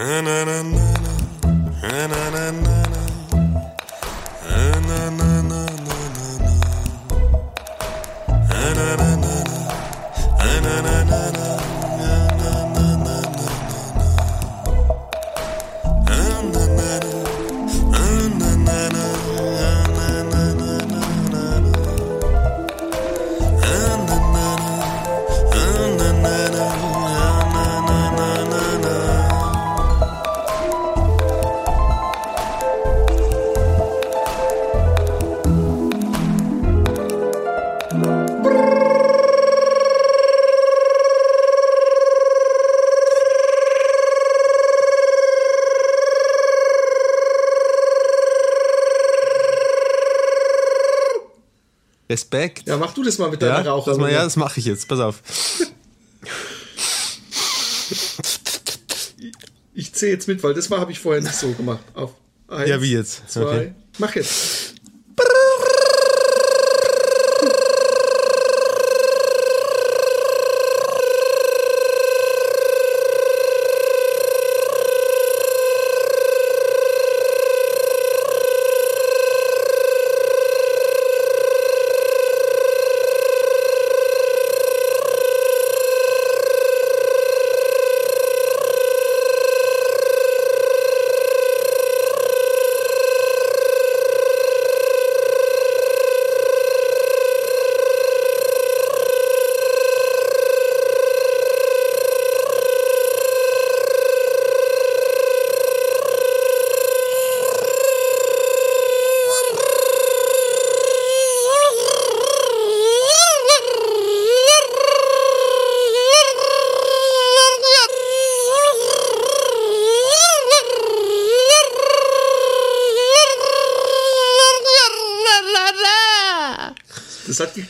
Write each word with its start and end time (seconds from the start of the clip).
Respekt. 0.00 0.46
Ja, 0.46 0.49
das 53.10 53.18
mal 53.18 53.30
mit 53.30 53.42
deiner 53.42 53.64
ja, 53.64 53.72
Raucher. 53.72 53.96
Das 53.96 54.12
ja, 54.12 54.24
das 54.24 54.36
mache 54.36 54.60
ich 54.60 54.66
jetzt. 54.66 54.88
Pass 54.88 55.00
auf. 55.00 55.22
Ich 59.74 59.92
zähle 59.92 60.12
jetzt 60.12 60.28
mit, 60.28 60.42
weil 60.42 60.54
das 60.54 60.70
habe 60.70 60.92
ich 60.92 60.98
vorher 60.98 61.22
nicht 61.22 61.34
so 61.34 61.52
gemacht. 61.52 61.80
Auf 61.94 62.12
eins, 62.48 62.68
ja, 62.68 62.80
wie 62.80 62.92
jetzt? 62.92 63.28
Zwei. 63.28 63.42
Okay. 63.42 63.74
Mach 63.98 64.14
jetzt. 64.14 64.70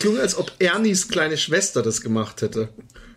geklungen, 0.01 0.21
als 0.21 0.37
ob 0.37 0.53
Ernies 0.59 1.00
kleine 1.11 1.37
Schwester 1.37 1.83
das 1.83 2.01
gemacht 2.01 2.43
hätte. 2.43 2.69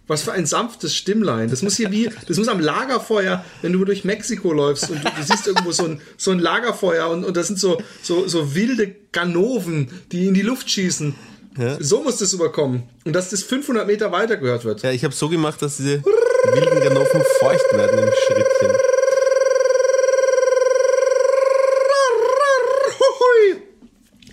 Was 0.05 0.23
für 0.23 0.33
ein 0.33 0.45
sanftes 0.45 0.95
Stimmlein. 0.95 1.49
Das 1.49 1.61
muss 1.61 1.77
hier 1.77 1.89
wie, 1.91 2.09
das 2.27 2.37
muss 2.37 2.49
am 2.49 2.59
Lagerfeuer, 2.59 3.45
wenn 3.61 3.71
du 3.71 3.85
durch 3.85 4.03
Mexiko 4.03 4.51
läufst 4.51 4.89
und 4.89 5.03
du, 5.03 5.09
du 5.09 5.23
siehst 5.23 5.47
irgendwo 5.47 5.71
so 5.71 5.85
ein, 5.85 6.01
so 6.17 6.31
ein 6.31 6.39
Lagerfeuer 6.39 7.09
und, 7.09 7.23
und 7.23 7.37
das 7.37 7.47
sind 7.47 7.57
so, 7.57 7.81
so, 8.01 8.27
so 8.27 8.53
wilde 8.53 8.93
Ganoven, 9.13 9.87
die 10.11 10.27
in 10.27 10.33
die 10.33 10.41
Luft 10.41 10.69
schießen. 10.69 11.15
Ja. 11.57 11.77
So 11.79 12.03
muss 12.03 12.17
das 12.17 12.33
überkommen. 12.33 12.83
Und 13.05 13.13
dass 13.13 13.29
das 13.29 13.43
500 13.43 13.87
Meter 13.87 14.11
weiter 14.11 14.37
gehört 14.37 14.65
wird. 14.65 14.81
Ja, 14.81 14.91
ich 14.91 15.03
habe 15.05 15.13
so 15.13 15.29
gemacht, 15.29 15.61
dass 15.61 15.77
diese 15.77 16.03
wilden 16.03 16.81
Ganoven 16.81 17.21
feucht 17.39 17.73
werden 17.73 17.99
im 17.99 18.11
Schrittchen. 18.25 18.77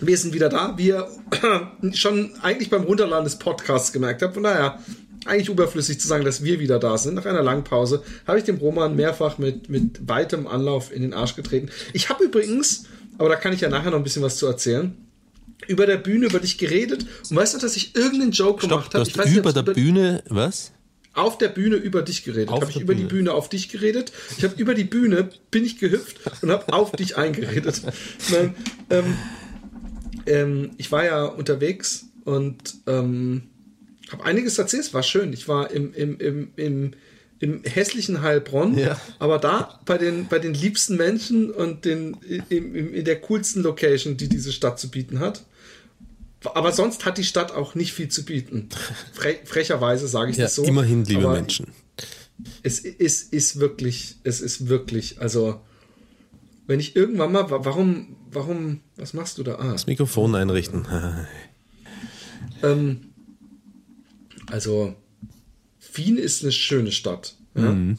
Wir 0.00 0.16
sind 0.16 0.34
wieder 0.34 0.48
da, 0.48 0.74
wie 0.76 0.88
ihr 0.88 1.08
schon 1.94 2.32
eigentlich 2.42 2.70
beim 2.70 2.82
Runterladen 2.84 3.24
des 3.24 3.38
Podcasts 3.38 3.92
gemerkt 3.92 4.22
habt. 4.22 4.34
Von 4.34 4.42
daher, 4.42 4.78
eigentlich 5.26 5.48
überflüssig 5.48 6.00
zu 6.00 6.08
sagen, 6.08 6.24
dass 6.24 6.42
wir 6.42 6.60
wieder 6.60 6.78
da 6.78 6.96
sind. 6.96 7.14
Nach 7.14 7.26
einer 7.26 7.42
langen 7.42 7.64
Pause 7.64 8.02
habe 8.26 8.38
ich 8.38 8.44
dem 8.44 8.56
Roman 8.56 8.96
mehrfach 8.96 9.38
mit, 9.38 9.68
mit 9.68 10.08
weitem 10.08 10.46
Anlauf 10.46 10.92
in 10.92 11.02
den 11.02 11.12
Arsch 11.12 11.36
getreten. 11.36 11.68
Ich 11.92 12.08
habe 12.08 12.24
übrigens, 12.24 12.84
aber 13.18 13.28
da 13.28 13.36
kann 13.36 13.52
ich 13.52 13.60
ja 13.60 13.68
nachher 13.68 13.90
noch 13.90 13.98
ein 13.98 14.04
bisschen 14.04 14.22
was 14.22 14.38
zu 14.38 14.46
erzählen, 14.46 14.96
über 15.66 15.86
der 15.86 15.98
Bühne 15.98 16.26
über 16.26 16.38
dich 16.38 16.56
geredet. 16.56 17.04
Und 17.28 17.36
weißt 17.36 17.54
du, 17.54 17.58
dass 17.58 17.76
ich 17.76 17.94
irgendeinen 17.94 18.32
Joke 18.32 18.60
Stopp, 18.60 18.70
gemacht 18.70 18.94
habe? 18.94 19.06
Ich 19.06 19.16
weiß 19.16 19.30
über 19.34 19.52
nicht, 19.52 19.56
der 19.66 19.74
Bühne, 19.74 20.22
was? 20.28 20.72
auf 21.12 21.38
der 21.38 21.48
Bühne 21.48 21.76
über 21.76 22.02
dich 22.02 22.24
geredet. 22.24 22.50
Habe 22.50 22.66
ich 22.70 22.76
über 22.76 22.94
Bühne. 22.94 23.00
die 23.00 23.14
Bühne 23.14 23.32
auf 23.32 23.48
dich 23.48 23.68
geredet. 23.68 24.12
Ich 24.38 24.44
habe 24.44 24.54
über 24.56 24.74
die 24.74 24.84
Bühne 24.84 25.28
bin 25.50 25.64
ich 25.64 25.78
gehüpft 25.78 26.18
und 26.40 26.50
habe 26.50 26.72
auf 26.72 26.92
dich 26.92 27.16
eingeredet. 27.18 27.82
Nein, 28.30 28.54
ähm, 28.90 29.16
ähm, 30.30 30.70
ich 30.78 30.90
war 30.92 31.04
ja 31.04 31.24
unterwegs 31.24 32.06
und 32.24 32.76
ähm, 32.86 33.42
habe 34.10 34.24
einiges 34.24 34.58
erzählt. 34.58 34.84
Es 34.84 34.94
war 34.94 35.02
schön. 35.02 35.32
Ich 35.32 35.48
war 35.48 35.70
im, 35.70 35.92
im, 35.92 36.18
im, 36.18 36.52
im, 36.56 36.92
im 37.40 37.64
hässlichen 37.64 38.22
Heilbronn, 38.22 38.78
ja. 38.78 39.00
aber 39.18 39.38
da 39.38 39.80
bei 39.86 39.98
den, 39.98 40.28
bei 40.28 40.38
den 40.38 40.54
liebsten 40.54 40.96
Menschen 40.96 41.50
und 41.50 41.84
den, 41.84 42.16
in, 42.48 42.92
in 42.92 43.04
der 43.04 43.20
coolsten 43.20 43.62
Location, 43.62 44.16
die 44.16 44.28
diese 44.28 44.52
Stadt 44.52 44.78
zu 44.78 44.90
bieten 44.90 45.20
hat. 45.20 45.44
Aber 46.54 46.72
sonst 46.72 47.04
hat 47.04 47.18
die 47.18 47.24
Stadt 47.24 47.52
auch 47.52 47.74
nicht 47.74 47.92
viel 47.92 48.08
zu 48.08 48.24
bieten. 48.24 48.68
Fre 49.12 49.36
frecherweise 49.44 50.06
sage 50.06 50.30
ich 50.30 50.36
ja, 50.36 50.44
das 50.44 50.54
so. 50.54 50.62
Immerhin, 50.64 51.04
liebe 51.04 51.24
aber 51.24 51.34
Menschen. 51.34 51.66
Es 52.62 52.78
ist, 52.78 53.32
ist 53.34 53.60
wirklich, 53.60 54.16
es 54.22 54.40
ist 54.40 54.68
wirklich, 54.68 55.20
also 55.20 55.60
wenn 56.66 56.80
ich 56.80 56.96
irgendwann 56.96 57.32
mal, 57.32 57.50
warum, 57.50 58.16
warum, 58.32 58.80
was 58.96 59.12
machst 59.12 59.38
du 59.38 59.42
da? 59.42 59.56
Ah. 59.56 59.72
Das 59.72 59.86
Mikrofon 59.86 60.34
einrichten. 60.34 60.86
ähm, 62.62 63.00
also, 64.46 64.94
Wien 65.94 66.16
ist 66.16 66.42
eine 66.42 66.52
schöne 66.52 66.92
Stadt. 66.92 67.34
Ja? 67.54 67.72
Mhm. 67.72 67.98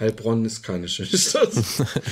Heilbronn 0.00 0.44
ist 0.44 0.62
keine 0.62 0.88
schöne 0.88 1.16
Stadt. 1.16 1.52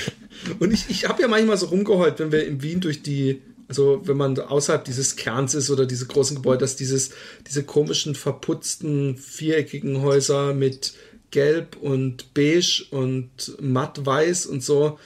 Und 0.59 0.72
ich, 0.72 0.88
ich 0.88 1.09
habe 1.09 1.22
ja 1.22 1.28
manchmal 1.28 1.56
so 1.56 1.66
rumgeheult, 1.66 2.19
wenn 2.19 2.32
wir 2.32 2.47
in 2.47 2.62
Wien 2.62 2.81
durch 2.81 3.03
die, 3.03 3.42
also 3.69 4.03
wenn 4.04 4.16
man 4.16 4.38
außerhalb 4.38 4.84
dieses 4.84 5.16
Kerns 5.16 5.54
ist 5.54 5.71
oder 5.71 5.87
diese 5.87 6.06
großen 6.06 6.37
Gebäude, 6.37 6.60
dass 6.60 6.77
dieses, 6.77 7.10
diese 7.47 7.65
komischen, 7.65 8.15
verputzten, 8.15 9.16
viereckigen 9.16 10.03
Häuser 10.03 10.54
mit 10.54 10.94
gelb 11.31 11.77
und 11.77 12.34
beige 12.34 12.84
und 12.91 13.56
matt 13.60 14.04
weiß 14.04 14.47
und 14.47 14.62
so 14.62 14.98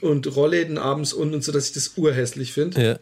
und 0.00 0.34
Rollläden 0.34 0.78
abends 0.78 1.12
unten 1.12 1.34
und 1.34 1.44
so, 1.44 1.52
dass 1.52 1.66
ich 1.66 1.72
das 1.72 1.92
urhässlich 1.96 2.52
finde. 2.52 2.82
Ja. 2.82 2.98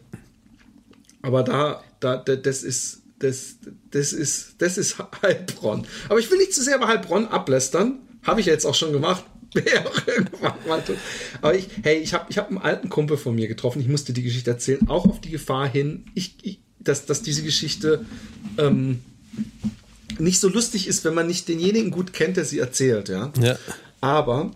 Aber 1.21 1.43
da, 1.43 1.83
da, 1.99 2.17
das 2.17 2.63
ist, 2.63 3.01
das, 3.19 3.57
das 3.91 4.13
ist, 4.13 4.55
das 4.59 4.77
ist 4.77 4.97
Heilbronn. 5.21 5.85
Aber 6.07 6.19
ich 6.19 6.29
will 6.31 6.37
nicht 6.37 6.53
zu 6.53 6.63
sehr 6.63 6.77
über 6.77 6.87
Heilbronn 6.87 7.27
ablästern. 7.27 7.99
Habe 8.23 8.39
ich 8.41 8.47
ja 8.47 8.53
jetzt 8.53 8.65
auch 8.65 8.75
schon 8.75 8.93
gemacht. 8.93 9.23
Aber 11.41 11.55
ich, 11.55 11.67
hey, 11.81 11.97
ich 11.97 12.13
habe 12.13 12.25
ich 12.29 12.37
hab 12.37 12.49
einen 12.49 12.59
alten 12.59 12.89
Kumpel 12.89 13.17
von 13.17 13.33
mir 13.33 13.47
getroffen. 13.47 13.81
Ich 13.81 13.87
musste 13.87 14.13
die 14.13 14.21
Geschichte 14.21 14.51
erzählen, 14.51 14.87
auch 14.87 15.05
auf 15.05 15.21
die 15.21 15.31
Gefahr 15.31 15.67
hin, 15.67 16.05
ich, 16.13 16.35
ich, 16.43 16.59
dass, 16.79 17.07
dass 17.07 17.23
diese 17.23 17.41
Geschichte 17.41 18.05
ähm, 18.57 18.99
nicht 20.19 20.39
so 20.39 20.49
lustig 20.49 20.87
ist, 20.87 21.03
wenn 21.03 21.15
man 21.15 21.27
nicht 21.27 21.47
denjenigen 21.47 21.91
gut 21.91 22.13
kennt, 22.13 22.37
der 22.37 22.45
sie 22.45 22.59
erzählt, 22.59 23.09
ja. 23.09 23.31
ja. 23.41 23.57
Aber 24.01 24.51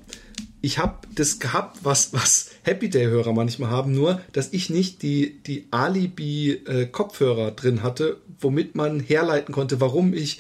ich 0.64 0.78
habe 0.78 1.06
das 1.14 1.40
gehabt, 1.40 1.80
was, 1.84 2.14
was 2.14 2.52
Happy 2.64 2.90
Day-Hörer 2.90 3.34
manchmal 3.34 3.70
haben, 3.70 3.92
nur, 3.94 4.22
dass 4.32 4.54
ich 4.54 4.70
nicht 4.70 5.02
die, 5.02 5.44
die 5.44 5.68
Alibi-Kopfhörer 5.72 7.50
äh, 7.50 7.52
drin 7.52 7.84
hatte, 7.84 8.22
womit 8.40 8.74
man 8.74 9.02
herleiten 9.02 9.54
konnte, 9.54 9.82
warum 9.82 10.14
ich 10.14 10.40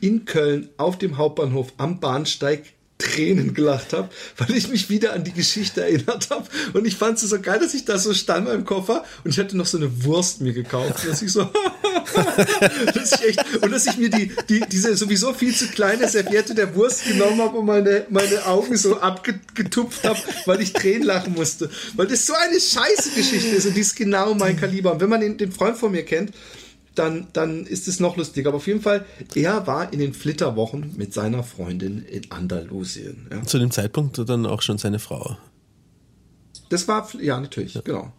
in 0.00 0.24
Köln 0.24 0.70
auf 0.78 0.96
dem 0.96 1.18
Hauptbahnhof 1.18 1.74
am 1.76 2.00
Bahnsteig 2.00 2.72
Tränen 2.96 3.54
gelacht 3.54 3.92
habe, 3.92 4.08
weil 4.38 4.56
ich 4.56 4.68
mich 4.68 4.88
wieder 4.88 5.12
an 5.12 5.24
die 5.24 5.32
Geschichte 5.32 5.82
erinnert 5.82 6.30
habe. 6.30 6.44
Und 6.72 6.86
ich 6.86 6.96
fand 6.96 7.16
es 7.18 7.28
so 7.28 7.40
geil, 7.40 7.58
dass 7.58 7.74
ich 7.74 7.84
da 7.84 7.98
so 7.98 8.14
stand 8.14 8.46
beim 8.46 8.64
Koffer 8.64 9.04
und 9.24 9.30
ich 9.30 9.38
hatte 9.38 9.56
noch 9.56 9.66
so 9.66 9.78
eine 9.78 10.04
Wurst 10.04 10.40
mir 10.40 10.52
gekauft. 10.52 11.06
Dass 11.06 11.22
ich 11.22 11.32
so, 11.32 11.42
dass 12.94 13.22
echt, 13.22 13.62
und 13.62 13.70
dass 13.70 13.86
ich 13.86 13.96
mir 13.96 14.10
die, 14.10 14.32
die, 14.48 14.60
diese 14.70 14.96
sowieso 14.96 15.32
viel 15.32 15.54
zu 15.54 15.68
kleine 15.68 16.08
Serviette 16.08 16.54
der 16.54 16.74
Wurst 16.74 17.04
genommen 17.04 17.40
habe 17.40 17.58
und 17.58 17.66
meine, 17.66 18.06
meine 18.10 18.46
Augen 18.46 18.76
so 18.76 19.00
abgetupft 19.00 20.04
habe, 20.04 20.18
weil 20.46 20.60
ich 20.60 20.72
Tränen 20.72 21.04
lachen 21.04 21.34
musste. 21.34 21.70
Weil 21.94 22.06
das 22.06 22.26
so 22.26 22.34
eine 22.34 22.60
scheiße 22.60 23.10
Geschichte 23.14 23.56
ist 23.56 23.66
und 23.66 23.76
die 23.76 23.80
ist 23.80 23.96
genau 23.96 24.34
mein 24.34 24.56
Kaliber. 24.56 24.92
Und 24.92 25.00
wenn 25.00 25.10
man 25.10 25.20
den, 25.20 25.38
den 25.38 25.52
Freund 25.52 25.76
von 25.76 25.92
mir 25.92 26.04
kennt, 26.04 26.32
dann, 26.94 27.28
dann 27.32 27.66
ist 27.66 27.88
es 27.88 28.00
noch 28.00 28.16
lustiger. 28.16 28.48
Aber 28.48 28.58
auf 28.58 28.66
jeden 28.66 28.82
Fall, 28.82 29.06
er 29.34 29.66
war 29.66 29.92
in 29.92 29.98
den 29.98 30.12
Flitterwochen 30.12 30.94
mit 30.96 31.14
seiner 31.14 31.42
Freundin 31.42 32.04
in 32.04 32.30
Andalusien. 32.30 33.28
Ja. 33.30 33.42
Zu 33.44 33.58
dem 33.58 33.70
Zeitpunkt 33.70 34.18
dann 34.28 34.46
auch 34.46 34.62
schon 34.62 34.78
seine 34.78 34.98
Frau. 34.98 35.36
Das 36.68 36.86
war, 36.88 37.08
ja, 37.20 37.40
natürlich, 37.40 37.74
ja. 37.74 37.80
genau. 37.82 38.12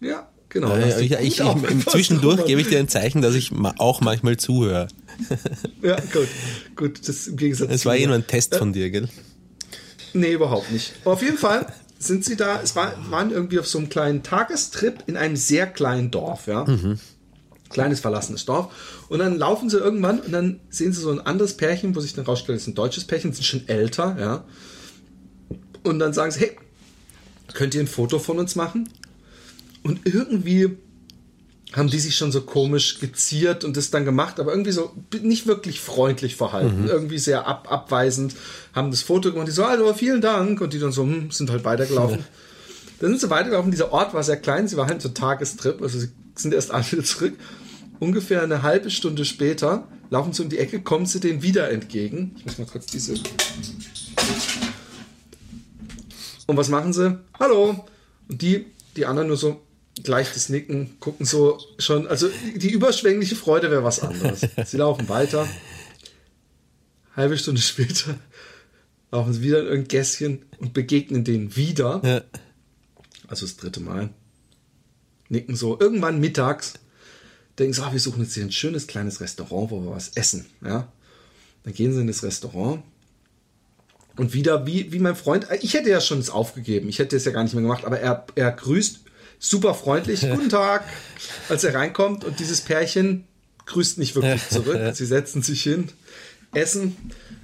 Ja, 0.00 0.28
genau. 0.54 0.74
Ja, 0.74 0.86
ja, 0.86 1.20
ich, 1.20 1.40
ich, 1.40 1.86
zwischendurch 1.86 2.46
gebe 2.46 2.62
ich 2.62 2.68
dir 2.68 2.78
ein 2.78 2.88
Zeichen, 2.88 3.20
dass 3.20 3.34
ich 3.34 3.52
auch 3.78 4.00
manchmal 4.00 4.38
zuhöre. 4.38 4.88
ja, 5.82 5.96
gut, 6.12 6.28
gut, 6.74 7.06
das 7.06 7.26
im 7.26 7.36
Gegensatz 7.36 7.70
Es 7.70 7.84
war 7.84 7.96
eh 7.96 8.06
nur 8.06 8.14
ein 8.14 8.26
Test 8.26 8.54
von 8.56 8.72
dir, 8.72 8.90
gell? 8.90 9.08
Nee, 10.14 10.32
überhaupt 10.32 10.72
nicht. 10.72 10.94
Aber 11.02 11.12
auf 11.12 11.22
jeden 11.22 11.36
Fall 11.36 11.66
sind 11.98 12.24
sie 12.24 12.36
da, 12.36 12.62
es 12.62 12.74
war, 12.74 12.94
waren 13.10 13.30
irgendwie 13.30 13.58
auf 13.58 13.66
so 13.66 13.78
einem 13.78 13.90
kleinen 13.90 14.22
Tagestrip 14.22 15.04
in 15.06 15.18
einem 15.18 15.36
sehr 15.36 15.66
kleinen 15.66 16.10
Dorf, 16.10 16.46
ja. 16.46 16.64
Mhm 16.64 16.98
kleines 17.74 18.00
verlassenes 18.00 18.46
Dorf. 18.46 19.04
Und 19.10 19.18
dann 19.18 19.36
laufen 19.36 19.68
sie 19.68 19.76
irgendwann 19.76 20.20
und 20.20 20.32
dann 20.32 20.60
sehen 20.70 20.94
sie 20.94 21.00
so 21.02 21.10
ein 21.10 21.20
anderes 21.20 21.56
Pärchen, 21.58 21.94
wo 21.94 22.00
sich 22.00 22.14
dann 22.14 22.24
rausstellt, 22.24 22.56
es 22.56 22.62
ist 22.62 22.68
ein 22.68 22.74
deutsches 22.74 23.04
Pärchen, 23.04 23.34
sind 23.34 23.44
schon 23.44 23.68
älter, 23.68 24.16
ja. 24.18 24.44
Und 25.82 25.98
dann 25.98 26.14
sagen 26.14 26.30
sie, 26.30 26.40
hey, 26.40 26.56
könnt 27.52 27.74
ihr 27.74 27.80
ein 27.80 27.86
Foto 27.86 28.18
von 28.18 28.38
uns 28.38 28.54
machen? 28.54 28.88
Und 29.84 30.00
irgendwie 30.04 30.76
haben 31.72 31.88
die 31.88 32.00
sich 32.00 32.16
schon 32.16 32.32
so 32.32 32.40
komisch 32.40 32.98
geziert 32.98 33.62
und 33.62 33.76
das 33.76 33.90
dann 33.90 34.04
gemacht, 34.04 34.40
aber 34.40 34.50
irgendwie 34.50 34.72
so 34.72 34.92
nicht 35.22 35.46
wirklich 35.46 35.80
freundlich 35.80 36.34
verhalten, 36.36 36.82
mhm. 36.82 36.88
irgendwie 36.88 37.18
sehr 37.18 37.46
ab, 37.46 37.70
abweisend, 37.70 38.34
haben 38.72 38.90
das 38.90 39.02
Foto 39.02 39.30
gemacht, 39.30 39.48
die 39.48 39.52
so, 39.52 39.64
also 39.64 39.92
vielen 39.94 40.20
Dank 40.20 40.60
und 40.60 40.72
die 40.72 40.78
dann 40.78 40.92
so, 40.92 41.02
hm, 41.02 41.30
sind 41.30 41.50
halt 41.50 41.64
weitergelaufen. 41.64 42.18
Ja. 42.18 42.24
Dann 43.00 43.10
sind 43.10 43.22
sie 43.22 43.30
weitergelaufen, 43.30 43.72
dieser 43.72 43.92
Ort 43.92 44.14
war 44.14 44.22
sehr 44.22 44.36
klein, 44.36 44.68
sie 44.68 44.76
war 44.76 44.86
halt 44.86 45.02
so 45.02 45.08
Tagestrip, 45.08 45.82
also 45.82 45.98
sie 45.98 46.10
sind 46.36 46.54
erst 46.54 46.70
alle 46.70 47.02
zurück 47.02 47.34
ungefähr 48.04 48.42
eine 48.42 48.62
halbe 48.62 48.90
Stunde 48.90 49.24
später 49.24 49.88
laufen 50.10 50.32
sie 50.32 50.42
um 50.42 50.48
die 50.48 50.58
Ecke, 50.58 50.80
kommen 50.80 51.06
sie 51.06 51.20
denen 51.20 51.42
wieder 51.42 51.70
entgegen. 51.70 52.34
Ich 52.36 52.44
muss 52.44 52.58
mal 52.58 52.66
kurz 52.66 52.86
diese. 52.86 53.14
Und 56.46 56.56
was 56.56 56.68
machen 56.68 56.92
sie? 56.92 57.18
Hallo! 57.38 57.84
Und 58.28 58.42
die, 58.42 58.66
die 58.96 59.06
anderen 59.06 59.28
nur 59.28 59.36
so 59.36 59.62
leichtes 60.04 60.48
Nicken, 60.48 60.98
gucken 61.00 61.26
so 61.26 61.58
schon. 61.78 62.06
Also 62.06 62.28
die 62.56 62.70
überschwängliche 62.70 63.36
Freude 63.36 63.70
wäre 63.70 63.84
was 63.84 64.00
anderes. 64.00 64.40
Sie 64.66 64.76
laufen 64.76 65.08
weiter. 65.08 65.48
Halbe 67.16 67.38
Stunde 67.38 67.60
später 67.60 68.18
laufen 69.12 69.32
sie 69.32 69.42
wieder 69.42 69.60
in 69.60 69.66
irgendein 69.66 69.88
Gässchen 69.88 70.44
und 70.58 70.74
begegnen 70.74 71.22
denen 71.22 71.54
wieder. 71.54 72.00
Ja. 72.04 72.22
Also 73.28 73.46
das 73.46 73.56
dritte 73.56 73.78
Mal. 73.78 74.10
Nicken 75.28 75.54
so. 75.54 75.78
Irgendwann 75.78 76.18
mittags 76.18 76.74
denken 77.56 77.72
sie, 77.72 77.82
ah, 77.84 77.92
wir 77.92 78.00
suchen 78.00 78.22
jetzt 78.24 78.34
hier 78.34 78.42
ein 78.42 78.50
schönes 78.50 78.88
kleines 78.88 79.20
Restaurant, 79.20 79.70
wo 79.70 79.80
wir 79.80 79.92
was 79.92 80.08
essen. 80.16 80.46
Ja? 80.64 80.92
Dann 81.62 81.72
gehen 81.72 81.94
sie 81.94 82.00
in 82.00 82.08
das 82.08 82.24
Restaurant 82.24 82.82
und 84.16 84.32
wieder, 84.32 84.66
wie, 84.66 84.92
wie 84.92 84.98
mein 84.98 85.16
Freund, 85.16 85.46
ich 85.60 85.74
hätte 85.74 85.90
ja 85.90 86.00
schon 86.00 86.18
es 86.18 86.30
aufgegeben, 86.30 86.88
ich 86.88 86.98
hätte 86.98 87.16
es 87.16 87.24
ja 87.24 87.32
gar 87.32 87.42
nicht 87.42 87.54
mehr 87.54 87.62
gemacht, 87.62 87.84
aber 87.84 87.98
er, 87.98 88.26
er 88.34 88.52
grüßt 88.52 89.00
super 89.44 89.74
freundlich, 89.74 90.20
guten 90.30 90.48
Tag, 90.48 90.84
als 91.48 91.64
er 91.64 91.74
reinkommt 91.74 92.24
und 92.24 92.38
dieses 92.40 92.60
Pärchen 92.60 93.24
grüßt 93.66 93.98
nicht 93.98 94.14
wirklich 94.14 94.48
zurück. 94.50 94.94
Sie 94.94 95.06
setzen 95.06 95.42
sich 95.42 95.62
hin, 95.62 95.88
essen. 96.52 96.96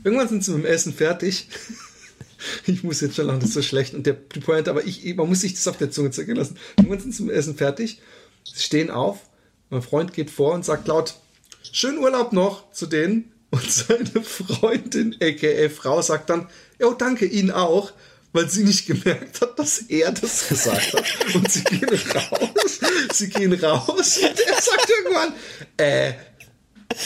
Irgendwann 0.05 0.29
sind 0.29 0.45
sie 0.45 0.53
mit 0.53 0.65
dem 0.65 0.67
Essen 0.67 0.93
fertig. 0.93 1.49
Ich 2.65 2.83
muss 2.83 3.03
jetzt 3.03 3.17
schon 3.17 3.27
lachen, 3.27 3.41
das 3.41 3.51
ist 3.51 3.55
so 3.55 3.61
schlecht. 3.61 3.93
Und 3.93 4.07
der 4.07 4.15
Point, 4.15 4.67
aber 4.69 4.87
ich, 4.87 5.15
man 5.15 5.29
muss 5.29 5.43
sich 5.43 5.53
das 5.53 5.69
auf 5.69 5.77
der 5.77 5.91
Zunge 5.91 6.11
zergehen 6.11 6.39
lassen. 6.39 6.57
Irgendwann 6.79 6.99
sind 6.99 7.15
sie 7.15 7.25
mit 7.25 7.33
dem 7.33 7.39
Essen 7.39 7.55
fertig. 7.55 8.01
Sie 8.45 8.63
stehen 8.63 8.91
auf 8.91 9.19
mein 9.71 9.83
Freund 9.83 10.13
geht 10.13 10.31
vor 10.31 10.53
und 10.53 10.65
sagt 10.65 10.89
laut, 10.89 11.15
schönen 11.73 11.99
Urlaub 11.99 12.33
noch 12.33 12.71
zu 12.73 12.87
denen. 12.87 13.33
Und 13.51 13.71
seine 13.71 14.23
Freundin, 14.23 15.17
aka 15.21 15.69
Frau, 15.69 16.03
sagt 16.03 16.31
dann, 16.31 16.49
ja, 16.79 16.93
danke 16.93 17.25
Ihnen 17.25 17.51
auch, 17.51 17.93
weil 18.33 18.49
sie 18.49 18.65
nicht 18.65 18.87
gemerkt 18.87 19.41
hat, 19.41 19.59
dass 19.59 19.79
er 19.79 20.13
das 20.13 20.49
gesagt 20.49 20.95
hat. 20.95 21.35
Und 21.35 21.51
sie 21.51 21.65
gehen 21.65 21.89
raus, 22.15 22.81
sie 23.13 23.29
gehen 23.29 23.53
raus 23.53 24.19
und 24.19 24.41
er 24.41 24.63
sagt 24.63 24.89
irgendwann, 24.89 25.33
äh, 25.77 26.13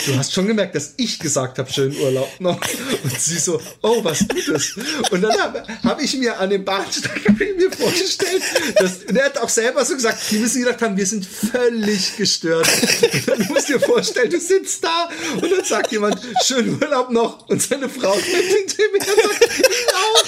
du 0.06 0.16
hast 0.16 0.32
schon 0.32 0.46
gemerkt, 0.46 0.74
dass 0.74 0.94
ich 0.96 1.18
gesagt 1.18 1.58
habe, 1.58 1.70
schönen 1.70 1.96
Urlaub 1.96 2.28
noch. 2.38 2.60
Und 3.02 3.20
sie 3.20 3.38
so, 3.38 3.60
oh, 3.82 4.02
was 4.02 4.20
Gutes. 4.28 4.76
Und 5.10 5.22
dann 5.22 5.38
habe 5.38 5.64
hab 5.82 6.00
ich 6.00 6.16
mir 6.16 6.38
an 6.38 6.50
dem 6.50 6.64
Bahnsteig 6.64 7.38
mir 7.38 7.70
vorgestellt, 7.70 8.42
dass, 8.76 9.04
und 9.04 9.16
er 9.16 9.26
hat 9.26 9.38
auch 9.38 9.48
selber 9.48 9.84
so 9.84 9.94
gesagt, 9.94 10.18
die 10.30 10.38
müssen 10.38 10.62
gedacht 10.62 10.82
haben, 10.82 10.96
wir 10.96 11.06
sind 11.06 11.26
völlig 11.26 12.16
gestört. 12.16 12.68
Und 13.26 13.40
dann 13.40 13.48
musst 13.48 13.68
du 13.68 13.74
dir 13.74 13.80
vorstellen, 13.80 14.30
du 14.30 14.40
sitzt 14.40 14.82
da 14.82 15.08
und 15.34 15.50
dann 15.50 15.64
sagt 15.64 15.92
jemand, 15.92 16.20
schönen 16.44 16.82
Urlaub 16.82 17.10
noch. 17.10 17.48
Und 17.48 17.62
seine 17.62 17.88
Frau 17.88 18.14
hinter 18.14 18.82
mir 18.92 18.98
und 18.98 19.06
sagt, 19.06 19.50
ich 19.58 19.94
auch. 19.94 20.24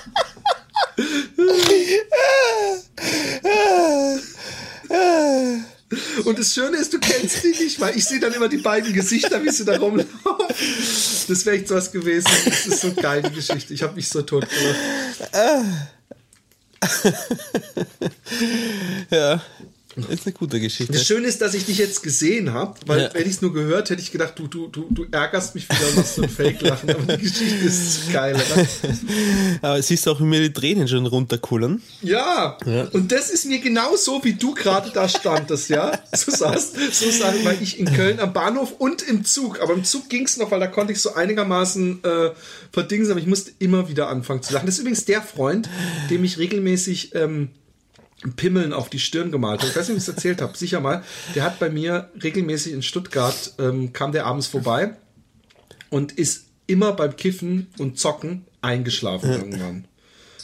Und 6.23 6.39
das 6.39 6.53
Schöne 6.53 6.77
ist, 6.77 6.93
du 6.93 6.99
kennst 6.99 7.43
die 7.43 7.49
nicht, 7.49 7.79
weil 7.79 7.97
ich 7.97 8.05
sehe 8.05 8.19
dann 8.19 8.33
immer 8.33 8.47
die 8.47 8.57
beiden 8.57 8.93
Gesichter, 8.93 9.43
wie 9.43 9.49
sie 9.49 9.65
da 9.65 9.77
rumlaufen. 9.77 10.11
Das 11.27 11.45
wäre 11.45 11.57
echt 11.57 11.69
was 11.69 11.91
gewesen. 11.91 12.29
Das 12.45 12.65
ist 12.65 12.81
so 12.81 12.93
geil, 12.93 13.21
die 13.23 13.35
Geschichte. 13.35 13.73
Ich 13.73 13.83
habe 13.83 13.95
mich 13.95 14.07
so 14.07 14.21
tot 14.21 14.47
gemacht. 14.49 14.75
ja. 19.11 19.41
Ist 20.09 20.25
eine 20.25 20.33
gute 20.33 20.59
Geschichte. 20.59 20.93
Das 20.93 21.05
Schöne 21.05 21.27
ist, 21.27 21.41
dass 21.41 21.53
ich 21.53 21.65
dich 21.65 21.77
jetzt 21.77 22.01
gesehen 22.01 22.53
habe, 22.53 22.79
weil 22.85 23.01
ja. 23.01 23.13
wenn 23.13 23.23
ich 23.23 23.35
es 23.35 23.41
nur 23.41 23.53
gehört 23.53 23.89
hätte 23.89 24.01
ich 24.01 24.11
gedacht, 24.11 24.33
du, 24.37 24.47
du, 24.47 24.67
du, 24.67 24.87
du 24.89 25.05
ärgerst 25.11 25.53
mich 25.53 25.67
wieder 25.67 25.97
und 25.97 26.07
so 26.07 26.21
ein 26.21 26.29
Fake-Lachen, 26.29 26.89
aber 26.89 27.17
die 27.17 27.23
Geschichte 27.23 27.65
ist 27.65 28.11
geil, 28.13 28.35
oder? 28.35 28.67
aber 29.61 29.81
siehst 29.81 30.05
du 30.05 30.11
auch, 30.11 30.19
wie 30.21 30.25
mir 30.25 30.39
die 30.39 30.53
Tränen 30.53 30.87
schon 30.87 31.05
runterkullern? 31.05 31.81
Ja. 32.01 32.57
ja. 32.65 32.83
und 32.93 33.11
das 33.11 33.29
ist 33.29 33.45
mir 33.45 33.59
genau 33.59 33.97
so, 33.97 34.23
wie 34.23 34.33
du 34.33 34.53
gerade 34.53 34.91
da 34.93 35.09
standest, 35.09 35.69
ja? 35.69 35.91
So 36.13 36.31
saß, 36.31 36.73
so 36.91 37.09
saß, 37.09 37.43
weil 37.43 37.61
ich 37.61 37.79
in 37.79 37.85
Köln 37.85 38.19
am 38.19 38.31
Bahnhof 38.31 38.73
und 38.77 39.01
im 39.01 39.25
Zug, 39.25 39.61
aber 39.61 39.73
im 39.73 39.83
Zug 39.83 40.09
ging 40.09 40.25
es 40.25 40.37
noch, 40.37 40.51
weil 40.51 40.59
da 40.59 40.67
konnte 40.67 40.93
ich 40.93 41.01
so 41.01 41.15
einigermaßen 41.15 42.03
äh, 42.03 42.31
verdingsen, 42.71 43.11
aber 43.11 43.19
ich 43.19 43.27
musste 43.27 43.51
immer 43.59 43.89
wieder 43.89 44.07
anfangen 44.07 44.41
zu 44.41 44.53
lachen. 44.53 44.65
Das 44.65 44.75
ist 44.75 44.81
übrigens 44.81 45.05
der 45.05 45.21
Freund, 45.21 45.69
dem 46.09 46.23
ich 46.23 46.37
regelmäßig 46.37 47.13
ähm, 47.15 47.49
Pimmeln 48.35 48.73
auf 48.73 48.89
die 48.89 48.99
Stirn 48.99 49.31
gemalt. 49.31 49.63
Ich 49.63 49.75
weiß 49.75 49.87
nicht, 49.87 49.95
wie 49.95 49.97
ich 49.97 50.07
es 50.07 50.07
erzählt 50.07 50.41
habe. 50.41 50.57
Sicher 50.57 50.79
mal. 50.79 51.03
Der 51.35 51.43
hat 51.43 51.59
bei 51.59 51.69
mir 51.69 52.09
regelmäßig 52.21 52.73
in 52.73 52.83
Stuttgart, 52.83 53.53
ähm, 53.59 53.93
kam 53.93 54.11
der 54.11 54.25
abends 54.25 54.47
vorbei 54.47 54.95
und 55.89 56.11
ist 56.11 56.45
immer 56.67 56.93
beim 56.93 57.15
Kiffen 57.15 57.67
und 57.79 57.97
Zocken 57.97 58.45
eingeschlafen 58.61 59.31
irgendwann. 59.31 59.85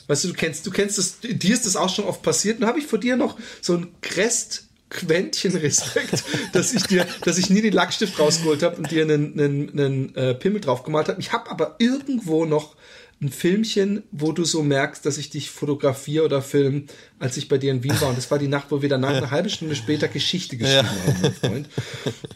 Weißt 0.07 0.23
du, 0.23 0.29
du 0.29 0.33
kennst, 0.33 0.65
du 0.65 0.71
kennst 0.71 0.97
das, 0.97 1.19
dir 1.19 1.53
ist 1.53 1.65
das 1.65 1.75
auch 1.75 1.93
schon 1.93 2.05
oft 2.05 2.21
passiert. 2.21 2.59
Und 2.59 2.65
habe 2.65 2.79
ich 2.79 2.87
vor 2.87 2.99
dir 2.99 3.15
noch 3.15 3.37
so 3.61 3.75
ein 3.75 3.87
Rest 4.15 4.67
Quäntchen 4.89 5.53
Respekt, 5.55 6.23
dass 6.53 6.73
ich 6.73 6.83
dir, 6.83 7.05
dass 7.25 7.37
ich 7.37 7.49
nie 7.49 7.61
den 7.61 7.73
Lackstift 7.73 8.17
rausgeholt 8.19 8.63
habe 8.63 8.77
und 8.77 8.89
dir 8.89 9.01
einen, 9.01 9.37
einen, 9.37 9.69
einen 9.69 10.15
äh, 10.15 10.33
Pimmel 10.33 10.61
drauf 10.61 10.83
gemalt 10.83 11.09
habe. 11.09 11.19
Ich 11.19 11.33
habe 11.33 11.51
aber 11.51 11.75
irgendwo 11.79 12.45
noch 12.45 12.75
ein 13.21 13.29
Filmchen, 13.29 14.03
wo 14.11 14.31
du 14.31 14.43
so 14.43 14.61
merkst, 14.61 15.05
dass 15.05 15.17
ich 15.17 15.29
dich 15.29 15.49
fotografiere 15.49 16.25
oder 16.25 16.41
film, 16.41 16.85
als 17.17 17.37
ich 17.37 17.47
bei 17.47 17.57
dir 17.57 17.71
in 17.71 17.83
Wien 17.83 17.99
war. 17.99 18.09
Und 18.09 18.17
das 18.17 18.29
war 18.29 18.37
die 18.37 18.47
Nacht, 18.47 18.67
wo 18.69 18.81
wir 18.81 18.89
danach 18.89 19.15
eine 19.15 19.31
halbe 19.31 19.49
Stunde 19.49 19.75
später 19.75 20.07
Geschichte 20.07 20.57
geschrieben 20.57 20.87
ja. 20.87 21.07
haben, 21.07 21.21
mein 21.21 21.33
Freund. 21.33 21.69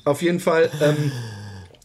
Auf 0.06 0.22
jeden 0.22 0.40
Fall, 0.40 0.72
ähm, 0.82 1.12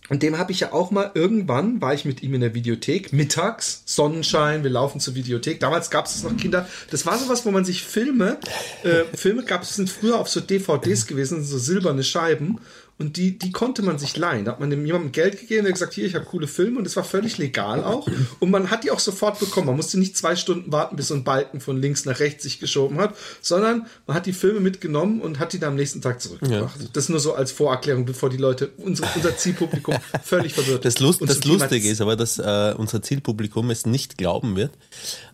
und 0.08 0.22
dem 0.22 0.38
habe 0.38 0.52
ich 0.52 0.60
ja 0.60 0.72
auch 0.72 0.90
mal 0.92 1.10
irgendwann, 1.14 1.80
war 1.80 1.92
ich 1.92 2.04
mit 2.04 2.22
ihm 2.22 2.34
in 2.34 2.40
der 2.40 2.54
Videothek, 2.54 3.12
mittags, 3.12 3.82
Sonnenschein, 3.86 4.62
wir 4.62 4.70
laufen 4.70 5.00
zur 5.00 5.16
Videothek. 5.16 5.58
Damals 5.58 5.90
gab 5.90 6.06
es 6.06 6.22
noch 6.22 6.36
Kinder. 6.36 6.68
Das 6.90 7.06
war 7.06 7.18
sowas, 7.18 7.44
wo 7.44 7.50
man 7.50 7.64
sich 7.64 7.82
Filme, 7.82 8.38
äh, 8.84 9.02
Filme 9.16 9.42
gab 9.42 9.62
es, 9.62 9.74
sind 9.74 9.90
früher 9.90 10.18
auf 10.18 10.28
so 10.28 10.40
DVDs 10.40 11.06
gewesen, 11.06 11.42
so 11.42 11.58
silberne 11.58 12.04
Scheiben. 12.04 12.60
Und 12.98 13.18
die, 13.18 13.38
die 13.38 13.52
konnte 13.52 13.82
man 13.82 13.98
sich 13.98 14.16
leihen. 14.16 14.46
Da 14.46 14.52
hat 14.52 14.60
man 14.60 14.70
dem 14.70 14.86
jemandem 14.86 15.12
Geld 15.12 15.38
gegeben, 15.38 15.64
der 15.64 15.72
gesagt, 15.72 15.92
hier, 15.92 16.06
ich 16.06 16.14
habe 16.14 16.24
coole 16.24 16.46
Filme 16.46 16.78
und 16.78 16.86
es 16.86 16.96
war 16.96 17.04
völlig 17.04 17.36
legal 17.36 17.84
auch. 17.84 18.08
Und 18.40 18.50
man 18.50 18.70
hat 18.70 18.84
die 18.84 18.90
auch 18.90 19.00
sofort 19.00 19.38
bekommen. 19.38 19.66
Man 19.66 19.76
musste 19.76 19.98
nicht 19.98 20.16
zwei 20.16 20.34
Stunden 20.34 20.72
warten, 20.72 20.96
bis 20.96 21.08
so 21.08 21.14
ein 21.14 21.22
Balken 21.22 21.60
von 21.60 21.80
links 21.80 22.06
nach 22.06 22.20
rechts 22.20 22.44
sich 22.44 22.58
geschoben 22.58 22.98
hat, 22.98 23.14
sondern 23.42 23.86
man 24.06 24.16
hat 24.16 24.24
die 24.24 24.32
Filme 24.32 24.60
mitgenommen 24.60 25.20
und 25.20 25.38
hat 25.38 25.52
die 25.52 25.58
dann 25.58 25.70
am 25.70 25.76
nächsten 25.76 26.00
Tag 26.00 26.22
zurückgebracht. 26.22 26.80
Ja. 26.80 26.88
Das 26.92 27.10
nur 27.10 27.20
so 27.20 27.34
als 27.34 27.52
Vorerklärung, 27.52 28.06
bevor 28.06 28.30
die 28.30 28.38
Leute, 28.38 28.70
unser, 28.78 29.06
unser 29.14 29.36
Zielpublikum 29.36 29.96
völlig 30.24 30.54
verwirrt 30.54 30.84
Das, 30.84 30.98
Lust, 30.98 31.20
das 31.20 31.44
Lustige 31.44 31.90
ist 31.90 32.00
aber, 32.00 32.16
dass 32.16 32.38
äh, 32.38 32.74
unser 32.78 33.02
Zielpublikum 33.02 33.68
es 33.70 33.84
nicht 33.84 34.16
glauben 34.16 34.56
wird, 34.56 34.72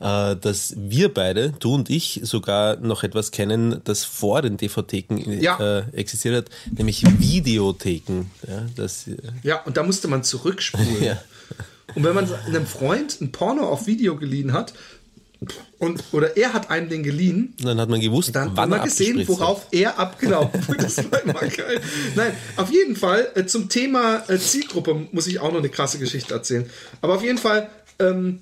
äh, 0.01 0.35
dass 0.35 0.75
wir 0.77 1.15
beide, 1.15 1.53
du 1.61 1.75
und 1.75 1.91
ich, 1.91 2.21
sogar 2.25 2.77
noch 2.77 3.05
etwas 3.05 3.31
kennen, 3.31 3.81
das 3.85 4.05
vor 4.05 4.43
den 4.43 4.57
DVD-Theken 4.57 5.41
ja. 5.41 5.79
äh, 5.79 5.85
existiert 5.93 6.35
hat, 6.35 6.51
nämlich 6.77 7.05
Videotheken. 7.53 8.31
Ja, 8.47 8.67
das, 8.77 9.09
äh 9.09 9.17
ja 9.43 9.63
und 9.63 9.77
da 9.77 9.83
musste 9.83 10.09
man 10.09 10.23
zurückspulen. 10.25 11.03
ja. 11.03 11.21
Und 11.95 12.05
wenn 12.05 12.15
man 12.15 12.33
einem 12.47 12.67
Freund 12.67 13.21
ein 13.21 13.33
Porno 13.33 13.69
auf 13.69 13.87
Video 13.87 14.17
geliehen 14.17 14.53
hat, 14.53 14.73
und, 15.79 16.05
oder 16.13 16.37
er 16.37 16.53
hat 16.53 16.71
einem 16.71 16.89
den 16.89 17.03
geliehen. 17.03 17.55
Dann 17.61 17.81
hat 17.81 17.89
man 17.89 18.01
gewusst, 18.01 18.35
dann 18.35 18.57
wann 18.57 18.71
hat 18.71 18.79
man 18.79 18.85
gesehen, 18.85 19.27
worauf 19.27 19.67
er 19.73 19.99
abgelaufen 19.99 20.77
Das 20.79 20.99
war 21.11 21.23
immer 21.23 21.35
geil. 21.35 21.81
Nein, 22.15 22.33
auf 22.57 22.71
jeden 22.71 22.95
Fall 22.95 23.29
äh, 23.35 23.45
zum 23.47 23.69
Thema 23.69 24.23
äh, 24.29 24.39
Zielgruppe 24.39 25.09
muss 25.11 25.27
ich 25.27 25.41
auch 25.41 25.51
noch 25.51 25.59
eine 25.59 25.69
krasse 25.69 25.99
Geschichte 25.99 26.33
erzählen. 26.33 26.71
Aber 27.01 27.17
auf 27.17 27.25
jeden 27.25 27.39
Fall, 27.39 27.69
ähm, 27.99 28.41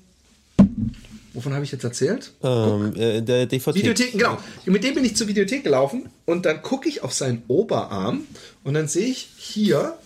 wovon 1.33 1.53
habe 1.53 1.63
ich 1.63 1.71
jetzt 1.71 1.83
erzählt? 1.83 2.31
Ähm, 2.43 2.93
äh, 2.95 3.21
der 3.21 3.45
DVD. 3.45 3.79
Videotheken, 3.79 4.17
genau. 4.17 4.37
Mit 4.65 4.83
dem 4.83 4.95
bin 4.95 5.05
ich 5.05 5.15
zur 5.15 5.27
Videothek 5.27 5.63
gelaufen 5.63 6.09
und 6.25 6.45
dann 6.45 6.61
gucke 6.61 6.89
ich 6.89 7.03
auf 7.03 7.13
seinen 7.13 7.43
Oberarm 7.47 8.25
und 8.63 8.73
dann 8.73 8.87
sehe 8.87 9.07
ich 9.07 9.29
hier, 9.37 9.97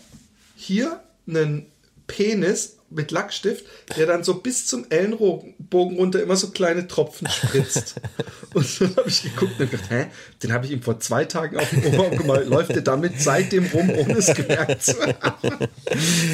hier 0.55 0.99
einen 1.27 1.65
Penis 2.07 2.75
mit 2.89 3.11
Lackstift, 3.11 3.65
der 3.97 4.05
dann 4.05 4.23
so 4.23 4.35
bis 4.35 4.67
zum 4.67 4.85
Ellenbogen 4.89 5.55
runter 5.97 6.21
immer 6.21 6.35
so 6.35 6.51
kleine 6.51 6.87
Tropfen 6.87 7.27
spritzt. 7.27 7.95
und 8.53 8.81
dann 8.81 8.95
habe 8.95 9.09
ich 9.09 9.23
geguckt 9.23 9.59
und 9.59 9.71
gedacht, 9.71 9.89
hä, 9.89 10.05
den 10.43 10.53
habe 10.53 10.65
ich 10.65 10.71
ihm 10.71 10.81
vor 10.81 10.99
zwei 10.99 11.25
Tagen 11.25 11.57
auf 11.57 11.69
dem 11.69 11.85
Oberarm 11.85 12.17
gemalt. 12.17 12.47
Läuft 12.47 12.75
der 12.75 12.83
damit 12.83 13.19
seitdem 13.19 13.65
rum, 13.65 13.89
ohne 13.89 14.13
es 14.13 14.33
gemerkt 14.33 14.83
zu 14.83 14.93
haben? 15.01 15.67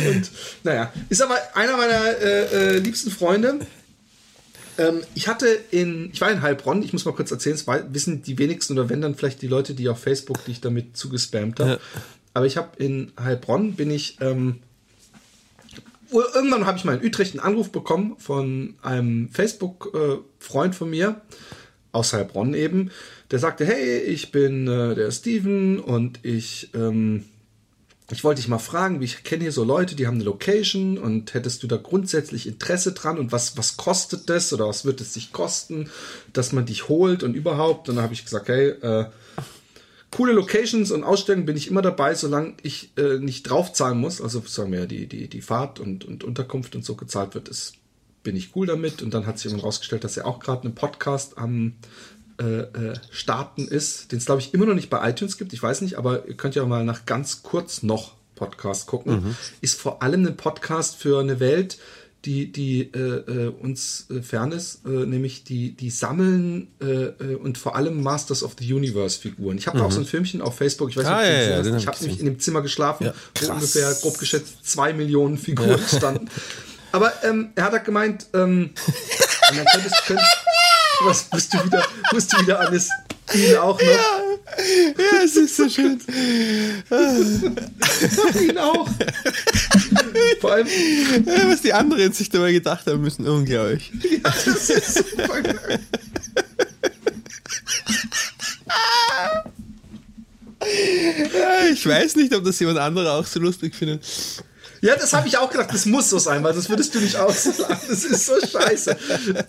und 0.08 0.32
naja, 0.64 0.92
ist 1.10 1.22
aber 1.22 1.38
einer 1.54 1.78
meiner 1.78 2.18
äh, 2.22 2.76
äh, 2.76 2.78
liebsten 2.80 3.12
Freunde. 3.12 3.60
Ähm, 4.82 5.02
ich 5.16 5.28
hatte 5.28 5.48
in, 5.72 6.10
ich 6.12 6.22
war 6.22 6.32
in 6.32 6.42
Heilbronn, 6.42 6.82
ich 6.84 6.94
muss 6.94 7.06
mal 7.06 7.14
kurz 7.14 7.32
erzählen, 7.32 7.56
das 7.56 7.94
wissen 7.94 8.24
die 8.24 8.38
wenigsten 8.38 8.74
oder 8.74 8.90
wenn 8.90 9.02
dann 9.02 9.16
vielleicht 9.16 9.42
die 9.42 9.48
Leute, 9.48 9.74
die 9.74 9.90
auf 9.90 10.00
Facebook 10.00 10.44
dich 10.46 10.62
damit 10.62 10.98
zugespammt 10.98 11.60
haben. 11.60 11.70
Ja. 11.70 11.78
Aber 12.34 12.46
ich 12.46 12.58
habe 12.58 12.70
in 12.78 13.12
Heilbronn 13.20 13.74
bin 13.74 13.92
ich 13.92 14.18
ähm, 14.22 14.60
irgendwann 16.12 16.66
habe 16.66 16.78
ich 16.78 16.84
mal 16.84 16.98
in 16.98 17.06
Utrecht 17.06 17.34
einen 17.34 17.46
Anruf 17.46 17.72
bekommen 17.72 18.16
von 18.18 18.76
einem 18.82 19.30
Facebook-Freund 19.30 20.76
von 20.76 20.90
mir 20.90 21.22
aus 21.92 22.14
Heilbronn 22.14 22.54
eben, 22.54 22.92
der 23.32 23.40
sagte, 23.40 23.66
hey, 23.66 24.00
ich 24.00 24.32
bin 24.32 24.68
äh, 24.68 24.96
der 24.96 25.12
Steven 25.12 25.80
und 25.80 26.20
ich, 26.24 26.70
ähm, 26.74 27.26
ich 28.12 28.24
wollte 28.24 28.42
dich 28.42 28.50
mal 28.50 28.60
fragen, 28.60 29.02
ich 29.02 29.24
kenne 29.24 29.44
hier 29.44 29.52
so 29.52 29.64
Leute, 29.64 29.96
die 29.96 30.06
haben 30.06 30.16
eine 30.16 30.26
Location 30.26 30.98
und 30.98 31.34
hättest 31.34 31.64
du 31.64 31.68
da 31.68 31.78
grundsätzlich 31.78 32.46
Interesse 32.46 32.92
dran 32.92 33.18
und 33.18 33.32
was, 33.32 33.58
was 33.58 33.78
kostet 33.78 34.30
das 34.30 34.52
oder 34.52 34.68
was 34.68 34.84
wird 34.84 35.00
es 35.00 35.14
sich 35.14 35.32
kosten, 35.32 35.90
dass 36.34 36.52
man 36.52 36.66
dich 36.66 36.90
holt 36.90 37.24
und 37.24 37.36
überhaupt? 37.36 37.88
Und 37.88 37.96
dann 37.96 38.04
habe 38.04 38.14
ich 38.14 38.26
gesagt, 38.26 38.50
hey, 38.50 38.70
äh, 38.70 39.06
coole 40.12 40.34
Locations 40.34 40.92
und 40.92 41.04
Ausstellungen 41.04 41.46
bin 41.46 41.56
ich 41.56 41.70
immer 41.70 41.82
dabei, 41.82 42.14
solange 42.14 42.56
ich 42.64 42.92
äh, 42.98 43.18
nicht 43.18 43.44
draufzahlen 43.44 43.98
muss. 43.98 44.22
Also 44.22 44.44
sagen 44.46 44.74
wir 44.74 44.88
die, 44.88 45.08
die, 45.08 45.30
die 45.30 45.42
Fahrt 45.42 45.80
und, 45.80 46.04
und 46.04 46.24
Unterkunft 46.24 46.76
und 46.76 46.84
so 46.84 46.96
gezahlt 46.96 47.34
wird, 47.34 47.48
ist, 47.48 47.76
bin 48.24 48.36
ich 48.36 48.56
cool 48.56 48.68
damit. 48.68 49.02
Und 49.02 49.14
dann 49.14 49.26
hat 49.26 49.38
sich 49.38 49.46
irgendwann 49.46 49.68
rausgestellt, 49.68 50.04
dass 50.04 50.18
er 50.18 50.28
auch 50.28 50.40
gerade 50.40 50.64
einen 50.64 50.76
Podcast 50.76 51.38
am 51.38 51.76
äh, 52.40 52.44
äh, 52.44 52.94
Starten 53.10 53.68
ist, 53.68 54.12
den 54.12 54.20
es 54.20 54.26
glaube 54.26 54.42
ich 54.42 54.54
immer 54.54 54.66
noch 54.66 54.76
nicht 54.76 54.90
bei 54.90 55.10
iTunes 55.10 55.38
gibt. 55.38 55.54
Ich 55.54 55.62
weiß 55.62 55.82
nicht, 55.82 55.98
aber 55.98 56.28
ihr 56.28 56.36
könnt 56.36 56.56
ja 56.56 56.66
mal 56.66 56.84
nach 56.84 57.06
ganz 57.06 57.44
kurz 57.44 57.84
noch 57.84 58.14
Podcast 58.36 58.88
gucken. 58.88 59.14
Mhm. 59.14 59.36
Ist 59.62 59.80
vor 59.80 60.02
allem 60.02 60.26
ein 60.26 60.36
Podcast 60.36 60.96
für 60.96 61.20
eine 61.20 61.40
Welt, 61.40 61.78
die, 62.26 62.52
die 62.52 62.82
äh, 62.94 62.98
äh, 62.98 63.48
uns 63.48 64.08
äh, 64.10 64.22
fern 64.22 64.52
ist, 64.52 64.86
äh, 64.86 64.90
nämlich 64.90 65.44
die, 65.44 65.72
die 65.72 65.90
sammeln 65.90 66.68
äh, 66.80 66.86
äh, 66.86 67.36
und 67.36 67.58
vor 67.58 67.76
allem 67.76 68.02
Masters 68.04 68.44
of 68.44 68.56
the 68.60 68.74
Universe 68.74 69.20
Figuren. 69.20 69.58
Ich 69.58 69.68
habe 69.68 69.80
mhm. 69.80 69.86
auch 69.86 69.92
so 69.92 70.00
ein 70.00 70.06
Filmchen 70.06 70.42
auf 70.42 70.56
Facebook, 70.56 70.90
ich 70.90 70.98
weiß 70.98 71.06
nicht, 71.06 71.14
ah, 71.14 71.24
ja, 71.24 71.32
ja, 71.32 71.62
ja, 71.64 71.78
ich 71.78 71.88
habe 71.88 71.98
nämlich 72.02 72.20
in 72.20 72.26
dem 72.26 72.40
Zimmer 72.40 72.62
geschlafen, 72.62 73.06
ja, 73.06 73.14
wo 73.40 73.52
ungefähr 73.54 73.92
grob 74.02 74.20
geschätzt 74.20 74.58
zwei 74.64 74.94
Millionen 74.94 75.38
Figuren 75.38 75.80
standen. 75.88 76.30
Aber 76.92 77.12
ähm, 77.24 77.52
er 77.56 77.66
hat 77.66 77.72
halt 77.72 77.86
gemeint, 77.86 78.28
ähm, 78.34 78.72
und 79.50 79.58
dann 79.58 79.66
könntest, 79.74 80.04
könntest, 80.06 80.38
was 81.06 81.26
musst 81.32 81.54
du 81.54 81.66
wieder, 81.66 81.86
musst 82.12 82.34
du 82.34 82.42
wieder 82.42 82.60
alles 82.60 82.90
ihn 83.34 83.56
auch 83.58 83.80
noch. 83.80 83.82
Ja. 83.82 84.22
Ja, 84.98 85.24
es 85.24 85.36
ist 85.36 85.56
so 85.56 85.70
schön. 85.70 86.02
ihn 88.42 88.58
auch. 88.58 88.90
Vor 90.42 90.52
allem, 90.52 90.68
was 91.48 91.62
die 91.62 91.74
anderen 91.74 92.12
sich 92.12 92.30
dabei 92.30 92.52
gedacht 92.52 92.86
haben 92.88 93.02
müssen, 93.02 93.28
unglaublich. 93.28 93.92
Ja, 94.04 94.20
das 94.24 94.70
ist 94.70 94.98
super 94.98 95.42
geil. 95.42 95.80
ich 101.74 101.86
weiß 101.86 102.16
nicht, 102.18 102.36
ob 102.36 102.44
das 102.44 102.60
jemand 102.60 102.80
anderer 102.80 103.14
auch 103.14 103.26
so 103.26 103.40
lustig 103.40 103.74
findet. 103.76 104.04
Ja, 104.82 104.96
das 104.96 105.14
habe 105.14 105.28
ich 105.28 105.38
auch 105.38 105.52
gedacht, 105.52 105.70
das 105.72 105.86
muss 105.86 106.10
so 106.10 106.18
sein, 106.18 106.44
weil 106.44 106.54
das 106.54 106.68
würdest 106.70 106.96
du 106.96 107.00
nicht 107.00 107.16
auslachen. 107.16 107.78
Das 107.88 108.04
ist 108.04 108.26
so 108.26 108.34
scheiße. 108.40 108.98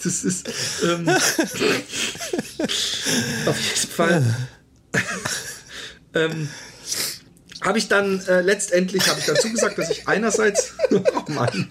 Das 0.02 0.24
ist 0.24 0.46
ähm, 0.84 1.08
auf 3.46 3.58
jeden 3.58 3.90
Fall 3.90 4.22
ähm, 6.14 6.48
habe 7.62 7.78
ich 7.78 7.88
dann 7.88 8.20
äh, 8.26 8.40
letztendlich 8.40 9.08
habe 9.08 9.20
ich 9.20 9.26
dann 9.26 9.36
zugesagt, 9.36 9.78
dass 9.78 9.90
ich 9.90 10.08
einerseits 10.08 10.74
oh 10.90 11.32
Mann. 11.32 11.68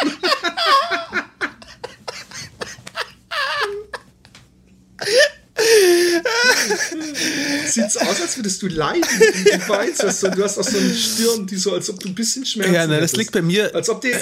Sieht 7.66 7.92
so 7.92 8.00
aus, 8.00 8.22
als 8.22 8.38
würdest 8.38 8.62
du 8.62 8.68
leiden. 8.68 9.02
Du 9.02 9.70
weinst, 9.70 10.04
du, 10.04 10.30
du 10.30 10.44
hast 10.44 10.58
auch 10.58 10.64
so 10.64 10.78
eine 10.78 10.94
Stirn, 10.94 11.48
die 11.48 11.56
so, 11.56 11.74
als 11.74 11.90
ob 11.90 12.00
du 12.00 12.10
ein 12.10 12.16
bisschen 12.16 12.46
Schmerzen 12.46 12.74
Ja, 12.74 12.88
nein, 12.88 13.02
das 13.02 13.16
liegt 13.16 13.32
bei 13.32 13.42
mir. 13.42 13.74
Als 13.74 13.90
ob 13.90 14.02
dir 14.02 14.16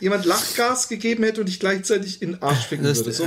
jemand 0.00 0.24
Lachgas 0.24 0.88
gegeben 0.88 1.24
hätte 1.24 1.40
und 1.40 1.46
dich 1.46 1.60
gleichzeitig 1.60 2.22
in 2.22 2.32
den 2.32 2.42
Arsch 2.42 2.66
ficken 2.66 2.84
würde. 2.84 3.12
So, 3.12 3.26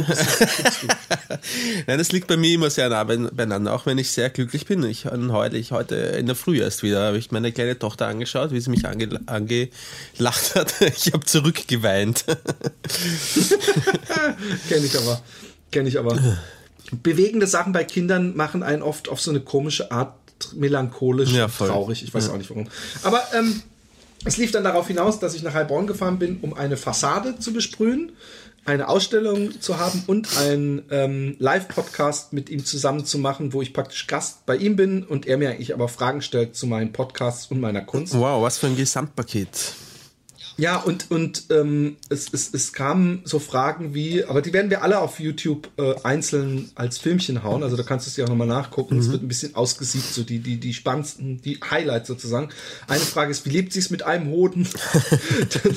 nein, 1.87 1.97
das 1.97 2.11
liegt 2.11 2.27
bei 2.27 2.37
mir 2.37 2.53
immer 2.55 2.69
sehr 2.69 2.89
nah 2.89 3.03
beieinander, 3.03 3.73
auch 3.73 3.85
wenn 3.85 3.97
ich 3.97 4.11
sehr 4.11 4.29
glücklich 4.29 4.65
bin. 4.65 4.83
Ich 4.83 5.05
heute, 5.05 5.57
ich 5.57 5.71
heute 5.71 5.95
in 5.95 6.25
der 6.25 6.35
Früh 6.35 6.59
erst 6.59 6.83
wieder, 6.83 7.07
habe 7.07 7.17
ich 7.17 7.31
meine 7.31 7.51
kleine 7.51 7.77
Tochter 7.77 8.07
angeschaut, 8.07 8.51
wie 8.51 8.59
sie 8.59 8.69
mich 8.69 8.85
ange, 8.85 9.19
angelacht 9.25 10.55
hat. 10.55 10.73
Ich 11.03 11.13
habe 11.13 11.25
zurückgeweint. 11.25 12.25
Kenn 14.69 14.85
ich 14.85 14.97
aber. 14.97 15.21
Kenn 15.71 15.87
ich 15.87 15.97
aber 15.97 16.19
bewegende 17.03 17.47
Sachen 17.47 17.73
bei 17.73 17.83
Kindern 17.83 18.35
machen 18.35 18.63
einen 18.63 18.81
oft 18.81 19.09
auf 19.09 19.21
so 19.21 19.31
eine 19.31 19.39
komische 19.39 19.91
Art 19.91 20.15
melancholisch 20.55 21.31
ja, 21.31 21.47
traurig. 21.47 22.03
Ich 22.03 22.13
weiß 22.13 22.27
ja. 22.27 22.33
auch 22.33 22.37
nicht 22.37 22.49
warum. 22.49 22.67
Aber 23.03 23.21
ähm, 23.33 23.61
es 24.25 24.37
lief 24.37 24.51
dann 24.51 24.63
darauf 24.63 24.87
hinaus, 24.87 25.19
dass 25.19 25.33
ich 25.33 25.43
nach 25.43 25.53
Heilbronn 25.53 25.87
gefahren 25.87 26.19
bin, 26.19 26.39
um 26.41 26.53
eine 26.53 26.77
Fassade 26.77 27.39
zu 27.39 27.53
besprühen, 27.53 28.11
eine 28.65 28.87
Ausstellung 28.87 29.59
zu 29.59 29.79
haben 29.79 30.03
und 30.05 30.37
einen 30.37 30.83
ähm, 30.91 31.35
Live-Podcast 31.39 32.31
mit 32.31 32.49
ihm 32.49 32.63
zusammen 32.63 33.05
zu 33.05 33.17
machen, 33.17 33.53
wo 33.53 33.61
ich 33.61 33.73
praktisch 33.73 34.05
Gast 34.05 34.45
bei 34.45 34.55
ihm 34.55 34.75
bin 34.75 35.03
und 35.03 35.25
er 35.25 35.37
mir 35.37 35.49
eigentlich 35.49 35.73
aber 35.73 35.87
Fragen 35.87 36.21
stellt 36.21 36.55
zu 36.55 36.67
meinen 36.67 36.91
Podcasts 36.91 37.47
und 37.47 37.59
meiner 37.59 37.81
Kunst. 37.81 38.13
Wow, 38.13 38.43
was 38.43 38.59
für 38.59 38.67
ein 38.67 38.75
Gesamtpaket. 38.75 39.73
Ja, 40.57 40.77
und, 40.77 41.09
und 41.11 41.45
ähm, 41.49 41.97
es, 42.09 42.27
es, 42.33 42.53
es 42.53 42.73
kamen 42.73 43.21
so 43.23 43.39
Fragen 43.39 43.93
wie, 43.93 44.23
aber 44.23 44.41
die 44.41 44.53
werden 44.53 44.69
wir 44.69 44.83
alle 44.83 44.99
auf 44.99 45.19
YouTube 45.19 45.69
äh, 45.77 45.95
einzeln 46.03 46.71
als 46.75 46.97
Filmchen 46.97 47.43
hauen, 47.43 47.63
also 47.63 47.75
da 47.75 47.83
kannst 47.83 48.05
du 48.05 48.09
es 48.09 48.17
ja 48.17 48.25
auch 48.25 48.29
nochmal 48.29 48.47
nachgucken. 48.47 48.97
Es 48.99 49.07
mhm. 49.07 49.11
wird 49.13 49.23
ein 49.23 49.27
bisschen 49.27 49.55
ausgesiebt, 49.55 50.13
so 50.13 50.23
die, 50.23 50.39
die, 50.39 50.57
die 50.57 50.73
spannendsten, 50.73 51.41
die 51.41 51.59
Highlights 51.69 52.07
sozusagen. 52.07 52.49
Eine 52.87 52.99
Frage 52.99 53.31
ist, 53.31 53.45
wie 53.45 53.49
lebt 53.49 53.73
sich's 53.73 53.89
mit 53.89 54.03
einem 54.03 54.27
Hoden? 54.27 54.67
dann 55.63 55.75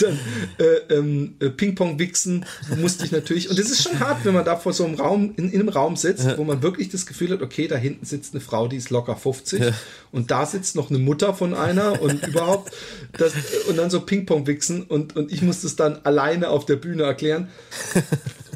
dann 0.00 0.18
äh, 0.58 0.94
ähm, 0.94 1.34
äh, 1.40 1.50
Ping-Pong 1.50 1.98
wichsen 1.98 2.44
musste 2.76 3.04
ich 3.04 3.12
natürlich. 3.12 3.50
Und 3.50 3.58
es 3.58 3.70
ist 3.70 3.82
schon 3.82 3.98
hart, 4.00 4.24
wenn 4.24 4.34
man 4.34 4.44
da 4.44 4.56
vor 4.56 4.72
so 4.72 4.84
einem 4.84 4.94
Raum, 4.94 5.34
in, 5.36 5.50
in 5.50 5.60
einem 5.60 5.68
Raum 5.68 5.96
sitzt, 5.96 6.24
ja. 6.24 6.38
wo 6.38 6.44
man 6.44 6.62
wirklich 6.62 6.88
das 6.88 7.06
Gefühl 7.06 7.30
hat, 7.30 7.42
okay, 7.42 7.68
da 7.68 7.76
hinten 7.76 8.04
sitzt 8.04 8.34
eine 8.34 8.40
Frau, 8.40 8.68
die 8.68 8.76
ist 8.76 8.90
locker 8.90 9.16
50 9.16 9.60
ja. 9.60 9.70
und 10.12 10.30
da 10.30 10.46
sitzt 10.46 10.76
noch 10.76 10.90
eine 10.90 10.98
Mutter 10.98 11.34
von 11.34 11.54
einer 11.54 12.00
und 12.00 12.26
überhaupt 12.26 12.72
das, 13.12 13.32
und 13.68 13.76
dann 13.76 13.90
so 13.90 14.00
Ping 14.00 14.13
Ping-Pong 14.14 14.46
wichsen 14.46 14.82
und, 14.82 15.16
und 15.16 15.32
ich 15.32 15.42
musste 15.42 15.66
es 15.66 15.76
dann 15.76 16.00
alleine 16.04 16.50
auf 16.50 16.66
der 16.66 16.76
Bühne 16.76 17.02
erklären. 17.02 17.48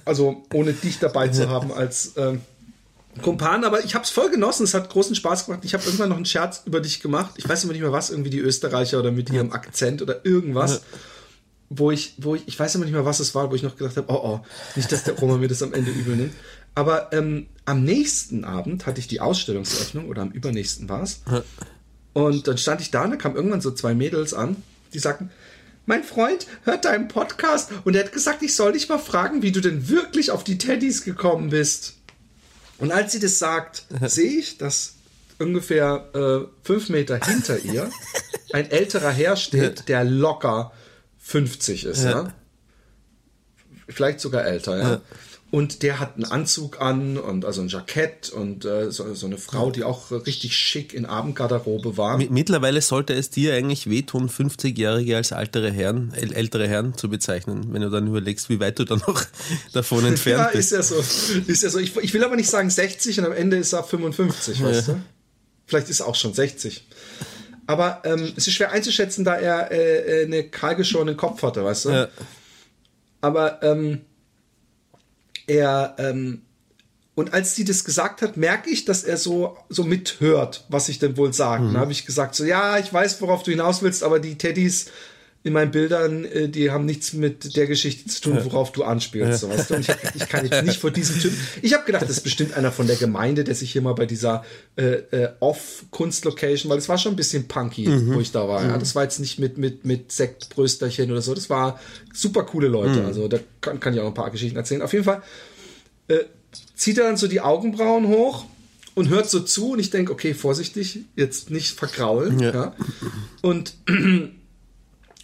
Also 0.04 0.44
ohne 0.54 0.72
dich 0.72 0.98
dabei 0.98 1.28
zu 1.28 1.48
haben 1.50 1.72
als, 1.72 2.12
ähm, 2.16 2.40
Kumpan, 3.22 3.64
aber 3.64 3.84
ich 3.84 3.94
habe 3.94 4.04
es 4.04 4.10
voll 4.10 4.30
genossen. 4.30 4.62
Es 4.64 4.74
hat 4.74 4.88
großen 4.88 5.16
Spaß 5.16 5.46
gemacht. 5.46 5.64
Ich 5.64 5.74
habe 5.74 5.84
irgendwann 5.84 6.10
noch 6.10 6.16
einen 6.16 6.24
Scherz 6.24 6.62
über 6.66 6.80
dich 6.80 7.00
gemacht. 7.00 7.34
Ich 7.36 7.48
weiß 7.48 7.64
immer 7.64 7.72
nicht 7.72 7.82
mehr 7.82 7.92
was, 7.92 8.10
irgendwie 8.10 8.30
die 8.30 8.38
Österreicher 8.38 9.00
oder 9.00 9.10
mit 9.10 9.30
ihrem 9.30 9.52
Akzent 9.52 10.02
oder 10.02 10.24
irgendwas. 10.24 10.82
Wo 11.68 11.90
ich, 11.90 12.14
wo 12.18 12.34
ich, 12.34 12.46
ich 12.46 12.58
weiß 12.58 12.76
immer 12.76 12.84
nicht 12.84 12.94
mehr, 12.94 13.04
was 13.04 13.20
es 13.20 13.34
war, 13.34 13.50
wo 13.50 13.54
ich 13.54 13.62
noch 13.62 13.76
gedacht 13.76 13.96
habe, 13.96 14.10
oh 14.10 14.20
oh, 14.22 14.40
nicht, 14.76 14.90
dass 14.90 15.04
der 15.04 15.14
Roma 15.14 15.36
mir 15.36 15.48
das 15.48 15.62
am 15.62 15.74
Ende 15.74 15.90
übel 15.90 16.16
nimmt. 16.16 16.34
Aber 16.74 17.12
ähm, 17.12 17.48
am 17.64 17.82
nächsten 17.82 18.44
Abend 18.44 18.86
hatte 18.86 19.00
ich 19.00 19.08
die 19.08 19.20
Ausstellungseröffnung 19.20 20.08
oder 20.08 20.22
am 20.22 20.30
übernächsten 20.30 20.88
war 20.88 21.02
es. 21.02 21.20
Und 22.14 22.48
dann 22.48 22.56
stand 22.56 22.80
ich 22.80 22.90
da 22.90 23.04
und 23.04 23.10
da 23.10 23.16
kamen 23.16 23.36
irgendwann 23.36 23.60
so 23.60 23.70
zwei 23.72 23.94
Mädels 23.94 24.32
an, 24.32 24.56
die 24.94 24.98
sagten, 24.98 25.30
mein 25.88 26.04
Freund 26.04 26.46
hört 26.64 26.84
deinen 26.84 27.08
Podcast 27.08 27.70
und 27.84 27.96
er 27.96 28.04
hat 28.04 28.12
gesagt, 28.12 28.42
ich 28.42 28.54
soll 28.54 28.72
dich 28.72 28.90
mal 28.90 28.98
fragen, 28.98 29.40
wie 29.40 29.52
du 29.52 29.62
denn 29.62 29.88
wirklich 29.88 30.30
auf 30.30 30.44
die 30.44 30.58
Teddys 30.58 31.02
gekommen 31.02 31.48
bist. 31.48 31.94
Und 32.76 32.92
als 32.92 33.12
sie 33.12 33.20
das 33.20 33.38
sagt, 33.38 33.86
sehe 34.02 34.38
ich, 34.38 34.58
dass 34.58 34.96
ungefähr 35.38 36.08
äh, 36.14 36.46
fünf 36.62 36.90
Meter 36.90 37.18
hinter 37.24 37.58
ihr 37.64 37.90
ein 38.52 38.70
älterer 38.70 39.10
Herr 39.10 39.36
steht, 39.36 39.88
der 39.88 40.04
locker 40.04 40.72
50 41.20 41.86
ist, 41.86 42.04
ja. 42.04 42.10
ja? 42.10 42.34
Vielleicht 43.88 44.20
sogar 44.20 44.44
älter, 44.44 44.76
ja. 44.76 44.90
ja. 44.90 45.00
Und 45.50 45.82
der 45.82 45.98
hat 45.98 46.16
einen 46.16 46.26
Anzug 46.26 46.78
an 46.78 47.16
und 47.16 47.46
also 47.46 47.62
ein 47.62 47.68
Jackett 47.68 48.28
und 48.28 48.66
äh, 48.66 48.90
so, 48.90 49.14
so, 49.14 49.24
eine 49.24 49.38
Frau, 49.38 49.70
die 49.70 49.82
auch 49.82 50.10
richtig 50.10 50.54
schick 50.54 50.92
in 50.92 51.06
Abendgarderobe 51.06 51.96
war. 51.96 52.18
Mittlerweile 52.18 52.82
sollte 52.82 53.14
es 53.14 53.30
dir 53.30 53.54
eigentlich 53.54 53.88
wehtun, 53.88 54.28
50-Jährige 54.28 55.16
als 55.16 55.30
ältere 55.30 55.70
Herren, 55.70 56.12
ältere 56.12 56.68
Herren 56.68 56.98
zu 56.98 57.08
bezeichnen, 57.08 57.72
wenn 57.72 57.80
du 57.80 57.88
dann 57.88 58.08
überlegst, 58.08 58.50
wie 58.50 58.60
weit 58.60 58.78
du 58.78 58.84
dann 58.84 58.98
noch 59.06 59.24
davon 59.72 60.04
entfernt 60.04 60.50
ja, 60.50 60.50
bist. 60.52 60.72
Ja, 60.72 60.80
ist 60.80 60.90
ja 60.90 60.96
so. 60.96 61.40
Ist 61.50 61.62
ja 61.62 61.70
so. 61.70 61.78
Ich, 61.78 61.96
ich, 61.96 62.12
will 62.12 62.24
aber 62.24 62.36
nicht 62.36 62.50
sagen 62.50 62.68
60 62.68 63.18
und 63.20 63.24
am 63.24 63.32
Ende 63.32 63.56
ist 63.56 63.72
er 63.72 63.84
55, 63.84 64.62
weißt 64.62 64.88
ja. 64.88 64.94
du? 64.94 65.00
Vielleicht 65.64 65.88
ist 65.88 66.00
er 66.00 66.08
auch 66.08 66.14
schon 66.14 66.34
60. 66.34 66.86
Aber 67.66 68.02
ähm, 68.04 68.32
es 68.36 68.46
ist 68.46 68.54
schwer 68.54 68.70
einzuschätzen, 68.72 69.24
da 69.24 69.34
er 69.34 69.70
äh, 69.70 70.22
äh 70.22 70.24
eine 70.26 70.44
kahlgeschorenen 70.44 71.16
Kopf 71.16 71.42
hatte, 71.42 71.64
weißt 71.64 71.86
du? 71.86 71.90
Ja. 71.90 72.08
Aber 73.22 73.62
ähm, 73.62 74.02
er 75.48 75.96
ähm, 75.98 76.42
und 77.14 77.34
als 77.34 77.56
sie 77.56 77.64
das 77.64 77.84
gesagt 77.84 78.22
hat, 78.22 78.36
merke 78.36 78.70
ich, 78.70 78.84
dass 78.84 79.02
er 79.02 79.16
so 79.16 79.56
so 79.68 79.82
mithört, 79.82 80.64
was 80.68 80.88
ich 80.88 81.00
denn 81.00 81.16
wohl 81.16 81.32
sage. 81.32 81.64
Mhm. 81.64 81.72
Dann 81.72 81.80
habe 81.82 81.92
ich 81.92 82.06
gesagt 82.06 82.36
so, 82.36 82.44
ja, 82.44 82.78
ich 82.78 82.92
weiß, 82.92 83.20
worauf 83.20 83.42
du 83.42 83.50
hinaus 83.50 83.82
willst, 83.82 84.04
aber 84.04 84.20
die 84.20 84.38
Teddys 84.38 84.86
in 85.48 85.54
meinen 85.54 85.70
Bildern, 85.70 86.24
äh, 86.24 86.48
die 86.48 86.70
haben 86.70 86.84
nichts 86.84 87.14
mit 87.14 87.56
der 87.56 87.66
Geschichte 87.66 88.08
zu 88.08 88.20
tun, 88.20 88.38
worauf 88.44 88.70
du 88.70 88.84
anspielst. 88.84 89.40
So, 89.40 89.48
weißt 89.48 89.70
du? 89.70 89.74
Ich, 89.76 89.88
ich 90.14 90.28
kann 90.28 90.46
jetzt 90.46 90.62
nicht 90.62 90.78
vor 90.78 90.90
diesem 90.90 91.18
Typ. 91.18 91.32
Ich 91.62 91.72
habe 91.72 91.84
gedacht, 91.84 92.02
das 92.02 92.10
ist 92.10 92.20
bestimmt 92.20 92.54
einer 92.54 92.70
von 92.70 92.86
der 92.86 92.96
Gemeinde, 92.96 93.44
der 93.44 93.54
sich 93.54 93.72
hier 93.72 93.82
mal 93.82 93.94
bei 93.94 94.06
dieser 94.06 94.44
äh, 94.76 94.82
äh, 95.10 95.30
Off-Kunst-Location, 95.40 96.70
weil 96.70 96.78
es 96.78 96.88
war 96.88 96.98
schon 96.98 97.14
ein 97.14 97.16
bisschen 97.16 97.48
punky, 97.48 97.88
mhm. 97.88 98.14
wo 98.14 98.20
ich 98.20 98.30
da 98.30 98.46
war. 98.46 98.62
Ja? 98.62 98.76
Mhm. 98.76 98.80
Das 98.80 98.94
war 98.94 99.02
jetzt 99.02 99.18
nicht 99.18 99.38
mit, 99.38 99.56
mit, 99.58 99.84
mit 99.84 100.12
Sektbrösterchen 100.12 101.10
oder 101.10 101.22
so. 101.22 101.34
Das 101.34 101.48
war 101.48 101.80
super 102.12 102.44
coole 102.44 102.68
Leute. 102.68 103.00
Mhm. 103.00 103.06
Also 103.06 103.26
da 103.26 103.38
kann, 103.60 103.80
kann 103.80 103.94
ich 103.94 104.00
auch 104.00 104.06
ein 104.06 104.14
paar 104.14 104.30
Geschichten 104.30 104.56
erzählen. 104.56 104.82
Auf 104.82 104.92
jeden 104.92 105.04
Fall 105.04 105.22
äh, 106.08 106.24
zieht 106.74 106.98
er 106.98 107.04
dann 107.04 107.16
so 107.16 107.26
die 107.26 107.40
Augenbrauen 107.40 108.06
hoch 108.08 108.44
und 108.94 109.08
hört 109.08 109.30
so 109.30 109.40
zu 109.40 109.72
und 109.72 109.78
ich 109.78 109.90
denke, 109.90 110.12
okay, 110.12 110.34
vorsichtig, 110.34 111.00
jetzt 111.16 111.50
nicht 111.50 111.78
verkraulen. 111.78 112.38
Ja. 112.38 112.52
ja. 112.52 112.74
Und 113.40 113.74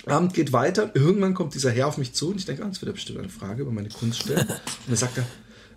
Abend 0.07 0.35
geht 0.35 0.53
weiter. 0.53 0.91
Irgendwann 0.95 1.35
kommt 1.35 1.55
dieser 1.55 1.71
Herr 1.71 1.87
auf 1.87 1.99
mich 1.99 2.13
zu 2.13 2.31
und 2.31 2.37
ich 2.37 2.45
denke, 2.45 2.63
ah, 2.63 2.67
jetzt 2.67 2.81
wird 2.81 2.91
er 2.91 2.95
bestimmt 2.95 3.19
eine 3.19 3.29
Frage 3.29 3.63
über 3.63 3.71
meine 3.71 3.89
Kunst 3.89 4.23
stellen. 4.23 4.47
Und 4.49 4.61
dann 4.89 4.97
sagt 4.97 5.19
er, 5.19 5.27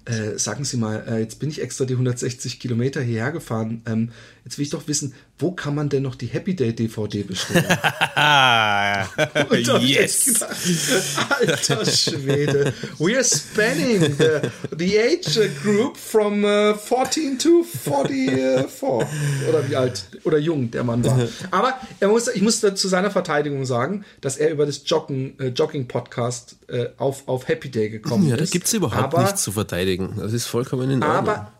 äh, 0.07 0.37
sagen 0.37 0.63
Sie 0.63 0.77
mal, 0.77 1.03
äh, 1.07 1.19
jetzt 1.19 1.39
bin 1.39 1.49
ich 1.49 1.61
extra 1.61 1.85
die 1.85 1.93
160 1.93 2.59
Kilometer 2.59 3.01
hierher 3.01 3.31
gefahren. 3.31 3.81
Ähm, 3.85 4.11
jetzt 4.45 4.57
will 4.57 4.63
ich 4.63 4.69
doch 4.69 4.87
wissen, 4.87 5.13
wo 5.39 5.51
kann 5.51 5.75
man 5.75 5.89
denn 5.89 6.03
noch 6.03 6.15
die 6.15 6.27
Happy 6.27 6.55
Day 6.55 6.73
DVD 6.73 7.23
bestellen? 7.23 7.65
yes! 9.81 10.25
Gedacht, 10.25 11.71
Alter 11.71 11.85
Schwede, 11.85 12.73
we 12.97 13.15
are 13.15 13.23
spanning 13.23 14.01
the, 14.17 14.49
the 14.75 14.97
age 14.97 15.39
group 15.61 15.95
from 15.95 16.43
uh, 16.43 16.73
14 16.73 17.37
to 17.37 17.63
44. 17.63 19.07
Oder 19.47 19.69
wie 19.69 19.75
alt 19.75 20.07
oder 20.23 20.39
jung 20.39 20.71
der 20.71 20.83
Mann 20.83 21.05
war. 21.05 21.19
Aber 21.51 21.75
er 21.99 22.07
muss, 22.07 22.27
ich 22.27 22.41
muss 22.41 22.59
zu 22.59 22.87
seiner 22.87 23.11
Verteidigung 23.11 23.65
sagen, 23.65 24.05
dass 24.21 24.37
er 24.37 24.49
über 24.49 24.65
das 24.65 24.81
Joggen, 24.85 25.39
äh, 25.39 25.49
Jogging 25.49 25.87
Podcast 25.87 26.57
äh, 26.67 26.87
auf, 26.97 27.27
auf 27.27 27.47
Happy 27.47 27.69
Day 27.69 27.89
gekommen 27.89 28.27
ja, 28.27 28.35
ist. 28.35 28.39
Ja, 28.39 28.45
da 28.45 28.51
gibt 28.51 28.65
es 28.67 28.73
überhaupt 28.73 29.13
aber, 29.13 29.21
nichts 29.21 29.43
zu 29.43 29.51
verteidigen. 29.51 30.15
Das 30.17 30.33
ist 30.33 30.47
vollkommen 30.47 30.89
in 30.89 31.03
Ordnung. 31.03 31.29
Aber 31.29 31.51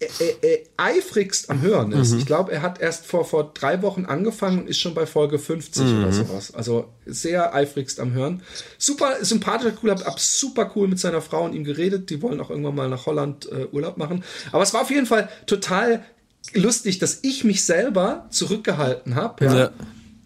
er, 0.00 0.42
er, 0.42 0.58
eifrigst 0.76 1.50
am 1.50 1.60
Hören 1.60 1.92
ist. 1.92 2.12
Mhm. 2.12 2.18
Ich 2.18 2.26
glaube, 2.26 2.52
er 2.52 2.62
hat 2.62 2.80
erst 2.80 3.06
vor, 3.06 3.24
vor 3.24 3.52
drei 3.52 3.82
Wochen 3.82 4.04
angefangen 4.04 4.60
und 4.60 4.68
ist 4.68 4.78
schon 4.78 4.94
bei 4.94 5.06
Folge 5.06 5.38
50 5.38 5.84
mhm. 5.84 6.02
oder 6.02 6.12
sowas. 6.12 6.54
Also 6.54 6.88
sehr 7.04 7.54
eifrigst 7.54 7.98
am 7.98 8.12
Hören. 8.12 8.42
Super 8.78 9.16
sympathischer, 9.22 9.76
cool, 9.82 9.90
hab, 9.90 10.04
hab 10.04 10.20
super 10.20 10.70
cool 10.76 10.88
mit 10.88 11.00
seiner 11.00 11.20
Frau 11.20 11.44
und 11.44 11.54
ihm 11.54 11.64
geredet. 11.64 12.10
Die 12.10 12.22
wollen 12.22 12.40
auch 12.40 12.50
irgendwann 12.50 12.76
mal 12.76 12.88
nach 12.88 13.06
Holland 13.06 13.50
äh, 13.50 13.66
Urlaub 13.72 13.96
machen. 13.96 14.22
Aber 14.52 14.62
es 14.62 14.72
war 14.72 14.82
auf 14.82 14.90
jeden 14.90 15.06
Fall 15.06 15.28
total 15.46 16.04
lustig, 16.52 16.98
dass 16.98 17.18
ich 17.22 17.44
mich 17.44 17.64
selber 17.64 18.26
zurückgehalten 18.30 19.16
habe. 19.16 19.44
Ja. 19.44 19.56
ja 19.56 19.70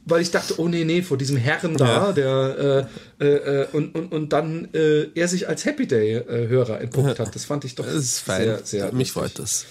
weil 0.04 0.22
ich 0.22 0.30
dachte, 0.30 0.58
oh 0.58 0.68
nee, 0.68 0.84
nee, 0.84 1.02
vor 1.02 1.16
diesem 1.16 1.36
Herren 1.36 1.76
da, 1.76 1.86
ja. 1.86 2.12
der 2.12 2.88
äh, 3.20 3.24
äh, 3.24 3.62
äh, 3.62 3.66
und, 3.72 3.94
und, 3.94 4.12
und 4.12 4.32
dann 4.32 4.68
äh, 4.74 5.08
er 5.14 5.28
sich 5.28 5.48
als 5.48 5.64
Happy 5.64 5.86
Day-Hörer 5.86 6.80
äh, 6.80 6.84
entpuppt 6.84 7.18
hat. 7.18 7.34
Das 7.34 7.44
fand 7.44 7.64
ich 7.64 7.74
doch 7.74 7.84
das 7.84 7.94
ist 7.94 8.18
fein. 8.18 8.42
sehr, 8.42 8.60
sehr 8.64 8.92
Mich 8.92 9.12
freut 9.12 9.38
das. 9.38 9.66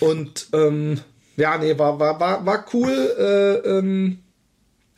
Und 0.00 0.48
ähm, 0.52 1.00
ja, 1.36 1.58
nee, 1.58 1.78
war, 1.78 1.98
war, 1.98 2.18
war, 2.18 2.46
war 2.46 2.66
cool. 2.72 3.14
Äh, 3.18 3.68
ähm, 3.68 4.18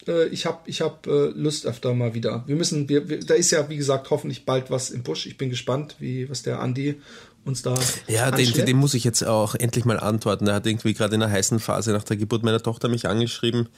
äh, 0.07 0.27
ich 0.29 0.47
habe 0.47 0.59
ich 0.67 0.81
hab, 0.81 1.07
äh, 1.07 1.27
Lust 1.35 1.67
öfter 1.67 1.95
mal 1.95 2.15
wieder. 2.15 2.45
Wir 2.47 2.57
müssen, 2.57 2.89
wir, 2.89 3.09
wir, 3.09 3.21
da 3.21 3.35
ist 3.35 3.51
ja, 3.51 3.69
wie 3.69 3.77
gesagt, 3.77 4.11
hoffentlich 4.11 4.45
bald 4.45 4.71
was 4.71 4.91
im 4.91 5.03
Busch. 5.03 5.27
Ich 5.27 5.37
bin 5.37 5.51
gespannt, 5.51 5.97
wie 5.99 6.29
was 6.31 6.43
der 6.43 6.61
Andi 6.61 7.01
uns 7.45 7.63
da. 7.63 7.75
Ja, 8.07 8.31
den, 8.31 8.53
den, 8.53 8.77
muss 8.77 8.95
ich 8.95 9.05
jetzt 9.05 9.23
auch 9.23 9.55
endlich 9.55 9.85
mal 9.85 9.99
antworten. 9.99 10.45
Der 10.45 10.55
hat 10.55 10.67
irgendwie 10.67 10.95
gerade 10.95 11.15
in 11.15 11.23
einer 11.23 11.33
heißen 11.33 11.59
Phase 11.59 11.93
nach 11.93 12.05
der 12.05 12.17
Geburt 12.17 12.43
meiner 12.43 12.63
Tochter 12.63 12.89
mich 12.89 13.09
angeschrieben 13.09 13.69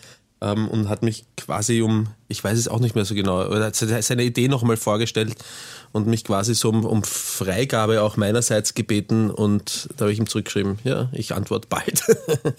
ähm, 0.43 0.69
und 0.69 0.89
hat 0.89 1.03
mich 1.03 1.25
quasi 1.37 1.81
um, 1.81 2.09
ich 2.29 2.43
weiß 2.43 2.59
es 2.59 2.69
auch 2.69 2.81
nicht 2.81 2.95
mehr 2.95 3.05
so 3.05 3.15
genau, 3.15 3.47
oder 3.47 3.67
hat 3.67 3.77
seine 3.77 4.25
Idee 4.25 4.49
nochmal 4.49 4.77
vorgestellt 4.77 5.37
und 5.93 6.09
mich 6.09 6.25
quasi 6.25 6.55
so 6.55 6.71
um, 6.71 6.85
um, 6.85 7.05
Freigabe 7.05 8.03
auch 8.03 8.17
meinerseits 8.17 8.75
gebeten 8.75 9.31
und 9.31 9.89
da 9.97 10.05
habe 10.05 10.13
ich 10.13 10.19
ihm 10.19 10.27
zurückgeschrieben, 10.27 10.79
ja, 10.85 11.09
ich 11.13 11.35
antworte 11.35 11.69
bald. 11.69 12.03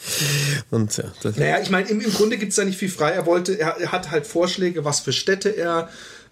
und 0.72 0.96
ja, 0.96 1.04
naja, 1.36 1.60
ich 1.62 1.70
meine, 1.70 1.90
im, 1.90 2.00
im 2.00 2.14
Grunde 2.14 2.38
gibt 2.38 2.52
es 2.52 2.56
da 2.56 2.64
nicht 2.64 2.78
viel 2.78 2.90
frei. 2.90 3.12
Er 3.12 3.26
wollte, 3.26 3.60
er, 3.60 3.78
er 3.80 3.92
hat 3.92 4.12
halt 4.12 4.26
Vorschläge, 4.26 4.86
was 4.86 5.02
für 5.02 5.12
Städte 5.12 5.50
er 5.50 5.90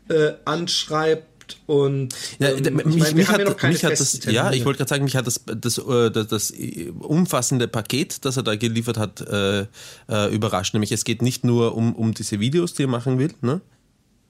äh, 0.10 0.34
anschreibt 0.46 1.31
und 1.66 2.16
ja, 2.40 2.50
ähm, 2.50 2.76
mich, 2.76 2.86
meine, 2.86 3.16
mich, 3.16 3.28
hat, 3.28 3.64
mich 3.64 3.84
hat 3.84 4.00
das, 4.00 4.20
Termine. 4.20 4.34
ja, 4.34 4.52
ich 4.52 4.66
wollte 4.66 4.78
gerade 4.78 4.90
sagen, 4.90 5.04
mich 5.04 5.16
hat 5.16 5.28
das, 5.28 5.42
das, 5.46 5.78
äh, 5.78 6.12
das, 6.12 6.28
das, 6.28 6.54
umfassende 7.00 7.68
Paket, 7.68 8.26
das 8.26 8.38
er 8.38 8.44
da 8.44 8.56
geliefert 8.56 8.98
hat, 8.98 9.22
äh, 9.22 9.62
äh, 10.10 10.34
überrascht. 10.34 10.74
Nämlich 10.74 10.92
es 10.92 11.04
geht 11.04 11.22
nicht 11.22 11.44
nur 11.44 11.76
um, 11.76 11.96
um 11.96 12.14
diese 12.14 12.40
Videos, 12.40 12.74
die 12.74 12.84
er 12.84 12.88
machen 12.88 13.20
will, 13.20 13.34
ne? 13.42 13.62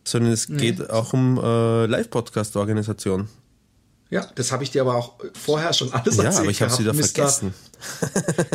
sondern 0.03 0.31
es 0.31 0.47
geht 0.47 0.79
nee. 0.79 0.85
auch 0.87 1.13
um 1.13 1.37
äh, 1.37 1.85
Live-Podcast-Organisation. 1.85 3.27
Ja, 4.11 4.27
das 4.35 4.51
habe 4.51 4.61
ich 4.65 4.71
dir 4.71 4.81
aber 4.81 4.95
auch 4.95 5.13
vorher 5.41 5.71
schon 5.71 5.93
alles 5.93 6.17
erzählt. 6.17 6.33
Ja, 6.33 6.39
aber 6.41 6.49
ich 6.49 6.61
habe 6.61 6.73
sie 6.73 6.83
da 6.83 6.93
vergessen. 6.93 7.53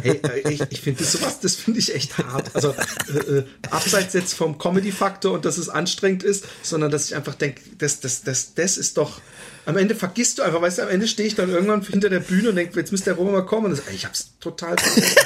hey, 0.02 0.20
äh, 0.22 0.52
ich, 0.52 0.60
ich 0.68 0.80
finde 0.82 1.02
sowas, 1.02 1.40
das 1.40 1.54
finde 1.54 1.80
ich 1.80 1.94
echt 1.94 2.18
hart. 2.18 2.54
Also 2.54 2.74
äh, 3.08 3.38
äh, 3.38 3.44
abseits 3.70 4.12
jetzt 4.12 4.34
vom 4.34 4.58
Comedy-Faktor 4.58 5.32
und 5.32 5.46
dass 5.46 5.56
es 5.56 5.70
anstrengend 5.70 6.24
ist, 6.24 6.44
sondern 6.62 6.90
dass 6.90 7.06
ich 7.06 7.16
einfach 7.16 7.34
denke, 7.34 7.62
das, 7.78 8.00
das, 8.00 8.22
das, 8.22 8.52
das 8.52 8.76
ist 8.76 8.98
doch. 8.98 9.22
Am 9.64 9.78
Ende 9.78 9.94
vergisst 9.94 10.38
du 10.38 10.42
einfach, 10.42 10.60
weißt 10.60 10.76
du, 10.76 10.82
am 10.82 10.88
Ende 10.90 11.08
stehe 11.08 11.26
ich 11.26 11.36
dann 11.36 11.48
irgendwann 11.48 11.80
hinter 11.80 12.10
der 12.10 12.20
Bühne 12.20 12.50
und 12.50 12.56
denke, 12.56 12.78
jetzt 12.78 12.92
müsste 12.92 13.06
der 13.06 13.14
Roman 13.14 13.32
mal 13.32 13.46
kommen. 13.46 13.64
Und 13.64 13.78
das, 13.78 13.82
ich 13.94 14.04
habe 14.04 14.12
es 14.12 14.38
total 14.38 14.76
vergessen. 14.76 15.16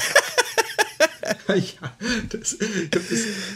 ja, 1.48 1.92
das, 2.28 2.56
das 2.90 3.02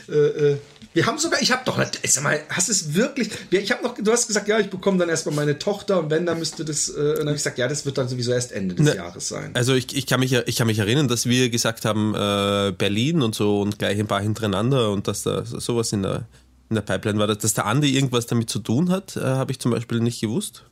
äh, 0.08 0.12
äh, 0.12 0.58
wir 0.94 1.06
haben 1.06 1.18
sogar, 1.18 1.42
ich 1.42 1.50
habe 1.50 1.62
doch, 1.64 1.82
sag 2.06 2.22
mal, 2.22 2.40
hast 2.48 2.68
es 2.68 2.94
wirklich, 2.94 3.28
ich 3.50 3.72
habe 3.72 3.82
noch, 3.82 3.96
du 3.98 4.12
hast 4.12 4.28
gesagt, 4.28 4.46
ja, 4.46 4.60
ich 4.60 4.70
bekomme 4.70 4.96
dann 4.96 5.08
erstmal 5.08 5.34
meine 5.34 5.58
Tochter 5.58 5.98
und 5.98 6.08
wenn, 6.08 6.24
dann 6.24 6.38
müsste 6.38 6.64
das, 6.64 6.88
äh, 6.88 6.92
und 6.92 6.98
dann 6.98 7.18
habe 7.26 7.30
ich 7.30 7.38
gesagt, 7.38 7.58
ja, 7.58 7.66
das 7.66 7.84
wird 7.84 7.98
dann 7.98 8.08
sowieso 8.08 8.30
erst 8.30 8.52
Ende 8.52 8.76
des 8.76 8.86
ne, 8.86 8.94
Jahres 8.94 9.28
sein. 9.28 9.50
Also 9.54 9.74
ich, 9.74 9.94
ich, 9.96 10.06
kann 10.06 10.20
mich, 10.20 10.32
ich 10.32 10.56
kann 10.56 10.68
mich 10.68 10.78
erinnern, 10.78 11.08
dass 11.08 11.26
wir 11.26 11.50
gesagt 11.50 11.84
haben, 11.84 12.14
äh, 12.14 12.72
Berlin 12.72 13.22
und 13.22 13.34
so 13.34 13.60
und 13.60 13.80
gleich 13.80 13.98
ein 13.98 14.06
paar 14.06 14.20
hintereinander 14.20 14.92
und 14.92 15.08
dass 15.08 15.24
da 15.24 15.44
sowas 15.44 15.92
in 15.92 16.04
der, 16.04 16.28
in 16.70 16.76
der 16.76 16.82
Pipeline 16.82 17.18
war, 17.18 17.26
dass 17.26 17.54
der 17.54 17.66
Andi 17.66 17.92
irgendwas 17.92 18.26
damit 18.26 18.48
zu 18.48 18.60
tun 18.60 18.90
hat, 18.90 19.16
äh, 19.16 19.20
habe 19.20 19.50
ich 19.50 19.58
zum 19.58 19.72
Beispiel 19.72 19.98
nicht 19.98 20.20
gewusst. 20.20 20.64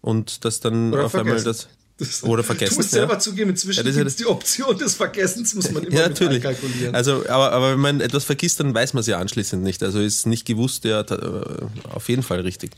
Und 0.00 0.44
dass 0.44 0.58
dann 0.60 0.92
Oder 0.92 1.04
auf 1.04 1.12
vergessen. 1.12 1.30
einmal 1.30 1.44
das. 1.44 1.68
Das, 1.98 2.22
Oder 2.24 2.42
vergessen. 2.44 2.74
Du 2.74 2.80
musst 2.80 2.90
selber 2.90 3.14
ja. 3.14 3.18
zugeben, 3.18 3.50
inzwischen 3.50 3.86
ja, 3.86 4.02
es 4.02 4.16
die 4.16 4.26
Option 4.26 4.76
des 4.76 4.94
Vergessens, 4.94 5.54
muss 5.54 5.70
man 5.70 5.84
immer 5.84 5.96
ja, 5.96 6.08
natürlich. 6.08 6.42
kalkulieren. 6.42 6.94
Also, 6.94 7.24
aber, 7.28 7.52
aber 7.52 7.72
wenn 7.72 7.80
man 7.80 8.00
etwas 8.00 8.24
vergisst, 8.24 8.60
dann 8.60 8.74
weiß 8.74 8.92
man 8.94 9.00
es 9.00 9.06
ja 9.06 9.18
anschließend 9.18 9.62
nicht. 9.62 9.82
Also 9.82 10.00
ist 10.00 10.26
nicht 10.26 10.44
gewusst, 10.46 10.84
ja, 10.84 11.00
äh, 11.00 11.66
auf 11.90 12.08
jeden 12.08 12.22
Fall 12.22 12.40
richtig. 12.40 12.72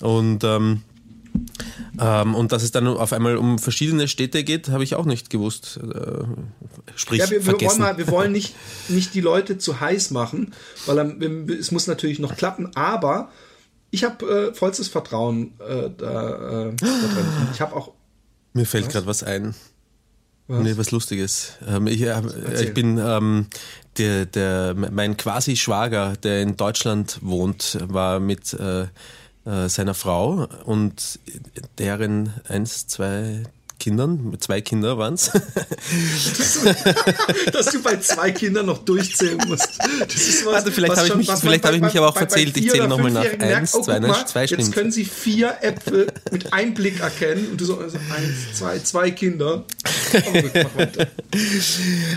Und 0.00 0.44
ähm, 0.44 0.82
Ähm, 1.98 2.34
und 2.34 2.52
dass 2.52 2.62
es 2.62 2.72
dann 2.72 2.86
auf 2.86 3.12
einmal 3.12 3.36
um 3.36 3.58
verschiedene 3.58 4.08
Städte 4.08 4.44
geht, 4.44 4.68
habe 4.68 4.84
ich 4.84 4.94
auch 4.94 5.06
nicht 5.06 5.30
gewusst. 5.30 5.78
Äh, 5.82 6.24
sprich, 6.94 7.20
ja, 7.20 7.30
wir, 7.30 7.44
wir, 7.46 7.60
wollen 7.60 7.78
mal, 7.78 7.98
wir 7.98 8.08
wollen 8.08 8.32
nicht, 8.32 8.54
nicht 8.88 9.14
die 9.14 9.20
Leute 9.20 9.58
zu 9.58 9.80
heiß 9.80 10.10
machen, 10.10 10.54
weil 10.86 10.98
ähm, 10.98 11.48
es 11.48 11.70
muss 11.70 11.86
natürlich 11.86 12.18
noch 12.18 12.36
klappen, 12.36 12.74
aber 12.74 13.30
ich 13.90 14.04
habe 14.04 14.50
äh, 14.50 14.54
vollstes 14.54 14.88
Vertrauen 14.88 15.54
äh, 15.60 15.90
da, 15.96 16.68
äh, 16.68 16.72
da 16.76 16.86
drin. 16.86 17.26
Ich 17.52 17.60
habe 17.60 17.74
auch. 17.74 17.92
Mir 18.56 18.64
fällt 18.64 18.88
gerade 18.88 19.06
was 19.06 19.22
ein. 19.22 19.54
Was? 20.48 20.62
Nee, 20.62 20.76
was 20.78 20.90
Lustiges. 20.90 21.52
Ähm, 21.68 21.86
ich, 21.88 22.00
äh, 22.00 22.22
ich, 22.62 22.72
bin 22.72 22.96
ähm, 22.98 23.48
der, 23.98 24.24
der, 24.24 24.74
mein 24.74 25.18
quasi 25.18 25.56
Schwager, 25.56 26.16
der 26.16 26.40
in 26.40 26.56
Deutschland 26.56 27.18
wohnt, 27.20 27.78
war 27.82 28.18
mit 28.18 28.54
äh, 28.54 28.86
äh, 29.44 29.68
seiner 29.68 29.92
Frau 29.92 30.48
und 30.64 31.18
deren 31.76 32.32
eins, 32.48 32.86
zwei, 32.86 33.42
Kindern, 33.78 34.36
zwei 34.40 34.60
Kinder 34.60 34.98
waren 34.98 35.14
es. 35.14 35.30
Dass 37.52 37.66
du 37.66 37.82
bei 37.82 37.96
zwei 37.98 38.32
Kindern 38.32 38.66
noch 38.66 38.78
durchzählen 38.78 39.38
musst. 39.46 39.78
Das 40.00 40.14
ist 40.14 40.46
was, 40.46 40.54
Warte, 40.54 40.72
vielleicht 40.72 40.96
habe 40.96 41.08
ich 41.08 41.14
mich, 41.14 41.30
vielleicht 41.30 41.64
hab 41.64 41.74
ich 41.74 41.80
mich 41.80 41.96
aber 41.96 42.08
auch 42.08 42.16
verzählt. 42.16 42.56
Ich 42.56 42.70
zähle 42.70 42.88
nochmal 42.88 43.10
nach. 43.10 43.24
Eins, 43.38 43.74
oh, 43.74 43.82
zwei, 43.82 44.00
mal, 44.00 44.26
zwei 44.26 44.44
Jetzt 44.44 44.72
können 44.72 44.90
sie 44.90 45.04
vier 45.04 45.56
Äpfel 45.60 46.12
mit 46.30 46.52
Einblick 46.52 47.00
erkennen 47.00 47.48
und 47.50 47.60
du 47.60 47.64
so 47.64 47.78
also 47.78 47.98
eins, 47.98 48.58
zwei, 48.58 48.78
zwei 48.78 49.10
Kinder. 49.10 49.64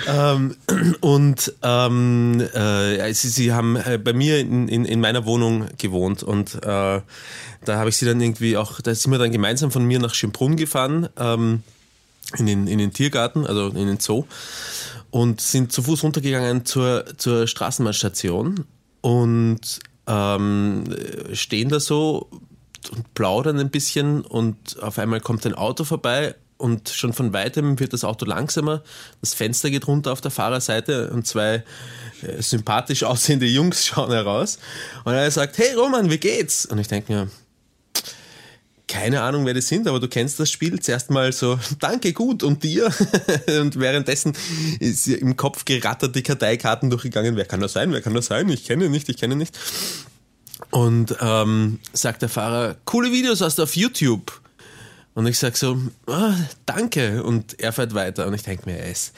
ähm, 0.08 0.56
und 1.02 1.54
ähm, 1.64 2.42
äh, 2.54 3.14
sie, 3.14 3.30
sie, 3.30 3.52
haben 3.52 3.76
äh, 3.76 3.98
bei 3.98 4.14
mir 4.14 4.40
in, 4.40 4.68
in, 4.68 4.86
in, 4.86 5.00
meiner 5.00 5.26
Wohnung 5.26 5.68
gewohnt 5.78 6.24
und 6.24 6.56
äh, 6.64 7.02
da 7.66 7.78
habe 7.78 7.90
ich 7.90 7.98
sie 7.98 8.06
dann 8.06 8.22
irgendwie 8.22 8.58
auch, 8.58 8.82
da 8.82 8.94
sind 8.94 9.12
wir 9.12 9.20
dann 9.20 9.32
gemeinsam 9.32 9.72
von 9.72 9.86
mir 9.86 10.00
nach 10.00 10.14
Schönbrunn 10.14 10.56
gefahren, 10.56 11.10
ähm, 11.18 11.64
in, 12.38 12.46
den, 12.46 12.68
in 12.68 12.78
den 12.78 12.94
Tiergarten, 12.94 13.46
also 13.46 13.68
in 13.68 13.88
den 13.88 14.00
Zoo, 14.00 14.26
und 15.12 15.42
sind 15.42 15.72
zu 15.72 15.82
Fuß 15.82 16.04
runtergegangen 16.04 16.66
zur, 16.66 17.06
zur 17.18 17.48
Straßenbahnstation 17.48 18.66
und 19.02 19.80
ähm, 20.08 20.84
stehen 21.34 21.70
da 21.70 21.80
so 21.80 22.30
und 22.92 23.14
plaudern 23.14 23.60
ein 23.60 23.70
bisschen 23.70 24.22
und 24.22 24.82
auf 24.82 25.00
einmal 25.00 25.20
kommt 25.20 25.46
ein 25.46 25.54
Auto 25.56 25.84
vorbei 25.84 26.36
und 26.58 26.90
schon 26.90 27.14
von 27.14 27.32
weitem 27.34 27.80
wird 27.80 27.94
das 27.94 28.04
Auto 28.04 28.26
langsamer. 28.26 28.84
Das 29.22 29.34
Fenster 29.34 29.70
geht 29.70 29.88
runter 29.88 30.12
auf 30.12 30.22
der 30.22 30.32
Fahrerseite 30.32 31.10
und 31.10 31.26
zwei 31.26 31.64
äh, 32.22 32.42
sympathisch 32.42 33.04
aussehende 33.04 33.46
Jungs 33.46 33.86
schauen 33.88 34.12
heraus. 34.12 34.60
Und 35.06 35.14
er 35.14 35.32
sagt, 35.32 35.58
hey 35.58 35.74
Roman, 35.74 36.10
wie 36.12 36.18
geht's? 36.18 36.66
Und 36.66 36.78
ich 36.80 36.88
denke 36.88 37.14
mir, 37.14 37.30
keine 38.90 39.22
Ahnung, 39.22 39.46
wer 39.46 39.54
das 39.54 39.68
sind, 39.68 39.88
aber 39.88 40.00
du 40.00 40.10
kennst 40.10 40.40
das 40.40 40.52
Spiel. 40.52 40.80
Zuerst 40.80 41.12
mal 41.12 41.32
so, 41.32 41.58
danke, 41.80 42.12
gut, 42.12 42.44
und 42.44 42.64
dir? 42.64 42.92
und 43.62 43.80
währenddessen 43.80 44.34
ist 44.80 45.08
im 45.08 45.38
Kopf 45.38 45.64
gerattert 45.64 46.16
die 46.16 46.24
Karteikarten 46.24 46.90
durchgegangen. 46.90 47.38
Wer 47.38 47.46
kann 47.46 47.62
das 47.62 47.74
sein? 47.74 47.94
Wer 47.94 48.02
kann 48.02 48.16
das 48.16 48.26
sein? 48.26 48.50
Ich 48.50 48.66
kenne 48.66 48.90
nicht, 48.90 49.08
ich 49.08 49.18
kenne 49.18 49.36
nicht. 49.36 49.58
Und 50.72 51.16
ähm, 51.22 51.80
sagt 51.94 52.24
der 52.24 52.30
Fahrer, 52.30 52.76
coole 52.84 53.12
Videos 53.12 53.42
hast 53.42 53.60
du 53.60 53.64
auf 53.64 53.76
YouTube. 53.76 54.42
Und 55.14 55.28
ich 55.28 55.38
sag 55.38 55.56
so, 55.56 55.80
ah, 56.08 56.34
danke. 56.66 57.24
Und 57.24 57.60
er 57.60 57.72
fährt 57.72 57.94
weiter. 57.94 58.28
Und 58.28 58.34
ich 58.34 58.44
denke 58.44 58.70
mir, 58.70 58.80
es 58.80 59.14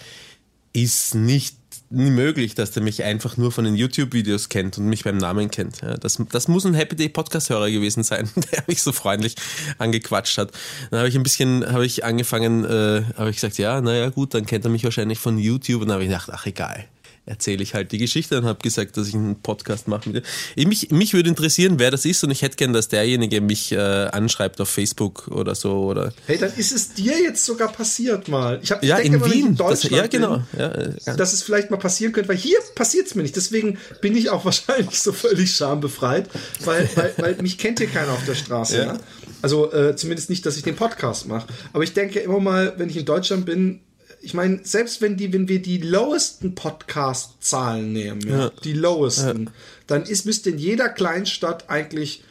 ist 0.73 1.15
nicht 1.15 1.55
nie 1.91 2.09
möglich, 2.09 2.55
dass 2.55 2.71
der 2.71 2.83
mich 2.83 3.03
einfach 3.03 3.37
nur 3.37 3.51
von 3.51 3.65
den 3.65 3.75
YouTube-Videos 3.75 4.49
kennt 4.49 4.77
und 4.77 4.85
mich 4.85 5.03
beim 5.03 5.17
Namen 5.17 5.51
kennt. 5.51 5.81
Ja, 5.81 5.97
das, 5.97 6.21
das 6.31 6.47
muss 6.47 6.65
ein 6.65 6.73
Happy 6.73 6.95
Day 6.95 7.09
Podcast-Hörer 7.09 7.69
gewesen 7.69 8.03
sein, 8.03 8.29
der 8.51 8.63
mich 8.67 8.81
so 8.81 8.91
freundlich 8.91 9.35
angequatscht 9.77 10.37
hat. 10.37 10.51
Dann 10.89 10.99
habe 10.99 11.09
ich 11.09 11.15
ein 11.15 11.23
bisschen, 11.23 11.65
habe 11.71 11.85
ich 11.85 12.03
angefangen, 12.03 12.65
äh, 12.65 13.03
habe 13.15 13.29
ich 13.29 13.37
gesagt, 13.37 13.57
ja, 13.57 13.81
naja, 13.81 14.09
gut, 14.09 14.33
dann 14.33 14.45
kennt 14.45 14.65
er 14.65 14.71
mich 14.71 14.83
wahrscheinlich 14.83 15.19
von 15.19 15.37
YouTube 15.37 15.81
und 15.81 15.89
dann 15.89 15.95
habe 15.95 16.03
ich 16.03 16.09
gedacht, 16.09 16.29
ach 16.31 16.45
egal 16.45 16.85
erzähle 17.25 17.61
ich 17.61 17.73
halt 17.73 17.91
die 17.91 17.99
Geschichte 17.99 18.37
und 18.37 18.45
habe 18.45 18.59
gesagt, 18.59 18.97
dass 18.97 19.07
ich 19.07 19.13
einen 19.13 19.41
Podcast 19.41 19.87
mache 19.87 20.09
mit 20.09 20.25
dir. 20.55 20.67
Mich, 20.67 20.89
mich 20.89 21.13
würde 21.13 21.29
interessieren, 21.29 21.77
wer 21.77 21.91
das 21.91 22.05
ist 22.05 22.23
und 22.23 22.31
ich 22.31 22.41
hätte 22.41 22.55
gern, 22.55 22.73
dass 22.73 22.87
derjenige 22.87 23.41
mich 23.41 23.71
äh, 23.71 23.77
anschreibt 23.77 24.59
auf 24.59 24.69
Facebook 24.69 25.27
oder 25.27 25.53
so. 25.53 25.85
Oder 25.85 26.13
hey, 26.25 26.37
dann 26.37 26.51
ist 26.55 26.71
es 26.71 26.93
dir 26.93 27.21
jetzt 27.21 27.45
sogar 27.45 27.71
passiert 27.71 28.27
mal. 28.27 28.59
Ich 28.63 28.71
hab, 28.71 28.83
ja, 28.83 28.97
denke, 28.97 29.17
in 29.17 29.31
Wien. 29.31 29.47
In 29.47 29.55
das, 29.55 29.83
ja, 29.83 30.07
genau. 30.07 30.41
Ja, 30.57 30.71
äh, 30.71 31.15
dass 31.15 31.33
es 31.33 31.43
vielleicht 31.43 31.69
mal 31.69 31.77
passieren 31.77 32.11
könnte, 32.11 32.29
weil 32.29 32.37
hier 32.37 32.57
passiert 32.75 33.07
es 33.07 33.15
mir 33.15 33.21
nicht. 33.21 33.35
Deswegen 33.35 33.77
bin 34.01 34.15
ich 34.17 34.29
auch 34.29 34.43
wahrscheinlich 34.51 34.99
so 34.99 35.13
völlig 35.13 35.55
schambefreit, 35.55 36.29
weil, 36.65 36.89
weil, 36.95 37.13
weil 37.17 37.35
mich 37.41 37.57
kennt 37.57 37.79
hier 37.79 37.87
keiner 37.87 38.13
auf 38.13 38.25
der 38.25 38.35
Straße. 38.35 38.77
Ja. 38.77 38.93
Ne? 38.93 38.99
Also 39.43 39.71
äh, 39.73 39.95
zumindest 39.95 40.29
nicht, 40.29 40.45
dass 40.45 40.57
ich 40.57 40.63
den 40.63 40.75
Podcast 40.75 41.27
mache. 41.27 41.47
Aber 41.73 41.83
ich 41.83 41.93
denke 41.93 42.19
immer 42.19 42.39
mal, 42.39 42.73
wenn 42.77 42.89
ich 42.89 42.97
in 42.97 43.05
Deutschland 43.05 43.45
bin, 43.45 43.81
ich 44.21 44.33
meine, 44.33 44.59
selbst 44.63 45.01
wenn 45.01 45.17
die, 45.17 45.33
wenn 45.33 45.47
wir 45.47 45.61
die 45.61 45.79
lowesten 45.79 46.55
Podcast-Zahlen 46.55 47.91
nehmen, 47.91 48.21
ja, 48.21 48.39
ja. 48.39 48.51
die 48.63 48.73
lowesten, 48.73 49.45
ja. 49.45 49.51
dann 49.87 50.03
ist, 50.03 50.25
müsste 50.25 50.51
in 50.51 50.57
jeder 50.57 50.89
Kleinstadt 50.89 51.69
eigentlich 51.69 52.23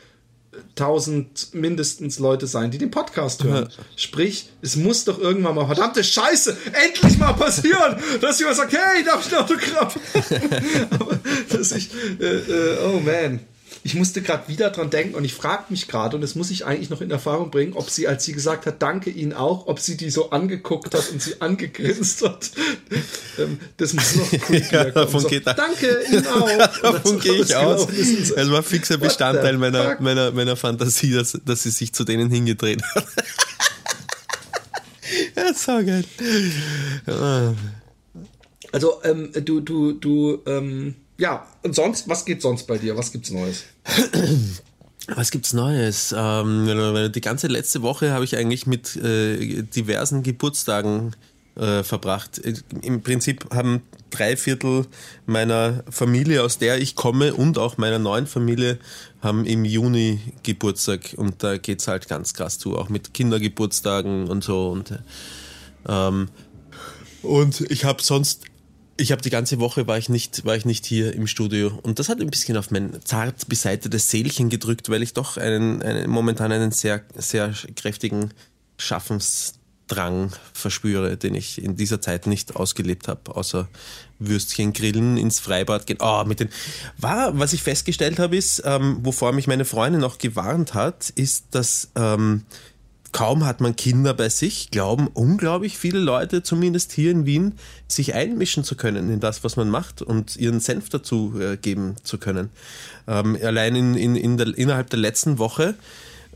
1000 0.70 1.54
mindestens 1.54 2.18
Leute 2.18 2.46
sein, 2.46 2.70
die 2.70 2.78
den 2.78 2.90
Podcast 2.90 3.44
hören. 3.44 3.68
Sprich, 3.96 4.50
es 4.62 4.76
muss 4.76 5.04
doch 5.04 5.18
irgendwann 5.18 5.54
mal, 5.54 5.66
verdammte 5.66 6.02
Scheiße, 6.02 6.56
endlich 6.72 7.18
mal 7.18 7.32
passieren, 7.32 7.96
dass 8.20 8.38
jemand 8.38 8.56
sagt, 8.56 8.72
hey, 8.72 9.04
darf 9.04 9.26
ich 9.26 9.32
ein 9.32 9.42
Autogramm? 9.42 9.88
Aber, 10.90 11.18
dass 11.50 11.72
ich, 11.72 11.90
äh, 12.20 12.24
äh, 12.24 12.78
oh 12.84 13.00
man 13.00 13.40
ich 13.82 13.94
musste 13.94 14.20
gerade 14.20 14.46
wieder 14.48 14.70
dran 14.70 14.90
denken 14.90 15.14
und 15.14 15.24
ich 15.24 15.32
frage 15.32 15.64
mich 15.70 15.88
gerade, 15.88 16.16
und 16.16 16.22
das 16.22 16.34
muss 16.34 16.50
ich 16.50 16.66
eigentlich 16.66 16.90
noch 16.90 17.00
in 17.00 17.10
Erfahrung 17.10 17.50
bringen, 17.50 17.72
ob 17.72 17.88
sie, 17.88 18.06
als 18.06 18.24
sie 18.24 18.32
gesagt 18.32 18.66
hat, 18.66 18.82
danke 18.82 19.08
Ihnen 19.08 19.32
auch, 19.32 19.68
ob 19.68 19.80
sie 19.80 19.96
die 19.96 20.10
so 20.10 20.30
angeguckt 20.30 20.94
hat 20.94 21.10
und 21.10 21.22
sie 21.22 21.40
angegrinst 21.40 22.22
hat. 22.22 22.50
Ähm, 23.38 23.58
das 23.78 23.94
muss 23.94 24.16
noch 24.16 24.32
cool 24.50 24.62
ja, 24.70 24.84
davon 24.90 25.20
so, 25.20 25.28
geht 25.28 25.46
Danke 25.46 26.02
Ihnen 26.12 26.26
auch. 26.26 26.80
davon 26.82 27.20
gehe 27.20 27.40
ich 27.40 27.56
aus. 27.56 27.88
Es 27.90 28.50
war 28.50 28.62
fixer 28.62 28.98
Bestandteil 28.98 29.56
meiner, 29.56 29.98
meiner, 30.00 30.30
meiner 30.30 30.56
Fantasie, 30.56 31.12
dass, 31.12 31.38
dass 31.44 31.62
sie 31.62 31.70
sich 31.70 31.94
zu 31.94 32.04
denen 32.04 32.30
hingedreht 32.30 32.82
hat. 32.82 33.06
ja, 35.36 35.54
so 35.54 35.72
geil. 35.84 36.04
Also, 38.72 39.00
ähm, 39.04 39.30
du, 39.32 39.60
du, 39.60 39.92
du, 39.92 40.42
ähm, 40.46 40.96
ja, 41.20 41.46
und 41.62 41.74
sonst, 41.74 42.08
was 42.08 42.24
geht 42.24 42.40
sonst 42.40 42.66
bei 42.66 42.78
dir? 42.78 42.96
Was 42.96 43.12
gibt's 43.12 43.30
Neues? 43.30 43.64
Was 45.14 45.30
gibt's 45.30 45.52
Neues? 45.52 46.14
Ähm, 46.16 47.12
die 47.12 47.20
ganze 47.20 47.46
letzte 47.46 47.82
Woche 47.82 48.12
habe 48.12 48.24
ich 48.24 48.36
eigentlich 48.36 48.66
mit 48.66 48.96
äh, 48.96 49.62
diversen 49.62 50.22
Geburtstagen 50.22 51.14
äh, 51.56 51.82
verbracht. 51.82 52.40
Im 52.82 53.02
Prinzip 53.02 53.52
haben 53.52 53.82
drei 54.08 54.36
Viertel 54.36 54.86
meiner 55.26 55.84
Familie, 55.90 56.42
aus 56.42 56.58
der 56.58 56.78
ich 56.78 56.94
komme, 56.94 57.34
und 57.34 57.58
auch 57.58 57.76
meiner 57.76 57.98
neuen 57.98 58.26
Familie, 58.26 58.78
haben 59.20 59.44
im 59.44 59.66
Juni 59.66 60.20
Geburtstag 60.42 61.14
und 61.16 61.42
da 61.42 61.58
geht's 61.58 61.86
halt 61.86 62.08
ganz 62.08 62.32
krass 62.32 62.58
zu, 62.58 62.78
auch 62.78 62.88
mit 62.88 63.12
Kindergeburtstagen 63.12 64.28
und 64.28 64.42
so 64.42 64.70
und 64.70 64.98
ähm, 65.86 66.28
und 67.22 67.60
ich 67.70 67.84
habe 67.84 68.02
sonst 68.02 68.44
ich 69.00 69.12
habe 69.12 69.22
die 69.22 69.30
ganze 69.30 69.58
Woche 69.58 69.86
war 69.86 69.98
ich 69.98 70.08
nicht 70.08 70.44
war 70.44 70.54
ich 70.54 70.64
nicht 70.64 70.84
hier 70.84 71.14
im 71.14 71.26
Studio 71.26 71.78
und 71.82 71.98
das 71.98 72.08
hat 72.08 72.20
ein 72.20 72.30
bisschen 72.30 72.56
auf 72.56 72.70
mein 72.70 72.92
zart 73.04 73.48
beseitetes 73.48 74.10
Seelchen 74.10 74.50
gedrückt, 74.50 74.90
weil 74.90 75.02
ich 75.02 75.14
doch 75.14 75.36
einen, 75.36 75.82
einen 75.82 76.10
momentan 76.10 76.52
einen 76.52 76.70
sehr 76.70 77.02
sehr 77.16 77.52
kräftigen 77.76 78.32
Schaffensdrang 78.76 80.32
verspüre, 80.52 81.16
den 81.16 81.34
ich 81.34 81.62
in 81.62 81.76
dieser 81.76 82.00
Zeit 82.00 82.26
nicht 82.26 82.56
ausgelebt 82.56 83.08
habe, 83.08 83.34
außer 83.34 83.68
Würstchen 84.18 84.74
grillen, 84.74 85.16
ins 85.16 85.40
Freibad 85.40 85.86
gehen. 85.86 85.98
Oh, 86.00 86.24
mit 86.26 86.40
den 86.40 86.50
war 86.98 87.38
was 87.38 87.54
ich 87.54 87.62
festgestellt 87.62 88.18
habe 88.18 88.36
ist, 88.36 88.62
ähm, 88.66 88.98
wovor 89.02 89.32
mich 89.32 89.46
meine 89.46 89.64
Freundin 89.64 90.02
noch 90.02 90.18
gewarnt 90.18 90.74
hat, 90.74 91.10
ist, 91.10 91.46
dass 91.52 91.90
ähm, 91.96 92.44
kaum 93.12 93.44
hat 93.44 93.60
man 93.60 93.76
Kinder 93.76 94.14
bei 94.14 94.28
sich, 94.28 94.70
glauben 94.70 95.08
unglaublich 95.08 95.78
viele 95.78 95.98
Leute, 95.98 96.42
zumindest 96.42 96.92
hier 96.92 97.10
in 97.10 97.26
Wien, 97.26 97.54
sich 97.88 98.14
einmischen 98.14 98.64
zu 98.64 98.76
können 98.76 99.10
in 99.10 99.20
das, 99.20 99.42
was 99.44 99.56
man 99.56 99.68
macht 99.68 100.02
und 100.02 100.36
ihren 100.36 100.60
Senf 100.60 100.88
dazu 100.88 101.34
äh, 101.40 101.56
geben 101.56 101.96
zu 102.02 102.18
können. 102.18 102.50
Ähm, 103.08 103.36
allein 103.42 103.76
in, 103.76 103.94
in, 103.94 104.16
in 104.16 104.36
der, 104.36 104.56
innerhalb 104.56 104.90
der 104.90 104.98
letzten 104.98 105.38
Woche 105.38 105.74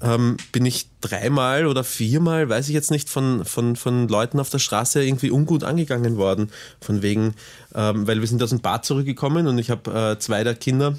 ähm, 0.01 0.37
bin 0.53 0.67
ich 0.67 0.89
dreimal 1.01 1.67
oder 1.67 1.85
viermal, 1.85 2.49
weiß 2.49 2.69
ich 2.69 2.75
jetzt 2.75 2.91
nicht, 2.91 3.09
von, 3.09 3.45
von, 3.45 3.77
von 3.77 4.09
Leuten 4.09 4.41
auf 4.41 4.51
der 4.51 4.59
Straße 4.59 5.05
irgendwie 5.05 5.31
ungut 5.31 5.65
angegangen 5.65 6.17
worden. 6.17 6.51
Von 6.81 7.03
wegen, 7.03 7.35
ähm, 7.75 8.07
weil 8.07 8.21
wir 8.21 8.29
sind 8.29 8.43
aus 8.43 8.51
dem 8.51 8.61
Bad 8.61 8.85
zurückgekommen 8.85 9.47
und 9.47 9.59
ich 9.59 9.71
habe 9.71 10.15
äh, 10.15 10.19
zwei 10.19 10.45
der 10.45 10.55
Kinder 10.55 10.97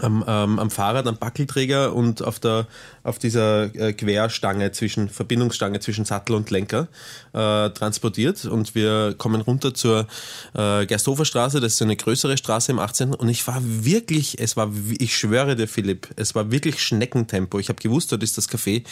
am, 0.00 0.24
ähm, 0.26 0.58
am 0.58 0.70
Fahrrad, 0.70 1.06
am 1.06 1.16
Backelträger 1.16 1.94
und 1.94 2.22
auf 2.22 2.38
der 2.38 2.66
auf 3.06 3.20
dieser 3.20 3.74
äh, 3.76 3.92
Querstange 3.92 4.72
zwischen 4.72 5.08
Verbindungsstange 5.08 5.78
zwischen 5.78 6.04
Sattel 6.04 6.34
und 6.34 6.50
Lenker 6.50 6.88
äh, 7.32 7.70
transportiert. 7.70 8.44
Und 8.44 8.74
wir 8.74 9.14
kommen 9.16 9.40
runter 9.40 9.74
zur 9.74 10.08
äh, 10.54 10.84
Gersthofer 10.86 11.24
Straße, 11.24 11.60
das 11.60 11.74
ist 11.74 11.82
eine 11.82 11.94
größere 11.94 12.36
Straße 12.36 12.72
im 12.72 12.80
18. 12.80 13.14
und 13.14 13.28
ich 13.28 13.46
war 13.46 13.60
wirklich, 13.62 14.40
es 14.40 14.56
war, 14.56 14.72
ich 14.98 15.16
schwöre 15.16 15.54
dir 15.54 15.68
Philipp, 15.68 16.08
es 16.16 16.34
war 16.34 16.50
wirklich 16.50 16.82
Schneckentempo. 16.82 17.60
Ich 17.60 17.68
habe 17.68 17.80
gewusst, 17.80 18.10
dort 18.10 18.24
ist 18.24 18.36
das 18.36 18.48
Café 18.48 18.82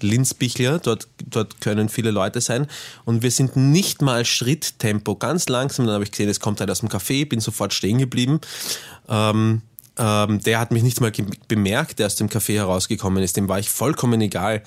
Linzbichler, 0.00 0.78
dort, 0.78 1.08
dort 1.24 1.60
können 1.62 1.88
viele 1.88 2.10
Leute 2.10 2.42
sein. 2.42 2.66
Und 3.06 3.22
wir 3.22 3.30
sind 3.30 3.56
nicht 3.56 4.02
mal 4.02 4.26
Schritttempo, 4.26 5.16
ganz 5.16 5.48
langsam, 5.48 5.86
dann 5.86 5.94
habe 5.94 6.04
ich 6.04 6.10
gesehen, 6.10 6.28
es 6.28 6.40
kommt 6.40 6.60
halt 6.60 6.70
aus 6.70 6.80
dem 6.80 6.90
Café, 6.90 7.26
bin 7.26 7.40
sofort 7.40 7.72
stehen 7.72 7.96
geblieben. 7.96 8.40
Ähm, 9.08 9.62
ähm, 9.98 10.40
der 10.40 10.58
hat 10.58 10.70
mich 10.70 10.82
nicht 10.82 11.00
mal 11.00 11.12
bemerkt, 11.48 11.98
der 11.98 12.06
aus 12.06 12.16
dem 12.16 12.28
Café 12.28 12.54
herausgekommen 12.54 13.22
ist. 13.22 13.36
Dem 13.36 13.48
war 13.48 13.58
ich 13.58 13.68
vollkommen 13.68 14.20
egal. 14.20 14.62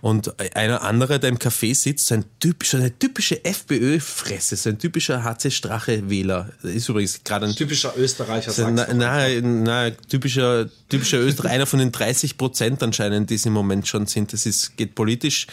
Und 0.00 0.32
einer 0.54 0.82
andere, 0.82 1.18
der 1.18 1.30
im 1.30 1.38
Café 1.38 1.74
sitzt, 1.74 2.06
so 2.06 2.14
ein 2.14 2.24
typischer, 2.38 2.78
eine 2.78 2.96
typische 2.96 3.44
FPÖ-Fresse, 3.44 4.54
so 4.54 4.68
ein 4.68 4.78
typischer 4.78 5.24
HC 5.24 5.50
Strache-Wähler. 5.50 6.50
Ist 6.62 6.88
übrigens 6.88 7.24
gerade 7.24 7.46
ein 7.46 7.54
typischer 7.54 7.94
Österreicher. 7.96 8.52
So, 8.52 8.68
na, 8.70 8.86
na, 8.94 9.28
na, 9.40 9.90
typischer, 9.90 10.68
typischer 10.88 11.18
Österreicher, 11.18 11.54
einer 11.54 11.66
von 11.66 11.80
den 11.80 11.90
30 11.90 12.36
Prozent 12.36 12.82
anscheinend, 12.82 13.30
die 13.30 13.34
es 13.34 13.46
im 13.46 13.54
Moment 13.54 13.88
schon 13.88 14.06
sind. 14.06 14.32
Das 14.32 14.46
ist, 14.46 14.76
geht 14.76 14.94
politisch 14.94 15.48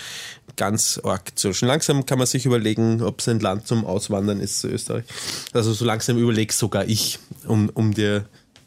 ganz 0.57 0.99
arg 1.03 1.37
zu. 1.39 1.53
Schon 1.53 1.67
langsam 1.67 2.05
kann 2.05 2.19
man 2.19 2.27
sich 2.27 2.45
überlegen, 2.45 3.01
ob 3.01 3.21
es 3.21 3.27
ein 3.27 3.39
Land 3.39 3.65
zum 3.65 3.83
Auswandern 3.83 4.41
ist 4.41 4.59
zu 4.59 4.67
Österreich. 4.67 5.05
Also 5.53 5.73
so 5.73 5.85
langsam 5.85 6.17
überlege 6.17 6.53
sogar 6.53 6.87
ich, 6.87 7.17
um, 7.47 7.69
um 7.69 7.95
dir 7.95 8.25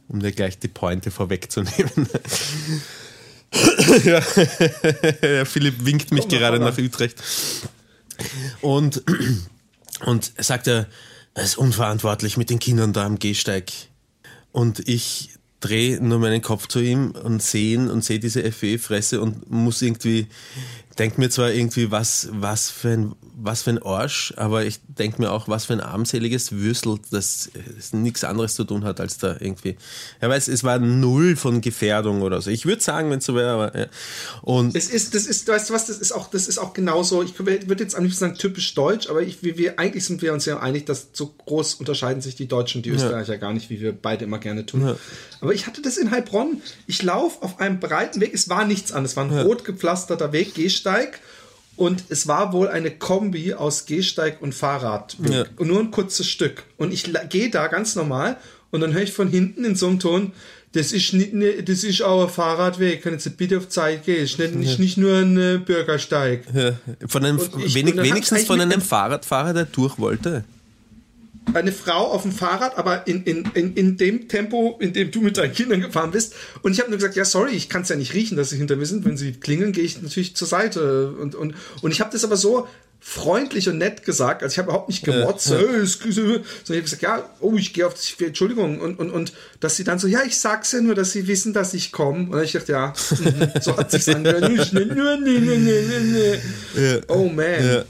um 0.08 0.20
dir 0.20 0.32
gleich 0.32 0.58
die 0.58 0.68
Pointe 0.68 1.10
vorwegzunehmen. 1.10 2.08
ja. 4.04 4.20
Philipp 5.44 5.84
winkt 5.84 6.10
mich 6.12 6.24
oh, 6.24 6.28
gerade 6.28 6.58
nach 6.58 6.76
Utrecht. 6.78 7.22
Und, 8.60 9.02
und 10.04 10.32
sagt 10.38 10.66
er, 10.66 10.86
er 11.34 11.44
ist 11.44 11.56
unverantwortlich 11.56 12.36
mit 12.36 12.50
den 12.50 12.58
Kindern 12.58 12.92
da 12.92 13.04
am 13.04 13.18
Gehsteig. 13.18 13.70
Und 14.52 14.88
ich 14.88 15.30
drehe 15.60 16.02
nur 16.02 16.18
meinen 16.18 16.42
Kopf 16.42 16.68
zu 16.68 16.80
ihm 16.80 17.10
und 17.10 17.42
sehe 17.42 17.74
ihn 17.74 17.90
und 17.90 18.04
sehe 18.04 18.18
diese 18.18 18.50
FE-Fresse 18.50 19.20
und 19.20 19.50
muss 19.50 19.82
irgendwie 19.82 20.28
denke 20.98 21.20
mir 21.20 21.30
zwar 21.30 21.52
irgendwie, 21.52 21.90
was, 21.90 22.28
was, 22.32 22.70
für 22.70 22.88
ein, 22.88 23.14
was 23.36 23.62
für 23.62 23.70
ein 23.70 23.82
Arsch, 23.82 24.34
aber 24.36 24.64
ich 24.64 24.80
denke 24.86 25.22
mir 25.22 25.30
auch, 25.30 25.48
was 25.48 25.66
für 25.66 25.74
ein 25.74 25.80
armseliges 25.80 26.52
Würstel, 26.52 26.98
das, 27.10 27.50
das 27.76 27.92
nichts 27.92 28.24
anderes 28.24 28.54
zu 28.54 28.64
tun 28.64 28.84
hat, 28.84 29.00
als 29.00 29.18
da 29.18 29.36
irgendwie. 29.38 29.76
Ja, 30.20 30.28
weiß, 30.28 30.48
es 30.48 30.64
war 30.64 30.78
null 30.78 31.36
von 31.36 31.60
Gefährdung 31.60 32.22
oder 32.22 32.42
so. 32.42 32.50
Ich 32.50 32.66
würde 32.66 32.82
sagen, 32.82 33.10
wenn 33.10 33.18
es 33.18 33.26
so 33.26 33.34
wäre, 33.34 33.50
aber 33.50 33.78
ja. 33.78 33.86
Und 34.42 34.74
es 34.74 34.88
ist, 34.88 35.14
das 35.14 35.26
ist, 35.26 35.46
weißt 35.46 35.70
du 35.70 35.74
was, 35.74 35.86
das 35.86 35.98
ist 35.98 36.12
auch, 36.12 36.28
das 36.30 36.48
ist 36.48 36.58
auch 36.58 36.72
genauso, 36.72 37.22
ich 37.22 37.38
würde 37.38 37.82
jetzt 37.82 37.94
am 37.94 38.02
liebsten 38.02 38.20
sagen 38.20 38.34
typisch 38.34 38.74
deutsch, 38.74 39.08
aber 39.08 39.22
ich, 39.22 39.42
wir, 39.42 39.56
wir, 39.56 39.78
eigentlich 39.78 40.04
sind 40.04 40.20
wir 40.20 40.32
uns 40.32 40.46
ja 40.46 40.58
einig, 40.58 40.86
dass 40.86 41.08
so 41.12 41.32
groß 41.46 41.74
unterscheiden 41.74 42.22
sich 42.22 42.34
die 42.34 42.48
Deutschen 42.48 42.80
und 42.80 42.86
die 42.86 42.90
Österreicher 42.90 43.34
ja. 43.34 43.38
gar 43.38 43.52
nicht, 43.52 43.70
wie 43.70 43.80
wir 43.80 43.92
beide 43.92 44.24
immer 44.24 44.38
gerne 44.38 44.66
tun. 44.66 44.82
Ja. 44.82 44.96
Aber 45.40 45.54
ich 45.54 45.68
hatte 45.68 45.80
das 45.80 45.96
in 45.96 46.10
Heilbronn. 46.10 46.60
Ich 46.88 47.02
laufe 47.02 47.42
auf 47.42 47.60
einem 47.60 47.78
breiten 47.78 48.20
Weg, 48.20 48.34
es 48.34 48.48
war 48.48 48.64
nichts 48.64 48.90
an, 48.90 49.04
es 49.04 49.16
war 49.16 49.24
ein 49.24 49.38
rot 49.38 49.64
gepflasterter 49.64 50.32
Weg, 50.32 50.54
Gehsteig 50.54 50.87
Gehsteig 50.88 51.20
und 51.76 52.04
es 52.08 52.26
war 52.26 52.52
wohl 52.52 52.68
eine 52.68 52.90
Kombi 52.90 53.54
aus 53.54 53.86
Gehsteig 53.86 54.42
und 54.42 54.54
Fahrradweg. 54.54 55.32
Ja. 55.32 55.44
Und 55.56 55.68
nur 55.68 55.78
ein 55.78 55.90
kurzes 55.90 56.28
Stück. 56.28 56.64
Und 56.76 56.92
ich 56.92 57.10
gehe 57.28 57.50
da 57.50 57.68
ganz 57.68 57.94
normal 57.94 58.36
und 58.70 58.80
dann 58.80 58.92
höre 58.92 59.02
ich 59.02 59.12
von 59.12 59.28
hinten 59.28 59.64
in 59.64 59.76
so 59.76 59.86
einem 59.86 60.00
Ton, 60.00 60.32
das 60.72 60.92
ist 60.92 61.14
nicht, 61.14 61.32
ne, 61.32 61.62
das 61.62 61.82
ist 61.82 62.02
auch 62.02 62.24
ein 62.24 62.28
Fahrradweg, 62.28 63.02
können 63.02 63.18
Sie 63.18 63.30
bitte 63.30 63.56
auf 63.56 63.68
Zeit 63.68 64.04
gehen, 64.04 64.24
ist 64.24 64.38
nicht, 64.38 64.54
nicht, 64.54 64.78
nicht 64.78 64.98
nur 64.98 65.16
ein 65.16 65.38
äh, 65.38 65.58
Bürgersteig. 65.58 66.42
Ja. 66.52 66.72
Von 67.06 67.24
einem, 67.24 67.38
wenig, 67.38 67.96
wenigstens 67.96 68.44
von 68.44 68.60
einem 68.60 68.82
Fahrradfahrer, 68.82 69.54
der 69.54 69.64
durch 69.64 69.98
wollte 69.98 70.44
eine 71.54 71.72
Frau 71.72 72.12
auf 72.12 72.22
dem 72.22 72.32
Fahrrad, 72.32 72.78
aber 72.78 73.06
in, 73.06 73.22
in, 73.24 73.44
in, 73.54 73.74
in 73.74 73.96
dem 73.96 74.28
Tempo, 74.28 74.76
in 74.80 74.92
dem 74.92 75.10
du 75.10 75.20
mit 75.20 75.36
deinen 75.36 75.52
Kindern 75.52 75.80
gefahren 75.80 76.10
bist. 76.10 76.34
Und 76.62 76.72
ich 76.72 76.80
habe 76.80 76.90
nur 76.90 76.98
gesagt, 76.98 77.16
ja, 77.16 77.24
sorry, 77.24 77.52
ich 77.52 77.68
kann 77.68 77.82
es 77.82 77.88
ja 77.88 77.96
nicht 77.96 78.14
riechen, 78.14 78.36
dass 78.36 78.50
sie 78.50 78.56
hinter 78.56 78.76
mir 78.76 78.86
sind. 78.86 79.04
Wenn 79.04 79.16
sie 79.16 79.32
klingeln, 79.32 79.72
gehe 79.72 79.84
ich 79.84 80.00
natürlich 80.02 80.36
zur 80.36 80.48
Seite. 80.48 81.12
Und, 81.12 81.34
und, 81.34 81.54
und 81.82 81.90
ich 81.90 82.00
habe 82.00 82.10
das 82.12 82.24
aber 82.24 82.36
so 82.36 82.66
freundlich 83.00 83.68
und 83.68 83.78
nett 83.78 84.04
gesagt, 84.04 84.42
also 84.42 84.52
ich 84.52 84.58
habe 84.58 84.70
überhaupt 84.70 84.88
nicht 84.88 85.04
gemotzt, 85.04 85.50
ja, 85.50 85.60
ja. 85.60 85.68
Hey, 85.68 85.86
sondern 85.86 86.42
ich 86.42 86.68
habe 86.68 86.82
gesagt, 86.82 87.02
ja, 87.02 87.30
oh, 87.40 87.54
ich 87.54 87.72
gehe 87.72 87.86
auf 87.86 87.94
die, 87.94 88.24
Entschuldigung 88.24 88.80
und, 88.80 88.98
und, 88.98 89.10
und 89.10 89.32
dass 89.60 89.76
sie 89.76 89.84
dann 89.84 89.98
so, 89.98 90.08
ja, 90.08 90.24
ich 90.26 90.36
sag's 90.36 90.72
ja 90.72 90.80
nur, 90.80 90.94
dass 90.94 91.12
sie 91.12 91.28
wissen, 91.28 91.52
dass 91.52 91.74
ich 91.74 91.92
komme. 91.92 92.28
Und 92.30 92.42
ich 92.42 92.52
dachte, 92.52 92.72
ja, 92.72 92.92
mhm, 93.10 93.50
so 93.60 93.76
hat 93.76 93.90
sich's 93.92 94.08
angehört. 94.08 94.72
oh 97.08 97.28
man. 97.28 97.66
Ja. 97.66 97.84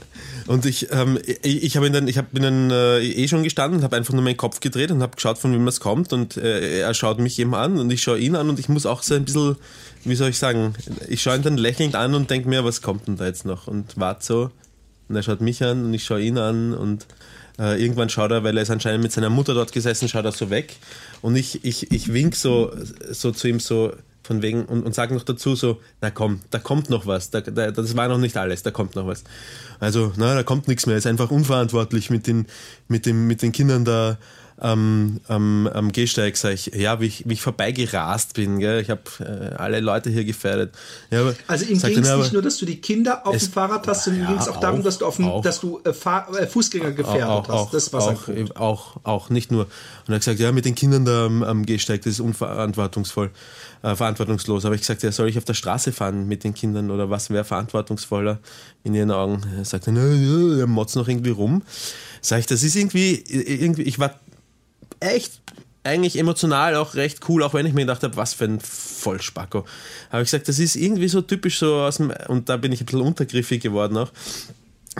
Und 0.49 0.65
ich, 0.65 0.91
ähm, 0.91 1.19
ich, 1.43 1.61
ich 1.61 1.77
habe 1.77 1.91
dann, 1.91 2.07
ich 2.07 2.17
hab, 2.17 2.31
bin 2.31 2.41
dann 2.41 2.71
äh, 2.71 3.01
eh 3.01 3.27
schon 3.27 3.43
gestanden, 3.43 3.83
habe 3.83 3.95
einfach 3.95 4.15
nur 4.15 4.23
meinen 4.23 4.35
Kopf 4.35 4.61
gedreht 4.61 4.89
und 4.89 5.03
habe 5.03 5.15
geschaut, 5.15 5.37
von 5.37 5.53
wem 5.53 5.67
es 5.67 5.79
kommt. 5.79 6.11
Und 6.11 6.37
äh, 6.37 6.79
er 6.79 6.91
schaut 6.95 7.19
mich 7.19 7.37
eben 7.37 7.53
an 7.53 7.77
und 7.77 7.91
ich 7.91 8.01
schaue 8.01 8.17
ihn 8.17 8.35
an 8.35 8.49
und 8.49 8.57
ich 8.57 8.67
muss 8.67 8.87
auch 8.87 9.03
so 9.03 9.13
ein 9.13 9.25
bisschen, 9.25 9.57
wie 10.05 10.15
soll 10.15 10.29
ich 10.29 10.39
sagen, 10.39 10.73
ich 11.07 11.21
schaue 11.21 11.35
ihn 11.35 11.43
dann 11.43 11.55
lächelnd 11.55 11.93
an 11.93 12.15
und 12.15 12.31
denke 12.31 12.49
mir, 12.49 12.65
was 12.65 12.81
kommt 12.81 13.07
denn 13.07 13.15
da 13.15 13.27
jetzt 13.27 13.45
noch? 13.45 13.67
Und 13.67 13.99
warte 13.99 14.25
so. 14.25 14.51
Und 15.07 15.15
er 15.15 15.21
schaut 15.21 15.39
mich 15.39 15.63
an 15.63 15.85
und 15.85 15.93
ich 15.93 16.03
schaue 16.03 16.21
ihn 16.21 16.39
an 16.39 16.73
und 16.73 17.05
äh, 17.59 17.79
irgendwann 17.79 18.09
schaut 18.09 18.31
er, 18.31 18.43
weil 18.43 18.57
er 18.57 18.63
ist 18.63 18.71
anscheinend 18.71 19.03
mit 19.03 19.11
seiner 19.11 19.29
Mutter 19.29 19.53
dort 19.53 19.71
gesessen, 19.71 20.09
schaut 20.09 20.25
er 20.25 20.31
so 20.31 20.49
weg. 20.49 20.77
Und 21.21 21.35
ich, 21.35 21.63
ich, 21.63 21.91
ich 21.91 22.11
wink 22.11 22.35
so, 22.35 22.71
so 23.11 23.29
zu 23.29 23.47
ihm 23.49 23.59
so, 23.59 23.93
von 24.23 24.41
wegen 24.41 24.65
und, 24.65 24.83
und 24.85 24.93
sage 24.93 25.13
noch 25.13 25.23
dazu 25.23 25.55
so, 25.55 25.79
na 26.01 26.11
komm, 26.11 26.41
da 26.51 26.59
kommt 26.59 26.89
noch 26.89 27.05
was, 27.05 27.29
da, 27.29 27.41
da, 27.41 27.71
das 27.71 27.95
war 27.95 28.07
noch 28.07 28.17
nicht 28.17 28.37
alles, 28.37 28.63
da 28.63 28.71
kommt 28.71 28.95
noch 28.95 29.07
was. 29.07 29.23
Also, 29.79 30.13
na, 30.17 30.35
da 30.35 30.43
kommt 30.43 30.67
nichts 30.67 30.85
mehr, 30.85 30.97
ist 30.97 31.07
einfach 31.07 31.31
unverantwortlich 31.31 32.09
mit 32.09 32.27
den, 32.27 32.45
mit 32.87 33.05
dem, 33.05 33.27
mit 33.27 33.41
den 33.41 33.51
Kindern 33.51 33.85
da 33.85 34.17
am, 34.59 35.19
am, 35.27 35.91
Gehsteig, 35.91 36.35
sag 36.35 36.53
ich, 36.53 36.67
ja, 36.67 36.99
wie 36.99 37.05
ich, 37.05 37.27
wie 37.27 37.33
ich 37.33 37.41
vorbeigerast 37.41 38.33
bin, 38.33 38.59
gell? 38.59 38.81
ich 38.81 38.89
habe 38.89 39.01
äh, 39.19 39.55
alle 39.55 39.79
Leute 39.79 40.09
hier 40.09 40.25
gefährdet. 40.25 40.75
Ja, 41.11 41.21
aber, 41.21 41.35
also 41.47 41.65
ihm 41.65 41.79
ging 41.79 41.99
es 41.99 42.15
nicht 42.17 42.33
nur, 42.33 42.41
dass 42.41 42.57
du 42.57 42.65
die 42.65 42.81
Kinder 42.81 43.25
auf 43.25 43.37
dem 43.37 43.49
Fahrrad 43.49 43.87
hast, 43.87 44.03
sondern 44.03 44.23
ja, 44.23 44.29
ging 44.29 44.37
es 44.37 44.47
auch, 44.49 44.57
auch, 44.57 44.59
darum, 44.59 44.83
dass 44.83 44.97
du, 44.97 45.05
auf 45.05 45.15
dem, 45.15 45.41
dass 45.41 45.61
du 45.61 45.79
äh, 45.85 45.89
äh, 45.89 46.47
Fußgänger 46.47 46.91
gefährdet 46.91 47.23
auch, 47.23 47.47
hast. 47.47 47.55
Auch, 47.55 47.71
das 47.71 47.93
war 47.93 48.01
auch, 48.01 48.55
auch, 48.55 48.97
auch, 49.03 49.29
nicht 49.29 49.49
nur. 49.51 49.63
Und 49.63 49.69
er 50.09 50.15
hat 50.15 50.21
gesagt, 50.21 50.39
ja, 50.39 50.51
mit 50.51 50.65
den 50.65 50.75
Kindern 50.75 51.05
da 51.05 51.25
am, 51.25 51.41
am 51.43 51.65
Gehsteig, 51.65 52.01
das 52.01 52.13
ist 52.13 52.19
unverantwortungsvoll 52.19 53.31
äh, 53.81 53.95
verantwortungslos. 53.95 54.65
Aber 54.65 54.75
ich 54.75 54.81
gesagt, 54.81 55.03
ja, 55.03 55.11
soll 55.13 55.29
ich 55.29 55.37
auf 55.37 55.45
der 55.45 55.53
Straße 55.53 55.93
fahren 55.93 56.27
mit 56.27 56.43
den 56.43 56.53
Kindern 56.53 56.91
oder 56.91 57.09
was 57.09 57.29
wäre 57.29 57.45
verantwortungsvoller 57.45 58.39
in 58.83 58.93
ihren 58.93 59.11
Augen? 59.11 59.41
Er 59.57 59.63
sagte, 59.63 59.93
na, 59.93 60.05
ja, 60.05 60.59
er 60.59 60.67
motzt 60.67 60.97
noch 60.97 61.07
irgendwie 61.07 61.29
rum. 61.29 61.63
Sag 62.21 62.39
ich, 62.39 62.45
das 62.45 62.63
ist 62.63 62.75
irgendwie, 62.75 63.23
irgendwie, 63.29 63.83
ich 63.83 63.99
war 63.99 64.15
echt 64.99 65.41
eigentlich 65.83 66.19
emotional 66.19 66.75
auch 66.75 66.95
recht 66.95 67.27
cool, 67.29 67.41
auch 67.43 67.53
wenn 67.53 67.65
ich 67.65 67.73
mir 67.73 67.81
gedacht 67.81 68.03
habe, 68.03 68.17
was 68.17 68.33
für 68.33 68.45
ein 68.45 68.59
Vollspacko. 68.59 69.65
Aber 70.09 70.21
ich 70.21 70.27
gesagt, 70.27 70.47
das 70.47 70.59
ist 70.59 70.75
irgendwie 70.75 71.07
so 71.07 71.21
typisch 71.21 71.59
so 71.59 71.75
aus 71.75 71.97
dem, 71.97 72.11
und 72.27 72.49
da 72.49 72.57
bin 72.57 72.71
ich 72.71 72.81
ein 72.81 72.85
bisschen 72.85 73.01
untergriffig 73.01 73.61
geworden 73.61 73.97
auch 73.97 74.11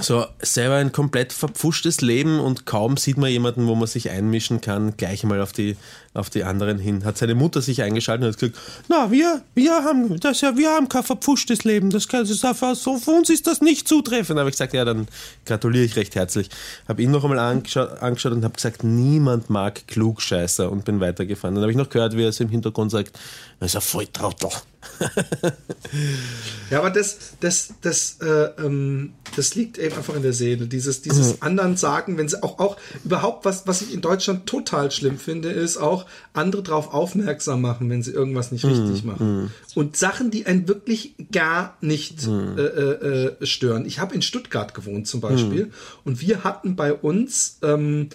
so 0.03 0.25
selber 0.41 0.75
ein 0.75 0.91
komplett 0.91 1.33
verpfuschtes 1.33 2.01
Leben 2.01 2.39
und 2.39 2.65
kaum 2.65 2.97
sieht 2.97 3.17
man 3.17 3.29
jemanden, 3.29 3.67
wo 3.67 3.75
man 3.75 3.87
sich 3.87 4.09
einmischen 4.09 4.61
kann, 4.61 4.95
gleich 4.97 5.23
mal 5.23 5.41
auf 5.41 5.51
die, 5.51 5.75
auf 6.13 6.29
die 6.29 6.43
anderen 6.43 6.79
hin. 6.79 7.05
Hat 7.05 7.17
seine 7.17 7.35
Mutter 7.35 7.61
sich 7.61 7.81
eingeschaltet 7.81 8.25
und 8.25 8.33
hat 8.33 8.39
gesagt, 8.39 8.59
na, 8.87 9.11
wir, 9.11 9.41
wir 9.53 9.83
haben 9.83 10.19
das 10.19 10.41
ja, 10.41 10.57
wir 10.57 10.71
haben 10.71 10.89
kein 10.89 11.03
verpfuschtes 11.03 11.63
Leben. 11.63 11.89
Das, 11.89 12.07
kann, 12.07 12.21
das 12.21 12.31
ist 12.31 12.43
einfach 12.43 12.75
so, 12.75 12.97
für 12.97 13.11
uns 13.11 13.29
ist 13.29 13.47
das 13.47 13.61
nicht 13.61 13.87
zutreffend. 13.87 14.37
Da 14.37 14.41
habe 14.41 14.49
ich 14.49 14.55
gesagt, 14.55 14.73
ja, 14.73 14.85
dann 14.85 15.07
gratuliere 15.45 15.85
ich 15.85 15.95
recht 15.95 16.15
herzlich. 16.15 16.49
Habe 16.87 17.01
ihn 17.01 17.11
noch 17.11 17.23
einmal 17.23 17.39
angeschaut, 17.39 18.01
angeschaut 18.01 18.33
und 18.33 18.43
habe 18.43 18.55
gesagt, 18.55 18.83
niemand 18.83 19.49
mag 19.49 19.87
Klugscheißer 19.87 20.71
und 20.71 20.85
bin 20.85 20.99
weitergefahren. 20.99 21.55
Dann 21.55 21.61
habe 21.61 21.71
ich 21.71 21.77
noch 21.77 21.89
gehört, 21.89 22.17
wie 22.17 22.23
er 22.23 22.29
es 22.29 22.39
im 22.39 22.49
Hintergrund 22.49 22.91
sagt, 22.91 23.17
das 23.59 23.71
ist 23.71 23.75
ein 23.75 23.81
Volltrottel. 23.81 24.49
ja, 26.69 26.79
aber 26.79 26.89
das, 26.89 27.17
das, 27.39 27.73
das, 27.81 28.17
äh, 28.21 28.49
ähm, 28.63 29.13
das 29.35 29.55
liegt 29.55 29.77
eben 29.77 29.95
einfach 29.95 30.15
in 30.15 30.21
der 30.21 30.33
Seele. 30.33 30.67
Dieses, 30.67 31.01
dieses 31.01 31.33
mhm. 31.33 31.37
anderen 31.41 31.77
sagen, 31.77 32.17
wenn 32.17 32.29
sie 32.29 32.41
auch, 32.41 32.59
auch 32.59 32.77
überhaupt 33.03 33.45
was, 33.45 33.67
was 33.67 33.81
ich 33.81 33.93
in 33.93 34.01
Deutschland 34.01 34.45
total 34.45 34.91
schlimm 34.91 35.17
finde, 35.17 35.49
ist 35.49 35.77
auch 35.77 35.98
andere 36.33 36.63
darauf 36.63 36.93
aufmerksam 36.93 37.61
machen, 37.61 37.89
wenn 37.89 38.03
sie 38.03 38.11
irgendwas 38.11 38.51
nicht 38.51 38.65
richtig 38.65 39.03
machen. 39.03 39.41
Mhm. 39.41 39.51
Und 39.75 39.97
Sachen, 39.97 40.31
die 40.31 40.45
einen 40.45 40.67
wirklich 40.67 41.15
gar 41.31 41.77
nicht 41.81 42.27
mhm. 42.27 42.57
äh, 42.57 42.61
äh, 42.61 43.25
äh, 43.41 43.45
stören. 43.45 43.85
Ich 43.85 43.99
habe 43.99 44.15
in 44.15 44.21
Stuttgart 44.21 44.73
gewohnt 44.73 45.07
zum 45.07 45.21
Beispiel 45.21 45.71
und 46.03 46.21
wir 46.21 46.43
hatten 46.43 46.75
bei 46.75 46.93
uns 46.93 47.59
ähm, 47.61 48.09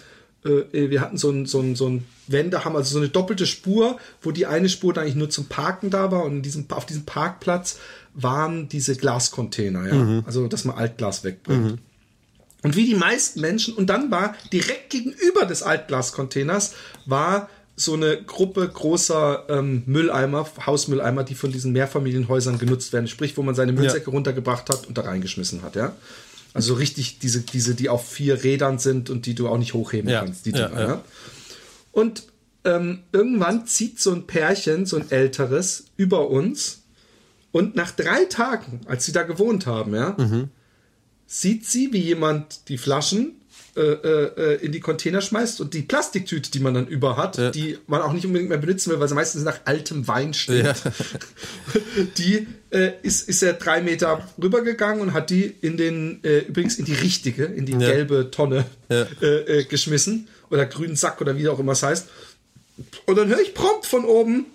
äh, 0.45 0.89
wir 0.89 1.01
hatten 1.01 1.17
so 1.17 1.29
ein, 1.29 1.45
so 1.45 1.59
ein, 1.59 1.75
so 1.75 1.89
ein 1.89 2.05
Wände, 2.27 2.65
haben 2.65 2.75
also 2.75 2.93
so 2.93 2.99
eine 2.99 3.09
doppelte 3.09 3.45
Spur, 3.45 3.97
wo 4.21 4.31
die 4.31 4.45
eine 4.45 4.69
Spur 4.69 4.93
dann 4.93 5.03
eigentlich 5.03 5.15
nur 5.15 5.29
zum 5.29 5.45
Parken 5.45 5.89
da 5.89 6.11
war 6.11 6.23
und 6.23 6.37
in 6.37 6.41
diesem, 6.41 6.65
auf 6.69 6.85
diesem 6.85 7.05
Parkplatz 7.05 7.79
waren 8.13 8.69
diese 8.69 8.95
Glascontainer, 8.95 9.87
ja. 9.87 9.95
Mhm. 9.95 10.23
Also, 10.25 10.47
dass 10.47 10.63
man 10.65 10.77
Altglas 10.77 11.23
wegbringt. 11.23 11.71
Mhm. 11.71 11.77
Und 12.63 12.75
wie 12.75 12.85
die 12.85 12.95
meisten 12.95 13.41
Menschen, 13.41 13.75
und 13.75 13.87
dann 13.87 14.09
war 14.09 14.35
direkt 14.51 14.89
gegenüber 14.89 15.45
des 15.45 15.61
Altglascontainers 15.61 16.73
war 17.05 17.49
so 17.75 17.93
eine 17.93 18.21
Gruppe 18.23 18.67
großer 18.67 19.45
ähm, 19.49 19.83
Mülleimer, 19.85 20.47
Hausmülleimer, 20.65 21.23
die 21.23 21.35
von 21.35 21.51
diesen 21.51 21.73
Mehrfamilienhäusern 21.73 22.57
genutzt 22.57 22.93
werden. 22.93 23.07
Sprich, 23.07 23.35
wo 23.35 23.43
man 23.43 23.53
seine 23.53 23.73
Müllsäcke 23.73 24.09
ja. 24.09 24.13
runtergebracht 24.13 24.69
hat 24.69 24.87
und 24.87 24.97
da 24.97 25.01
reingeschmissen 25.01 25.61
hat, 25.61 25.75
ja. 25.75 25.95
Also 26.53 26.75
richtig 26.75 27.19
diese, 27.19 27.41
diese, 27.41 27.75
die 27.75 27.89
auf 27.89 28.07
vier 28.07 28.43
Rädern 28.43 28.79
sind 28.79 29.09
und 29.09 29.25
die 29.25 29.35
du 29.35 29.49
auch 29.49 29.57
nicht 29.57 29.73
hochheben 29.73 30.09
ja. 30.09 30.21
kannst, 30.21 30.45
die 30.45 30.53
Dinger, 30.53 30.71
ja, 30.71 30.87
ja. 30.87 31.03
Und 31.91 32.23
ähm, 32.63 32.99
irgendwann 33.11 33.67
zieht 33.67 33.99
so 33.99 34.11
ein 34.11 34.25
Pärchen, 34.25 34.85
so 34.85 34.95
ein 34.95 35.11
älteres, 35.11 35.87
über 35.97 36.29
uns 36.29 36.83
und 37.51 37.75
nach 37.75 37.91
drei 37.91 38.25
Tagen, 38.25 38.81
als 38.85 39.05
sie 39.05 39.11
da 39.11 39.23
gewohnt 39.23 39.65
haben, 39.65 39.93
ja, 39.93 40.15
mhm. 40.17 40.49
sieht 41.27 41.65
sie, 41.65 41.91
wie 41.91 41.99
jemand 41.99 42.69
die 42.69 42.77
Flaschen 42.77 43.34
äh, 43.77 43.81
äh, 43.81 44.65
in 44.65 44.71
die 44.71 44.79
Container 44.79 45.19
schmeißt 45.19 45.59
und 45.59 45.73
die 45.73 45.81
Plastiktüte, 45.81 46.49
die 46.49 46.59
man 46.59 46.73
dann 46.73 46.87
über 46.87 47.17
hat, 47.17 47.37
ja. 47.37 47.51
die 47.51 47.77
man 47.87 48.01
auch 48.01 48.13
nicht 48.13 48.25
unbedingt 48.25 48.49
mehr 48.49 48.57
benutzen 48.57 48.89
will, 48.89 49.01
weil 49.01 49.09
sie 49.09 49.15
meistens 49.15 49.43
nach 49.43 49.59
altem 49.65 50.07
Wein 50.07 50.33
steht, 50.33 50.65
ja. 50.65 50.73
die 52.17 52.47
äh, 52.69 52.93
ist, 53.01 53.27
ist 53.27 53.43
er 53.43 53.53
drei 53.53 53.81
Meter 53.81 54.25
rübergegangen 54.41 55.01
und 55.01 55.13
hat 55.13 55.29
die 55.29 55.53
in 55.59 55.75
den, 55.75 56.23
äh, 56.23 56.39
übrigens 56.39 56.77
in 56.77 56.85
die 56.85 56.93
richtige, 56.93 57.43
in 57.43 57.65
die 57.65 57.73
ja. 57.73 57.79
gelbe 57.79 58.31
Tonne 58.31 58.65
äh, 58.89 59.01
äh, 59.01 59.63
geschmissen 59.65 60.29
oder 60.49 60.65
grünen 60.65 60.95
Sack 60.95 61.19
oder 61.19 61.37
wie 61.37 61.49
auch 61.49 61.59
immer 61.59 61.73
es 61.73 61.83
heißt. 61.83 62.07
Und 63.05 63.17
dann 63.17 63.27
höre 63.27 63.41
ich 63.41 63.53
prompt 63.53 63.85
von 63.85 64.05
oben, 64.05 64.45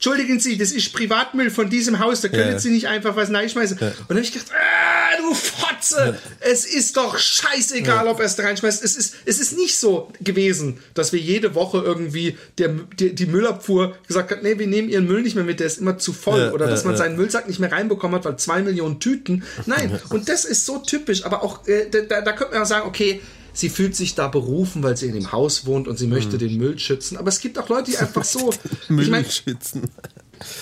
entschuldigen 0.00 0.40
Sie, 0.40 0.56
das 0.56 0.72
ist 0.72 0.94
Privatmüll 0.94 1.50
von 1.50 1.68
diesem 1.68 1.98
Haus, 1.98 2.22
da 2.22 2.28
können 2.28 2.52
ja. 2.52 2.58
Sie 2.58 2.70
nicht 2.70 2.88
einfach 2.88 3.16
was 3.16 3.30
reinschmeißen. 3.30 3.76
Ja. 3.78 3.88
Und 3.88 3.96
dann 4.08 4.16
habe 4.16 4.24
ich 4.24 4.32
gedacht, 4.32 4.50
ah, 4.50 5.18
du 5.18 5.34
Fotze, 5.34 6.18
ja. 6.18 6.48
es 6.50 6.64
ist 6.64 6.96
doch 6.96 7.18
scheißegal, 7.18 8.08
ob 8.08 8.18
er 8.18 8.24
es 8.24 8.34
da 8.34 8.44
reinschmeißt. 8.44 8.82
Es 8.82 8.96
ist, 8.96 9.16
es 9.26 9.38
ist 9.38 9.58
nicht 9.58 9.76
so 9.76 10.10
gewesen, 10.22 10.78
dass 10.94 11.12
wir 11.12 11.20
jede 11.20 11.54
Woche 11.54 11.82
irgendwie 11.84 12.38
der, 12.56 12.70
die, 12.98 13.14
die 13.14 13.26
Müllabfuhr 13.26 13.94
gesagt 14.06 14.30
hat, 14.30 14.42
nee, 14.42 14.58
wir 14.58 14.66
nehmen 14.66 14.88
Ihren 14.88 15.06
Müll 15.06 15.20
nicht 15.20 15.34
mehr 15.34 15.44
mit, 15.44 15.60
der 15.60 15.66
ist 15.66 15.80
immer 15.80 15.98
zu 15.98 16.14
voll. 16.14 16.50
Oder 16.54 16.66
dass 16.66 16.84
man 16.84 16.96
seinen 16.96 17.16
Müllsack 17.16 17.46
nicht 17.46 17.60
mehr 17.60 17.70
reinbekommen 17.70 18.16
hat, 18.16 18.24
weil 18.24 18.38
zwei 18.38 18.62
Millionen 18.62 19.00
Tüten. 19.00 19.44
Nein, 19.66 20.00
und 20.08 20.30
das 20.30 20.46
ist 20.46 20.64
so 20.64 20.78
typisch, 20.78 21.26
aber 21.26 21.42
auch, 21.42 21.68
äh, 21.68 21.90
da, 21.90 22.22
da 22.22 22.32
könnte 22.32 22.54
man 22.54 22.62
auch 22.62 22.66
sagen, 22.66 22.88
okay, 22.88 23.20
sie 23.52 23.68
fühlt 23.68 23.96
sich 23.96 24.14
da 24.14 24.28
berufen, 24.28 24.82
weil 24.82 24.96
sie 24.96 25.06
in 25.06 25.14
dem 25.14 25.32
Haus 25.32 25.66
wohnt 25.66 25.88
und 25.88 25.98
sie 25.98 26.06
möchte 26.06 26.36
mhm. 26.36 26.38
den 26.38 26.56
Müll 26.56 26.78
schützen. 26.78 27.16
Aber 27.16 27.28
es 27.28 27.40
gibt 27.40 27.58
auch 27.58 27.68
Leute, 27.68 27.90
die 27.90 27.96
einfach 27.96 28.24
so. 28.24 28.52
Müll 28.88 29.04
ich 29.04 29.10
mein, 29.10 29.24
schützen. 29.24 29.82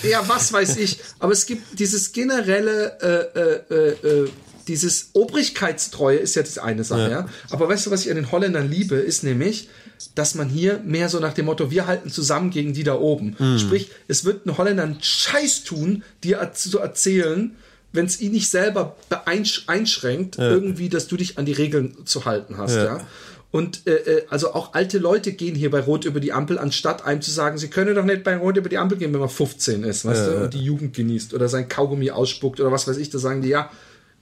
Ja, 0.02 0.28
was 0.28 0.52
weiß 0.52 0.76
ich. 0.78 0.98
Aber 1.18 1.32
es 1.32 1.46
gibt 1.46 1.78
dieses 1.78 2.12
generelle, 2.12 2.98
äh, 3.00 3.38
äh, 3.38 3.74
äh, 3.74 4.24
äh, 4.24 4.30
dieses 4.66 5.10
Obrigkeitstreue 5.14 6.18
ist 6.18 6.34
ja 6.34 6.42
das 6.42 6.58
eine 6.58 6.84
Sache, 6.84 7.02
ja. 7.02 7.10
ja. 7.10 7.28
Aber 7.50 7.68
weißt 7.68 7.86
du, 7.86 7.90
was 7.90 8.04
ich 8.04 8.10
an 8.10 8.16
den 8.16 8.30
Holländern 8.30 8.70
liebe, 8.70 8.96
ist 8.96 9.24
nämlich, 9.24 9.68
dass 10.14 10.34
man 10.34 10.48
hier 10.48 10.80
mehr 10.84 11.08
so 11.08 11.20
nach 11.20 11.32
dem 11.32 11.46
Motto, 11.46 11.70
wir 11.70 11.86
halten 11.86 12.10
zusammen 12.10 12.50
gegen 12.50 12.74
die 12.74 12.84
da 12.84 12.94
oben. 12.94 13.34
Mhm. 13.38 13.58
Sprich, 13.58 13.90
es 14.08 14.24
wird 14.24 14.46
ein 14.46 14.58
Holländer 14.58 14.82
einen 14.82 15.02
Scheiß 15.02 15.64
tun, 15.64 16.02
dir 16.22 16.52
zu 16.54 16.78
erzählen, 16.78 17.56
wenn 17.92 18.06
es 18.06 18.20
ihn 18.20 18.32
nicht 18.32 18.50
selber 18.50 18.96
einschränkt, 19.24 20.36
ja. 20.36 20.50
irgendwie, 20.50 20.88
dass 20.88 21.08
du 21.08 21.16
dich 21.16 21.38
an 21.38 21.46
die 21.46 21.52
Regeln 21.52 21.96
zu 22.04 22.24
halten 22.24 22.58
hast, 22.58 22.76
ja. 22.76 22.84
ja? 22.84 23.06
Und 23.50 23.86
äh, 23.86 23.94
äh, 23.94 24.26
also 24.28 24.52
auch 24.52 24.74
alte 24.74 24.98
Leute 24.98 25.32
gehen 25.32 25.54
hier 25.54 25.70
bei 25.70 25.80
Rot 25.80 26.04
über 26.04 26.20
die 26.20 26.32
Ampel, 26.34 26.58
anstatt 26.58 27.06
einem 27.06 27.22
zu 27.22 27.30
sagen, 27.30 27.56
sie 27.56 27.68
können 27.68 27.94
doch 27.94 28.04
nicht 28.04 28.22
bei 28.22 28.36
Rot 28.36 28.58
über 28.58 28.68
die 28.68 28.76
Ampel 28.76 28.98
gehen, 28.98 29.12
wenn 29.14 29.20
man 29.20 29.30
15 29.30 29.84
ist, 29.84 30.04
weißt 30.04 30.26
ja, 30.26 30.32
du, 30.32 30.44
und 30.44 30.54
die 30.54 30.62
Jugend 30.62 30.94
genießt 30.94 31.32
oder 31.32 31.48
sein 31.48 31.66
Kaugummi 31.66 32.10
ausspuckt 32.10 32.60
oder 32.60 32.70
was 32.70 32.86
weiß 32.86 32.98
ich, 32.98 33.08
da 33.08 33.18
sagen 33.18 33.40
die, 33.40 33.48
ja, 33.48 33.70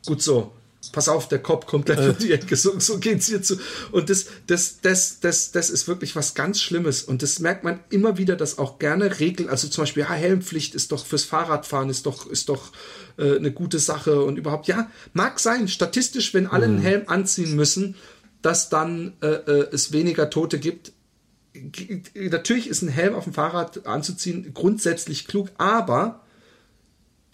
gut 0.07 0.23
so, 0.23 0.53
pass 0.93 1.09
auf, 1.09 1.29
der 1.29 1.41
Kopf 1.41 1.67
kommt 1.67 1.87
gleich 1.87 2.09
um 2.09 2.19
die 2.19 2.33
Ecke, 2.33 2.57
so, 2.57 2.79
so 2.79 2.99
geht's 2.99 3.27
hier 3.27 3.43
zu. 3.43 3.59
Und 3.93 4.11
das, 4.11 4.27
das, 4.47 4.81
das, 4.81 5.21
das, 5.21 5.53
das 5.53 5.71
ist 5.71 5.89
wirklich 5.89 6.17
was 6.17 6.35
ganz 6.35 6.63
Schlimmes. 6.63 7.03
Und 7.03 7.23
das 7.23 7.39
merkt 7.41 7.65
man 7.65 7.81
immer 7.91 8.19
wieder, 8.19 8.37
dass 8.37 8.59
auch 8.59 8.79
gerne 8.79 9.19
Regeln, 9.19 9.49
also 9.49 9.69
zum 9.69 9.83
Beispiel, 9.83 10.05
ja, 10.05 10.13
Helmpflicht 10.13 10.75
ist 10.75 10.93
doch 10.93 11.05
fürs 11.05 11.25
Fahrradfahren, 11.25 11.91
ist 11.91 12.07
doch, 12.07 12.27
ist 12.31 12.49
doch 12.49 12.73
äh, 13.19 13.37
eine 13.37 13.53
gute 13.53 13.79
Sache 13.79 14.23
und 14.23 14.39
überhaupt, 14.39 14.67
ja, 14.67 14.91
mag 15.13 15.39
sein, 15.41 15.69
statistisch, 15.69 16.35
wenn 16.35 16.47
alle 16.47 16.67
einen 16.67 16.79
mhm. 16.79 16.83
Helm 16.83 17.03
anziehen 17.07 17.57
müssen, 17.57 17.95
dass 18.43 18.69
dann 18.69 19.15
äh, 19.23 19.27
äh, 19.27 19.69
es 19.73 19.93
weniger 19.93 20.31
Tote 20.31 20.59
gibt. 20.59 20.93
G 21.55 22.03
natürlich 22.15 22.69
ist 22.69 22.83
ein 22.83 22.89
Helm 22.89 23.15
auf 23.15 23.25
dem 23.25 23.33
Fahrrad 23.33 23.87
anzuziehen 23.87 24.53
grundsätzlich 24.53 25.27
klug, 25.27 25.49
aber 25.57 26.21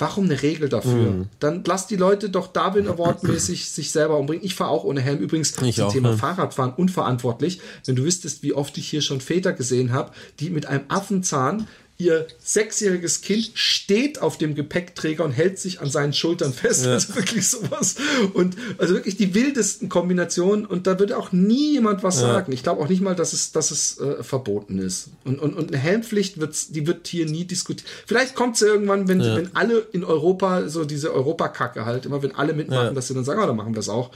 Warum 0.02 0.24
eine 0.24 0.42
Regel 0.42 0.68
dafür? 0.68 1.12
Mhm. 1.12 1.28
Dann 1.38 1.62
lass 1.64 1.86
die 1.86 1.94
Leute 1.94 2.28
doch 2.28 2.48
Darwin 2.48 2.88
Award-mäßig 2.88 3.66
sich 3.70 3.92
selber 3.92 4.18
umbringen. 4.18 4.44
Ich 4.44 4.56
fahre 4.56 4.70
auch 4.70 4.82
ohne 4.82 5.00
Helm. 5.00 5.18
Übrigens 5.20 5.56
ich 5.62 5.76
zum 5.76 5.84
auch, 5.84 5.92
Thema 5.92 6.10
ne? 6.10 6.18
Fahrradfahren 6.18 6.72
unverantwortlich. 6.72 7.60
Wenn 7.84 7.94
du 7.94 8.02
wüsstest, 8.02 8.42
wie 8.42 8.52
oft 8.52 8.76
ich 8.78 8.88
hier 8.88 9.00
schon 9.00 9.20
Väter 9.20 9.52
gesehen 9.52 9.92
habe, 9.92 10.10
die 10.40 10.50
mit 10.50 10.66
einem 10.66 10.86
Affenzahn 10.88 11.68
ihr 12.04 12.26
sechsjähriges 12.38 13.20
Kind 13.20 13.52
steht 13.54 14.20
auf 14.20 14.38
dem 14.38 14.54
Gepäckträger 14.54 15.24
und 15.24 15.32
hält 15.32 15.58
sich 15.58 15.80
an 15.80 15.90
seinen 15.90 16.12
Schultern 16.12 16.52
fest. 16.52 16.84
Ja. 16.84 16.92
Also 16.92 17.14
wirklich 17.16 17.48
sowas. 17.48 17.96
Und 18.34 18.56
also 18.78 18.94
wirklich 18.94 19.16
die 19.16 19.34
wildesten 19.34 19.88
Kombinationen. 19.88 20.66
Und 20.66 20.86
da 20.86 20.98
würde 20.98 21.16
auch 21.16 21.32
nie 21.32 21.72
jemand 21.72 22.02
was 22.02 22.20
ja. 22.20 22.32
sagen. 22.32 22.52
Ich 22.52 22.62
glaube 22.62 22.82
auch 22.82 22.88
nicht 22.88 23.02
mal, 23.02 23.14
dass 23.14 23.32
es, 23.32 23.52
dass 23.52 23.70
es 23.70 23.98
äh, 23.98 24.22
verboten 24.22 24.78
ist. 24.78 25.10
Und, 25.24 25.40
und, 25.40 25.54
und 25.54 25.68
eine 25.68 25.78
Helmpflicht 25.78 26.40
wird, 26.40 26.74
die 26.74 26.86
wird 26.86 27.06
hier 27.06 27.26
nie 27.26 27.44
diskutiert. 27.44 27.88
Vielleicht 28.06 28.34
kommt 28.34 28.56
es 28.56 28.60
ja 28.60 28.68
irgendwann, 28.68 29.08
wenn, 29.08 29.20
ja. 29.20 29.36
wenn 29.36 29.54
alle 29.54 29.86
in 29.92 30.04
Europa, 30.04 30.68
so 30.68 30.84
diese 30.84 31.12
Europakacke 31.12 31.84
halt, 31.84 32.06
immer 32.06 32.22
wenn 32.22 32.34
alle 32.34 32.52
mitmachen, 32.52 32.94
dass 32.94 33.08
sie 33.08 33.14
dann 33.14 33.24
sagen, 33.24 33.40
oh, 33.42 33.46
dann 33.46 33.56
machen 33.56 33.74
wir 33.74 33.80
es 33.80 33.88
auch. 33.88 34.10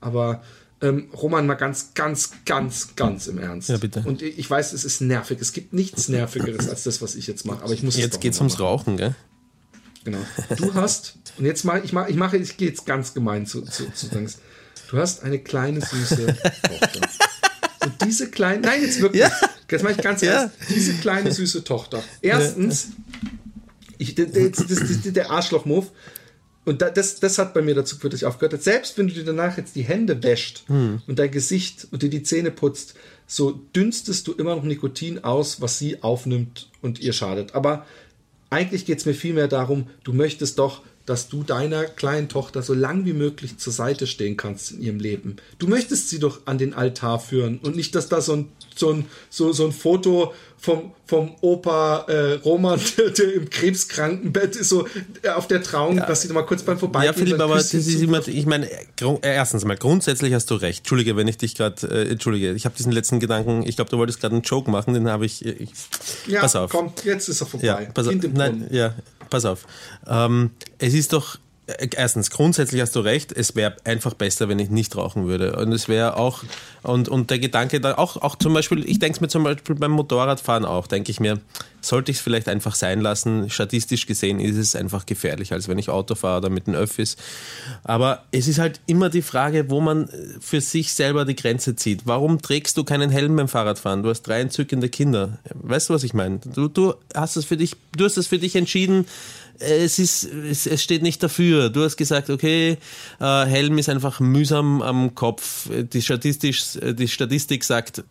Aber 0.00 0.42
ähm, 0.80 1.10
Roman, 1.12 1.46
mal 1.46 1.54
ganz, 1.54 1.94
ganz, 1.94 2.30
ganz, 2.44 2.94
ganz 2.94 3.26
im 3.26 3.38
Ernst. 3.38 3.68
Ja, 3.68 3.78
bitte. 3.78 4.02
Und 4.06 4.22
ich 4.22 4.48
weiß, 4.48 4.72
es 4.72 4.84
ist 4.84 5.00
nervig. 5.00 5.38
Es 5.40 5.52
gibt 5.52 5.72
nichts 5.72 6.08
Nervigeres 6.08 6.68
als 6.68 6.84
das, 6.84 7.02
was 7.02 7.14
ich 7.14 7.26
jetzt 7.26 7.44
mache. 7.44 7.62
Aber 7.64 7.72
ich 7.72 7.82
muss 7.82 7.96
Jetzt 7.96 8.20
geht 8.20 8.34
es 8.34 8.38
ums 8.38 8.60
Rauchen, 8.60 8.96
gell? 8.96 9.14
Genau. 10.04 10.18
Du 10.56 10.74
hast, 10.74 11.18
und 11.36 11.44
jetzt 11.44 11.64
mache 11.64 11.80
ich, 11.80 11.92
mache, 11.92 12.10
ich 12.10 12.16
mache, 12.16 12.36
ich 12.36 12.56
gehe 12.56 12.68
jetzt 12.68 12.86
ganz 12.86 13.12
gemein 13.12 13.46
zu, 13.46 13.62
zu, 13.62 13.90
zu 13.92 14.08
Dings. 14.08 14.38
Du 14.88 14.98
hast 14.98 15.22
eine 15.22 15.38
kleine, 15.38 15.80
süße 15.80 16.26
Tochter. 16.26 17.00
Und 17.80 18.04
diese 18.04 18.30
kleine, 18.30 18.60
nein, 18.62 18.82
jetzt 18.82 19.00
wirklich. 19.00 19.22
Ja. 19.22 19.30
Jetzt 19.70 19.82
mache 19.82 19.94
ich 19.94 20.02
ganz 20.02 20.22
ja. 20.22 20.42
ernst. 20.42 20.56
Diese 20.70 20.94
kleine, 20.94 21.32
süße 21.32 21.64
Tochter. 21.64 22.02
Erstens, 22.22 22.88
ich, 23.98 24.14
der, 24.14 24.26
der, 24.26 24.48
der, 24.50 25.12
der 25.12 25.30
Arschloch-Move. 25.30 25.88
Und 26.68 26.82
das, 26.82 27.18
das 27.18 27.38
hat 27.38 27.54
bei 27.54 27.62
mir 27.62 27.74
dazu 27.74 27.96
geführt, 27.96 28.12
dass 28.12 28.20
ich 28.20 28.26
aufgehört 28.26 28.52
habe. 28.52 28.62
Selbst 28.62 28.98
wenn 28.98 29.08
du 29.08 29.14
dir 29.14 29.24
danach 29.24 29.56
jetzt 29.56 29.74
die 29.74 29.84
Hände 29.84 30.22
wäscht 30.22 30.64
hm. 30.66 31.00
und 31.06 31.18
dein 31.18 31.30
Gesicht 31.30 31.88
und 31.90 32.02
dir 32.02 32.10
die 32.10 32.22
Zähne 32.22 32.50
putzt, 32.50 32.94
so 33.26 33.52
dünstest 33.74 34.28
du 34.28 34.34
immer 34.34 34.54
noch 34.54 34.64
Nikotin 34.64 35.24
aus, 35.24 35.62
was 35.62 35.78
sie 35.78 36.02
aufnimmt 36.02 36.68
und 36.82 37.00
ihr 37.00 37.14
schadet. 37.14 37.54
Aber 37.54 37.86
eigentlich 38.50 38.84
geht 38.84 38.98
es 38.98 39.06
mir 39.06 39.14
vielmehr 39.14 39.48
darum, 39.48 39.86
du 40.04 40.12
möchtest 40.12 40.58
doch, 40.58 40.82
dass 41.08 41.28
du 41.28 41.42
deiner 41.42 41.84
kleinen 41.84 42.28
Tochter 42.28 42.62
so 42.62 42.74
lang 42.74 43.06
wie 43.06 43.14
möglich 43.14 43.56
zur 43.56 43.72
Seite 43.72 44.06
stehen 44.06 44.36
kannst 44.36 44.72
in 44.72 44.82
ihrem 44.82 45.00
Leben. 45.00 45.36
Du 45.58 45.66
möchtest 45.66 46.10
sie 46.10 46.18
doch 46.18 46.40
an 46.44 46.58
den 46.58 46.74
Altar 46.74 47.18
führen 47.18 47.58
und 47.62 47.76
nicht, 47.76 47.94
dass 47.94 48.08
da 48.08 48.20
so 48.20 48.34
ein, 48.34 48.48
so 48.76 48.90
ein, 48.90 49.06
so, 49.30 49.52
so 49.52 49.64
ein 49.64 49.72
Foto 49.72 50.34
vom, 50.58 50.92
vom 51.06 51.36
Opa 51.40 52.04
äh, 52.08 52.32
Roman, 52.34 52.78
der, 52.98 53.10
der, 53.10 53.34
im 53.34 53.48
krebskranken 53.48 54.34
ist, 54.34 54.68
so 54.68 54.86
äh, 55.22 55.30
auf 55.30 55.46
der 55.46 55.62
Trauung, 55.62 55.96
ja. 55.96 56.06
dass 56.06 56.22
sie 56.22 56.28
da 56.28 56.34
mal 56.34 56.42
kurz 56.42 56.62
beim 56.62 56.78
Vorbeigehen. 56.78 57.14
Ja, 57.14 57.18
Philipp, 57.18 57.40
aber 57.40 57.56
ist, 57.56 57.72
ich 57.72 58.46
meine, 58.46 58.70
äh, 58.70 58.84
erstens 59.22 59.64
mal, 59.64 59.76
grundsätzlich 59.76 60.34
hast 60.34 60.50
du 60.50 60.56
recht. 60.56 60.80
Entschuldige, 60.80 61.16
wenn 61.16 61.28
ich 61.28 61.38
dich 61.38 61.54
gerade, 61.54 61.86
äh, 61.86 62.10
Entschuldige, 62.10 62.52
ich 62.52 62.66
habe 62.66 62.74
diesen 62.76 62.92
letzten 62.92 63.20
Gedanken, 63.20 63.64
ich 63.66 63.76
glaube, 63.76 63.90
du 63.90 63.98
wolltest 63.98 64.20
gerade 64.20 64.34
einen 64.34 64.42
Joke 64.42 64.70
machen, 64.70 64.94
den 64.94 65.08
habe 65.08 65.24
ich, 65.24 65.44
ich, 65.44 65.70
Ja, 66.26 66.40
pass 66.40 66.54
auf. 66.54 66.70
komm, 66.70 66.92
jetzt 67.04 67.28
ist 67.28 67.40
er 67.40 67.46
vorbei. 67.46 67.66
Ja, 67.66 67.80
pass 67.94 68.08
auf. 68.08 68.14
Nein, 68.34 68.66
ja, 68.70 68.94
pass 69.30 69.44
auf. 69.44 69.66
Ähm, 70.06 70.50
es 70.78 70.94
ist 70.94 71.12
doch 71.12 71.38
erstens, 71.96 72.30
grundsätzlich 72.30 72.80
hast 72.80 72.96
du 72.96 73.00
recht, 73.00 73.32
es 73.32 73.54
wäre 73.54 73.76
einfach 73.84 74.14
besser, 74.14 74.48
wenn 74.48 74.58
ich 74.58 74.70
nicht 74.70 74.96
rauchen 74.96 75.26
würde. 75.26 75.56
Und 75.56 75.72
es 75.72 75.88
wäre 75.88 76.16
auch, 76.16 76.42
und, 76.82 77.08
und 77.08 77.30
der 77.30 77.38
Gedanke 77.38 77.80
da 77.80 77.96
auch, 77.96 78.16
auch 78.16 78.36
zum 78.36 78.54
Beispiel, 78.54 78.88
ich 78.88 78.98
denke 78.98 79.16
es 79.16 79.20
mir 79.20 79.28
zum 79.28 79.44
Beispiel 79.44 79.74
beim 79.74 79.90
Motorradfahren 79.92 80.64
auch, 80.64 80.86
denke 80.86 81.10
ich 81.10 81.20
mir, 81.20 81.40
sollte 81.80 82.10
ich 82.10 82.18
es 82.18 82.22
vielleicht 82.22 82.48
einfach 82.48 82.74
sein 82.74 83.00
lassen. 83.00 83.50
Statistisch 83.50 84.06
gesehen 84.06 84.40
ist 84.40 84.56
es 84.56 84.74
einfach 84.74 85.06
gefährlicher, 85.06 85.54
als 85.54 85.68
wenn 85.68 85.78
ich 85.78 85.90
Auto 85.90 86.14
fahre 86.14 86.38
oder 86.38 86.50
mit 86.50 86.66
den 86.66 86.74
Öffis. 86.74 87.16
Aber 87.84 88.24
es 88.32 88.48
ist 88.48 88.58
halt 88.58 88.80
immer 88.86 89.10
die 89.10 89.22
Frage, 89.22 89.70
wo 89.70 89.80
man 89.80 90.08
für 90.40 90.60
sich 90.60 90.92
selber 90.94 91.24
die 91.24 91.36
Grenze 91.36 91.76
zieht. 91.76 92.02
Warum 92.04 92.40
trägst 92.40 92.76
du 92.76 92.84
keinen 92.84 93.10
Helm 93.10 93.36
beim 93.36 93.48
Fahrradfahren? 93.48 94.02
Du 94.02 94.08
hast 94.08 94.22
drei 94.22 94.40
entzückende 94.40 94.88
Kinder. 94.88 95.38
Weißt 95.54 95.90
du, 95.90 95.94
was 95.94 96.02
ich 96.02 96.14
meine? 96.14 96.38
Du, 96.38 96.68
du 96.68 96.94
hast 97.14 97.36
es 97.36 97.44
für 97.44 97.56
dich, 97.56 97.76
du 97.96 98.04
hast 98.04 98.16
es 98.16 98.26
für 98.26 98.38
dich 98.38 98.56
entschieden, 98.56 99.06
es 99.58 99.98
ist, 99.98 100.24
es, 100.24 100.66
es, 100.66 100.82
steht 100.82 101.02
nicht 101.02 101.22
dafür. 101.22 101.70
Du 101.70 101.82
hast 101.82 101.96
gesagt, 101.96 102.30
okay, 102.30 102.78
äh, 103.20 103.44
Helm 103.46 103.78
ist 103.78 103.88
einfach 103.88 104.20
mühsam 104.20 104.82
am 104.82 105.14
Kopf. 105.14 105.68
Die, 105.70 106.02
Statistisch, 106.02 106.78
die 106.80 107.08
Statistik 107.08 107.64
sagt, 107.64 108.04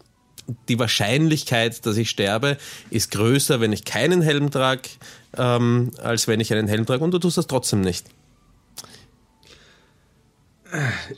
die 0.68 0.80
Wahrscheinlichkeit, 0.80 1.86
dass 1.86 1.98
ich 1.98 2.10
sterbe, 2.10 2.58
ist 2.90 3.12
größer, 3.12 3.60
wenn 3.60 3.74
ich 3.74 3.86
keinen 3.86 4.22
Helm 4.22 4.52
trage, 4.52 4.90
ähm, 5.38 5.92
als 6.02 6.28
wenn 6.28 6.40
ich 6.40 6.54
einen 6.54 6.68
Helm 6.68 6.86
trage. 6.86 7.04
Und 7.04 7.12
du 7.12 7.20
tust 7.20 7.38
das 7.38 7.48
trotzdem 7.48 7.82
nicht. 7.82 8.06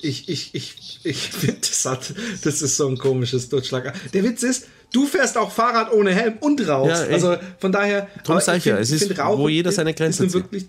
Ich, 0.02 0.30
ich, 0.30 0.54
ich, 0.54 1.00
ich 1.04 1.18
finde, 1.32 1.62
das, 1.62 2.13
das 2.44 2.62
ist 2.62 2.78
so 2.78 2.88
ein 2.88 2.98
komisches 2.98 3.50
Durchschlag. 3.50 3.94
Der 4.12 4.24
Witz 4.24 4.44
ist, 4.44 4.68
du 4.93 5.06
fährst 5.06 5.38
auch 5.38 5.52
Fahrrad 5.52 5.91
ohne 5.91 6.13
Helm 6.13 6.38
und 6.39 6.67
rauchst. 6.67 7.06
Ja, 7.08 7.13
also 7.13 7.36
von 7.60 7.71
daher. 7.71 8.08
Drum 8.23 8.39
sag 8.39 8.58
ich 8.58 8.65
ja, 8.65 8.78
es 8.78 8.91
ist, 8.91 9.17
wo 9.17 9.49
jeder 9.49 9.71
seine 9.71 9.93
Grenze 9.93 10.23
zieht. 10.23 10.34
Wirklich, 10.34 10.67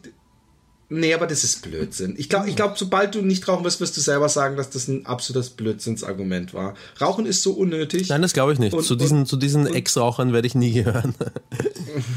Nee, 0.92 1.14
aber 1.14 1.28
das 1.28 1.44
ist 1.44 1.62
Blödsinn. 1.62 2.16
Ich 2.18 2.29
glaube, 2.29 2.48
ich 2.48 2.56
glaub, 2.56 2.77
sobald 2.77 3.14
du 3.14 3.23
nicht 3.23 3.46
rauchen 3.46 3.64
wirst, 3.64 3.81
wirst 3.81 3.96
du 3.96 4.00
selber 4.00 4.29
sagen, 4.29 4.56
dass 4.56 4.71
das 4.71 4.88
ein 4.88 5.06
absolutes 5.06 5.50
Blödsinnsargument 5.50 6.52
war. 6.52 6.75
Rauchen 7.00 7.27
ist 7.27 7.42
so 7.42 7.52
unnötig. 7.52 8.08
Nein, 8.08 8.23
das 8.23 8.33
glaube 8.33 8.52
ich 8.52 8.58
nicht. 8.58 8.75
Und, 8.75 8.85
zu 8.85 8.96
diesen, 8.96 9.21
und, 9.21 9.27
zu 9.27 9.37
diesen 9.37 9.68
Ex-Rauchern 9.68 10.33
werde 10.33 10.48
ich 10.48 10.56
nie 10.56 10.73
gehören. 10.73 11.14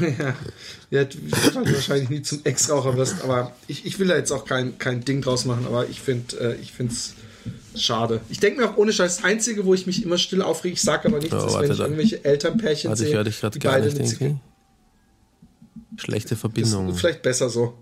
ja, 0.18 0.34
ja 0.90 1.04
du 1.04 1.18
wahrscheinlich 1.54 2.10
nie 2.10 2.22
zum 2.22 2.40
Ex-Raucher 2.42 2.96
wirst, 2.96 3.22
aber 3.22 3.54
ich, 3.68 3.86
ich 3.86 4.00
will 4.00 4.08
da 4.08 4.16
jetzt 4.16 4.32
auch 4.32 4.44
kein, 4.44 4.76
kein 4.76 5.04
Ding 5.04 5.22
draus 5.22 5.44
machen, 5.44 5.66
aber 5.66 5.88
ich 5.88 6.00
finde 6.00 6.56
äh, 6.56 6.60
ich 6.60 6.72
es 6.80 7.14
schade. 7.76 8.20
Ich 8.28 8.40
denke 8.40 8.60
mir 8.60 8.70
auch 8.70 8.76
ohne 8.76 8.92
Scheiß, 8.92 9.16
das 9.16 9.24
Einzige, 9.24 9.64
wo 9.64 9.74
ich 9.74 9.86
mich 9.86 10.02
immer 10.02 10.18
still 10.18 10.42
aufrege, 10.42 10.74
ich 10.74 10.82
sage 10.82 11.08
aber 11.08 11.18
nichts, 11.18 11.34
oh, 11.34 11.46
ist, 11.46 11.58
wenn 11.58 11.70
ich 11.70 11.78
da. 11.78 11.84
irgendwelche 11.84 12.24
Elternpärchen 12.24 12.88
warte, 12.90 13.02
sehe, 13.02 13.22
ich 13.22 13.40
die 13.40 13.58
beide 13.58 13.92
nicht 13.92 14.36
Schlechte 15.96 16.34
Verbindung. 16.34 16.92
vielleicht 16.94 17.22
besser 17.22 17.48
so. 17.48 17.74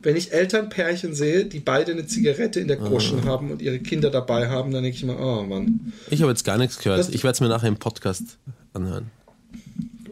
Wenn 0.00 0.16
ich 0.16 0.32
Elternpärchen 0.32 1.14
sehe, 1.14 1.44
die 1.44 1.60
beide 1.60 1.92
eine 1.92 2.06
Zigarette 2.06 2.58
in 2.58 2.66
der 2.66 2.76
Groschen 2.76 3.20
ah. 3.20 3.26
haben 3.26 3.52
und 3.52 3.62
ihre 3.62 3.78
Kinder 3.78 4.10
dabei 4.10 4.48
haben, 4.48 4.72
dann 4.72 4.82
denke 4.82 4.96
ich 4.96 5.04
mir, 5.04 5.16
oh 5.16 5.44
Mann. 5.44 5.92
Ich 6.10 6.22
habe 6.22 6.32
jetzt 6.32 6.44
gar 6.44 6.58
nichts 6.58 6.78
gehört. 6.78 6.98
Das 6.98 7.08
ich 7.08 7.22
werde 7.22 7.34
es 7.34 7.40
mir 7.40 7.48
nachher 7.48 7.68
im 7.68 7.76
Podcast 7.76 8.38
anhören. 8.72 9.10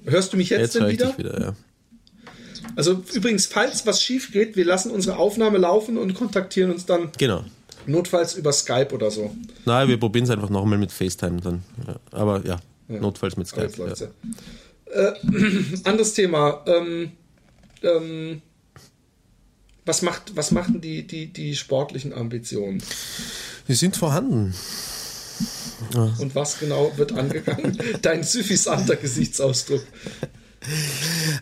Hörst 0.04 0.32
du 0.32 0.36
mich 0.36 0.50
jetzt, 0.50 0.60
jetzt 0.60 0.76
denn 0.76 0.88
wieder? 0.88 1.18
wieder 1.18 1.40
ja. 1.40 1.56
Also 2.76 3.02
übrigens, 3.12 3.46
falls 3.46 3.84
was 3.86 4.02
schief 4.02 4.32
geht, 4.32 4.56
wir 4.56 4.64
lassen 4.64 4.90
unsere 4.90 5.16
Aufnahme 5.16 5.58
laufen 5.58 5.98
und 5.98 6.14
kontaktieren 6.14 6.70
uns 6.70 6.86
dann. 6.86 7.10
Genau. 7.18 7.44
Notfalls 7.86 8.34
über 8.34 8.52
Skype 8.52 8.88
oder 8.92 9.10
so. 9.10 9.34
Nein, 9.64 9.88
wir 9.88 9.98
probieren 9.98 10.24
es 10.24 10.30
einfach 10.30 10.50
nochmal 10.50 10.78
mit 10.78 10.92
FaceTime 10.92 11.40
dann. 11.40 11.62
Aber 12.10 12.44
ja, 12.46 12.60
ja, 12.88 13.00
notfalls 13.00 13.36
mit 13.36 13.46
Skype. 13.46 13.70
Ja. 13.78 13.94
Äh, 14.92 15.12
anderes 15.84 16.14
Thema. 16.14 16.64
Ähm, 16.66 17.12
ähm, 17.82 18.42
was, 19.84 20.02
macht, 20.02 20.36
was 20.36 20.50
machen 20.50 20.80
die, 20.80 21.06
die, 21.06 21.32
die 21.32 21.56
sportlichen 21.56 22.12
Ambitionen? 22.12 22.82
Die 23.68 23.74
sind 23.74 23.96
vorhanden. 23.96 24.54
Und 25.94 26.34
was 26.34 26.58
genau 26.58 26.92
wird 26.96 27.12
angegangen? 27.12 27.78
Dein 28.02 28.22
suffisanter 28.22 28.96
Gesichtsausdruck. 28.96 29.82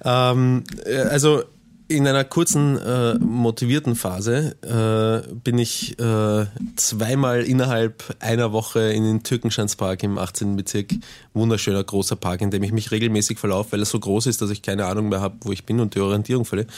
Ähm, 0.04 0.64
äh, 0.84 0.98
also 0.98 1.44
in 1.88 2.06
einer 2.06 2.24
kurzen 2.24 2.76
äh, 2.78 3.14
motivierten 3.14 3.96
Phase 3.96 4.56
äh, 4.62 5.34
bin 5.34 5.58
ich 5.58 5.98
äh, 5.98 6.46
zweimal 6.76 7.42
innerhalb 7.44 8.04
einer 8.20 8.52
Woche 8.52 8.92
in 8.92 9.04
den 9.04 9.22
Türkenschanzpark 9.22 10.02
im 10.02 10.18
18. 10.18 10.54
Bezirk. 10.54 10.90
Wunderschöner 11.32 11.82
großer 11.82 12.16
Park, 12.16 12.42
in 12.42 12.50
dem 12.50 12.62
ich 12.62 12.72
mich 12.72 12.90
regelmäßig 12.90 13.38
verlaufe, 13.38 13.72
weil 13.72 13.80
er 13.80 13.86
so 13.86 13.98
groß 13.98 14.26
ist, 14.26 14.42
dass 14.42 14.50
ich 14.50 14.60
keine 14.60 14.84
Ahnung 14.84 15.08
mehr 15.08 15.22
habe, 15.22 15.36
wo 15.40 15.52
ich 15.52 15.64
bin 15.64 15.80
und 15.80 15.94
die 15.94 16.00
Orientierung 16.00 16.44
verliere. 16.44 16.68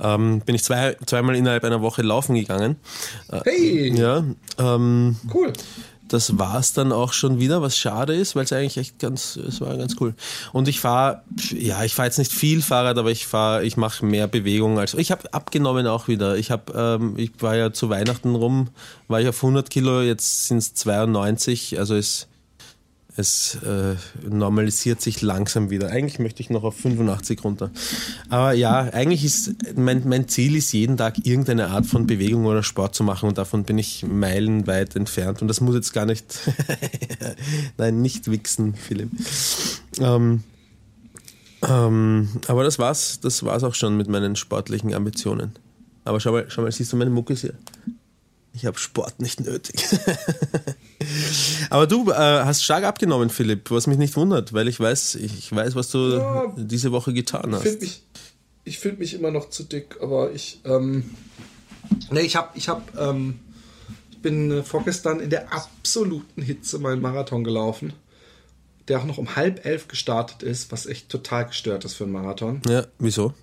Ähm, 0.00 0.40
bin 0.40 0.56
ich 0.56 0.64
zwei, 0.64 0.96
zweimal 1.06 1.36
innerhalb 1.36 1.62
einer 1.62 1.80
Woche 1.80 2.02
laufen 2.02 2.34
gegangen. 2.34 2.76
Äh, 3.30 3.40
hey! 3.44 3.96
Ja. 3.96 4.24
Ähm, 4.58 5.16
cool 5.32 5.52
das 6.08 6.38
war 6.38 6.58
es 6.58 6.72
dann 6.72 6.92
auch 6.92 7.12
schon 7.12 7.40
wieder, 7.40 7.62
was 7.62 7.76
schade 7.76 8.14
ist, 8.14 8.36
weil 8.36 8.44
es 8.44 8.52
eigentlich 8.52 8.76
echt 8.76 8.98
ganz, 8.98 9.36
es 9.36 9.60
war 9.60 9.76
ganz 9.76 9.96
cool. 10.00 10.14
Und 10.52 10.68
ich 10.68 10.80
fahre, 10.80 11.22
ja, 11.52 11.82
ich 11.84 11.94
fahre 11.94 12.08
jetzt 12.08 12.18
nicht 12.18 12.32
viel 12.32 12.62
Fahrrad, 12.62 12.98
aber 12.98 13.10
ich 13.10 13.26
fahre, 13.26 13.64
ich 13.64 13.76
mache 13.76 14.04
mehr 14.04 14.26
Bewegung 14.26 14.78
als, 14.78 14.94
ich 14.94 15.10
habe 15.10 15.32
abgenommen 15.32 15.86
auch 15.86 16.08
wieder. 16.08 16.36
Ich 16.36 16.50
habe, 16.50 16.72
ähm, 17.00 17.14
ich 17.16 17.32
war 17.40 17.56
ja 17.56 17.72
zu 17.72 17.88
Weihnachten 17.88 18.34
rum, 18.34 18.68
war 19.08 19.20
ich 19.20 19.28
auf 19.28 19.36
100 19.36 19.68
Kilo, 19.70 20.02
jetzt 20.02 20.48
sind 20.48 20.58
es 20.58 20.74
92, 20.74 21.78
also 21.78 21.94
es 21.94 22.28
es 23.16 23.56
äh, 23.62 23.94
normalisiert 24.28 25.00
sich 25.00 25.22
langsam 25.22 25.70
wieder. 25.70 25.88
Eigentlich 25.90 26.18
möchte 26.18 26.42
ich 26.42 26.50
noch 26.50 26.64
auf 26.64 26.76
85 26.76 27.42
runter. 27.44 27.70
Aber 28.28 28.52
ja, 28.52 28.80
eigentlich 28.92 29.24
ist 29.24 29.54
mein, 29.76 30.02
mein 30.06 30.28
Ziel 30.28 30.56
ist 30.56 30.72
jeden 30.72 30.96
Tag 30.96 31.24
irgendeine 31.24 31.68
Art 31.68 31.86
von 31.86 32.06
Bewegung 32.06 32.44
oder 32.46 32.62
Sport 32.62 32.94
zu 32.94 33.04
machen 33.04 33.28
und 33.28 33.38
davon 33.38 33.64
bin 33.64 33.78
ich 33.78 34.04
meilenweit 34.04 34.96
entfernt. 34.96 35.42
Und 35.42 35.48
das 35.48 35.60
muss 35.60 35.74
jetzt 35.74 35.92
gar 35.92 36.06
nicht, 36.06 36.40
nein, 37.78 38.02
nicht 38.02 38.30
wichsen, 38.30 38.74
Philipp. 38.74 39.10
Ähm, 39.98 40.42
ähm, 41.62 42.28
aber 42.48 42.64
das 42.64 42.78
war's, 42.78 43.20
das 43.20 43.42
war's 43.44 43.64
auch 43.64 43.74
schon 43.74 43.96
mit 43.96 44.08
meinen 44.08 44.36
sportlichen 44.36 44.94
Ambitionen. 44.94 45.52
Aber 46.04 46.20
schau 46.20 46.32
mal, 46.32 46.46
schau 46.48 46.62
mal, 46.62 46.70
siehst 46.70 46.92
du 46.92 46.96
meine 46.96 47.10
Muckes 47.10 47.40
hier? 47.40 47.54
Ich 48.56 48.64
habe 48.64 48.78
Sport 48.78 49.20
nicht 49.20 49.40
nötig. 49.40 49.84
Aber 51.70 51.86
du 51.86 52.10
äh, 52.10 52.14
hast 52.14 52.64
stark 52.64 52.84
abgenommen, 52.84 53.28
Philipp, 53.28 53.70
was 53.70 53.86
mich 53.86 53.98
nicht 53.98 54.16
wundert, 54.16 54.54
weil 54.54 54.66
ich 54.66 54.80
weiß, 54.80 55.16
ich 55.16 55.54
weiß, 55.54 55.74
was 55.74 55.90
du 55.90 56.14
ja, 56.14 56.54
diese 56.56 56.90
Woche 56.90 57.12
getan 57.12 57.54
hast. 57.54 57.64
Find 57.64 57.82
mich, 57.82 58.02
ich 58.64 58.78
finde 58.78 59.00
mich 59.00 59.12
immer 59.12 59.30
noch 59.30 59.50
zu 59.50 59.62
dick, 59.62 59.98
aber 60.00 60.32
ich, 60.32 60.62
ähm, 60.64 61.10
ne, 62.10 62.22
ich 62.22 62.34
habe, 62.36 62.48
ich 62.54 62.70
habe, 62.70 62.82
ähm, 62.98 63.40
ich 64.10 64.22
bin 64.22 64.50
äh, 64.50 64.62
vorgestern 64.62 65.20
in 65.20 65.28
der 65.28 65.52
absoluten 65.52 66.40
Hitze 66.40 66.78
meinen 66.78 67.02
Marathon 67.02 67.44
gelaufen, 67.44 67.92
der 68.88 69.00
auch 69.00 69.04
noch 69.04 69.18
um 69.18 69.36
halb 69.36 69.66
elf 69.66 69.86
gestartet 69.86 70.42
ist, 70.42 70.72
was 70.72 70.86
echt 70.86 71.10
total 71.10 71.44
gestört 71.44 71.84
ist 71.84 71.92
für 71.92 72.04
einen 72.04 72.14
Marathon. 72.14 72.62
Ja, 72.66 72.86
wieso? 72.98 73.34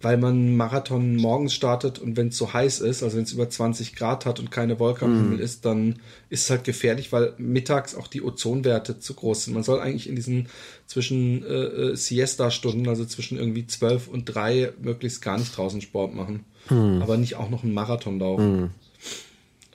Weil 0.00 0.16
man 0.16 0.56
Marathon 0.56 1.16
morgens 1.16 1.54
startet 1.54 1.98
und 1.98 2.16
wenn 2.16 2.28
es 2.28 2.36
so 2.36 2.52
heiß 2.52 2.80
ist, 2.80 3.02
also 3.02 3.16
wenn 3.16 3.24
es 3.24 3.32
über 3.32 3.50
20 3.50 3.96
Grad 3.96 4.26
hat 4.26 4.38
und 4.38 4.50
keine 4.50 4.78
Wolke 4.78 5.04
am 5.04 5.16
Himmel 5.16 5.38
mm. 5.38 5.42
ist, 5.42 5.64
dann 5.64 5.96
ist 6.30 6.44
es 6.44 6.50
halt 6.50 6.62
gefährlich, 6.62 7.10
weil 7.10 7.34
mittags 7.38 7.96
auch 7.96 8.06
die 8.06 8.22
Ozonwerte 8.22 9.00
zu 9.00 9.14
groß 9.14 9.44
sind. 9.44 9.54
Man 9.54 9.64
soll 9.64 9.80
eigentlich 9.80 10.08
in 10.08 10.14
diesen 10.14 10.48
zwischen 10.86 11.44
äh, 11.44 11.48
äh 11.48 11.96
Siesta-Stunden, 11.96 12.88
also 12.88 13.04
zwischen 13.04 13.38
irgendwie 13.38 13.66
12 13.66 14.06
und 14.06 14.26
3, 14.26 14.72
möglichst 14.80 15.20
gar 15.20 15.36
nicht 15.36 15.56
draußen 15.56 15.80
Sport 15.80 16.14
machen. 16.14 16.44
Mm. 16.70 17.02
Aber 17.02 17.16
nicht 17.16 17.34
auch 17.34 17.50
noch 17.50 17.64
einen 17.64 17.74
Marathon 17.74 18.20
laufen. 18.20 18.62
Mm. 18.62 18.70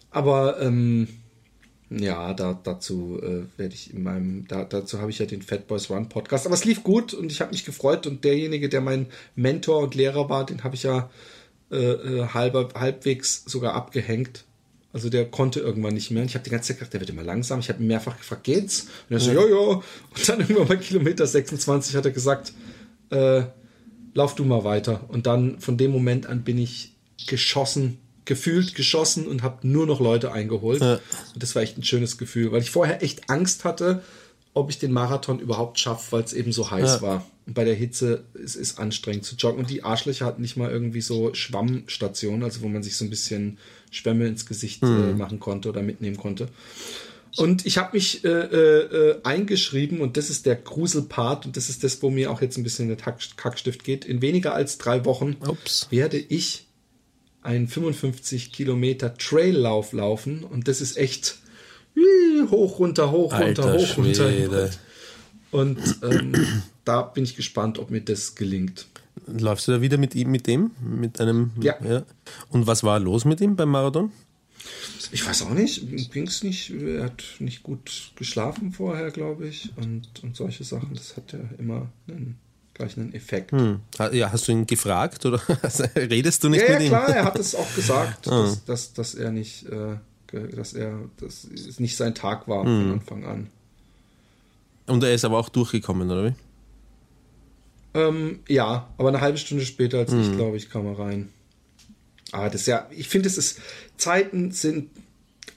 Aber 0.09 0.61
ähm, 0.61 1.09
ja, 1.99 2.33
da, 2.33 2.59
dazu 2.63 3.19
äh, 3.21 3.43
werde 3.57 3.75
ich 3.75 3.93
in 3.93 4.03
meinem, 4.03 4.47
da, 4.47 4.63
dazu 4.63 4.99
habe 4.99 5.11
ich 5.11 5.19
ja 5.19 5.25
den 5.25 5.41
Fat 5.41 5.67
Boys 5.67 5.89
Run 5.89 6.09
Podcast. 6.09 6.45
Aber 6.45 6.55
es 6.55 6.65
lief 6.65 6.83
gut 6.83 7.13
und 7.13 7.31
ich 7.31 7.41
habe 7.41 7.51
mich 7.51 7.65
gefreut 7.65 8.07
und 8.07 8.23
derjenige, 8.23 8.69
der 8.69 8.81
mein 8.81 9.07
Mentor 9.35 9.79
und 9.79 9.95
Lehrer 9.95 10.29
war, 10.29 10.45
den 10.45 10.63
habe 10.63 10.75
ich 10.75 10.83
ja 10.83 11.09
äh, 11.71 11.77
äh, 11.77 12.27
halber, 12.27 12.69
halbwegs 12.75 13.43
sogar 13.45 13.73
abgehängt. 13.73 14.45
Also 14.91 15.09
der 15.09 15.25
konnte 15.25 15.59
irgendwann 15.59 15.95
nicht 15.95 16.11
mehr. 16.11 16.21
Und 16.21 16.29
ich 16.29 16.35
habe 16.35 16.43
die 16.43 16.51
ganze 16.51 16.69
Zeit 16.69 16.77
gedacht, 16.77 16.93
der 16.93 16.99
wird 16.99 17.09
immer 17.09 17.23
langsam. 17.23 17.59
Ich 17.59 17.69
habe 17.69 17.81
ihn 17.81 17.87
mehrfach 17.87 18.17
gefragt, 18.17 18.43
geht's? 18.43 18.87
Und 19.09 19.15
er 19.15 19.19
so, 19.19 19.31
ja, 19.31 19.45
ja. 19.47 19.55
Und 19.55 20.29
dann 20.29 20.39
irgendwann 20.39 20.67
bei 20.67 20.77
Kilometer 20.77 21.25
26 21.25 21.95
hat 21.95 22.05
er 22.05 22.11
gesagt, 22.11 22.53
äh, 23.09 23.43
lauf 24.13 24.35
du 24.35 24.45
mal 24.45 24.63
weiter. 24.63 25.01
Und 25.09 25.25
dann 25.25 25.59
von 25.59 25.77
dem 25.77 25.91
Moment 25.91 26.27
an 26.27 26.43
bin 26.43 26.57
ich 26.57 26.93
geschossen 27.27 27.97
gefühlt 28.26 28.76
geschossen 28.76 29.28
und 29.28 29.43
habe 29.43 29.67
nur 29.67 29.86
noch 29.86 29.99
Leute 29.99 30.32
eingeholt. 30.32 30.82
Ja. 30.82 30.99
Und 31.34 31.43
das 31.43 31.55
war 31.55 31.61
echt 31.61 31.78
ein 31.78 31.84
schönes 31.84 32.17
Gefühl, 32.17 32.51
weil 32.51 32.61
ich 32.61 32.71
vorher 32.71 33.03
echt 33.03 33.30
Angst 33.30 33.65
hatte, 33.65 34.03
ob 34.53 34.69
ich 34.69 34.80
den 34.80 34.91
Marathon 34.91 35.39
überhaupt 35.39 35.80
schaffe, 35.80 36.11
weil 36.11 36.24
es 36.24 36.34
eben 36.34 36.51
so 36.51 36.69
heiß 36.69 36.95
ja. 36.95 37.01
war. 37.01 37.26
Und 37.45 37.55
bei 37.55 37.65
der 37.65 37.74
Hitze 37.74 38.24
ist 38.34 38.55
es 38.55 38.78
anstrengend 38.78 39.26
zu 39.26 39.36
joggen. 39.36 39.59
Und 39.59 39.69
die 39.69 39.84
Arschlöcher 39.84 40.26
hatten 40.26 40.41
nicht 40.41 40.57
mal 40.57 40.71
irgendwie 40.71 41.01
so 41.01 41.34
Schwammstationen, 41.34 42.43
also 42.43 42.61
wo 42.61 42.67
man 42.67 42.84
sich 42.84 42.95
so 42.95 43.03
ein 43.03 43.09
bisschen 43.09 43.57
Schwämme 43.91 44.28
ins 44.28 44.45
Gesicht 44.45 44.84
mhm. 44.84 45.09
äh, 45.09 45.13
machen 45.13 45.39
konnte 45.39 45.69
oder 45.69 45.82
mitnehmen 45.82 46.17
konnte. 46.17 46.47
Und 47.36 47.65
ich 47.65 47.80
habe 47.80 47.89
mich 47.93 48.24
äh, 48.24 48.30
äh, 48.30 49.19
eingeschrieben, 49.24 50.01
und 50.01 50.17
das 50.17 50.30
ist 50.30 50.45
der 50.45 50.55
Gruselpart, 50.55 51.47
und 51.47 51.57
das 51.57 51.67
ist 51.69 51.84
das, 51.84 52.01
wo 52.03 52.11
mir 52.11 52.30
auch 52.30 52.41
jetzt 52.41 52.57
ein 52.57 52.63
bisschen 52.63 52.89
der 52.89 52.97
Kackstift 52.97 53.84
geht. 53.84 54.05
In 54.05 54.21
weniger 54.21 54.53
als 54.53 54.78
drei 54.78 55.03
Wochen 55.05 55.36
Ups. 55.47 55.88
werde 55.89 56.17
ich 56.17 56.67
einen 57.43 57.67
55 57.67 58.51
Kilometer 58.51 59.15
Traillauf 59.15 59.93
laufen 59.93 60.43
und 60.43 60.67
das 60.67 60.81
ist 60.81 60.97
echt 60.97 61.37
hoch, 62.49 62.79
runter, 62.79 63.11
hoch, 63.11 63.33
runter, 63.33 63.45
Alter 63.45 63.73
hoch, 63.73 63.97
runter. 63.97 64.69
Und 65.51 65.77
ähm, 66.01 66.33
da 66.85 67.03
bin 67.03 67.23
ich 67.23 67.35
gespannt, 67.35 67.77
ob 67.77 67.91
mir 67.91 68.01
das 68.01 68.35
gelingt. 68.35 68.87
Läufst 69.27 69.67
du 69.67 69.73
da 69.73 69.81
wieder 69.81 69.97
mit 69.97 70.15
ihm, 70.15 70.31
mit 70.31 70.47
dem? 70.47 70.71
Mit 70.81 71.21
einem. 71.21 71.51
Ja. 71.61 71.75
ja. 71.83 72.03
Und 72.49 72.67
was 72.67 72.83
war 72.83 72.99
los 72.99 73.25
mit 73.25 73.39
ihm 73.39 73.55
beim 73.55 73.69
Marathon? 73.69 74.11
Ich 75.11 75.25
weiß 75.25 75.43
auch 75.43 75.51
nicht, 75.51 76.11
ging 76.11 76.27
es 76.27 76.43
nicht. 76.43 76.71
Er 76.71 77.03
hat 77.03 77.23
nicht 77.39 77.63
gut 77.63 78.11
geschlafen 78.15 78.71
vorher, 78.71 79.11
glaube 79.11 79.47
ich. 79.47 79.71
Und, 79.75 80.07
und 80.23 80.35
solche 80.35 80.63
Sachen, 80.63 80.95
das 80.95 81.15
hat 81.15 81.33
ja 81.33 81.39
immer 81.59 81.89
einen 82.07 82.39
gleich 82.74 82.97
einen 82.97 83.13
Effekt. 83.13 83.51
Hm. 83.51 83.82
Ja, 84.11 84.32
hast 84.32 84.47
du 84.47 84.51
ihn 84.51 84.65
gefragt 84.65 85.26
oder 85.26 85.41
redest 85.95 86.43
du 86.43 86.49
nicht 86.49 86.67
ja, 86.67 86.74
mit 86.74 86.80
ja, 86.82 86.86
ihm? 86.86 86.91
Ja, 86.91 87.05
klar, 87.05 87.15
er 87.15 87.26
hat 87.26 87.39
es 87.39 87.55
auch 87.55 87.76
gesagt, 87.76 88.28
ah. 88.32 88.43
dass, 88.43 88.65
dass, 88.65 88.93
dass, 88.93 89.15
er 89.15 89.32
nicht, 89.32 89.65
äh, 89.67 89.97
dass 90.55 90.74
er, 90.74 90.97
dass 91.17 91.43
es 91.43 91.80
nicht 91.80 91.95
sein 91.95 92.15
Tag 92.15 92.47
war 92.47 92.65
hm. 92.65 92.82
von 92.82 92.91
Anfang 92.91 93.26
an. 93.26 93.47
Und 94.88 95.03
er 95.03 95.13
ist 95.13 95.24
aber 95.24 95.38
auch 95.38 95.49
durchgekommen, 95.49 96.09
oder 96.09 96.26
wie? 96.26 96.34
Ähm, 97.95 98.39
ja, 98.47 98.89
aber 98.97 99.09
eine 99.09 99.21
halbe 99.21 99.38
Stunde 99.38 99.65
später 99.65 99.99
als 99.99 100.11
hm. 100.11 100.21
ich, 100.21 100.32
glaube 100.36 100.57
ich, 100.57 100.69
kam 100.69 100.88
er 100.88 100.99
rein. 100.99 101.30
Ah, 102.32 102.49
das 102.49 102.65
ja, 102.65 102.88
ich 102.89 103.07
finde, 103.07 103.30
es 103.30 103.38
ist, 103.38 103.59
Zeiten 103.95 104.51
sind 104.51 104.89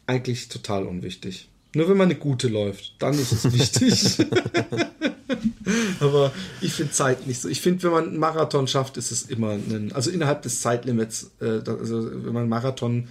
eigentlich 0.07 0.49
total 0.49 0.85
unwichtig. 0.85 1.49
Nur 1.75 1.89
wenn 1.89 1.97
man 1.97 2.11
eine 2.11 2.19
gute 2.19 2.49
läuft, 2.49 2.95
dann 2.99 3.15
ist 3.15 3.33
es 3.33 3.53
wichtig. 3.53 4.27
Aber 6.01 6.33
ich 6.61 6.73
finde 6.73 6.93
Zeit 6.93 7.27
nicht 7.27 7.41
so. 7.41 7.49
Ich 7.49 7.61
finde, 7.61 7.83
wenn 7.85 7.91
man 7.91 8.09
einen 8.09 8.19
Marathon 8.19 8.69
schafft, 8.69 8.97
ist 8.97 9.11
es 9.11 9.23
immer 9.25 9.51
ein, 9.51 9.93
also 9.93 10.11
innerhalb 10.11 10.43
des 10.43 10.61
Zeitlimits, 10.61 11.31
äh, 11.41 11.61
also 11.67 12.25
wenn 12.25 12.33
man 12.33 12.49
Marathon 12.49 13.09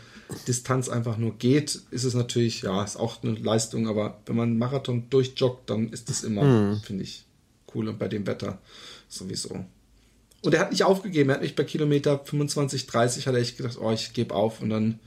Distanz 0.48 0.90
einfach 0.90 1.18
nur 1.18 1.38
geht, 1.38 1.82
ist 1.92 2.04
es 2.04 2.14
natürlich, 2.14 2.64
ja, 2.64 2.84
ist 2.84 2.98
auch 2.98 3.22
eine 3.24 3.34
Leistung, 3.34 3.88
aber 3.88 4.22
wenn 4.26 4.36
man 4.36 4.50
einen 4.50 4.58
Marathon 4.58 5.10
durchjoggt, 5.10 5.70
dann 5.70 5.90
ist 5.90 6.10
das 6.10 6.24
immer, 6.24 6.44
mhm. 6.44 6.82
finde 6.82 7.04
ich, 7.04 7.26
cool 7.74 7.88
und 7.88 8.00
bei 8.00 8.08
dem 8.08 8.26
Wetter 8.26 8.58
sowieso. 9.08 9.66
Und 10.42 10.54
er 10.54 10.60
hat 10.60 10.72
nicht 10.72 10.84
aufgegeben, 10.84 11.30
er 11.30 11.36
hat 11.36 11.42
mich 11.42 11.56
bei 11.56 11.64
Kilometer 11.64 12.20
25, 12.24 12.88
30 12.88 13.28
hat 13.28 13.36
er 13.36 13.42
echt 13.42 13.58
gedacht, 13.58 13.78
oh, 13.80 13.92
ich 13.92 14.14
gebe 14.14 14.34
auf 14.34 14.62
und 14.62 14.70
dann 14.70 15.00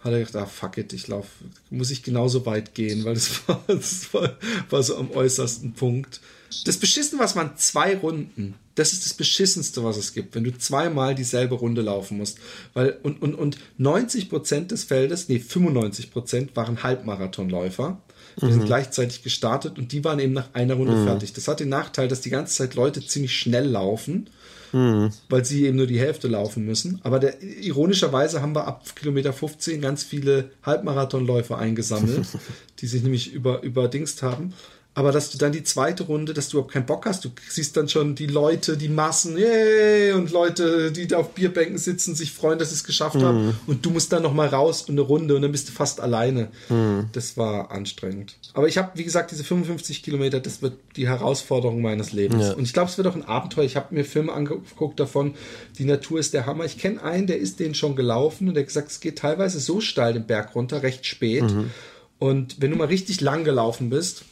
hat 0.00 0.12
er 0.12 0.18
gedacht, 0.20 0.36
ah, 0.36 0.46
fuck 0.46 0.78
it, 0.78 0.92
ich 0.92 1.08
laufe, 1.08 1.28
muss 1.70 1.90
ich 1.90 2.02
genauso 2.02 2.46
weit 2.46 2.74
gehen, 2.74 3.04
weil 3.04 3.14
das 3.14 3.30
war, 3.48 3.62
das 3.66 4.12
war, 4.14 4.36
war 4.70 4.82
so 4.82 4.96
am 4.96 5.10
äußersten 5.10 5.72
Punkt. 5.72 6.20
Das 6.64 6.78
Beschissen, 6.78 7.18
was 7.18 7.34
man 7.34 7.56
zwei 7.56 7.96
Runden, 7.96 8.54
das 8.74 8.92
ist 8.92 9.04
das 9.04 9.14
Beschissenste, 9.14 9.84
was 9.84 9.96
es 9.96 10.14
gibt, 10.14 10.34
wenn 10.34 10.44
du 10.44 10.56
zweimal 10.56 11.14
dieselbe 11.14 11.56
Runde 11.56 11.82
laufen 11.82 12.16
musst. 12.16 12.38
Weil, 12.74 12.98
und, 13.02 13.20
und, 13.20 13.34
und 13.34 13.58
90 13.76 14.30
Prozent 14.30 14.70
des 14.70 14.84
Feldes, 14.84 15.28
nee, 15.28 15.40
95 15.40 16.10
Prozent 16.10 16.56
waren 16.56 16.82
Halbmarathonläufer. 16.82 18.00
Die 18.40 18.46
mhm. 18.46 18.52
sind 18.52 18.66
gleichzeitig 18.66 19.22
gestartet 19.22 19.78
und 19.78 19.92
die 19.92 20.04
waren 20.04 20.20
eben 20.20 20.32
nach 20.32 20.54
einer 20.54 20.74
Runde 20.74 20.94
mhm. 20.94 21.06
fertig. 21.06 21.32
Das 21.32 21.48
hat 21.48 21.60
den 21.60 21.68
Nachteil, 21.68 22.08
dass 22.08 22.20
die 22.20 22.30
ganze 22.30 22.54
Zeit 22.54 22.76
Leute 22.76 23.04
ziemlich 23.04 23.36
schnell 23.36 23.66
laufen 23.66 24.30
mhm. 24.72 25.10
weil 25.28 25.44
sie 25.44 25.66
eben 25.66 25.76
nur 25.76 25.86
die 25.86 26.00
Hälfte 26.00 26.28
laufen 26.28 26.64
müssen. 26.64 27.00
Aber 27.02 27.18
der, 27.18 27.42
ironischerweise 27.42 28.42
haben 28.42 28.54
wir 28.54 28.66
ab 28.66 28.84
Kilometer 28.96 29.32
15 29.32 29.80
ganz 29.80 30.04
viele 30.04 30.50
Halbmarathonläufer 30.62 31.58
eingesammelt, 31.58 32.26
die 32.80 32.86
sich 32.86 33.02
nämlich 33.02 33.32
über, 33.32 33.62
überdingst 33.62 34.22
haben 34.22 34.54
aber 34.98 35.12
dass 35.12 35.30
du 35.30 35.38
dann 35.38 35.52
die 35.52 35.62
zweite 35.62 36.02
Runde, 36.02 36.34
dass 36.34 36.48
du 36.48 36.56
überhaupt 36.56 36.74
keinen 36.74 36.84
Bock 36.86 37.06
hast, 37.06 37.24
du 37.24 37.28
siehst 37.48 37.76
dann 37.76 37.88
schon 37.88 38.16
die 38.16 38.26
Leute, 38.26 38.76
die 38.76 38.88
Massen, 38.88 39.38
yay, 39.38 40.10
und 40.10 40.32
Leute, 40.32 40.90
die 40.90 41.06
da 41.06 41.18
auf 41.18 41.34
Bierbänken 41.34 41.78
sitzen, 41.78 42.16
sich 42.16 42.32
freuen, 42.32 42.58
dass 42.58 42.70
sie 42.70 42.74
es 42.74 42.82
geschafft 42.82 43.14
mhm. 43.14 43.22
haben 43.22 43.58
und 43.68 43.86
du 43.86 43.90
musst 43.90 44.10
dann 44.12 44.24
nochmal 44.24 44.48
raus 44.48 44.82
und 44.82 44.96
eine 44.96 45.02
Runde 45.02 45.36
und 45.36 45.42
dann 45.42 45.52
bist 45.52 45.68
du 45.68 45.72
fast 45.72 46.00
alleine. 46.00 46.48
Mhm. 46.68 47.10
Das 47.12 47.36
war 47.36 47.70
anstrengend. 47.70 48.38
Aber 48.54 48.66
ich 48.66 48.76
habe, 48.76 48.90
wie 48.94 49.04
gesagt, 49.04 49.30
diese 49.30 49.44
55 49.44 50.02
Kilometer, 50.02 50.40
das 50.40 50.62
wird 50.62 50.72
die 50.96 51.06
Herausforderung 51.06 51.80
meines 51.80 52.10
Lebens. 52.10 52.46
Ja. 52.48 52.52
Und 52.54 52.64
ich 52.64 52.72
glaube, 52.72 52.90
es 52.90 52.98
wird 52.98 53.06
auch 53.06 53.14
ein 53.14 53.24
Abenteuer. 53.24 53.66
Ich 53.66 53.76
habe 53.76 53.94
mir 53.94 54.04
Filme 54.04 54.32
angeguckt 54.32 54.98
davon, 54.98 55.36
die 55.78 55.84
Natur 55.84 56.18
ist 56.18 56.34
der 56.34 56.44
Hammer. 56.44 56.64
Ich 56.64 56.76
kenne 56.76 57.04
einen, 57.04 57.28
der 57.28 57.38
ist 57.38 57.60
den 57.60 57.76
schon 57.76 57.94
gelaufen 57.94 58.48
und 58.48 58.54
der 58.54 58.62
hat 58.62 58.68
gesagt, 58.68 58.90
es 58.90 58.98
geht 58.98 59.18
teilweise 59.18 59.60
so 59.60 59.80
steil 59.80 60.14
den 60.14 60.26
Berg 60.26 60.56
runter, 60.56 60.82
recht 60.82 61.06
spät. 61.06 61.44
Mhm. 61.44 61.70
Und 62.18 62.60
wenn 62.60 62.72
du 62.72 62.76
mal 62.76 62.88
richtig 62.88 63.20
lang 63.20 63.44
gelaufen 63.44 63.90
bist, 63.90 64.24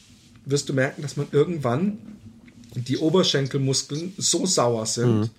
wirst 0.46 0.68
du 0.68 0.72
merken, 0.72 1.02
dass 1.02 1.16
man 1.16 1.26
irgendwann 1.32 1.98
die 2.74 2.98
Oberschenkelmuskeln 2.98 4.14
so 4.16 4.46
sauer 4.46 4.86
sind, 4.86 5.20
mhm. 5.20 5.30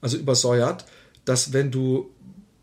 also 0.00 0.16
übersäuert, 0.16 0.84
dass 1.24 1.52
wenn 1.52 1.70
du 1.70 2.10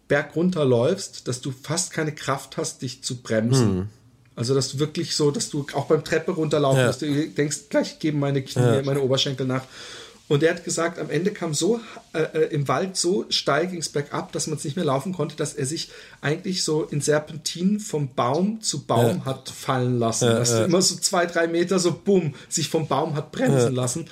bergunter 0.07 0.65
läufst, 0.65 1.27
dass 1.27 1.41
du 1.41 1.51
fast 1.51 1.91
keine 1.91 2.13
Kraft 2.13 2.57
hast, 2.57 2.81
dich 2.81 3.03
zu 3.03 3.17
bremsen. 3.17 3.77
Mhm. 3.77 3.89
Also, 4.35 4.53
dass 4.53 4.71
du 4.71 4.79
wirklich 4.79 5.15
so, 5.15 5.31
dass 5.31 5.49
du 5.49 5.65
auch 5.73 5.88
beim 5.88 6.03
Treppe 6.03 6.31
runterlaufen 6.31 6.79
ja. 6.79 6.91
du 6.91 7.29
denkst, 7.29 7.69
gleich 7.69 7.97
geben 7.97 8.19
meine 8.19 8.43
Knie, 8.43 8.61
ja. 8.61 8.81
meine 8.83 9.01
Oberschenkel 9.01 9.47
nach. 9.47 9.63
Und 10.28 10.43
er 10.43 10.55
hat 10.55 10.65
gesagt, 10.65 10.99
am 10.99 11.09
Ende 11.09 11.32
kam 11.32 11.53
so 11.53 11.80
äh, 12.13 12.21
äh 12.21 12.53
im 12.53 12.67
Wald 12.67 12.97
so 12.97 13.25
steil 13.30 13.67
ging 13.67 13.80
es 13.80 13.89
bergab, 13.89 14.32
dass 14.34 14.47
man 14.47 14.57
es 14.57 14.65
nicht 14.65 14.75
mehr 14.75 14.86
laufen 14.86 15.13
konnte, 15.13 15.36
dass 15.36 15.53
er 15.53 15.65
sich 15.65 15.89
eigentlich 16.21 16.63
so 16.63 16.84
in 16.84 16.99
Serpentinen 16.99 17.80
vom 17.80 18.13
Baum 18.13 18.61
zu 18.61 18.86
Baum 18.86 19.19
ja. 19.19 19.25
hat 19.25 19.49
fallen 19.49 19.99
lassen. 19.99 20.25
Ja, 20.25 20.39
dass 20.39 20.51
ja. 20.51 20.65
immer 20.65 20.82
so 20.82 20.95
zwei, 20.95 21.25
drei 21.25 21.47
Meter 21.47 21.80
so 21.80 21.93
bumm 21.93 22.34
sich 22.49 22.67
vom 22.69 22.88
Baum 22.88 23.15
hat 23.15 23.32
bremsen 23.32 23.73
lassen. 23.73 24.05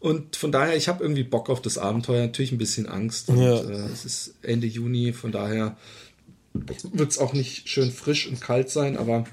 Und 0.00 0.34
von 0.34 0.50
daher, 0.50 0.76
ich 0.76 0.88
habe 0.88 1.04
irgendwie 1.04 1.24
Bock 1.24 1.50
auf 1.50 1.60
das 1.60 1.76
Abenteuer, 1.76 2.22
natürlich 2.22 2.52
ein 2.52 2.58
bisschen 2.58 2.88
Angst. 2.88 3.28
Und 3.28 3.38
äh, 3.38 3.86
es 3.92 4.04
ist 4.04 4.34
Ende 4.42 4.66
Juni, 4.66 5.12
von 5.12 5.30
daher 5.30 5.76
wird 6.52 7.10
es 7.10 7.18
auch 7.18 7.32
nicht 7.32 7.68
schön 7.68 7.92
frisch 7.92 8.26
und 8.26 8.40
kalt 8.40 8.70
sein, 8.70 8.96
aber 8.96 9.24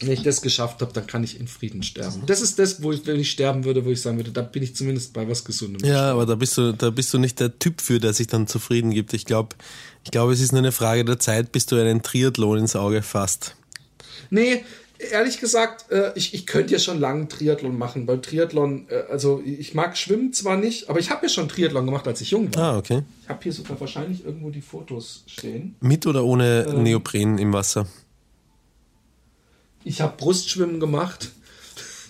wenn 0.00 0.12
ich 0.12 0.22
das 0.22 0.42
geschafft 0.42 0.80
habe, 0.80 0.92
dann 0.92 1.06
kann 1.06 1.24
ich 1.24 1.38
in 1.38 1.48
Frieden 1.48 1.82
sterben. 1.82 2.22
Das 2.26 2.40
ist 2.40 2.58
das, 2.58 2.82
wo 2.82 2.92
ich, 2.92 3.06
wenn 3.06 3.18
ich 3.18 3.30
sterben 3.30 3.64
würde, 3.64 3.84
wo 3.84 3.90
ich 3.90 4.00
sagen 4.00 4.16
würde, 4.16 4.30
da 4.30 4.42
bin 4.42 4.62
ich 4.62 4.74
zumindest 4.74 5.12
bei 5.12 5.28
was 5.28 5.44
Gesundem. 5.44 5.88
Ja, 5.88 6.12
aber 6.12 6.26
da 6.26 6.34
bist 6.34 6.58
du, 6.58 6.72
da 6.72 6.90
bist 6.90 7.12
du 7.14 7.18
nicht 7.18 7.40
der 7.40 7.58
Typ 7.58 7.80
für, 7.80 7.98
der 7.98 8.12
sich 8.12 8.26
dann 8.26 8.46
zufrieden 8.46 8.90
gibt. 8.90 9.12
Ich 9.14 9.24
glaube, 9.24 9.56
ich 10.04 10.10
glaube, 10.10 10.32
es 10.32 10.40
ist 10.40 10.52
nur 10.52 10.60
eine 10.60 10.72
Frage 10.72 11.04
der 11.04 11.18
Zeit, 11.18 11.52
bis 11.52 11.66
du 11.66 11.76
einen 11.76 12.02
Triathlon 12.02 12.58
ins 12.58 12.76
Auge 12.76 13.02
fasst. 13.02 13.54
Nee, 14.30 14.64
ehrlich 15.10 15.40
gesagt, 15.40 15.90
äh, 15.90 16.12
ich, 16.14 16.34
ich 16.34 16.46
könnte 16.46 16.72
ja 16.72 16.78
schon 16.78 17.00
lange 17.00 17.28
Triathlon 17.28 17.76
machen. 17.76 18.06
Beim 18.06 18.22
Triathlon, 18.22 18.86
äh, 18.88 19.10
also 19.10 19.42
ich 19.44 19.74
mag 19.74 19.96
Schwimmen 19.96 20.32
zwar 20.32 20.56
nicht, 20.56 20.88
aber 20.88 21.00
ich 21.00 21.10
habe 21.10 21.26
ja 21.26 21.28
schon 21.28 21.48
Triathlon 21.48 21.86
gemacht, 21.86 22.06
als 22.06 22.20
ich 22.20 22.30
jung 22.30 22.54
war. 22.54 22.74
Ah, 22.74 22.78
okay. 22.78 23.02
Ich 23.22 23.28
habe 23.28 23.40
hier 23.42 23.52
sogar 23.52 23.80
wahrscheinlich 23.80 24.24
irgendwo 24.24 24.50
die 24.50 24.60
Fotos 24.60 25.24
stehen. 25.26 25.76
Mit 25.80 26.06
oder 26.06 26.24
ohne 26.24 26.66
ähm, 26.68 26.82
Neopren 26.82 27.38
im 27.38 27.52
Wasser? 27.52 27.86
Ich 29.84 30.00
habe 30.00 30.14
Brustschwimmen 30.16 30.80
gemacht. 30.80 31.30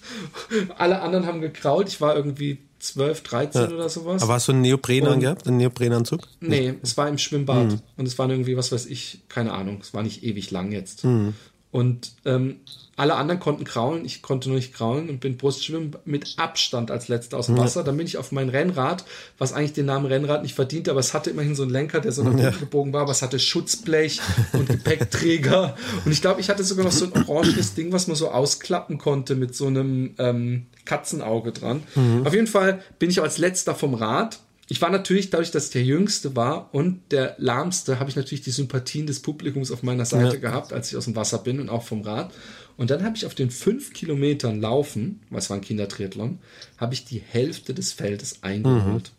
Alle 0.77 1.01
anderen 1.01 1.27
haben 1.27 1.41
gekraut. 1.41 1.89
Ich 1.89 2.01
war 2.01 2.17
irgendwie 2.17 2.59
12, 2.79 3.23
13 3.23 3.61
ja. 3.63 3.69
oder 3.71 3.89
sowas. 3.89 4.23
Aber 4.23 4.35
hast 4.35 4.49
du 4.49 4.53
einen 4.53 4.63
Neopren 4.63 5.07
angehabt, 5.07 5.47
einen 5.47 5.59
Neoprenanzug? 5.59 6.27
Nee, 6.41 6.75
es 6.83 6.97
war 6.97 7.09
im 7.09 7.19
Schwimmbad. 7.19 7.73
Mhm. 7.73 7.81
Und 7.97 8.07
es 8.07 8.19
waren 8.19 8.31
irgendwie, 8.31 8.57
was 8.57 8.73
weiß 8.73 8.87
ich, 8.87 9.21
keine 9.29 9.53
Ahnung, 9.53 9.79
es 9.81 9.95
war 9.95 10.03
nicht 10.03 10.25
ewig 10.25 10.51
lang 10.51 10.73
jetzt. 10.73 11.05
Mhm. 11.05 11.35
Und 11.71 12.13
ähm, 12.25 12.57
alle 12.97 13.15
anderen 13.15 13.41
konnten 13.41 13.65
kraulen, 13.65 14.05
ich 14.05 14.21
konnte 14.21 14.49
nur 14.49 14.57
nicht 14.57 14.75
kraulen 14.75 15.09
und 15.09 15.21
bin 15.21 15.39
Brustschwimmen 15.39 15.97
mit 16.05 16.35
Abstand 16.37 16.91
als 16.91 17.09
letzter 17.09 17.39
aus 17.39 17.47
dem 17.47 17.57
Wasser. 17.57 17.81
Ja. 17.81 17.85
Dann 17.85 17.97
bin 17.97 18.07
ich 18.07 18.19
auf 18.19 18.33
mein 18.33 18.51
Rennrad, 18.51 19.05
was 19.39 19.55
eigentlich 19.55 19.73
den 19.73 19.87
Namen 19.87 20.07
Rennrad 20.07 20.43
nicht 20.43 20.55
verdient, 20.55 20.89
aber 20.89 21.01
es 21.01 21.15
hatte 21.15 21.31
immerhin 21.31 21.55
so 21.55 21.63
einen 21.63 21.73
Lenker, 21.73 22.01
der 22.01 22.13
so 22.13 22.23
nach 22.23 22.33
unten 22.33 22.43
ja. 22.43 22.51
gebogen 22.51 22.93
war, 22.93 23.03
aber 23.03 23.13
es 23.13 23.23
hatte 23.23 23.39
Schutzblech 23.39 24.21
und 24.53 24.69
Gepäckträger. 24.69 25.77
und 26.05 26.13
ich 26.13 26.21
glaube, 26.21 26.41
ich 26.41 26.51
hatte 26.51 26.65
sogar 26.65 26.85
noch 26.85 26.93
so 26.93 27.07
ein 27.07 27.27
oranges 27.27 27.75
Ding, 27.75 27.93
was 27.93 28.09
man 28.09 28.17
so 28.17 28.31
ausklappen 28.31 28.99
konnte 28.99 29.37
mit 29.37 29.55
so 29.55 29.67
einem 29.67 30.15
ähm, 30.19 30.67
Katzenauge 30.85 31.53
dran. 31.53 31.83
Mhm. 31.95 32.27
Auf 32.27 32.35
jeden 32.35 32.47
Fall 32.47 32.83
bin 32.99 33.09
ich 33.09 33.23
als 33.23 33.39
letzter 33.39 33.75
vom 33.75 33.95
Rad 33.95 34.39
ich 34.73 34.81
war 34.81 34.89
natürlich, 34.89 35.29
dadurch, 35.29 35.51
dass 35.51 35.67
ich 35.67 35.71
der 35.73 35.83
Jüngste 35.83 36.35
war 36.35 36.71
und 36.73 37.01
der 37.11 37.35
Lahmste, 37.37 38.01
habe 38.01 38.09
ich 38.09 38.17
natürlich 38.17 38.41
die 38.41 38.53
Sympathien 38.53 39.07
des 39.07 39.21
Publikums 39.21 39.71
auf 39.71 39.83
meiner 39.83 40.07
Seite 40.07 40.37
ja. 40.37 40.41
gehabt, 40.41 40.73
als 40.73 40.91
ich 40.91 40.97
aus 40.97 41.05
dem 41.05 41.15
Wasser 41.15 41.37
bin 41.37 41.61
und 41.61 41.69
auch 41.69 41.83
vom 41.83 42.01
Rad. 42.01 42.33
Und 42.77 42.91
dann 42.91 43.05
habe 43.05 43.17
ich 43.17 43.27
auf 43.27 43.35
den 43.35 43.51
fünf 43.51 43.93
Kilometern 43.93 44.61
Laufen, 44.61 45.21
was 45.31 45.51
war 45.51 45.59
ein 45.59 45.61
Kindertriathlon, 45.61 46.39
habe 46.79 46.95
ich 46.95 47.05
die 47.05 47.21
Hälfte 47.21 47.75
des 47.75 47.93
Feldes 47.93 48.43
eingeholt. 48.43 49.13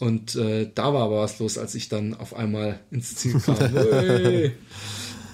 Mhm. 0.00 0.06
Und 0.06 0.36
äh, 0.36 0.70
da 0.74 0.92
war 0.92 1.04
aber 1.04 1.20
was 1.22 1.38
los, 1.38 1.58
als 1.58 1.74
ich 1.74 1.88
dann 1.88 2.14
auf 2.14 2.34
einmal 2.34 2.80
ins 2.90 3.16
Ziel 3.16 3.40
kam. 3.40 3.56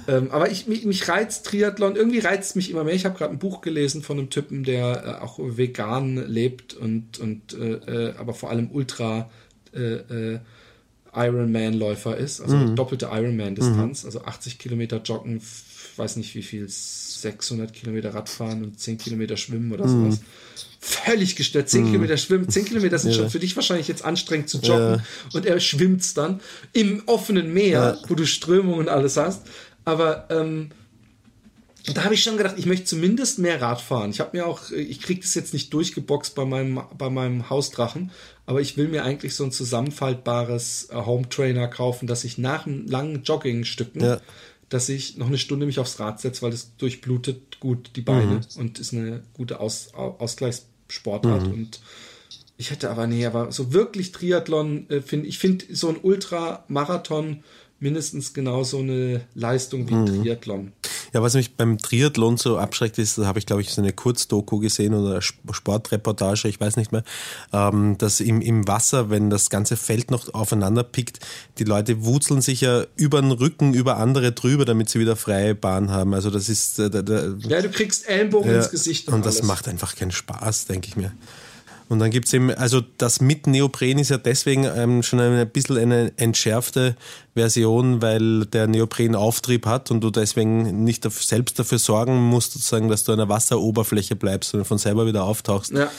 Ähm, 0.08 0.30
aber 0.30 0.50
ich, 0.50 0.66
mich, 0.66 0.84
mich 0.84 1.08
reizt 1.08 1.46
Triathlon, 1.46 1.96
irgendwie 1.96 2.18
reizt 2.18 2.56
mich 2.56 2.70
immer 2.70 2.84
mehr. 2.84 2.94
Ich 2.94 3.04
habe 3.04 3.16
gerade 3.16 3.32
ein 3.32 3.38
Buch 3.38 3.60
gelesen 3.60 4.02
von 4.02 4.18
einem 4.18 4.30
Typen, 4.30 4.64
der 4.64 5.20
äh, 5.20 5.22
auch 5.22 5.38
vegan 5.38 6.16
lebt 6.16 6.74
und, 6.74 7.18
und 7.18 7.54
äh, 7.54 8.08
äh 8.08 8.14
aber 8.16 8.34
vor 8.34 8.50
allem 8.50 8.70
Ultra 8.72 9.30
äh, 9.72 10.34
äh 10.34 10.40
Ironman-Läufer 11.14 12.16
ist, 12.16 12.40
also 12.40 12.56
mhm. 12.56 12.74
doppelte 12.74 13.10
Ironman-Distanz, 13.12 14.02
mhm. 14.02 14.08
also 14.08 14.24
80 14.24 14.58
Kilometer 14.58 15.02
joggen, 15.02 15.42
weiß 15.97 16.16
nicht 16.16 16.34
wie 16.34 16.43
viel, 16.43 16.68
600 16.68 17.72
Kilometer 17.72 18.14
Radfahren 18.14 18.64
und 18.64 18.78
10 18.78 18.99
Kilometer 18.99 19.36
schwimmen 19.36 19.72
oder 19.72 19.86
mhm. 19.86 20.11
sowas. 20.12 20.20
Völlig 20.80 21.36
gestört. 21.36 21.68
10 21.68 21.82
mhm. 21.82 21.86
Kilometer 21.86 22.16
schwimmen. 22.16 22.49
10 22.49 22.64
Kilometer 22.64 22.99
sind 22.99 23.12
ja. 23.12 23.18
schon 23.18 23.30
für 23.30 23.38
dich 23.38 23.55
wahrscheinlich 23.55 23.88
jetzt 23.88 24.05
anstrengend 24.05 24.49
zu 24.49 24.59
joggen. 24.59 24.97
Ja. 24.97 25.05
Und 25.32 25.47
er 25.47 25.61
schwimmt 25.61 26.16
dann 26.16 26.40
im 26.72 27.03
offenen 27.07 27.53
Meer, 27.53 27.99
ja. 28.03 28.09
wo 28.09 28.14
du 28.14 28.26
Strömungen 28.26 28.80
und 28.80 28.88
alles 28.88 29.16
hast. 29.16 29.43
Aber 29.84 30.26
ähm, 30.30 30.70
da 31.95 32.05
habe 32.05 32.14
ich 32.14 32.22
schon 32.22 32.36
gedacht, 32.36 32.55
ich 32.59 32.66
möchte 32.66 32.84
zumindest 32.84 33.38
mehr 33.40 33.61
Rad 33.61 33.80
fahren. 33.80 34.11
Ich 34.11 34.20
habe 34.20 34.36
mir 34.36 34.47
auch, 34.47 34.70
ich 34.70 35.01
kriege 35.01 35.20
das 35.20 35.34
jetzt 35.34 35.53
nicht 35.53 35.72
durchgeboxt 35.72 36.34
bei 36.34 36.45
meinem, 36.45 36.80
bei 36.97 37.11
meinem 37.11 37.51
Hausdrachen, 37.51 38.12
aber 38.47 38.61
ich 38.61 38.76
will 38.76 38.86
mir 38.86 39.05
eigentlich 39.05 39.34
so 39.34 39.45
ein 39.45 39.53
zusammenfaltbares 39.53 40.90
äh, 40.90 40.95
Home 40.95 41.28
Trainer 41.28 41.66
kaufen, 41.66 42.07
dass 42.07 42.22
ich 42.22 42.38
nach 42.38 42.66
langen 42.66 43.24
Joggingstücken, 43.24 44.01
ja. 44.01 44.20
Dass 44.72 44.88
ich 44.88 45.18
noch 45.18 45.26
eine 45.26 45.38
Stunde 45.38 45.66
mich 45.66 45.78
aufs 45.78 46.00
Rad 46.00 46.20
setze, 46.20 46.42
weil 46.42 46.50
das 46.50 46.76
durchblutet 46.76 47.60
gut 47.60 47.90
die 47.96 48.00
Beine 48.00 48.40
mhm. 48.54 48.60
und 48.60 48.78
ist 48.78 48.94
eine 48.94 49.22
gute 49.34 49.60
Aus, 49.60 49.92
Ausgleichssportart 49.94 51.46
mhm. 51.46 51.52
und 51.52 51.80
ich 52.56 52.70
hätte 52.70 52.90
aber 52.90 53.06
nee, 53.06 53.26
aber 53.26 53.50
so 53.50 53.72
wirklich 53.72 54.12
Triathlon 54.12 54.88
äh, 54.88 55.00
finde 55.00 55.26
ich 55.26 55.38
finde 55.38 55.64
so 55.74 55.88
ein 55.88 55.98
Ultramarathon 56.00 57.42
mindestens 57.83 58.33
genauso 58.33 58.78
eine 58.78 59.22
Leistung 59.35 59.89
wie 59.89 59.95
mhm. 59.95 60.07
Triathlon. 60.07 60.72
Ja, 61.12 61.20
was 61.20 61.35
mich 61.35 61.57
beim 61.57 61.76
Triathlon 61.76 62.39
so 62.39 62.57
abschreckt 62.57 62.99
ist, 62.99 63.18
da 63.18 63.26
habe 63.26 63.39
ich, 63.39 63.45
glaube 63.45 63.61
ich, 63.61 63.70
so 63.70 63.83
eine 63.83 63.93
Kurzdoku 63.93 64.61
gesehen 64.61 64.95
oder 64.95 65.20
Sportreportage, 65.20 66.49
ich 66.49 66.59
weiß 66.59 66.76
nicht 66.76 66.93
mehr, 66.93 67.03
ähm, 67.53 67.99
dass 67.99 68.20
im, 68.20 68.41
im 68.41 68.66
Wasser, 68.66 69.11
wenn 69.11 69.28
das 69.28 69.51
ganze 69.51 69.76
Feld 69.76 70.11
noch 70.11 70.33
aufeinander 70.33 70.85
pickt, 70.85 71.18
die 71.59 71.64
Leute 71.64 72.05
wurzeln 72.05 72.41
sich 72.41 72.62
ja 72.62 72.87
über 72.97 73.20
den 73.20 73.33
Rücken, 73.33 73.74
über 73.74 73.99
andere 73.99 74.33
drüber, 74.33 74.64
damit 74.64 74.89
sie 74.89 75.01
wieder 75.01 75.16
freie 75.16 75.55
Bahn 75.55 75.91
haben. 75.91 76.14
Also 76.14 76.30
das 76.30 76.49
ist... 76.49 76.78
Äh, 76.78 76.89
da, 76.89 77.03
da, 77.03 77.35
ja, 77.41 77.61
du 77.61 77.68
kriegst 77.68 78.09
Ellenbogen 78.09 78.51
ja, 78.51 78.59
ins 78.59 78.70
Gesicht. 78.70 79.09
Und, 79.09 79.14
und 79.14 79.26
das 79.26 79.43
macht 79.43 79.68
einfach 79.68 79.97
keinen 79.97 80.12
Spaß, 80.12 80.66
denke 80.66 80.89
ich 80.89 80.97
mir. 80.97 81.12
Und 81.89 81.99
dann 81.99 82.11
gibt 82.11 82.26
es 82.26 82.33
eben, 82.33 82.51
also 82.51 82.80
das 82.99 83.20
mit 83.20 83.47
Neopren 83.47 83.99
ist 83.99 84.11
ja 84.11 84.18
deswegen 84.18 84.64
ähm, 84.64 85.03
schon 85.03 85.20
ein 85.20 85.49
bisschen 85.51 85.76
eine 85.76 86.12
entschärfte 86.16 86.97
Version, 87.35 88.03
weil 88.03 88.47
der 88.47 88.66
Neopren 88.66 89.14
Auftrieb 89.14 89.66
hat 89.66 89.91
und 89.91 90.03
du 90.03 90.11
deswegen 90.11 90.85
nicht 90.85 91.11
selbst 91.11 91.59
dafür 91.59 91.78
sorgen 91.78 92.16
musst, 92.16 92.53
sozusagen, 92.53 92.89
dass 92.89 93.05
du 93.05 93.12
an 93.12 93.18
der 93.18 93.28
Wasseroberfläche 93.28 94.16
bleibst, 94.16 94.51
sondern 94.51 94.66
von 94.66 94.78
selber 94.78 95.07
wieder 95.07 95.24
auftauchst. 95.24 95.72
Ja. 95.72 95.91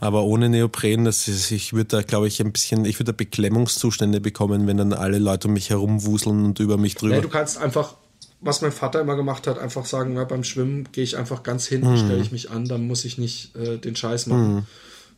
Aber 0.00 0.24
ohne 0.24 0.48
Neopren, 0.48 1.04
das 1.04 1.28
ist, 1.28 1.50
ich 1.50 1.72
würde 1.72 1.96
da, 1.96 2.02
glaube 2.02 2.28
ich, 2.28 2.40
ein 2.40 2.52
bisschen, 2.52 2.84
ich 2.84 2.98
würde 2.98 3.12
da 3.12 3.16
Beklemmungszustände 3.16 4.20
bekommen, 4.20 4.66
wenn 4.66 4.76
dann 4.76 4.92
alle 4.92 5.18
Leute 5.18 5.48
um 5.48 5.54
mich 5.54 5.70
herum 5.70 6.04
wuseln 6.04 6.44
und 6.44 6.60
über 6.60 6.76
mich 6.76 6.94
drüber. 6.94 7.16
Ja, 7.16 7.20
du 7.20 7.28
kannst 7.28 7.58
einfach 7.58 7.94
was 8.40 8.60
mein 8.60 8.72
Vater 8.72 9.00
immer 9.00 9.16
gemacht 9.16 9.46
hat, 9.46 9.58
einfach 9.58 9.86
sagen, 9.86 10.16
ja, 10.16 10.24
beim 10.24 10.44
Schwimmen 10.44 10.86
gehe 10.92 11.02
ich 11.02 11.16
einfach 11.16 11.42
ganz 11.42 11.66
hinten, 11.66 11.92
mhm. 11.92 11.96
stelle 11.96 12.20
ich 12.20 12.30
mich 12.30 12.50
an, 12.50 12.66
dann 12.66 12.86
muss 12.86 13.06
ich 13.06 13.16
nicht 13.16 13.56
äh, 13.56 13.78
den 13.78 13.96
Scheiß 13.96 14.26
machen. 14.26 14.54
Mhm 14.54 14.66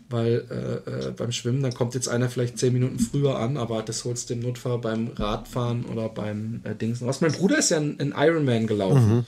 weil 0.09 0.45
äh, 0.51 1.09
äh, 1.09 1.11
beim 1.11 1.33
Schwimmen, 1.33 1.63
dann 1.63 1.75
kommt 1.75 1.95
jetzt 1.95 2.09
einer 2.09 2.29
vielleicht 2.29 2.59
zehn 2.59 2.73
Minuten 2.73 2.99
früher 2.99 3.39
an, 3.39 3.57
aber 3.57 3.83
das 3.83 4.05
holst 4.05 4.31
du 4.31 4.35
im 4.35 4.41
Notfall 4.41 4.79
beim 4.79 5.11
Radfahren 5.17 5.85
oder 5.87 6.09
beim 6.09 6.61
äh, 6.65 6.75
Dingsen. 6.75 7.07
Was 7.07 7.21
mein 7.21 7.33
Bruder 7.33 7.59
ist 7.59 7.71
ja 7.71 7.79
ein, 7.79 7.99
ein 8.01 8.15
Ironman 8.17 8.67
gelaufen. 8.67 9.17
Mhm. 9.17 9.25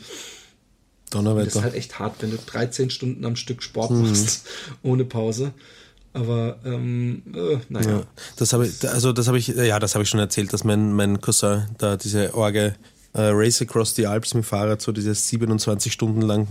Donnerwetter. 1.11 1.47
Das 1.47 1.57
ist 1.57 1.63
halt 1.63 1.75
echt 1.75 1.99
hart, 1.99 2.17
wenn 2.21 2.31
du 2.31 2.37
13 2.37 2.91
Stunden 2.91 3.25
am 3.25 3.35
Stück 3.35 3.63
Sport 3.63 3.91
mhm. 3.91 4.03
machst, 4.03 4.47
ohne 4.83 5.05
Pause. 5.05 5.53
Aber 6.13 6.59
ähm, 6.65 7.23
äh, 7.35 7.59
naja. 7.69 7.91
Ja, 7.91 8.03
das 8.37 8.53
habe 8.53 8.67
ich, 8.67 8.89
also 8.89 9.13
das 9.13 9.27
habe 9.27 9.39
ich, 9.39 9.49
ja, 9.49 9.79
das 9.79 9.95
habe 9.95 10.05
ich 10.05 10.09
schon 10.09 10.21
erzählt, 10.21 10.53
dass 10.53 10.65
mein, 10.65 10.93
mein 10.93 11.21
Cousin 11.21 11.67
da 11.79 11.97
diese 11.97 12.35
Orge 12.35 12.75
äh, 13.15 13.21
Race 13.33 13.61
Across 13.63 13.95
the 13.95 14.07
Alps 14.07 14.35
mit 14.35 14.45
dem 14.45 14.47
Fahrrad 14.47 14.81
so 14.81 14.93
diese 14.93 15.15
27 15.15 15.93
Stunden 15.93 16.23
lang 16.23 16.47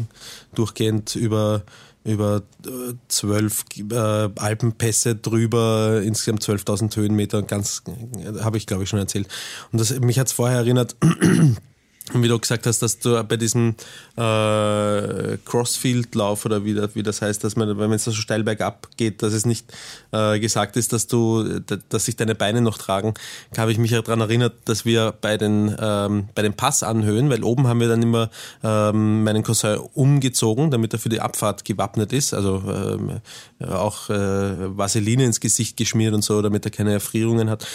durchgehend 0.54 1.16
über 1.16 1.64
über 2.08 2.44
äh, 2.66 2.94
zwölf 3.08 3.66
äh, 3.78 3.96
Alpenpässe 3.96 5.16
drüber, 5.16 6.02
insgesamt 6.04 6.44
12.000 6.44 6.96
Höhenmeter, 6.96 7.44
ganz, 7.44 7.84
äh, 8.18 8.40
habe 8.42 8.58
ich 8.58 8.66
glaube 8.66 8.84
ich 8.84 8.90
schon 8.90 9.00
erzählt. 9.00 9.28
Und 9.72 9.80
das, 9.80 10.00
mich 10.00 10.18
hat 10.20 10.28
es 10.28 10.34
vorher 10.34 10.58
erinnert, 10.58 10.96
und 12.14 12.24
wie 12.24 12.28
du 12.28 12.40
gesagt 12.40 12.66
hast, 12.66 12.82
dass 12.82 13.00
du 13.00 13.22
bei 13.24 13.38
diesem 13.38 13.76
äh, 14.16 15.38
Crossfield-Lauf 15.46 16.46
oder 16.46 16.64
wie, 16.64 16.76
wie 16.96 17.04
das 17.04 17.22
heißt, 17.22 17.44
dass 17.44 17.56
man, 17.56 17.78
wenn 17.78 17.92
es 17.92 18.06
so 18.06 18.12
steil 18.12 18.44
bergab 18.44 18.88
geht, 18.98 19.22
dass 19.24 19.34
es 19.34 19.46
nicht 19.46 19.66
äh, 20.12 20.40
gesagt 20.40 20.78
ist, 20.78 20.94
dass 20.94 21.08
du, 21.08 21.60
dass 21.90 22.06
sich 22.06 22.16
deine 22.16 22.36
Beine 22.36 22.62
noch 22.62 22.78
tragen, 22.78 23.14
habe 23.58 23.72
ich 23.72 23.78
mich 23.78 23.92
ja 23.92 24.02
daran 24.02 24.22
erinnert, 24.22 24.54
dass 24.66 24.86
wir 24.86 25.14
bei 25.20 25.38
den, 25.38 25.76
ähm, 25.80 26.30
bei 26.34 26.42
den 26.42 26.54
Passanhöhen, 26.54 27.30
weil 27.30 27.44
oben 27.44 27.68
haben 27.68 27.80
wir 27.80 27.90
dann 27.90 28.02
immer 28.02 28.30
ähm, 28.64 29.24
meinen 29.24 29.44
Cousin 29.44 29.78
umgezogen, 29.94 30.72
damit 30.72 30.94
er 30.94 31.00
für 31.00 31.10
die 31.10 31.20
Abfahrt 31.20 31.66
gewappnet 31.66 32.14
ist, 32.14 32.34
also 32.34 32.64
ähm, 32.68 33.20
auch 33.68 34.10
äh, 34.10 34.78
Vaseline 34.78 35.26
ins 35.26 35.40
Gesicht 35.40 35.78
geschmiert 35.78 36.14
und 36.14 36.24
so, 36.24 36.42
damit 36.42 36.66
er 36.66 36.72
keine 36.72 36.94
Erfrierungen 36.94 37.50
hat. 37.50 37.68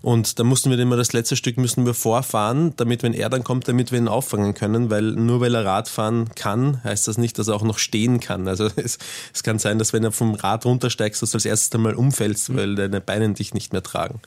Und 0.00 0.38
da 0.38 0.44
mussten 0.44 0.70
wir 0.70 0.78
immer 0.78 0.96
das 0.96 1.12
letzte 1.12 1.36
Stück 1.36 1.56
müssen 1.58 1.86
wir 1.86 1.94
vorfahren, 1.94 2.72
damit 2.76 3.02
wenn 3.02 3.14
er 3.14 3.28
dann 3.30 3.44
kommt, 3.44 3.68
damit 3.74 3.90
wir 3.90 3.98
ihn 3.98 4.06
auffangen 4.06 4.54
können, 4.54 4.88
weil 4.88 5.02
nur 5.02 5.40
weil 5.40 5.54
er 5.54 5.64
Radfahren 5.64 6.32
kann, 6.36 6.82
heißt 6.84 7.08
das 7.08 7.18
nicht, 7.18 7.38
dass 7.38 7.48
er 7.48 7.56
auch 7.56 7.64
noch 7.64 7.78
stehen 7.78 8.20
kann. 8.20 8.46
Also 8.46 8.70
es, 8.76 8.98
es 9.32 9.42
kann 9.42 9.58
sein, 9.58 9.78
dass 9.78 9.92
wenn 9.92 10.04
er 10.04 10.12
vom 10.12 10.34
Rad 10.34 10.64
runtersteigst, 10.64 11.20
dass 11.20 11.32
du 11.32 11.36
als 11.36 11.44
erstes 11.44 11.72
einmal 11.74 11.94
umfällst, 11.94 12.54
weil 12.54 12.76
deine 12.76 13.00
Beine 13.00 13.32
dich 13.32 13.52
nicht 13.52 13.72
mehr 13.72 13.82
tragen. 13.82 14.20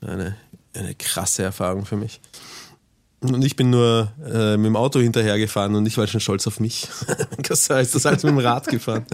Eine, 0.00 0.36
eine 0.72 0.94
krasse 0.94 1.42
Erfahrung 1.42 1.84
für 1.84 1.96
mich. 1.96 2.20
Und 3.20 3.44
ich 3.44 3.56
bin 3.56 3.68
nur 3.68 4.12
äh, 4.24 4.56
mit 4.56 4.66
dem 4.66 4.76
Auto 4.76 5.00
hinterhergefahren 5.00 5.74
und 5.74 5.84
ich 5.86 5.98
war 5.98 6.06
schon 6.06 6.20
stolz 6.20 6.46
auf 6.46 6.58
mich. 6.58 6.88
das 7.48 7.68
heißt, 7.68 7.94
das 7.94 8.04
heißt 8.06 8.24
mit 8.24 8.32
dem 8.32 8.38
Rad 8.38 8.68
gefahren. 8.68 9.04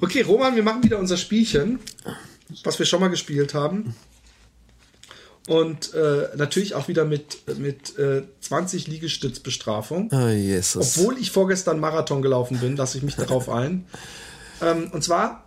Okay, 0.00 0.22
Roman, 0.22 0.56
wir 0.56 0.62
machen 0.62 0.82
wieder 0.82 0.98
unser 0.98 1.18
Spielchen, 1.18 1.78
was 2.64 2.78
wir 2.78 2.86
schon 2.86 3.00
mal 3.00 3.08
gespielt 3.08 3.52
haben. 3.52 3.94
Und 5.50 5.94
äh, 5.94 6.28
natürlich 6.36 6.76
auch 6.76 6.86
wieder 6.86 7.04
mit, 7.04 7.58
mit 7.58 7.98
äh, 7.98 8.22
20 8.40 8.86
Liegestützbestrafung. 8.86 10.08
Oh, 10.12 10.28
Jesus. 10.28 10.96
Obwohl 10.96 11.18
ich 11.18 11.32
vorgestern 11.32 11.80
Marathon 11.80 12.22
gelaufen 12.22 12.58
bin, 12.60 12.76
lasse 12.76 12.98
ich 12.98 13.02
mich 13.02 13.16
darauf 13.16 13.48
ein. 13.48 13.84
Ähm, 14.62 14.92
und 14.92 15.02
zwar 15.02 15.42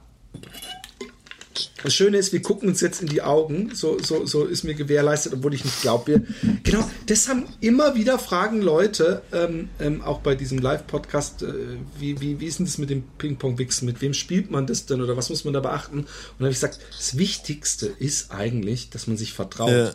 das 1.83 1.93
Schöne 1.93 2.17
ist, 2.17 2.33
wir 2.33 2.41
gucken 2.41 2.69
uns 2.69 2.81
jetzt 2.81 3.01
in 3.01 3.07
die 3.07 3.21
Augen. 3.21 3.71
So, 3.73 3.99
so, 3.99 4.25
so 4.25 4.45
ist 4.45 4.63
mir 4.63 4.73
gewährleistet, 4.73 5.33
obwohl 5.33 5.53
ich 5.53 5.65
nicht 5.65 5.81
glaube. 5.81 6.23
Genau, 6.63 6.89
das 7.07 7.27
haben 7.27 7.45
immer 7.59 7.95
wieder 7.95 8.17
Fragen 8.19 8.61
Leute, 8.61 9.21
ähm, 9.33 9.69
ähm, 9.79 10.01
auch 10.01 10.19
bei 10.19 10.35
diesem 10.35 10.59
Live-Podcast, 10.59 11.43
äh, 11.43 11.53
wie, 11.99 12.19
wie, 12.21 12.39
wie 12.39 12.45
ist 12.45 12.59
denn 12.59 12.65
das 12.65 12.77
mit 12.77 12.89
dem 12.89 13.03
Ping-Pong-Wichsen? 13.17 13.85
Mit 13.85 14.01
wem 14.01 14.13
spielt 14.13 14.49
man 14.49 14.65
das 14.65 14.85
denn 14.85 15.01
oder 15.01 15.17
was 15.17 15.29
muss 15.29 15.43
man 15.43 15.53
da 15.53 15.59
beachten? 15.59 15.99
Und 15.99 16.07
dann 16.39 16.45
habe 16.45 16.51
ich 16.51 16.57
gesagt, 16.57 16.79
das 16.95 17.17
Wichtigste 17.17 17.87
ist 17.87 18.31
eigentlich, 18.31 18.89
dass 18.89 19.07
man 19.07 19.17
sich 19.17 19.33
vertraut. 19.33 19.71
Ja 19.71 19.91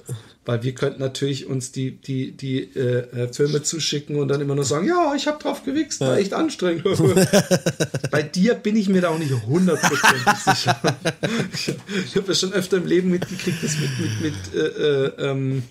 weil 0.49 0.63
wir 0.63 0.75
könnten 0.75 1.01
natürlich 1.01 1.45
uns 1.45 1.73
die, 1.73 1.91
die, 1.91 2.33
die 2.33 2.61
äh, 2.75 3.25
äh, 3.25 3.31
Filme 3.31 3.63
zuschicken 3.63 4.17
und 4.17 4.29
dann 4.29 4.41
immer 4.41 4.55
nur 4.55 4.65
sagen, 4.65 4.89
ja, 4.89 5.13
ich 5.15 5.27
habe 5.27 5.39
drauf 5.39 5.63
gewichst, 5.63 6.01
war 6.01 6.17
echt 6.17 6.33
anstrengend. 6.33 6.85
Bei 8.11 8.23
dir 8.23 8.55
bin 8.55 8.75
ich 8.75 8.89
mir 8.89 9.03
da 9.03 9.11
auch 9.11 9.19
nicht 9.19 9.31
hundertprozentig 9.47 10.39
sicher. 10.47 10.81
ich, 12.05 12.17
habe 12.17 12.29
ja 12.29 12.35
schon 12.35 12.53
öfter 12.53 12.77
im 12.79 12.87
Leben 12.87 13.11
mitgekriegt, 13.11 13.63
dass 13.63 13.77
mit, 13.79 13.91
mit, 14.01 14.21
mit 14.21 14.55
äh, 14.55 14.59
äh, 14.59 15.31
ähm, 15.31 15.63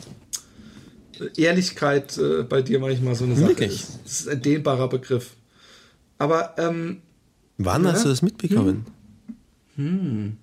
Ehrlichkeit 1.36 2.18
äh, 2.18 2.43
bei 2.43 2.62
dir 2.62 2.80
manchmal 2.80 3.16
so 3.16 3.26
eine 3.26 3.36
Sache 3.36 3.49
Wirklich? 3.49 3.74
ist. 3.74 3.99
Das 4.03 4.20
ist 4.22 4.30
ein 4.30 4.41
dehnbarer 4.41 4.89
Begriff. 4.89 5.32
Aber 6.18 6.55
ähm, 6.58 7.01
wann 7.58 7.84
ja? 7.84 7.93
hast 7.93 8.05
du 8.05 8.10
das 8.10 8.22
mitbekommen? 8.22 8.86
Hm. 9.76 9.86
hm. 9.86 10.38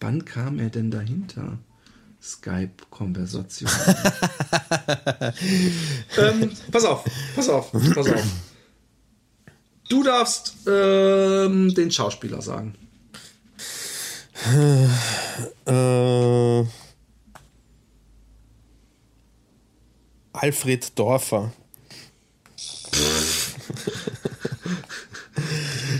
Wann 0.00 0.24
kam 0.24 0.58
er 0.58 0.70
denn 0.70 0.90
dahinter? 0.90 1.58
Skype-Konversation. 2.22 3.70
ähm, 6.18 6.50
pass 6.70 6.84
auf, 6.84 7.04
pass 7.34 7.48
auf, 7.48 7.72
pass 7.72 8.08
auf. 8.08 8.24
Du 9.88 10.02
darfst 10.02 10.56
ähm, 10.66 11.74
den 11.74 11.90
Schauspieler 11.90 12.42
sagen. 12.42 12.74
Äh, 15.66 16.64
Alfred 20.32 20.98
Dorfer. 20.98 21.52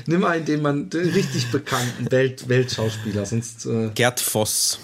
Nimm 0.06 0.24
einen, 0.24 0.44
den 0.44 0.62
man 0.62 0.90
den 0.90 1.10
richtig 1.10 1.50
bekannten 1.50 2.10
Welt, 2.10 2.48
Weltschauspieler, 2.48 3.26
sonst. 3.26 3.66
Äh 3.66 3.90
Gerd 3.94 4.20
Voss. 4.20 4.78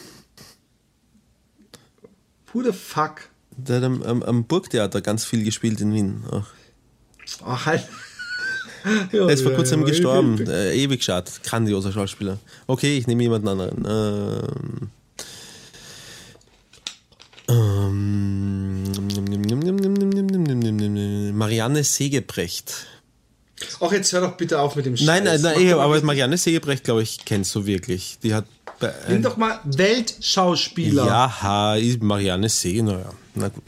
Who 2.53 2.63
the 2.63 2.73
fuck? 2.73 3.29
Der 3.51 3.77
hat 3.77 3.85
am, 3.85 4.03
am, 4.03 4.23
am 4.23 4.45
Burgtheater 4.45 5.01
ganz 5.01 5.25
viel 5.25 5.43
gespielt 5.43 5.81
in 5.81 5.95
Wien. 5.95 6.25
Ach, 6.31 6.53
Ach 7.45 7.67
halt. 7.67 7.89
Ja, 9.13 9.27
er 9.27 9.31
ist 9.31 9.43
vor 9.43 9.53
kurzem 9.53 9.85
gestorben. 9.85 10.47
Äh, 10.47 10.75
ewig 10.77 11.03
schade. 11.03 11.31
Grandioser 11.43 11.93
Schauspieler. 11.93 12.39
Okay, 12.67 12.97
ich 12.97 13.07
nehme 13.07 13.23
jemanden 13.23 13.49
anderen. 13.49 13.85
Ähm, 13.89 14.91
ähm, 17.49 18.85
Marianne 21.37 21.85
Segebrecht. 21.85 22.87
Ach, 23.81 23.91
jetzt 23.91 24.13
hör 24.13 24.21
doch 24.21 24.37
bitte 24.37 24.61
auf 24.61 24.77
mit 24.77 24.87
dem 24.87 24.97
Scheiß. 24.97 25.07
Nein, 25.07 25.25
nein, 25.25 25.41
nein, 25.41 25.73
aber 25.73 26.01
Marianne 26.03 26.37
Segebrecht, 26.37 26.85
glaube 26.85 27.03
ich, 27.03 27.25
kennst 27.25 27.55
du 27.55 27.67
wirklich. 27.67 28.19
Die 28.23 28.35
hat 28.35 28.45
Nimm 29.09 29.23
doch 29.23 29.37
mal 29.37 29.59
Weltschauspieler. 29.65 31.07
Ja, 31.07 31.77
Marianne 32.01 32.49
See, 32.49 32.83
naja, 32.83 33.11
na 33.35 33.49
gut. 33.49 33.63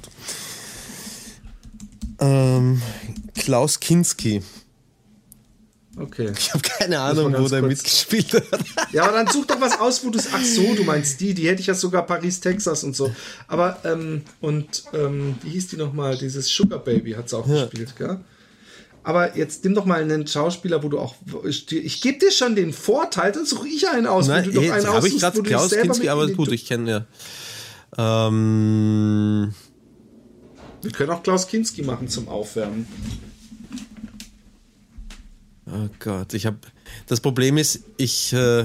Ähm, 2.20 2.82
Klaus 3.34 3.80
Kinski. 3.80 4.42
Okay. 6.00 6.32
Ich 6.36 6.54
habe 6.54 6.62
keine 6.62 7.00
Ahnung, 7.00 7.34
wo 7.36 7.48
der 7.48 7.60
kurz. 7.60 7.70
mitgespielt 7.70 8.32
hat. 8.34 8.44
Ja, 8.92 9.04
aber 9.04 9.12
dann 9.12 9.26
such 9.26 9.46
doch 9.46 9.60
was 9.60 9.78
aus, 9.78 10.04
wo 10.04 10.10
du 10.10 10.18
es. 10.18 10.28
Ach 10.32 10.42
so, 10.42 10.74
du 10.74 10.84
meinst 10.84 11.20
die, 11.20 11.34
die 11.34 11.48
hätte 11.48 11.60
ich 11.60 11.66
ja 11.66 11.74
sogar 11.74 12.06
Paris, 12.06 12.40
Texas 12.40 12.84
und 12.84 12.96
so. 12.96 13.12
Aber, 13.48 13.78
ähm, 13.84 14.22
und, 14.40 14.84
ähm, 14.94 15.34
wie 15.42 15.50
hieß 15.50 15.68
die 15.68 15.76
nochmal? 15.76 16.16
Dieses 16.16 16.48
Sugar 16.48 16.78
Baby 16.78 17.12
hat 17.12 17.28
sie 17.28 17.36
auch 17.36 17.46
ja. 17.46 17.64
gespielt, 17.64 17.94
gell? 17.98 18.20
Aber 19.02 19.36
jetzt 19.36 19.64
nimm 19.64 19.74
doch 19.74 19.84
mal 19.84 20.00
einen 20.00 20.26
Schauspieler, 20.26 20.82
wo 20.82 20.88
du 20.88 20.98
auch. 20.98 21.14
Ich, 21.44 21.70
ich 21.72 22.00
gebe 22.00 22.18
dir 22.18 22.30
schon 22.30 22.54
den 22.54 22.72
Vorteil, 22.72 23.32
dann 23.32 23.46
suche 23.46 23.68
ich 23.68 23.88
einen 23.88 24.06
aus. 24.06 24.28
Nein, 24.28 24.44
du 24.44 24.52
doch 24.52 24.70
einen 24.70 24.86
habe 24.86 25.08
ich 25.08 25.18
gerade 25.18 25.42
Klaus 25.42 25.70
Kinski, 25.70 26.08
aber 26.08 26.28
gut, 26.28 26.52
ich 26.52 26.66
kenne 26.66 27.06
ja. 27.96 28.26
Ähm, 28.28 29.54
Wir 30.82 30.90
können 30.90 31.10
auch 31.10 31.22
Klaus 31.22 31.46
Kinski 31.48 31.82
machen 31.82 32.08
zum 32.08 32.28
Aufwärmen. 32.28 32.86
Oh 35.70 35.88
Gott, 35.98 36.34
ich 36.34 36.46
habe. 36.46 36.58
Das 37.06 37.20
Problem 37.20 37.58
ist, 37.58 37.80
ich. 37.96 38.32
Äh, 38.32 38.64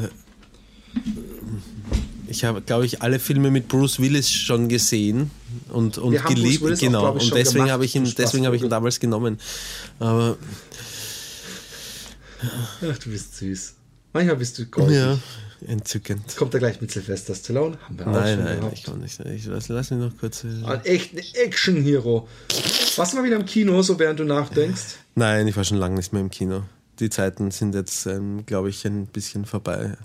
ich 2.28 2.46
habe, 2.46 2.62
glaube 2.62 2.86
ich, 2.86 3.02
alle 3.02 3.20
Filme 3.20 3.52
mit 3.52 3.68
Bruce 3.68 4.00
Willis 4.00 4.32
schon 4.32 4.68
gesehen 4.68 5.30
und, 5.70 5.98
und 5.98 6.24
geliebt. 6.26 6.80
Genau. 6.80 7.08
Auch, 7.08 7.22
und 7.22 7.34
deswegen 7.34 7.70
habe 7.70 7.86
ich 7.86 7.96
ihn, 7.96 8.12
deswegen 8.18 8.46
habe 8.46 8.56
ich 8.56 8.64
ihn 8.64 8.70
damals 8.70 9.00
genommen. 9.00 9.40
Aber. 10.00 10.38
Ach, 12.42 12.98
du 12.98 13.10
bist 13.10 13.38
süß. 13.38 13.76
Manchmal 14.14 14.36
bist 14.38 14.58
du 14.60 14.66
goldig. 14.66 14.98
Ja, 14.98 15.18
entzückend. 15.68 16.36
kommt 16.36 16.54
er 16.54 16.60
gleich 16.60 16.82
mit 16.82 16.92
Sylvester 16.92 17.34
Stallone? 17.36 17.78
Haben 17.82 18.00
wir 18.00 18.06
nein, 18.06 18.44
nein, 18.44 18.60
gehabt. 18.60 18.74
ich 18.78 18.84
kann 18.84 19.00
nicht. 19.00 19.20
Ich 19.20 19.46
lass, 19.46 19.70
lass 19.70 19.92
mich 19.92 20.00
noch 20.00 20.18
kurz. 20.18 20.44
Äh 20.44 20.66
Ein 20.66 20.86
echt 20.86 21.14
Action-Hero. 21.36 22.28
Warst 22.96 23.14
du 23.14 23.18
mal 23.18 23.24
wieder 23.24 23.38
im 23.38 23.46
Kino, 23.46 23.82
so 23.82 23.98
während 23.98 24.20
du 24.20 24.24
nachdenkst? 24.24 24.98
Nein, 25.16 25.48
ich 25.48 25.56
war 25.56 25.64
schon 25.64 25.78
lange 25.78 25.96
nicht 25.96 26.14
mehr 26.14 26.22
im 26.22 26.30
Kino. 26.30 26.64
Die 27.00 27.10
Zeiten 27.10 27.52
sind 27.52 27.74
jetzt, 27.74 28.06
ähm, 28.06 28.46
glaube 28.46 28.70
ich, 28.70 28.86
ein 28.86 29.08
bisschen 29.08 29.46
vorbei. 29.46 29.98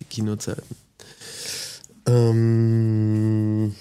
Die 0.00 0.04
Kinozeiten. 0.04 0.76
Ähm. 2.06 3.74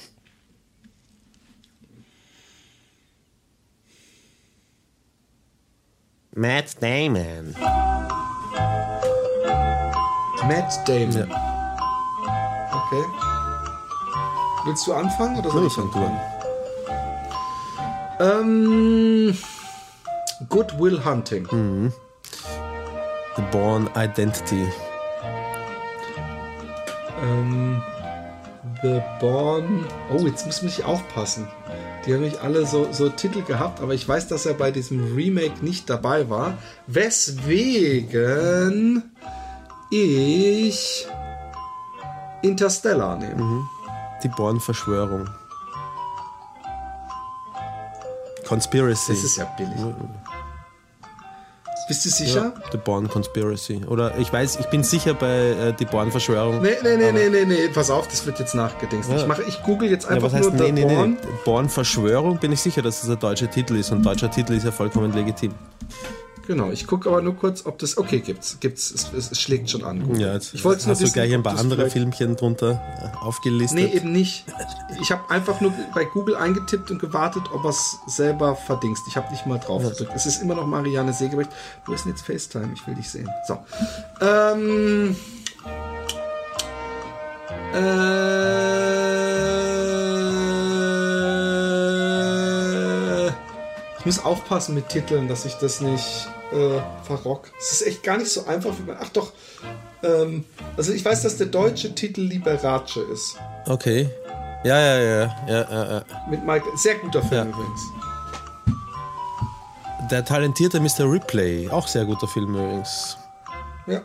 Matt 6.36 6.82
Damon. 6.82 7.56
Matt 10.48 10.88
Damon. 10.88 11.12
Ja. 11.12 11.26
Okay. 12.72 13.04
Willst 14.66 14.86
du 14.88 14.94
anfangen 14.94 15.38
oder 15.38 15.50
soll 15.50 15.68
ich 15.68 15.78
anfangen? 15.78 16.20
Ähm, 18.20 19.38
Good 20.48 20.80
Will 20.80 21.04
Hunting. 21.04 21.48
Mhm. 21.52 21.92
The 23.36 23.42
Born 23.52 23.90
Identity. 23.96 24.66
Ähm, 27.22 27.84
The 28.82 29.02
Born. 29.20 29.86
Oh, 30.12 30.26
jetzt 30.26 30.46
muss 30.46 30.64
ich 30.64 30.86
aufpassen. 30.86 31.48
Die 32.06 32.14
haben 32.14 32.22
mich 32.22 32.40
alle 32.42 32.66
so, 32.66 32.88
so 32.92 33.10
Titel 33.10 33.44
gehabt, 33.44 33.82
aber 33.82 33.94
ich 33.94 34.08
weiß, 34.08 34.30
dass 34.30 34.46
er 34.46 34.54
bei 34.54 34.72
diesem 34.72 35.16
Remake 35.16 35.64
nicht 35.64 35.90
dabei 35.90 36.30
war. 36.30 36.58
Weswegen 36.88 39.04
ich 39.92 41.08
Interstellar 42.42 43.18
nehme. 43.18 43.44
Mhm. 43.44 43.70
Die 44.24 44.30
Born-Verschwörung. 44.30 45.30
Conspiracy. 48.50 49.14
Das 49.14 49.24
ist 49.24 49.38
ja 49.38 49.46
billig. 49.58 49.78
Bist 51.88 52.06
du 52.06 52.10
sicher? 52.10 52.54
Ja, 52.56 52.64
The 52.72 52.78
Born 52.78 53.08
Conspiracy. 53.08 53.82
Oder 53.88 54.18
ich 54.18 54.32
weiß, 54.32 54.58
ich 54.60 54.66
bin 54.68 54.84
sicher 54.84 55.14
bei 55.14 55.50
äh, 55.50 55.74
Die 55.74 55.86
Born 55.86 56.12
Verschwörung. 56.12 56.62
Nee, 56.62 56.78
nee, 56.84 56.98
nee, 56.98 57.12
nee, 57.12 57.30
nee, 57.30 57.46
nee, 57.46 57.68
pass 57.74 57.90
auf, 57.90 58.08
das 58.08 58.26
wird 58.26 58.40
jetzt 58.40 58.54
nachgedingst. 58.54 59.10
Ja. 59.10 59.28
Ich, 59.40 59.48
ich 59.48 59.64
google 59.64 59.90
jetzt 59.90 60.06
einfach 60.06 60.32
ja, 60.32 60.40
was 60.40 60.48
heißt, 60.48 60.54
nur 60.54 60.72
nee, 60.72 60.82
The 60.82 60.86
nee, 60.86 60.96
Born. 60.96 61.12
Nee. 61.12 61.28
Born 61.46 61.70
Verschwörung 61.70 62.38
bin 62.38 62.52
ich 62.52 62.62
sicher, 62.62 62.82
dass 62.82 63.02
das 63.02 63.10
ein 63.10 63.20
deutscher 63.20 63.50
Titel 63.50 63.76
ist. 63.76 63.92
Und 63.92 64.04
deutscher 64.04 64.30
Titel 64.30 64.54
ist 64.54 64.66
ja 64.66 64.72
vollkommen 64.72 65.14
legitim. 65.14 65.54
Genau, 66.50 66.72
ich 66.72 66.88
gucke 66.88 67.08
aber 67.10 67.22
nur 67.22 67.36
kurz, 67.36 67.68
ob 67.68 67.78
das. 67.78 67.96
Okay, 67.96 68.22
gibt's. 68.22 68.58
gibt's 68.60 68.90
es, 68.90 69.14
es, 69.14 69.32
es 69.32 69.40
schlägt 69.40 69.70
schon 69.70 69.84
an. 69.84 70.16
Ja, 70.16 70.34
jetzt 70.34 70.56
ich 70.56 70.66
wollte 70.66 70.84
hast 70.88 71.00
du 71.00 71.12
gleich 71.12 71.32
ein 71.32 71.44
paar 71.44 71.60
andere 71.60 71.92
Filmchen 71.92 72.36
drunter 72.36 72.82
äh, 73.04 73.24
aufgelistet. 73.24 73.78
Nee, 73.78 73.96
eben 73.96 74.12
nicht. 74.12 74.46
Ich 75.00 75.12
habe 75.12 75.30
einfach 75.30 75.62
nur 75.62 75.72
bei 75.94 76.06
Google 76.06 76.36
eingetippt 76.36 76.90
und 76.90 76.98
gewartet, 76.98 77.44
ob 77.54 77.66
er 77.66 77.70
es 77.70 78.00
selber 78.08 78.56
verdingst. 78.56 79.04
Ich 79.08 79.16
habe 79.16 79.30
nicht 79.32 79.46
mal 79.46 79.60
drauf 79.60 79.84
gedrückt. 79.84 80.12
Es 80.16 80.26
ist 80.26 80.42
immer 80.42 80.56
noch 80.56 80.66
Marianne 80.66 81.14
Segebrecht. 81.14 81.52
Wo 81.86 81.94
ist 81.94 82.06
denn 82.06 82.14
jetzt 82.14 82.24
FaceTime? 82.24 82.72
Ich 82.74 82.88
will 82.88 82.96
dich 82.96 83.12
sehen. 83.12 83.30
So. 83.48 83.60
Ähm. 84.20 85.16
Äh, 87.76 88.10
ich 94.00 94.06
muss 94.08 94.26
aufpassen 94.26 94.74
mit 94.74 94.90
Titeln, 94.90 95.28
dass 95.28 95.46
ich 95.46 95.54
das 95.54 95.82
nicht 95.82 96.28
äh, 96.52 96.82
verrock. 97.04 97.52
Es 97.60 97.72
ist 97.74 97.88
echt 97.88 98.04
gar 98.04 98.18
nicht 98.18 98.32
so 98.32 98.46
einfach, 98.46 98.72
wie 98.78 98.84
man. 98.84 98.98
Ach 99.00 99.10
doch. 99.10 99.32
Ähm, 100.04 100.46
also 100.78 100.94
ich 100.94 101.04
weiß, 101.04 101.24
dass 101.24 101.38
der 101.38 101.48
deutsche 101.48 101.94
Titel 101.94 102.22
Liberace 102.22 102.98
ist. 103.12 103.38
Okay. 103.66 104.10
Ja, 104.64 104.80
ja, 104.80 105.00
ja, 105.00 105.36
ja, 105.48 105.72
ja, 105.72 105.92
ja. 105.92 106.04
Mit 106.30 106.46
Mike. 106.46 106.66
Sehr 106.76 106.96
guter 106.96 107.22
Film 107.22 107.50
ja. 107.50 107.56
übrigens. 107.56 107.82
Der 110.12 110.26
talentierte 110.26 110.80
Mr. 110.80 111.12
Ripley. 111.12 111.70
Auch 111.70 111.88
sehr 111.88 112.06
guter 112.06 112.28
Film 112.28 112.56
übrigens. 112.56 113.18
Ja. 113.88 114.02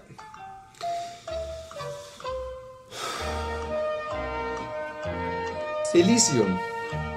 Elysium. 5.95 6.59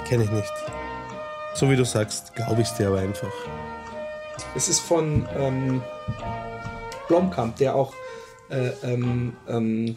Kenne 0.07 0.23
ich 0.23 0.31
nicht. 0.31 0.53
So 1.55 1.69
wie 1.69 1.75
du 1.75 1.83
sagst, 1.83 2.35
glaube 2.35 2.61
ich 2.61 2.67
es 2.67 2.75
dir 2.75 2.87
aber 2.87 2.99
einfach. 2.99 3.31
Es 4.55 4.69
ist 4.69 4.79
von 4.79 5.27
ähm, 5.35 5.81
Blomkamp, 7.07 7.55
der 7.57 7.75
auch 7.75 7.93
äh, 8.49 8.69
ähm, 8.83 9.33
ähm, 9.47 9.95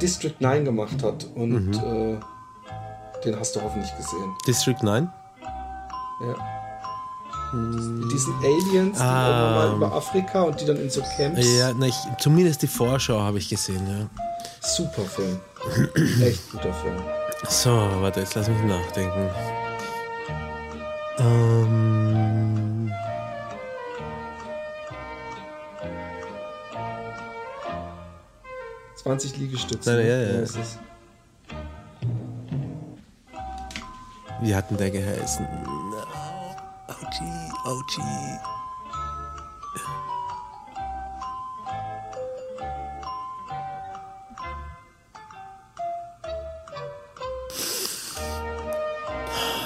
District 0.00 0.34
9 0.38 0.64
gemacht 0.64 1.02
hat. 1.02 1.26
Und 1.34 1.68
mhm. 1.68 2.18
äh, 2.18 3.24
den 3.24 3.38
hast 3.38 3.56
du 3.56 3.62
hoffentlich 3.62 3.94
gesehen. 3.96 4.34
District 4.46 4.82
9? 4.82 5.10
Ja. 6.20 6.34
Hm. 7.50 8.08
Diesen 8.12 8.34
Aliens, 8.38 9.00
ah. 9.00 9.24
die 9.24 9.30
irgendwann 9.30 9.54
mal 9.54 9.76
über 9.76 9.96
Afrika 9.96 10.42
und 10.42 10.60
die 10.60 10.66
dann 10.66 10.76
in 10.76 10.90
so 10.90 11.02
Camps. 11.16 11.44
Ja, 11.58 11.72
na, 11.76 11.86
ich, 11.86 11.96
zumindest 12.18 12.62
die 12.62 12.68
Vorschau 12.68 13.20
habe 13.20 13.38
ich 13.38 13.48
gesehen, 13.48 13.86
ja. 13.88 14.06
Super 14.60 15.02
Film. 15.02 15.40
Echt 16.22 16.50
guter 16.52 16.72
Film. 16.74 17.02
So, 17.48 17.70
warte, 17.70 18.20
jetzt 18.20 18.34
lass 18.34 18.48
mich 18.48 18.62
nachdenken. 18.62 19.30
Ähm. 21.18 21.89
20 29.02 29.38
Liegestütze. 29.38 30.02
Ja, 30.02 30.16
ja, 30.16 30.42
ja. 30.42 30.46
Wie 34.42 34.54
hat 34.54 34.70
denn 34.70 34.76
der 34.76 34.90
geheißen? 34.90 35.46
OG, 36.88 37.16
OG. 37.64 38.02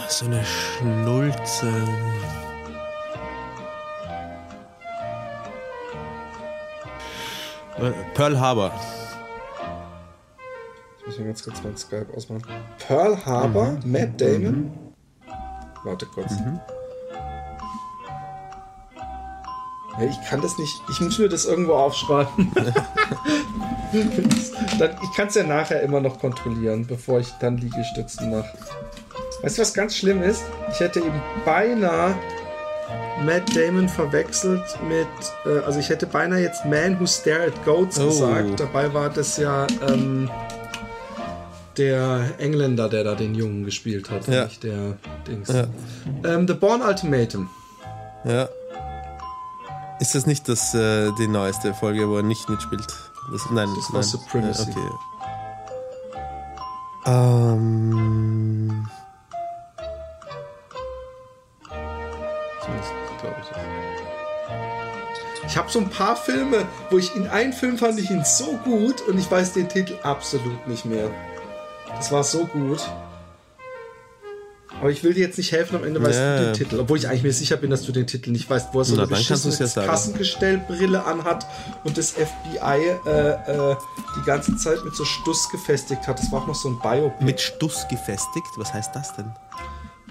So 0.09 0.27
eine 0.27 0.45
Schnulze. 0.45 1.73
Pearl 8.15 8.39
Harbor. 8.39 8.71
Ich 11.15 11.21
mal 11.21 11.27
ganz 11.27 11.45
kurz 11.45 11.63
mein 11.63 11.77
Skype 11.77 12.07
ausmachen. 12.17 12.43
Pearl 12.89 13.25
Harbor, 13.25 13.79
mhm. 13.85 13.93
Matt 13.93 14.21
Damon. 14.21 14.57
Mhm. 14.57 14.73
Warte 15.85 16.07
kurz. 16.07 16.33
Mhm. 16.33 16.59
Ja, 20.01 20.07
ich 20.07 20.29
kann 20.29 20.43
das 20.43 20.59
nicht. 20.59 20.75
Ich 20.91 21.01
muss 21.01 21.17
mir 21.21 21.29
das 21.29 21.45
irgendwo 21.45 21.75
aufschreiben. 21.75 22.51
ich 23.93 25.17
kann 25.17 25.29
es 25.29 25.37
ja 25.37 25.45
nachher 25.45 25.83
immer 25.83 26.01
noch 26.01 26.19
kontrollieren, 26.19 26.85
bevor 26.85 27.21
ich 27.21 27.31
dann 27.39 27.59
Liegestützen 27.59 28.33
mache. 28.33 28.59
Weißt 29.43 29.59
du, 29.59 29.63
was 29.63 29.73
ganz 29.73 29.97
schlimm 29.97 30.21
ist? 30.21 30.43
Ich 30.73 30.81
hätte 30.81 30.99
eben 30.99 31.23
beinahe 31.45 32.17
Matt 33.25 33.55
Damon 33.55 33.89
verwechselt 33.89 34.65
mit, 34.89 35.07
äh, 35.47 35.61
also 35.61 35.79
ich 35.79 35.91
hätte 35.91 36.07
beinahe 36.07 36.41
jetzt 36.41 36.65
Man 36.65 36.99
Who 36.99 37.07
Stare 37.07 37.45
at 37.45 37.65
Goats 37.65 38.01
oh. 38.01 38.07
gesagt. 38.07 38.59
Dabei 38.59 38.93
war 38.93 39.11
das 39.11 39.37
ja 39.37 39.69
ähm, 39.89 40.29
der 41.79 42.35
Engländer, 42.39 42.89
der 42.89 43.05
da 43.05 43.15
den 43.15 43.35
Jungen 43.35 43.65
gespielt 43.65 44.11
hat, 44.11 44.27
ja. 44.29 44.45
nicht 44.45 44.63
der 44.63 44.97
Dings. 45.27 45.49
Ja. 45.49 45.67
Ähm, 46.25 46.47
The 46.47 46.55
Born 46.55 46.83
Ultimatum. 46.83 47.49
Ja. 48.25 48.49
Ist 50.01 50.15
das 50.15 50.27
nicht 50.27 50.49
das, 50.49 50.75
äh, 50.75 51.11
die 51.19 51.29
neueste 51.29 51.73
Folge, 51.75 52.09
wo 52.09 52.17
er 52.17 52.23
nicht 52.23 52.49
mitspielt? 52.49 52.87
Das, 53.33 53.43
nein, 53.51 53.69
das 53.77 53.93
war. 53.93 54.03
Supremacy. 54.03 54.71
Ja, 54.71 54.77
okay. 54.77 54.91
Ähm. 57.07 58.89
Ich 65.47 65.59
habe 65.59 65.71
so 65.71 65.79
ein 65.79 65.89
paar 65.89 66.17
Filme, 66.17 66.67
wo 66.91 66.99
ich 66.99 67.15
in 67.15 67.29
einem 67.29 67.53
Film 67.53 67.79
fand 67.79 68.01
ich 68.01 68.11
ihn 68.11 68.25
so 68.25 68.59
gut 68.65 69.03
und 69.03 69.19
ich 69.19 69.31
weiß 69.31 69.53
den 69.53 69.69
Titel 69.69 69.97
absolut 70.03 70.67
nicht 70.67 70.85
mehr. 70.85 71.11
Das 72.05 72.13
war 72.13 72.23
so 72.23 72.45
gut. 72.45 72.81
Aber 74.79 74.91
ich 74.91 75.03
will 75.03 75.15
dir 75.15 75.25
jetzt 75.25 75.39
nicht 75.39 75.53
helfen, 75.53 75.77
am 75.77 75.85
Ende 75.85 76.03
weißt 76.03 76.19
ja. 76.19 76.37
du 76.37 76.45
den 76.45 76.53
Titel. 76.53 76.81
Obwohl 76.81 76.99
ich 76.99 77.09
eigentlich 77.09 77.23
mir 77.23 77.33
sicher 77.33 77.57
bin, 77.57 77.71
dass 77.71 77.85
du 77.85 77.93
den 77.93 78.07
Titel 78.07 78.31
nicht 78.31 78.51
weißt, 78.51 78.75
wo 78.75 78.81
er 78.81 78.85
so 78.85 78.95
eine 78.95 79.07
beschissene 79.07 79.55
ja 79.75 79.87
Kassengestellbrille 79.87 81.03
anhat 81.03 81.47
und 81.85 81.97
das 81.97 82.11
FBI 82.11 82.99
äh, 83.07 83.31
äh, 83.71 83.77
die 84.19 84.23
ganze 84.27 84.55
Zeit 84.59 84.85
mit 84.85 84.95
so 84.95 85.07
Stuss 85.07 85.49
gefestigt 85.49 86.07
hat. 86.07 86.19
Das 86.19 86.31
war 86.31 86.43
auch 86.43 86.47
noch 86.47 86.55
so 86.55 86.69
ein 86.69 86.79
Bio. 86.81 87.11
Mit 87.21 87.41
Stuss 87.41 87.89
gefestigt? 87.89 88.49
Was 88.59 88.75
heißt 88.75 88.95
das 88.95 89.17
denn? 89.17 89.33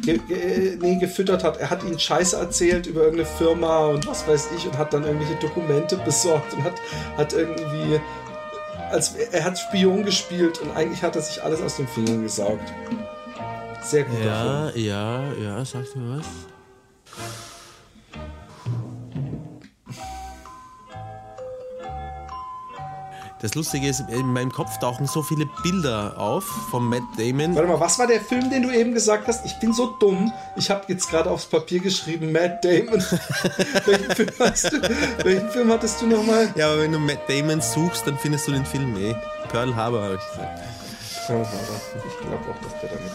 Ge 0.01 0.17
ge 0.27 0.79
nee, 0.81 0.95
gefüttert 0.95 1.43
hat. 1.43 1.57
Er 1.57 1.69
hat 1.69 1.83
ihnen 1.83 1.99
Scheiße 1.99 2.35
erzählt 2.35 2.87
über 2.87 3.01
irgendeine 3.01 3.29
Firma 3.29 3.85
und 3.85 4.07
was 4.07 4.27
weiß 4.27 4.49
ich 4.57 4.65
und 4.65 4.79
hat 4.79 4.95
dann 4.95 5.03
irgendwelche 5.03 5.35
Dokumente 5.35 5.97
besorgt 5.97 6.55
und 6.55 6.63
hat, 6.63 6.73
hat 7.17 7.33
irgendwie. 7.33 8.01
Als, 8.93 9.15
er 9.15 9.43
hat 9.43 9.57
Spion 9.57 10.05
gespielt 10.05 10.59
und 10.59 10.69
eigentlich 10.75 11.01
hat 11.01 11.15
er 11.15 11.23
sich 11.23 11.43
alles 11.43 11.61
aus 11.61 11.77
den 11.77 11.87
Fingern 11.87 12.21
gesaugt. 12.21 12.71
Sehr 13.81 14.03
gut. 14.03 14.23
Ja, 14.23 14.69
Film. 14.71 14.85
ja, 14.85 15.33
ja, 15.33 15.65
sagst 15.65 15.95
mir 15.95 16.19
was. 16.19 16.27
Das 23.43 23.55
Lustige 23.55 23.89
ist, 23.89 23.99
in 24.07 24.31
meinem 24.31 24.53
Kopf 24.53 24.79
tauchen 24.79 25.05
so 25.05 25.21
viele 25.21 25.45
Bilder 25.63 26.17
auf 26.17 26.45
von 26.71 26.87
Matt 26.87 27.03
Damon. 27.17 27.53
Warte 27.53 27.67
mal, 27.67 27.77
was 27.77 27.99
war 27.99 28.07
der 28.07 28.21
Film, 28.21 28.49
den 28.49 28.63
du 28.63 28.73
eben 28.73 28.93
gesagt 28.93 29.27
hast? 29.27 29.45
Ich 29.45 29.59
bin 29.59 29.73
so 29.73 29.87
dumm. 29.99 30.31
Ich 30.55 30.69
habe 30.69 30.85
jetzt 30.87 31.09
gerade 31.09 31.29
aufs 31.29 31.45
Papier 31.47 31.81
geschrieben, 31.81 32.31
Matt 32.31 32.63
Damon. 32.63 33.03
welchen, 33.85 34.15
Film 34.15 34.29
du, 34.71 35.25
welchen 35.25 35.49
Film 35.49 35.69
hattest 35.73 36.01
du 36.01 36.07
nochmal? 36.07 36.53
Ja, 36.55 36.71
aber 36.71 36.83
wenn 36.83 36.93
du 36.93 36.99
Matt 36.99 37.19
Damon 37.27 37.59
suchst, 37.59 38.07
dann 38.07 38.17
findest 38.17 38.47
du 38.47 38.53
den 38.53 38.65
Film 38.65 38.95
eh. 38.95 39.13
Pearl 39.51 39.75
Harbor, 39.75 40.03
habe 40.03 40.15
ich 40.15 40.31
gesagt. 40.31 40.61
Pearl 41.27 41.45
Harbor. 41.45 41.81
Ich 42.07 42.25
glaube 42.25 42.45
auch, 42.49 42.61
dass 42.63 42.79
der 42.79 42.91
damit 42.91 43.11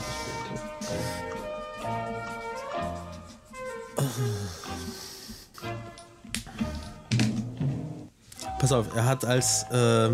Pass 8.58 8.72
auf, 8.72 8.86
er 8.94 9.04
hat 9.04 9.24
als. 9.24 9.64
Äh, 9.70 10.10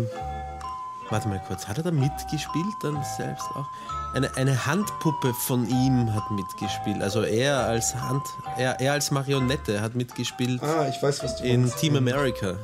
warte 1.09 1.27
mal 1.27 1.41
kurz, 1.47 1.67
hat 1.67 1.77
er 1.77 1.83
da 1.83 1.91
mitgespielt 1.91 2.75
dann 2.81 3.03
selbst 3.17 3.45
auch? 3.55 3.65
Eine, 4.13 4.35
eine 4.37 4.65
Handpuppe 4.65 5.33
von 5.33 5.67
ihm 5.67 6.13
hat 6.13 6.31
mitgespielt. 6.31 7.01
Also 7.01 7.23
er 7.23 7.65
als 7.65 7.95
Hand. 7.95 8.23
Er, 8.57 8.79
er 8.79 8.93
als 8.93 9.11
Marionette 9.11 9.81
hat 9.81 9.95
mitgespielt. 9.95 10.61
Ah, 10.63 10.87
ich 10.87 11.01
weiß, 11.01 11.23
was 11.23 11.37
du 11.37 11.43
In 11.43 11.61
meinst. 11.61 11.77
Team 11.79 11.95
America. 11.95 12.55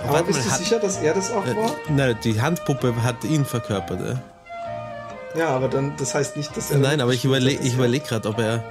Aber 0.00 0.12
Warte 0.12 0.24
bist 0.26 0.38
mal, 0.38 0.44
du 0.44 0.50
hat, 0.52 0.58
sicher, 0.58 0.78
dass 0.78 0.96
er 0.98 1.14
das 1.14 1.32
auch 1.32 1.44
äh, 1.44 1.56
war? 1.56 1.72
Nein, 1.88 2.16
die 2.22 2.40
Handpuppe 2.40 3.02
hat 3.02 3.24
ihn 3.24 3.44
verkörpert. 3.44 4.00
Äh. 4.00 5.38
Ja, 5.38 5.48
aber 5.48 5.68
dann, 5.68 5.96
das 5.96 6.14
heißt 6.14 6.36
nicht, 6.36 6.56
dass 6.56 6.70
er. 6.70 6.78
Nein, 6.78 7.00
aber 7.00 7.12
ich 7.12 7.24
überlege 7.24 7.62
ich 7.62 7.74
überleg 7.74 8.04
gerade, 8.04 8.28
ob 8.28 8.38
er. 8.38 8.62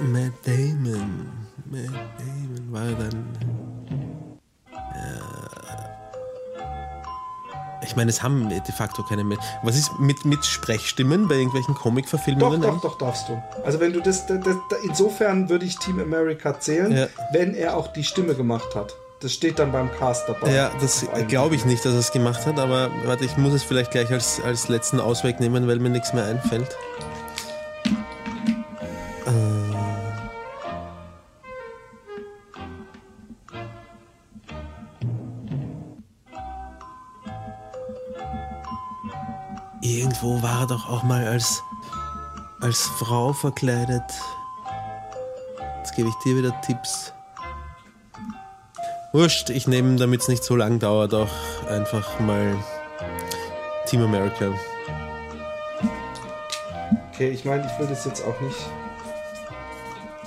Matt 0.00 0.32
Damon. 0.44 1.30
Matt 1.66 1.94
Damon 2.18 2.47
war 2.70 2.86
dann. 2.86 3.26
Ja. 4.70 5.38
Ich 7.82 7.96
meine, 7.96 8.10
es 8.10 8.22
haben 8.22 8.48
de 8.48 8.60
facto 8.76 9.02
keine 9.02 9.24
mehr. 9.24 9.38
Was 9.62 9.76
ist 9.76 9.98
mit, 9.98 10.24
mit 10.24 10.44
Sprechstimmen 10.44 11.26
bei 11.26 11.36
irgendwelchen 11.36 11.74
Comic-Verfilmungen? 11.74 12.60
Doch, 12.60 12.74
doch, 12.74 12.82
doch, 12.82 12.98
darfst 12.98 13.28
du. 13.28 13.42
Also 13.64 13.80
wenn 13.80 13.92
du 13.92 14.00
das, 14.00 14.26
das, 14.26 14.40
das 14.44 14.56
insofern 14.82 15.48
würde 15.48 15.64
ich 15.64 15.78
Team 15.78 15.98
America 15.98 16.58
zählen, 16.60 16.92
ja. 16.94 17.06
wenn 17.32 17.54
er 17.54 17.76
auch 17.76 17.88
die 17.92 18.04
Stimme 18.04 18.34
gemacht 18.34 18.74
hat. 18.74 18.94
Das 19.20 19.32
steht 19.32 19.58
dann 19.58 19.72
beim 19.72 19.90
Cast 19.98 20.28
dabei. 20.28 20.52
Ja, 20.52 20.70
das 20.80 21.06
glaube 21.26 21.56
ich 21.56 21.64
nicht, 21.64 21.84
dass 21.84 21.92
er 21.92 21.98
es 21.98 22.12
gemacht 22.12 22.46
hat, 22.46 22.58
aber 22.58 22.90
warte, 23.04 23.24
ich 23.24 23.36
muss 23.36 23.52
es 23.52 23.64
vielleicht 23.64 23.90
gleich 23.90 24.12
als, 24.12 24.40
als 24.40 24.68
letzten 24.68 25.00
Ausweg 25.00 25.40
nehmen, 25.40 25.66
weil 25.66 25.80
mir 25.80 25.90
nichts 25.90 26.12
mehr 26.12 26.24
einfällt. 26.24 26.76
Doch 40.88 40.98
auch 40.98 41.02
mal 41.02 41.26
als, 41.26 41.62
als 42.60 42.80
Frau 42.98 43.32
verkleidet. 43.32 44.02
Jetzt 45.78 45.94
gebe 45.94 46.08
ich 46.08 46.14
dir 46.24 46.36
wieder 46.36 46.60
Tipps. 46.62 47.12
Wurscht, 49.12 49.50
ich 49.50 49.66
nehme, 49.66 49.96
damit 49.96 50.20
es 50.22 50.28
nicht 50.28 50.44
so 50.44 50.54
lang 50.54 50.78
dauert, 50.78 51.14
auch 51.14 51.30
einfach 51.68 52.20
mal 52.20 52.56
Team 53.86 54.02
America. 54.02 54.52
Okay, 57.12 57.30
ich 57.30 57.44
meine, 57.44 57.66
ich 57.66 57.78
will 57.78 57.86
das 57.86 58.04
jetzt 58.04 58.22
auch 58.24 58.38
nicht. 58.40 58.58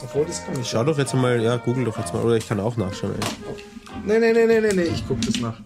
Obwohl, 0.03 0.25
das 0.25 0.43
kann 0.45 0.59
ich. 0.59 0.67
Schau 0.67 0.83
doch 0.83 0.97
jetzt 0.97 1.13
mal, 1.13 1.39
ja, 1.41 1.57
google 1.57 1.85
doch 1.85 1.97
jetzt 1.97 2.13
mal, 2.13 2.23
oder 2.23 2.35
ich 2.35 2.47
kann 2.47 2.59
auch 2.59 2.75
nachschauen. 2.75 3.13
Ey. 3.13 3.63
Nee, 4.03 4.19
nee, 4.19 4.33
nee, 4.33 4.47
nee, 4.47 4.61
nee, 4.61 4.73
nee, 4.73 4.81
ich 4.83 5.07
guck 5.07 5.21
das 5.21 5.39
nach. 5.39 5.59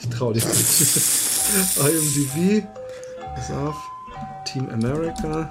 Ich 0.00 0.08
trau 0.08 0.32
dir 0.32 0.44
nicht. 0.44 1.76
IMDb. 1.78 2.66
Pass 3.36 3.50
auf. 3.52 3.89
Team 4.44 4.68
America. 4.70 5.50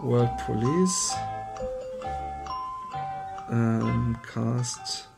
World 0.00 0.30
Police 0.44 1.14
ähm, 3.52 4.16
Cast. 4.32 5.08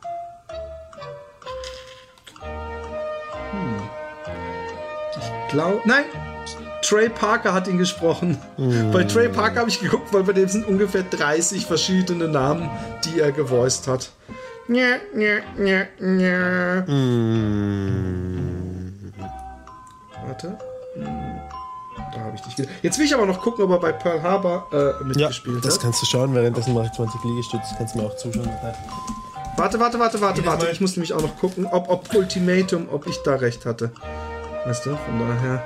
Hm. 3.50 3.82
Ich 5.16 5.52
glaube. 5.52 5.80
Nein! 5.84 6.04
Trey 6.82 7.08
Parker 7.08 7.54
hat 7.54 7.66
ihn 7.66 7.78
gesprochen. 7.78 8.36
Mm. 8.58 8.92
Bei 8.92 9.04
Trey 9.04 9.30
Parker 9.30 9.60
habe 9.60 9.70
ich 9.70 9.80
geguckt, 9.80 10.12
weil 10.12 10.24
bei 10.24 10.34
dem 10.34 10.48
sind 10.48 10.66
ungefähr 10.66 11.02
30 11.02 11.64
verschiedene 11.64 12.28
Namen, 12.28 12.68
die 13.04 13.20
er 13.20 13.32
gevoiced 13.32 13.86
hat. 13.88 14.10
Nja, 14.68 14.96
nja, 15.14 15.38
nja, 15.56 15.86
nja. 15.98 16.82
Mm. 16.86 18.24
Warte. 20.35 20.59
Hm 20.95 21.41
da 22.12 22.20
habe 22.20 22.37
ich 22.37 22.43
dich 22.43 22.57
gesehen. 22.57 22.70
Jetzt 22.82 22.99
will 22.99 23.07
ich 23.07 23.14
aber 23.14 23.26
noch 23.26 23.41
gucken, 23.41 23.64
ob 23.64 23.70
er 23.70 23.78
bei 23.78 23.93
Pearl 23.93 24.22
Harbor 24.22 24.66
äh, 24.72 25.05
mitgespielt 25.05 25.57
ja, 25.57 25.61
das 25.61 25.74
hat. 25.74 25.76
Das 25.76 25.80
kannst 25.80 26.03
du 26.03 26.07
schauen, 26.07 26.35
währenddessen 26.35 26.74
mache 26.74 26.87
ich 26.87 26.93
20 26.93 27.22
Liegestütze, 27.24 27.74
kannst 27.76 27.95
du 27.95 28.01
mir 28.01 28.07
auch 28.07 28.16
zuschauen. 28.16 28.49
Warte, 29.57 29.78
warte, 29.78 29.99
warte, 29.99 30.20
warte, 30.20 30.45
warte. 30.45 30.68
Ich 30.70 30.80
muss 30.80 30.97
nämlich 30.97 31.12
auch 31.12 31.22
noch 31.22 31.37
gucken, 31.37 31.66
ob, 31.66 31.89
ob 31.89 32.14
Ultimatum, 32.14 32.89
ob 32.91 33.07
ich 33.07 33.22
da 33.22 33.37
recht 33.37 33.66
hatte. 33.66 33.93
Weißt 34.64 34.87
du, 34.87 34.91
von 34.91 35.18
daher. 35.20 35.62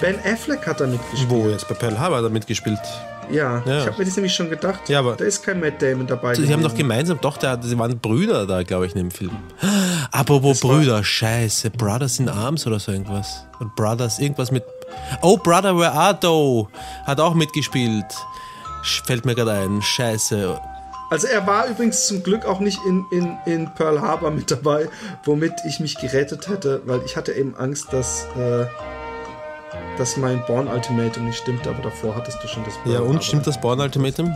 Ben 0.00 0.18
Affleck 0.24 0.66
hat 0.66 0.80
da 0.80 0.86
mitgespielt. 0.86 1.30
Wo 1.30 1.48
jetzt? 1.48 1.68
Bei 1.68 1.74
Pearl 1.74 1.98
Harbor 1.98 2.18
hat 2.18 2.24
er 2.24 2.30
mitgespielt. 2.30 2.80
Ja, 3.32 3.62
ja. 3.64 3.80
ich 3.80 3.86
habe 3.86 3.98
mir 3.98 4.04
das 4.04 4.16
nämlich 4.16 4.34
schon 4.34 4.50
gedacht. 4.50 4.88
Ja, 4.88 5.00
aber 5.00 5.16
da 5.16 5.24
ist 5.24 5.42
kein 5.42 5.60
Matt 5.60 5.80
Damon 5.80 6.06
dabei. 6.06 6.34
Sie 6.34 6.52
haben 6.52 6.62
doch 6.62 6.74
gemeinsam, 6.74 7.18
doch, 7.20 7.36
der, 7.36 7.60
sie 7.62 7.78
waren 7.78 7.98
Brüder 7.98 8.46
da, 8.46 8.62
glaube 8.62 8.86
ich, 8.86 8.94
in 8.94 8.98
dem 8.98 9.10
Film. 9.10 9.36
Apropos 10.10 10.60
Brüder, 10.60 11.02
scheiße. 11.02 11.70
Brothers 11.70 12.18
in 12.18 12.28
Arms 12.28 12.66
oder 12.66 12.78
so 12.78 12.92
irgendwas. 12.92 13.46
Und 13.58 13.74
Brothers, 13.76 14.18
irgendwas 14.18 14.50
mit. 14.50 14.64
Oh, 15.22 15.36
Brother, 15.36 15.76
where 15.76 15.92
art 15.92 16.24
thou? 16.24 16.68
Hat 17.06 17.20
auch 17.20 17.34
mitgespielt. 17.34 18.06
Fällt 19.04 19.24
mir 19.24 19.34
gerade 19.34 19.52
ein. 19.52 19.82
Scheiße. 19.82 20.58
Also 21.10 21.26
er 21.26 21.44
war 21.46 21.66
übrigens 21.66 22.06
zum 22.06 22.22
Glück 22.22 22.46
auch 22.46 22.60
nicht 22.60 22.78
in, 22.86 23.04
in, 23.10 23.36
in 23.44 23.74
Pearl 23.74 24.00
Harbor 24.00 24.30
mit 24.30 24.50
dabei, 24.50 24.88
womit 25.24 25.52
ich 25.66 25.80
mich 25.80 25.98
gerettet 25.98 26.48
hätte, 26.48 26.82
weil 26.84 27.02
ich 27.04 27.16
hatte 27.16 27.32
eben 27.32 27.56
Angst, 27.56 27.92
dass. 27.92 28.26
Äh, 28.36 28.66
dass 30.00 30.16
mein 30.16 30.42
Born 30.46 30.66
Ultimatum 30.66 31.26
nicht 31.26 31.38
stimmt, 31.38 31.68
aber 31.68 31.82
davor 31.82 32.16
hattest 32.16 32.42
du 32.42 32.48
schon 32.48 32.64
das 32.64 32.72
Born 32.78 32.94
Ja, 32.94 33.00
und 33.00 33.22
stimmt 33.22 33.46
das 33.46 33.60
Born 33.60 33.80
Ultimatum? 33.80 34.32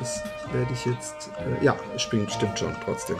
Das 0.00 0.22
werde 0.50 0.72
ich 0.72 0.86
jetzt. 0.86 1.28
Äh, 1.60 1.62
ja, 1.62 1.76
stimmt, 1.98 2.32
stimmt 2.32 2.58
schon, 2.58 2.74
trotzdem. 2.82 3.16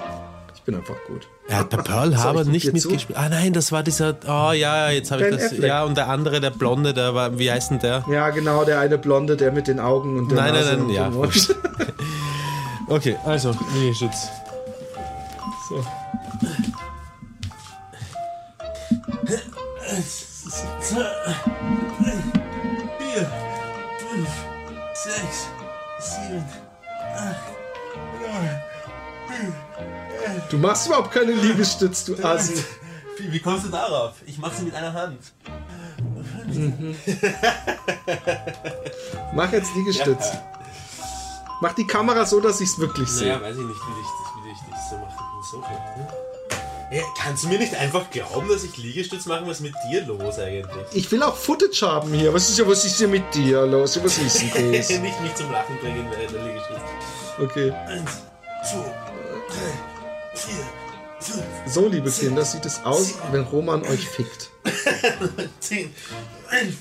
Ich 0.55 0.63
bin 0.63 0.75
einfach 0.75 0.97
gut. 1.07 1.29
Er 1.47 1.59
hat 1.59 1.69
bei 1.69 1.77
Pearl 1.77 2.17
Harbor 2.17 2.45
nicht 2.45 2.73
mitgespielt. 2.73 3.19
Ah 3.19 3.29
nein, 3.29 3.53
das 3.53 3.71
war 3.71 3.83
dieser. 3.83 4.17
Oh 4.27 4.53
ja, 4.53 4.89
jetzt 4.89 5.11
habe 5.11 5.29
ich 5.29 5.37
das. 5.37 5.53
Affleck. 5.53 5.69
Ja, 5.69 5.85
und 5.85 5.99
der 5.99 6.09
andere, 6.09 6.41
der 6.41 6.49
Blonde, 6.51 6.95
der 6.95 7.15
war. 7.15 7.39
Wie 7.39 7.53
heißt 7.53 7.71
denn 7.71 7.81
der? 7.81 8.03
Ja, 8.11 8.31
genau, 8.31 8.65
der 8.65 8.81
eine 8.81 8.97
Blonde, 8.97 9.37
der 9.37 9.53
mit 9.53 9.69
den 9.69 9.81
Augen 9.81 10.19
und 10.19 10.31
der 10.31 10.39
Nein, 10.39 10.55
Nase 10.55 10.77
nein, 10.79 10.87
nein, 10.87 10.95
ja. 10.95 11.13
okay, 12.89 13.19
also, 13.27 13.55
Liegestütz. 13.75 14.29
So. 15.69 15.85
zwei, 20.85 21.35
vier, 22.99 23.30
fünf, 23.99 24.28
sechs, 24.95 25.49
sieben, 25.99 26.45
acht, 27.16 27.55
neun, 28.20 28.61
Du 30.51 30.59
machst 30.59 30.87
überhaupt 30.87 31.11
keine 31.12 31.32
Liegestütz, 31.32 32.05
du 32.05 32.22
Assi. 32.22 32.62
Wie, 33.18 33.32
wie 33.32 33.41
kommst 33.41 33.66
du 33.66 33.70
darauf? 33.70 34.14
Ich 34.26 34.39
mach 34.39 34.53
sie 34.53 34.64
mit 34.64 34.74
einer 34.74 34.93
Hand. 34.93 35.18
Mhm. 36.47 36.97
Mach 39.35 39.53
jetzt 39.53 39.74
Liegestütz. 39.74 40.32
Ja. 40.32 40.43
Mach 41.61 41.72
die 41.74 41.87
Kamera 41.87 42.24
so, 42.26 42.41
dass 42.41 42.61
ich 42.61 42.68
es 42.68 42.78
wirklich 42.78 43.09
sehe. 43.09 43.28
Ja, 43.28 43.41
weiß 43.41 43.57
ich 43.57 43.64
nicht, 43.64 43.80
wie 43.80 44.01
ich 44.01 44.09
das, 44.18 44.45
wie 44.45 44.51
ich 44.51 44.59
das 44.70 44.91
so 44.91 44.97
mache. 44.97 45.24
So 45.51 45.62
viel, 45.62 46.03
ne? 46.03 46.24
Kannst 47.18 47.45
du 47.45 47.49
mir 47.49 47.59
nicht 47.59 47.74
einfach 47.74 48.11
glauben, 48.11 48.49
dass 48.49 48.64
ich 48.64 48.76
Liegestütz 48.76 49.26
mache? 49.26 49.47
Was 49.47 49.59
ist 49.59 49.62
mit 49.62 49.74
dir 49.88 50.05
los 50.07 50.38
eigentlich? 50.38 50.86
Ich 50.92 51.11
will 51.11 51.22
auch 51.22 51.36
Footage 51.36 51.82
haben 51.82 52.12
hier. 52.12 52.32
Was 52.32 52.49
ist 52.49 52.59
ja, 52.59 52.68
was 52.68 52.84
ist 52.84 52.99
hier 52.99 53.09
mit 53.09 53.34
dir 53.34 53.66
los? 53.66 53.99
Was 54.03 54.18
ist 54.18 54.40
denn 54.55 54.72
das? 54.72 54.88
nicht 54.90 55.20
mich 55.20 55.34
zum 55.34 55.51
Lachen 55.51 55.76
bringen 55.78 56.07
während 56.11 56.34
der 56.34 56.45
Liegestütz. 56.45 56.78
Okay. 57.40 57.70
Eins, 57.86 58.11
zwei, 58.62 58.84
drei, 59.49 60.34
vier, 60.34 60.55
fünf, 61.20 61.45
So, 61.66 61.88
liebe 61.88 62.11
Kinder, 62.11 62.45
sieht 62.45 62.64
es 62.66 62.84
aus, 62.84 63.14
wenn 63.32 63.42
Roman 63.42 63.82
euch 63.82 64.09
fickt. 64.09 64.51
zehn, 65.61 65.92
elf, 66.51 66.76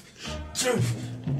zwölf. 0.53 0.83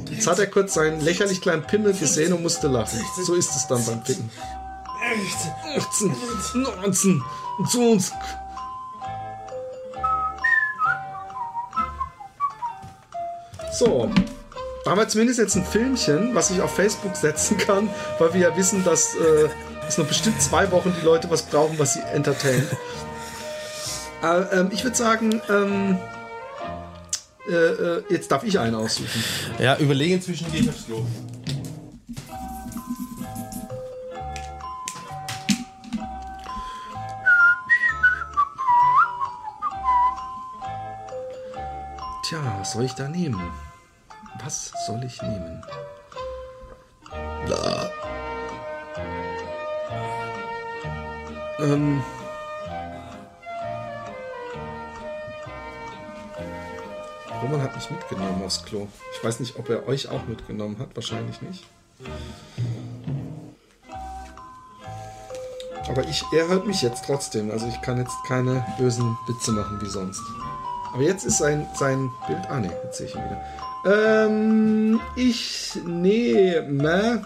Jetzt 0.10 0.28
hat 0.28 0.40
er 0.40 0.48
kurz 0.48 0.74
seinen 0.74 1.02
lächerlich 1.02 1.42
kleinen 1.42 1.64
Pimmel 1.64 1.94
gesehen 1.94 2.34
und 2.34 2.42
musste 2.42 2.68
lachen. 2.68 3.00
So 3.24 3.36
ist 3.36 3.56
es 3.56 3.68
dann 3.68 3.86
beim 3.86 4.04
Ficken. 4.04 4.30
18, 5.78 6.16
19, 6.56 7.24
20. 7.70 8.14
So, 13.74 14.08
da 14.86 14.92
haben 14.92 15.00
wir 15.00 15.08
zumindest 15.08 15.40
jetzt 15.40 15.56
ein 15.56 15.66
Filmchen, 15.66 16.36
was 16.36 16.52
ich 16.52 16.62
auf 16.62 16.76
Facebook 16.76 17.16
setzen 17.16 17.58
kann, 17.58 17.90
weil 18.20 18.34
wir 18.36 18.42
ja 18.42 18.58
wissen, 18.58 18.84
dass 18.84 19.16
äh, 19.16 19.50
es 19.88 19.98
noch 19.98 20.06
bestimmt 20.06 20.40
zwei 20.42 20.70
Wochen 20.72 20.94
die 21.00 21.04
Leute 21.04 21.28
was 21.32 21.42
brauchen, 21.42 21.80
was 21.80 21.96
sie 21.96 22.02
entertaint. 22.14 22.68
äh, 24.24 24.60
ähm, 24.60 24.70
ich 24.72 24.84
würde 24.84 24.96
sagen, 24.96 25.42
ähm, 25.50 25.98
äh, 27.50 27.54
äh, 27.54 28.04
jetzt 28.10 28.32
darf 28.32 28.44
ich 28.44 28.60
einen 28.60 28.76
aussuchen. 28.76 29.24
Ja, 29.58 29.76
überlege 29.78 30.14
inzwischen, 30.14 30.52
gehe 30.52 30.62
ich 30.62 30.70
aufs 30.70 30.86
Klo. 30.86 31.04
Tja, 42.24 42.40
was 42.58 42.72
soll 42.72 42.86
ich 42.86 42.94
da 42.94 43.10
nehmen? 43.10 43.52
Was 44.42 44.72
soll 44.88 45.04
ich 45.04 45.22
nehmen? 45.22 45.62
Bla. 47.46 47.92
Ähm. 51.60 52.02
Roman 57.42 57.62
hat 57.62 57.76
mich 57.76 57.90
mitgenommen 57.90 58.42
aufs 58.46 58.64
Klo. 58.64 58.88
Ich 59.18 59.24
weiß 59.24 59.42
nicht, 59.42 59.60
ob 59.60 59.70
er 59.70 59.86
euch 59.86 60.08
auch 60.08 60.26
mitgenommen 60.26 60.80
hat. 60.80 60.96
Wahrscheinlich 60.96 61.42
nicht. 61.42 61.66
Aber 65.90 66.08
ich, 66.08 66.24
er 66.32 66.48
hört 66.48 66.66
mich 66.66 66.82
jetzt 66.82 67.04
trotzdem. 67.06 67.52
Also 67.52 67.68
ich 67.68 67.82
kann 67.82 67.98
jetzt 67.98 68.16
keine 68.26 68.66
bösen 68.78 69.18
Witze 69.28 69.52
machen 69.52 69.82
wie 69.82 69.90
sonst. 69.90 70.22
Aber 70.94 71.02
jetzt 71.02 71.26
ist 71.26 71.40
sein, 71.40 71.68
sein 71.74 72.12
Bild. 72.28 72.42
Ah 72.50 72.60
ne, 72.60 72.72
jetzt 72.84 72.98
sehe 72.98 73.08
ich 73.08 73.16
ihn 73.16 73.24
wieder. 73.24 73.42
Ähm, 73.86 75.02
ich 75.16 75.78
nehme 75.84 77.26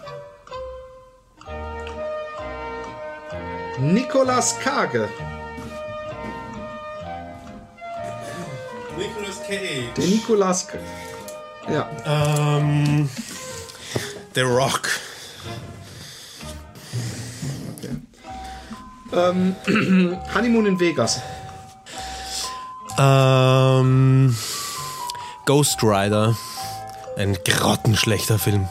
Nicolas 3.78 4.58
Kage. 4.58 5.08
Nicolas 8.96 9.42
Cage. 9.46 9.94
Der 9.96 10.04
Nicolas 10.06 10.66
Kage. 10.66 10.82
Ja. 11.70 11.88
Ähm. 12.06 13.08
The 14.34 14.40
Rock. 14.40 14.88
Okay. 17.76 17.96
Ähm, 19.12 19.56
Honeymoon 20.34 20.66
in 20.66 20.80
Vegas. 20.80 21.20
Ähm. 22.98 24.36
Ghost 25.46 25.82
Rider. 25.82 26.36
Ein 27.16 27.36
grottenschlechter 27.44 28.38
Film. 28.38 28.68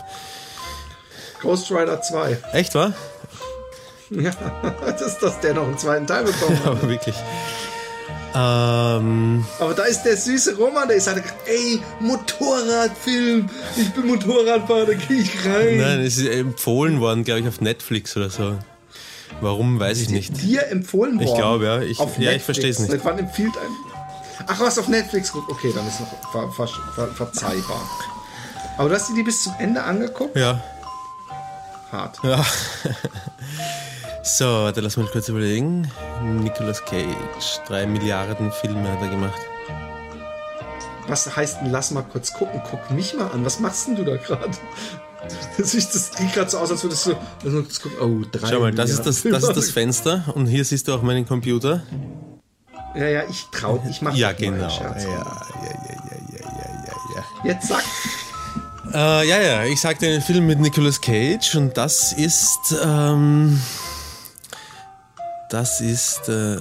Ghost 1.41 1.71
Rider 1.71 2.01
2. 2.01 2.37
Echt, 2.53 2.75
wa? 2.75 2.93
Ja, 4.09 4.31
dass, 4.97 5.19
dass 5.19 5.41
der 5.41 5.53
noch 5.53 5.67
einen 5.67 5.77
zweiten 5.77 6.07
Teil 6.07 6.23
bekommen 6.23 6.57
hat. 6.59 6.65
Aber 6.65 6.89
wirklich. 6.89 7.15
Ähm. 8.33 9.45
Aber 9.59 9.73
da 9.73 9.83
ist 9.83 10.03
der 10.03 10.15
süße 10.15 10.55
Roman, 10.55 10.87
der 10.87 10.95
ist 10.97 11.07
halt, 11.07 11.23
ey, 11.45 11.81
Motorradfilm. 11.99 13.49
Ich 13.75 13.89
bin 13.91 14.07
Motorradfahrer, 14.07 14.85
da 14.85 14.93
gehe 14.93 15.21
ich 15.21 15.45
rein. 15.45 15.77
Nein, 15.77 15.99
es 16.01 16.17
ist 16.17 16.27
empfohlen 16.29 17.01
worden, 17.01 17.25
glaube 17.25 17.41
ich, 17.41 17.47
auf 17.47 17.59
Netflix 17.59 18.15
oder 18.15 18.29
so. 18.29 18.57
Warum, 19.41 19.79
weiß 19.79 19.99
ich 20.01 20.09
nicht. 20.09 20.41
Dir 20.41 20.67
empfohlen 20.67 21.15
worden? 21.19 21.27
Ich 21.27 21.35
glaube, 21.35 21.65
ja. 21.65 21.81
Ich, 21.81 21.99
ja, 22.19 22.31
ich 22.31 22.43
verstehe 22.43 22.69
es 22.69 22.79
nicht. 22.79 22.91
Seit 22.91 23.03
wann 23.03 23.19
empfiehlt 23.19 23.57
ein. 23.57 23.86
Ach, 24.45 24.59
was 24.59 24.77
auf 24.77 24.87
Netflix 24.87 25.31
guckt? 25.31 25.49
Okay, 25.49 25.71
dann 25.73 25.87
ist 25.87 25.99
noch 25.99 26.31
ver 26.31 26.51
ver 26.51 26.67
ver 26.95 27.07
verzeihbar. 27.07 27.81
Aber 28.77 28.89
du 28.89 28.95
hast 28.95 29.09
dir 29.09 29.15
die 29.15 29.23
bis 29.23 29.43
zum 29.43 29.53
Ende 29.57 29.81
angeguckt? 29.81 30.35
Ja. 30.35 30.61
Hart. 31.91 32.19
Ja. 32.23 32.45
So, 34.29 34.43
warte, 34.43 34.81
lass 34.81 34.97
mal 34.97 35.07
kurz 35.07 35.29
überlegen. 35.29 35.89
Nicolas 36.21 36.83
Cage, 36.83 37.61
drei 37.65 37.87
Milliarden 37.87 38.51
Filme 38.51 38.91
hat 38.91 39.01
er 39.01 39.07
gemacht. 39.07 39.39
Was 41.07 41.33
heißt 41.33 41.61
denn, 41.61 41.71
lass 41.71 41.91
mal 41.91 42.01
kurz 42.01 42.33
gucken? 42.33 42.61
Guck 42.69 42.91
mich 42.91 43.13
mal 43.13 43.31
an. 43.31 43.45
Was 43.45 43.61
machst 43.61 43.87
denn 43.87 43.95
du 43.95 44.03
da 44.03 44.17
gerade? 44.17 44.51
Das 45.57 45.71
sieht 45.71 45.95
das 45.95 46.11
gerade 46.33 46.49
so 46.49 46.57
aus, 46.57 46.71
als 46.71 46.83
würdest 46.83 47.05
du. 47.05 47.13
Gucken. 47.13 47.99
Oh, 48.01 48.25
drei 48.29 48.49
Schau 48.49 48.59
mal, 48.59 48.73
das 48.73 48.91
ist 48.91 49.05
das, 49.05 49.23
das 49.23 49.43
ist 49.43 49.55
das 49.55 49.71
Fenster 49.71 50.25
und 50.35 50.45
hier 50.47 50.65
siehst 50.65 50.89
du 50.89 50.93
auch 50.93 51.01
meinen 51.01 51.25
Computer. 51.25 51.81
Ja, 52.97 53.05
ja, 53.07 53.23
ich 53.29 53.45
trau, 53.51 53.83
ich 53.89 54.01
mach 54.01 54.15
Ja, 54.15 54.31
genau. 54.31 54.63
Ja, 54.63 54.69
Scherz. 54.69 55.03
ja, 55.03 55.09
ja, 55.09 55.15
ja, 55.15 55.23
ja, 56.33 56.39
ja, 56.87 56.93
ja, 57.15 57.23
Jetzt 57.43 57.67
sag. 57.67 57.83
ja. 58.93 59.21
Äh, 59.21 59.27
ja, 59.27 59.39
ja, 59.41 59.63
ich 59.65 59.79
sagte 59.79 60.07
einen 60.07 60.21
Film 60.21 60.47
mit 60.47 60.59
Nicolas 60.59 60.99
Cage 61.01 61.55
und 61.55 61.77
das 61.77 62.13
ist, 62.13 62.75
ähm, 62.83 63.61
das 65.49 65.81
ist, 65.81 66.27
äh, 66.29 66.57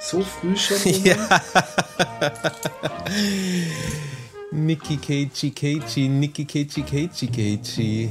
So 0.00 0.20
früh 0.22 0.56
schon. 0.56 0.76
Ja. 1.04 1.40
Nicky 4.52 4.98
Cagey 4.98 5.50
Cagey, 5.50 6.08
Nicky 6.08 6.44
Cagey 6.44 6.82
Cagey 6.82 7.26
Cagey. 7.26 8.10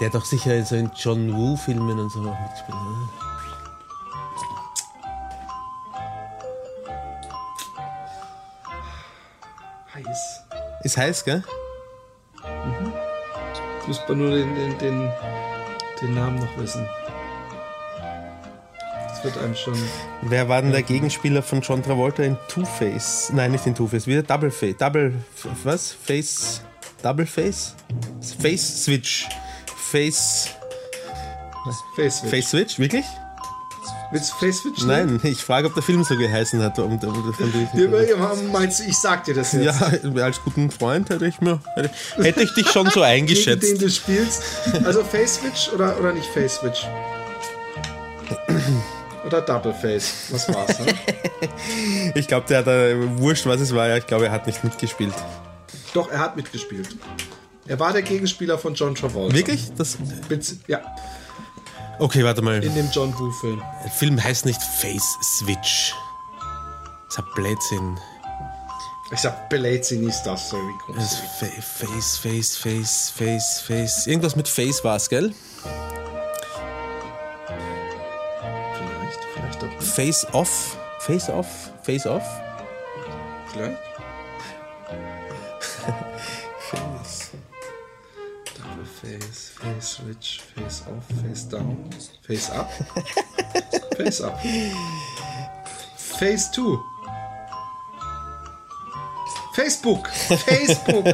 Der 0.00 0.08
hat 0.08 0.14
doch 0.14 0.24
sicher 0.24 0.64
so 0.64 0.74
in 0.74 0.90
John 0.96 1.32
Woo-Filmen 1.32 2.00
und 2.00 2.10
so 2.10 2.18
auch 2.18 2.40
mitgespielt. 2.40 2.76
Ne? 2.76 3.08
Heiß. 9.94 10.42
Ist 10.82 10.96
heiß, 10.96 11.24
gell? 11.24 11.44
Jetzt 13.76 13.86
müsste 13.86 14.08
man 14.08 14.18
nur 14.18 14.30
den, 14.30 14.52
den, 14.56 14.78
den, 14.78 15.12
den 16.02 16.14
Namen 16.14 16.40
noch 16.40 16.56
wissen. 16.58 16.84
Wird 19.24 19.38
einem 19.38 19.54
schon. 19.56 19.74
Wer 20.20 20.50
war 20.50 20.60
denn 20.60 20.70
der 20.70 20.82
Gegenspieler 20.82 21.42
von 21.42 21.62
John 21.62 21.82
Travolta 21.82 22.22
in 22.22 22.36
Two-Face? 22.48 23.30
Nein, 23.32 23.52
nicht 23.52 23.66
in 23.66 23.74
Two-Face, 23.74 24.06
wieder 24.06 24.22
Double 24.22 24.50
Face. 24.50 24.76
Double, 24.76 25.14
was? 25.62 25.92
Face, 25.92 26.60
Double 27.02 27.24
Face? 27.24 27.74
Face 28.38 28.84
Switch. 28.84 29.26
Face, 29.90 30.50
Face 31.96 32.18
Switch. 32.18 32.30
Face 32.30 32.50
Switch, 32.50 32.78
wirklich? 32.78 33.06
Willst 34.12 34.32
du 34.32 34.36
Face 34.44 34.58
Switch? 34.58 34.82
Nein, 34.84 35.18
ich 35.22 35.38
frage, 35.38 35.68
ob 35.68 35.74
der 35.74 35.82
Film 35.82 36.04
so 36.04 36.16
geheißen 36.16 36.62
hat. 36.62 36.78
Um, 36.78 36.98
um, 36.98 37.34
ja, 37.72 38.34
meinst 38.52 38.80
du, 38.80 38.84
ich 38.84 38.98
sag 38.98 39.24
dir 39.24 39.34
das 39.34 39.52
jetzt? 39.52 39.64
Ja, 39.64 40.22
als 40.22 40.42
guten 40.42 40.70
Freund 40.70 41.08
hätte 41.08 41.26
ich 41.26 41.40
mir, 41.40 41.60
hätte, 42.18 42.42
ich 42.42 42.52
dich 42.52 42.68
schon 42.68 42.90
so 42.90 43.00
Gegen 43.00 43.04
den 43.04 43.04
eingeschätzt. 43.04 43.80
du 43.80 43.88
spielst. 43.88 44.42
Also 44.84 45.02
Face 45.02 45.36
Switch 45.36 45.70
oder, 45.72 45.98
oder 45.98 46.12
nicht 46.12 46.26
Face 46.26 46.56
Switch? 46.56 46.86
Oder 49.26 49.40
Double 49.42 49.72
Face? 49.74 50.12
Was 50.30 50.48
war's? 50.52 50.78
Ne? 50.80 50.94
Ich 52.14 52.26
glaube, 52.28 52.46
der 52.48 52.58
hat, 52.58 52.66
äh, 52.66 53.18
wurscht 53.18 53.46
was 53.46 53.60
es 53.60 53.74
war, 53.74 53.88
ja, 53.88 53.96
ich 53.96 54.06
glaube, 54.06 54.26
er 54.26 54.32
hat 54.32 54.46
nicht 54.46 54.62
mitgespielt. 54.64 55.14
Doch, 55.92 56.10
er 56.10 56.18
hat 56.18 56.36
mitgespielt. 56.36 56.88
Er 57.66 57.78
war 57.80 57.92
der 57.92 58.02
Gegenspieler 58.02 58.58
von 58.58 58.74
John 58.74 58.94
Travolta. 58.94 59.34
Wirklich? 59.36 59.70
Das, 59.76 59.96
Bez- 60.28 60.56
Ja, 60.66 60.80
okay, 61.98 62.24
warte 62.24 62.42
mal. 62.42 62.62
in 62.62 62.74
dem 62.74 62.90
John 62.90 63.12
Woo-Film. 63.18 63.62
Der 63.84 63.90
Film 63.90 64.22
heißt 64.22 64.44
nicht 64.46 64.60
Face 64.62 65.16
Switch. 65.38 65.94
Das 67.08 67.18
ein 67.18 67.24
Blödsinn. 67.34 67.98
Ich 69.12 69.20
sag, 69.20 69.48
Belazin 69.50 70.08
ist 70.08 70.22
das, 70.24 70.50
so 70.50 70.56
wie 70.56 70.94
Face, 71.60 72.16
Face, 72.18 72.56
Face, 72.56 73.10
Face, 73.10 73.60
Face. 73.60 74.06
Irgendwas 74.06 74.34
mit 74.36 74.48
Face 74.48 74.82
war 74.82 74.96
es, 74.96 75.08
gell? 75.08 75.32
Face 79.94 80.26
Off. 80.32 80.76
Face 80.98 81.28
Off? 81.28 81.70
Face 81.84 82.04
Off? 82.04 82.26
Klar. 83.52 83.78
face. 86.58 87.30
Double 88.58 88.84
Face, 88.84 89.50
Face 89.50 89.86
Switch, 89.86 90.40
Face 90.40 90.82
Off, 90.88 91.06
Face 91.22 91.44
Down, 91.44 91.90
Face 92.22 92.50
Up. 92.50 92.70
face 93.96 94.20
Up. 94.20 94.36
Face 95.96 96.50
2. 96.50 96.82
Facebook! 99.54 100.08
Facebook! 100.08 101.06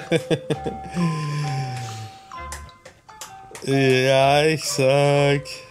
ja, 3.66 4.45
ich 4.45 4.64
sag. 4.64 5.70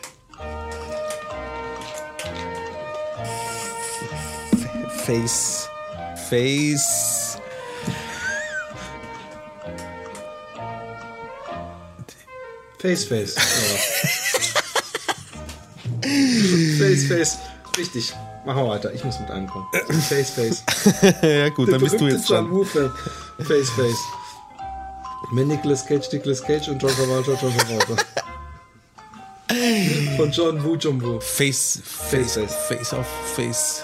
Face. 5.09 5.67
Face. 6.29 7.41
Face, 12.77 13.05
Face. 13.05 13.35
face, 16.77 17.07
Face. 17.07 17.37
Richtig. 17.75 18.13
Machen 18.45 18.63
wir 18.63 18.69
weiter. 18.69 18.93
Ich 18.93 19.03
muss 19.03 19.19
mit 19.19 19.31
einem 19.31 19.47
kommen. 19.47 19.65
Face, 20.07 20.29
Face. 20.29 20.63
ja, 21.23 21.49
gut, 21.49 21.71
dann 21.71 21.81
bist 21.81 21.99
du 21.99 22.07
jetzt 22.07 22.29
Woo 22.29 22.63
Face, 22.63 23.71
Face. 23.71 23.97
Mit 25.31 25.47
Nicolas 25.47 25.87
Cage, 25.87 26.07
Nicolas 26.13 26.43
Cage 26.43 26.67
und 26.67 26.79
John 26.79 26.91
Travolta, 26.91 27.31
John 27.41 27.57
Travolta. 27.57 28.03
Von 30.17 30.29
John 30.29 30.63
Woo, 30.63 30.75
John 30.75 31.01
Woo. 31.01 31.19
Face, 31.19 31.81
Face, 31.83 32.35
Face, 32.35 32.53
Face 32.67 32.93
off, 32.93 33.07
Face. 33.35 33.83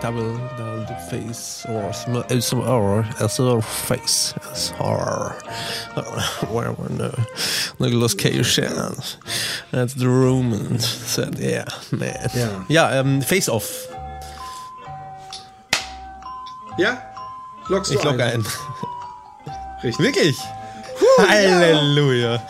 Double, 0.00 0.38
double 0.56 0.86
face 1.10 1.66
or 1.68 1.92
some 1.92 2.60
or 2.60 3.04
also 3.20 3.60
face 3.60 4.32
as 4.52 4.70
horror. 4.70 5.34
Where 6.50 6.72
no 6.88 7.12
Nicolas 7.80 8.14
Cage 8.14 8.58
at 8.60 9.88
the 9.90 10.08
room 10.08 10.52
and 10.52 10.80
said, 10.80 11.38
yeah, 11.40 11.64
man. 11.90 12.30
Ja, 12.34 12.64
ja 12.68 13.00
um, 13.00 13.22
Face 13.22 13.48
Off. 13.48 13.88
Ja? 16.78 17.02
Lockst 17.68 17.90
du 17.90 17.96
ich 17.96 18.04
log 18.04 18.20
ein. 18.20 18.44
Richtig. 19.82 20.04
Wirklich? 20.04 20.36
Puh, 20.98 21.28
Halleluja. 21.28 22.34
Ja. 22.34 22.42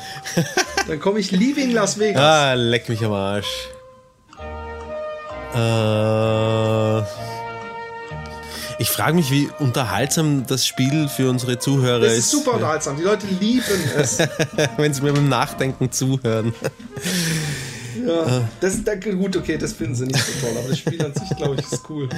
Dann 0.86 1.00
komme 1.00 1.18
ich 1.20 1.30
Leaving 1.30 1.72
Las 1.72 1.98
Vegas. 1.98 2.22
Ah, 2.22 2.54
leck 2.54 2.88
mich 2.88 3.04
am 3.04 3.12
Arsch. 3.12 3.68
Äh, 5.54 7.02
ich 8.78 8.90
frage 8.90 9.16
mich, 9.16 9.30
wie 9.30 9.48
unterhaltsam 9.58 10.46
das 10.46 10.66
Spiel 10.66 11.08
für 11.08 11.28
unsere 11.28 11.58
Zuhörer 11.58 12.04
ist. 12.04 12.12
Es 12.12 12.18
ist 12.18 12.30
super 12.30 12.54
unterhaltsam. 12.54 12.96
Die 12.96 13.02
Leute 13.02 13.26
lieben 13.26 13.64
es. 13.96 14.18
Wenn 14.76 14.94
sie 14.94 15.02
mir 15.02 15.12
beim 15.12 15.28
Nachdenken 15.28 15.90
zuhören. 15.90 16.54
Ja, 18.06 18.48
das 18.60 18.76
ist 18.76 18.86
gut, 19.18 19.36
okay, 19.36 19.58
das 19.58 19.72
finden 19.72 19.96
sie 19.96 20.06
nicht 20.06 20.24
so 20.24 20.46
toll, 20.46 20.56
aber 20.56 20.68
das 20.68 20.78
Spiel 20.78 21.04
an 21.04 21.12
sich, 21.12 21.36
glaube 21.36 21.56
ich, 21.58 21.72
ist 21.72 21.82
cool. 21.90 22.08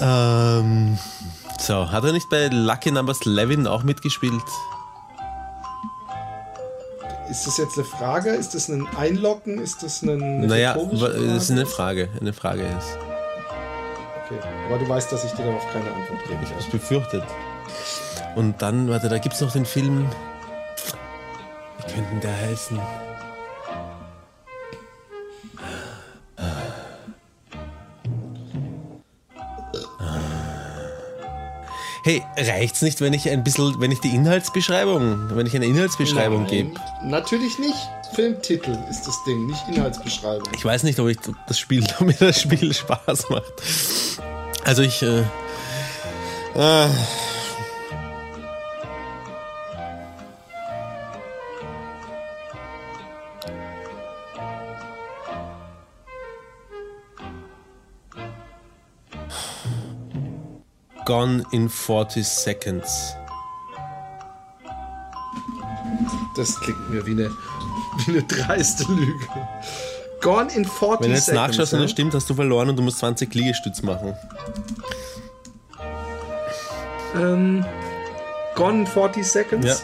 Ähm, 0.00 0.98
so, 1.60 1.90
hat 1.90 2.04
er 2.04 2.12
nicht 2.12 2.28
bei 2.28 2.48
Lucky 2.48 2.90
Numbers 2.90 3.24
Levin 3.24 3.66
auch 3.66 3.84
mitgespielt? 3.84 4.34
Ist 7.30 7.46
das 7.46 7.58
jetzt 7.58 7.76
eine 7.76 7.86
Frage? 7.86 8.30
Ist 8.30 8.54
das 8.54 8.68
ein 8.68 8.86
Einloggen? 8.96 9.58
Ist 9.58 9.82
das 9.82 10.02
ein, 10.02 10.10
eine 10.10 10.46
Naja, 10.46 10.76
das 10.76 11.44
ist 11.44 11.50
eine 11.50 11.66
Frage. 11.66 12.08
Eine 12.20 12.32
Frage 12.32 12.62
ist. 12.62 13.07
Okay, 14.30 14.40
aber 14.66 14.78
du 14.78 14.88
weißt, 14.88 15.10
dass 15.10 15.24
ich 15.24 15.32
dir 15.32 15.44
darauf 15.44 15.66
keine 15.72 15.86
Antwort 15.86 16.22
gebe. 16.28 16.42
Ich 16.42 16.50
habe 16.50 16.60
es 16.60 16.68
befürchtet. 16.68 17.24
Und 18.34 18.60
dann, 18.60 18.88
warte, 18.88 19.08
da 19.08 19.18
gibt 19.18 19.34
es 19.34 19.40
noch 19.40 19.52
den 19.52 19.64
Film. 19.64 20.06
Wie 21.78 21.92
könnte 21.92 22.26
der 22.26 22.36
heißen? 22.36 22.78
Hey, 32.08 32.24
reicht's 32.38 32.80
nicht, 32.80 33.02
wenn 33.02 33.12
ich 33.12 33.28
ein 33.28 33.44
bisschen, 33.44 33.78
wenn 33.80 33.92
ich 33.92 34.00
die 34.00 34.14
Inhaltsbeschreibung, 34.14 35.28
wenn 35.36 35.46
ich 35.46 35.54
eine 35.54 35.66
Inhaltsbeschreibung 35.66 36.46
gebe? 36.46 36.70
Natürlich 37.04 37.58
nicht. 37.58 37.76
Filmtitel 38.14 38.78
ist 38.88 39.06
das 39.06 39.22
Ding, 39.24 39.44
nicht 39.44 39.62
Inhaltsbeschreibung. 39.68 40.48
Ich 40.56 40.64
weiß 40.64 40.84
nicht, 40.84 40.98
ob 41.00 41.08
ich 41.08 41.18
das 41.46 41.58
Spiel, 41.58 41.84
ob 42.00 42.00
mir 42.06 42.14
das 42.14 42.40
Spiel 42.40 42.72
Spaß 42.72 43.28
macht. 43.28 43.52
Also 44.64 44.80
ich. 44.80 45.02
Äh, 45.02 45.18
äh, 46.54 46.88
Gone 61.08 61.42
in 61.52 61.70
40 61.70 62.22
Seconds. 62.28 63.14
Das 66.36 66.60
klingt 66.60 66.90
mir 66.90 67.06
wie 67.06 67.12
eine, 67.12 67.30
wie 68.04 68.10
eine 68.10 68.22
dreiste 68.24 68.84
Lüge. 68.92 69.26
Gone 70.20 70.52
in 70.52 70.66
40 70.66 70.68
Seconds. 70.68 71.00
Wenn 71.00 71.10
du 71.10 71.16
jetzt 71.16 71.32
nachschaust 71.32 71.72
und 71.72 71.80
es 71.80 71.90
stimmt, 71.92 72.12
hast 72.14 72.28
du 72.28 72.34
verloren 72.34 72.68
und 72.68 72.76
du 72.76 72.82
musst 72.82 72.98
20 72.98 73.32
Liegestütz 73.34 73.80
machen. 73.80 74.14
Ähm, 77.16 77.64
Gone 78.54 78.80
in 78.80 78.86
40 78.86 79.26
Seconds? 79.26 79.82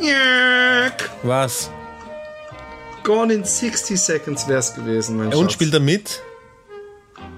Ja. 0.00 0.90
Was? 1.22 1.70
Gone 3.04 3.32
in 3.32 3.44
60 3.44 4.00
Seconds 4.00 4.48
wäre 4.48 4.58
es 4.58 4.74
gewesen, 4.74 5.18
mein 5.18 5.28
Und 5.28 5.44
Schatz. 5.44 5.52
spielt 5.52 5.72
er 5.72 5.78
mit? 5.78 6.20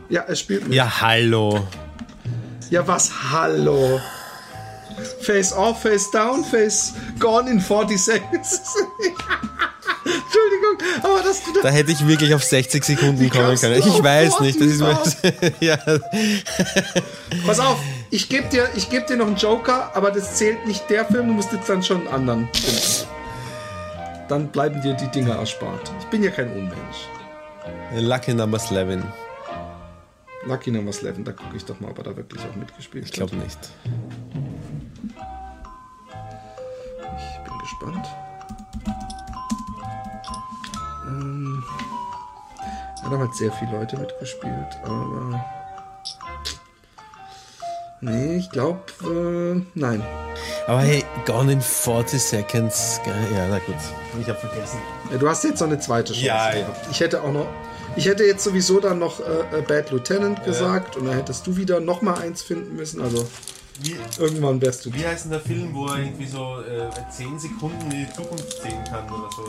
Ja, 0.09 0.23
er 0.23 0.37
spielt 0.37 0.65
mit. 0.65 0.73
Ja, 0.73 1.03
hallo. 1.03 1.67
Ja, 2.71 2.87
was? 2.87 3.11
Hallo. 3.31 4.01
Face 5.23 5.53
off, 5.53 5.83
face 5.83 6.11
down, 6.11 6.45
face 6.45 6.93
gone 7.19 7.49
in 7.51 7.61
40 7.61 7.97
seconds. 7.97 8.61
Entschuldigung, 10.05 10.79
aber 11.03 11.23
das 11.23 11.43
du 11.45 11.53
da, 11.53 11.63
da 11.63 11.69
hätte 11.69 11.93
ich 11.93 12.07
wirklich 12.07 12.35
auf 12.35 12.43
60 12.43 12.83
Sekunden 12.85 13.31
kommen 13.31 13.57
können. 13.57 13.79
Ich 13.79 14.03
weiß 14.03 14.41
nicht, 14.41 14.61
das 14.61 14.67
ist 14.69 14.81
mir 14.81 15.53
ja. 15.61 15.79
Pass 17.47 17.61
auf, 17.61 17.79
ich 18.11 18.29
gebe 18.29 18.49
dir, 18.49 18.69
geb 18.91 19.07
dir 19.07 19.17
noch 19.17 19.27
einen 19.27 19.37
Joker, 19.37 19.91
aber 19.95 20.11
das 20.11 20.35
zählt 20.37 20.67
nicht 20.67 20.89
der 20.91 21.05
Film, 21.05 21.29
du 21.29 21.35
musst 21.35 21.53
jetzt 21.53 21.69
dann 21.69 21.83
schon 21.83 21.99
einen 21.99 22.09
anderen 22.09 22.49
finden. 22.55 23.09
Dann 24.29 24.49
bleiben 24.49 24.81
dir 24.83 24.95
die 24.95 25.09
Dinge 25.09 25.33
erspart. 25.33 25.93
Ich 26.01 26.07
bin 26.07 26.23
ja 26.23 26.31
kein 26.31 26.51
Unmensch. 26.53 27.09
Lucky 27.95 28.35
Number 28.35 28.59
11. 28.59 29.03
Lucky 30.45 30.71
Number 30.71 30.93
11, 30.93 31.25
da 31.25 31.33
gucke 31.33 31.57
ich 31.57 31.65
doch 31.65 31.79
mal, 31.81 31.91
ob 31.91 31.99
er 31.99 32.05
da 32.05 32.17
wirklich 32.17 32.43
auch 32.43 32.55
mitgespielt 32.55 33.05
hat. 33.05 33.11
Ich 33.11 33.17
glaube 33.17 33.37
nicht. 33.37 33.59
Ich 37.19 37.45
bin 37.45 37.59
gespannt. 37.59 38.07
Ähm, 41.07 41.65
hat 43.03 43.13
damals 43.13 43.37
sehr 43.39 43.53
viele 43.53 43.73
Leute 43.73 43.99
mitgespielt, 43.99 44.79
aber. 44.85 45.45
Nee, 48.01 48.37
ich 48.37 48.51
glaube, 48.51 48.81
äh, 49.03 49.61
nein. 49.75 50.05
Aber 50.69 50.81
hey, 50.81 51.05
Gone 51.27 51.53
in 51.53 51.61
40 51.61 52.23
Seconds. 52.23 53.01
Ja, 53.35 53.49
na 53.49 53.59
gut. 53.59 53.75
Ich 54.21 54.29
habe 54.29 54.39
vergessen. 54.39 54.79
Ja, 55.11 55.19
du 55.19 55.29
hast 55.29 55.43
jetzt 55.43 55.61
noch 55.61 55.67
eine 55.67 55.81
zweite 55.81 56.13
Chance. 56.13 56.27
Ja, 56.27 56.55
ja. 56.55 56.67
Ich 56.91 57.01
hätte 57.01 57.23
auch 57.23 57.33
noch 57.33 57.47
ich 57.99 58.07
hätte 58.07 58.25
jetzt 58.25 58.45
sowieso 58.45 58.79
dann 58.79 59.01
noch 59.01 59.19
äh, 59.19 59.59
äh 59.59 59.63
Bad 59.63 59.91
Lieutenant 59.91 60.45
gesagt 60.45 60.95
ja. 60.95 61.01
und 61.01 61.09
dann 61.09 61.17
hättest 61.17 61.45
du 61.49 61.57
wieder 61.57 61.81
noch 61.81 62.01
mal 62.01 62.15
eins 62.15 62.43
finden 62.43 62.77
müssen. 62.77 63.03
Also 63.03 63.27
wie, 63.83 63.97
irgendwann 64.19 64.63
wärst 64.63 64.87
du. 64.87 64.95
Wie 64.95 65.05
heißt 65.05 65.25
denn 65.25 65.33
der 65.33 65.41
Film, 65.41 65.75
wo 65.75 65.89
er 65.89 65.99
irgendwie 65.99 66.27
so 66.27 66.61
äh, 66.61 66.89
10 67.11 67.41
Sekunden 67.41 67.91
in 67.91 68.07
die 68.07 68.13
Zukunft 68.13 68.63
sehen 68.63 68.85
kann 68.89 69.05
oder 69.11 69.29
so? 69.35 69.45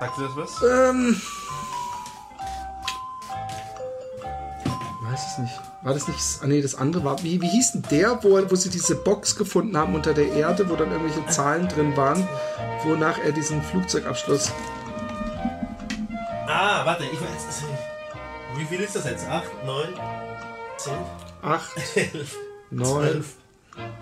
Sagt 0.00 0.18
dir 0.18 0.22
das 0.24 0.36
was? 0.36 0.62
Ähm. 0.62 1.20
Weiß 5.02 5.20
es 5.32 5.38
nicht. 5.38 5.60
War 5.82 5.94
das 5.94 6.08
nicht. 6.08 6.18
Ah, 6.42 6.46
nee, 6.48 6.60
das 6.60 6.74
andere 6.74 7.04
war. 7.04 7.22
Wie, 7.22 7.40
wie 7.40 7.48
hieß 7.48 7.72
denn 7.72 7.82
der, 7.92 8.18
wo, 8.24 8.38
wo 8.50 8.56
sie 8.56 8.70
diese 8.70 8.96
Box 8.96 9.36
gefunden 9.36 9.76
haben 9.76 9.94
unter 9.94 10.14
der 10.14 10.32
Erde, 10.32 10.68
wo 10.68 10.74
dann 10.74 10.90
irgendwelche 10.90 11.24
Zahlen 11.26 11.68
drin 11.68 11.96
waren, 11.96 12.28
wonach 12.84 13.18
er 13.18 13.30
diesen 13.30 13.62
Flugzeugabschluss 13.62 14.52
Ah, 16.48 16.84
warte, 16.86 17.04
ich 17.04 17.20
weiß. 17.20 17.62
Wie 18.56 18.64
viel 18.64 18.80
ist 18.80 18.96
das 18.96 19.04
jetzt? 19.04 19.26
8, 19.28 19.44
9, 19.66 19.88
10, 20.78 20.92
8, 21.42 21.70
11, 21.96 22.36
9, 22.70 23.24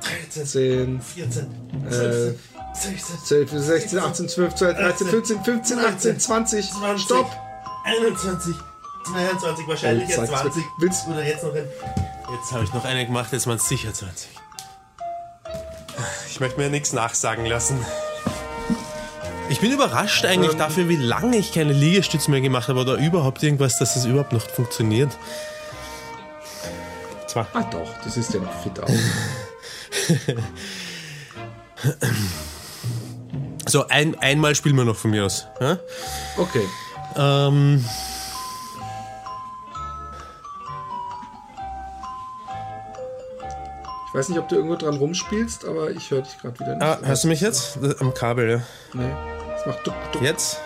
13, 0.01 0.47
10, 0.47 1.01
14, 1.01 1.81
12, 1.91 2.39
16, 2.73 3.19
12, 3.25 3.51
16, 3.51 3.99
18, 3.99 4.29
12, 4.29 4.55
12, 4.55 4.77
13, 4.79 5.09
14, 5.09 5.45
15, 5.45 5.79
18, 5.79 6.21
20, 6.21 6.71
20 6.71 7.05
Stopp! 7.05 7.31
21, 7.85 8.55
22, 9.07 9.69
wahrscheinlich 9.69 10.09
jetzt 10.09 10.27
20. 10.27 10.65
Willst 10.79 11.07
oder 11.09 11.25
jetzt 11.25 11.43
noch 11.43 11.55
ein. 11.55 11.69
Jetzt 12.33 12.53
habe 12.53 12.65
ich 12.65 12.73
noch 12.73 12.85
eine 12.85 13.07
gemacht, 13.07 13.33
jetzt 13.33 13.47
waren 13.47 13.57
es 13.57 13.69
sicher 13.69 13.93
20. 13.93 14.29
Ich 16.29 16.41
möchte 16.41 16.61
mir 16.61 16.71
nichts 16.71 16.93
nachsagen 16.93 17.47
lassen. 17.47 17.85
Ich 19.57 19.63
bin 19.63 19.73
überrascht 19.73 20.27
eigentlich 20.27 20.53
ähm, 20.53 20.59
dafür, 20.59 20.87
wie 20.91 20.97
lange 20.97 21.39
ich 21.39 21.51
keine 21.51 21.73
Liegestütze 21.73 22.31
mehr 22.31 22.43
gemacht 22.43 22.69
habe 22.69 22.79
oder 22.79 22.97
überhaupt 22.97 23.43
irgendwas, 23.43 23.79
dass 23.79 23.95
das 23.95 24.05
überhaupt 24.05 24.35
noch 24.35 24.43
funktioniert. 24.43 25.17
Zwar. 27.27 27.47
Ah 27.55 27.63
doch, 27.63 27.89
das 28.05 28.19
ist 28.19 28.35
ja 28.35 28.41
noch 28.41 28.53
fit 28.63 28.79
aus. 28.79 28.91
so, 33.67 33.89
ein, 33.89 34.15
einmal 34.19 34.55
spielen 34.55 34.77
wir 34.77 34.85
noch 34.85 34.97
von 34.97 35.11
mir 35.11 35.25
aus. 35.25 35.47
Ja? 35.59 35.79
Okay. 36.37 36.67
Ähm, 37.17 37.83
ich 44.07 44.15
weiß 44.15 44.29
nicht, 44.29 44.39
ob 44.39 44.51
du 44.51 44.57
irgendwo 44.57 44.77
dran 44.77 44.99
rumspielst, 44.99 45.65
aber 45.65 45.93
ich 45.93 46.11
höre 46.11 46.21
dich 46.21 46.37
gerade 46.43 46.61
wieder 46.61 46.75
nicht. 46.75 46.83
Ah, 46.83 46.99
hörst 47.03 47.25
du 47.25 47.29
mich 47.29 47.41
jetzt? 47.41 47.79
Am 48.01 48.13
Kabel, 48.13 48.51
ja. 48.51 48.61
Nee. 48.93 49.15
Das 49.67 49.75
macht 49.75 49.87
duck, 49.87 49.95
duck. 50.13 50.23
Jetzt? 50.23 50.61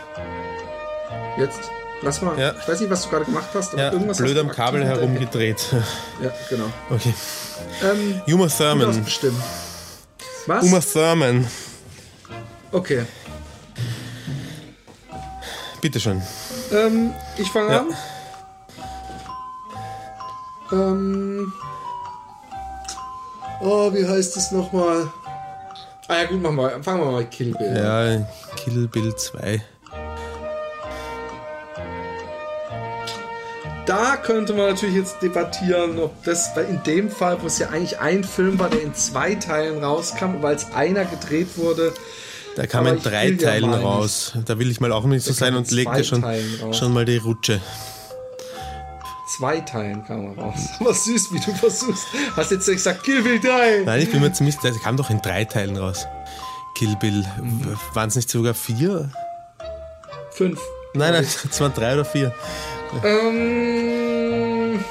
Jetzt. 1.39 1.71
Lass 2.03 2.21
mal. 2.21 2.39
Ja. 2.39 2.53
Ich 2.53 2.69
weiß 2.69 2.81
nicht, 2.81 2.91
was 2.91 3.05
du 3.05 3.11
gerade 3.11 3.25
gemacht 3.25 3.49
hast, 3.55 3.73
aber 3.73 3.83
ja, 3.83 3.93
irgendwas 3.93 4.19
blöd 4.19 4.37
am 4.39 4.51
Kabel 4.51 4.85
herumgedreht. 4.85 5.75
Ja, 6.23 6.31
genau. 6.51 6.67
Okay. 6.91 7.15
Ähm, 7.83 8.21
Uma 8.27 8.47
Thurman. 8.49 9.05
Bestimmen. 9.05 9.43
Was? 10.47 10.65
Uma 10.65 10.81
Thurman. 10.81 11.47
Okay. 12.73 13.07
Bitteschön. 15.81 16.23
Ähm, 16.73 17.15
ich 17.39 17.51
fange 17.51 17.73
ja. 17.73 17.81
an. 17.81 17.87
Ähm. 20.73 21.53
Oh, 23.63 23.93
wie 23.95 24.07
heißt 24.07 24.37
es 24.37 24.51
nochmal? 24.51 25.11
Ah 26.09 26.17
ja, 26.17 26.25
gut, 26.25 26.43
machen 26.43 26.57
wir, 26.57 26.83
fangen 26.83 27.01
wir 27.01 27.13
mal 27.13 27.25
Kill 27.27 27.55
Bill. 27.57 27.77
Ja, 27.77 28.27
Kill 28.62 28.89
Bill 28.89 29.15
2. 29.15 29.62
Da 33.87 34.16
könnte 34.16 34.53
man 34.53 34.70
natürlich 34.70 34.97
jetzt 34.97 35.23
debattieren, 35.23 35.99
ob 35.99 36.23
das 36.24 36.51
in 36.69 36.82
dem 36.85 37.11
Fall, 37.11 37.41
wo 37.43 37.47
es 37.47 37.59
ja 37.59 37.70
eigentlich 37.70 37.99
ein 37.99 38.23
Film 38.23 38.59
war, 38.59 38.69
der 38.69 38.82
in 38.82 38.95
zwei 38.95 39.35
Teilen 39.35 39.82
rauskam, 39.82 40.43
weil 40.43 40.55
es 40.57 40.73
einer 40.74 41.07
gedreht 41.07 41.57
wurde. 41.57 41.93
Da 42.57 42.66
kam 42.66 42.87
in 42.87 43.03
drei 43.03 43.31
Teilen 43.32 43.70
ja 43.70 43.78
raus. 43.78 44.35
Da 44.45 44.59
will 44.59 44.70
ich 44.70 44.81
mal 44.81 44.93
auch 44.93 45.05
nicht 45.05 45.24
so 45.24 45.32
sein 45.32 45.55
und 45.55 45.70
legte 45.70 46.05
schon, 46.05 46.24
schon 46.73 46.93
mal 46.93 47.05
die 47.05 47.16
Rutsche 47.16 47.61
zwei 49.41 49.61
Teilen 49.61 50.05
kam 50.05 50.27
er 50.27 50.43
raus. 50.43 50.69
Was 50.81 51.05
süß, 51.05 51.32
wie 51.32 51.41
du 51.41 51.53
versuchst. 51.55 52.07
Hast 52.37 52.51
jetzt 52.51 52.66
gesagt, 52.66 53.05
Kill 53.05 53.23
Bill 53.23 53.41
3. 53.41 53.85
Nein, 53.87 54.01
ich 54.03 54.11
bin 54.11 54.20
mir 54.20 54.32
ziemlich, 54.32 54.57
der 54.57 54.73
kam 54.73 54.97
doch 54.97 55.09
in 55.09 55.23
drei 55.23 55.45
Teilen 55.45 55.77
raus. 55.77 56.07
Kill 56.81 56.97
Bill. 56.97 57.23
Mhm. 57.43 57.77
Waren 57.93 58.09
es 58.09 58.16
nicht 58.16 58.31
sogar 58.31 58.55
vier? 58.55 59.11
Fünf. 60.31 60.59
Nein, 60.94 61.12
nein, 61.12 61.24
es 61.51 61.61
waren 61.61 61.74
drei 61.74 61.93
oder 61.93 62.07
vier. 62.07 62.32
Ähm. 63.05 64.82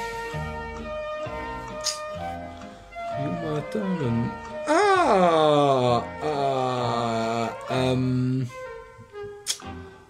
Ah! 4.68 6.04
Ah! 6.24 7.50
Ähm. 7.72 8.48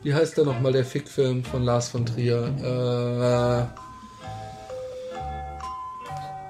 Wie 0.04 0.14
heißt 0.14 0.36
der 0.36 0.44
nochmal, 0.44 0.74
der 0.74 0.84
Fickfilm 0.84 1.46
von 1.46 1.64
Lars 1.64 1.88
von 1.88 2.06
Trier? 2.06 3.70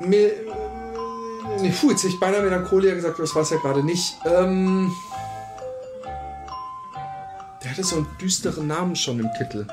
Äh. 0.01 0.07
Me 0.07 0.31
nee, 1.61 1.73
puh, 1.79 1.91
jetzt 1.91 2.03
ich 2.03 2.19
beinahe 2.19 2.41
Melancholia 2.41 2.93
gesagt, 2.95 3.19
das 3.19 3.35
war 3.35 3.43
es 3.43 3.49
ja 3.51 3.57
gerade 3.57 3.83
nicht. 3.83 4.17
Ähm, 4.25 4.91
der 7.63 7.71
hatte 7.71 7.83
so 7.83 7.97
einen 7.97 8.07
düsteren 8.19 8.67
Namen 8.67 8.95
schon 8.95 9.19
im 9.19 9.29
Titel. 9.37 9.65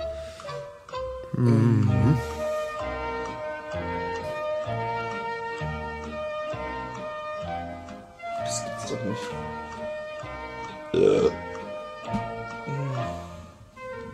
Mhm. 1.34 1.90
Ähm, 1.92 2.18
das 8.44 8.64
gibt's 8.64 8.86
doch 8.90 9.04
nicht. 9.04 9.22
Äh. 10.94 11.30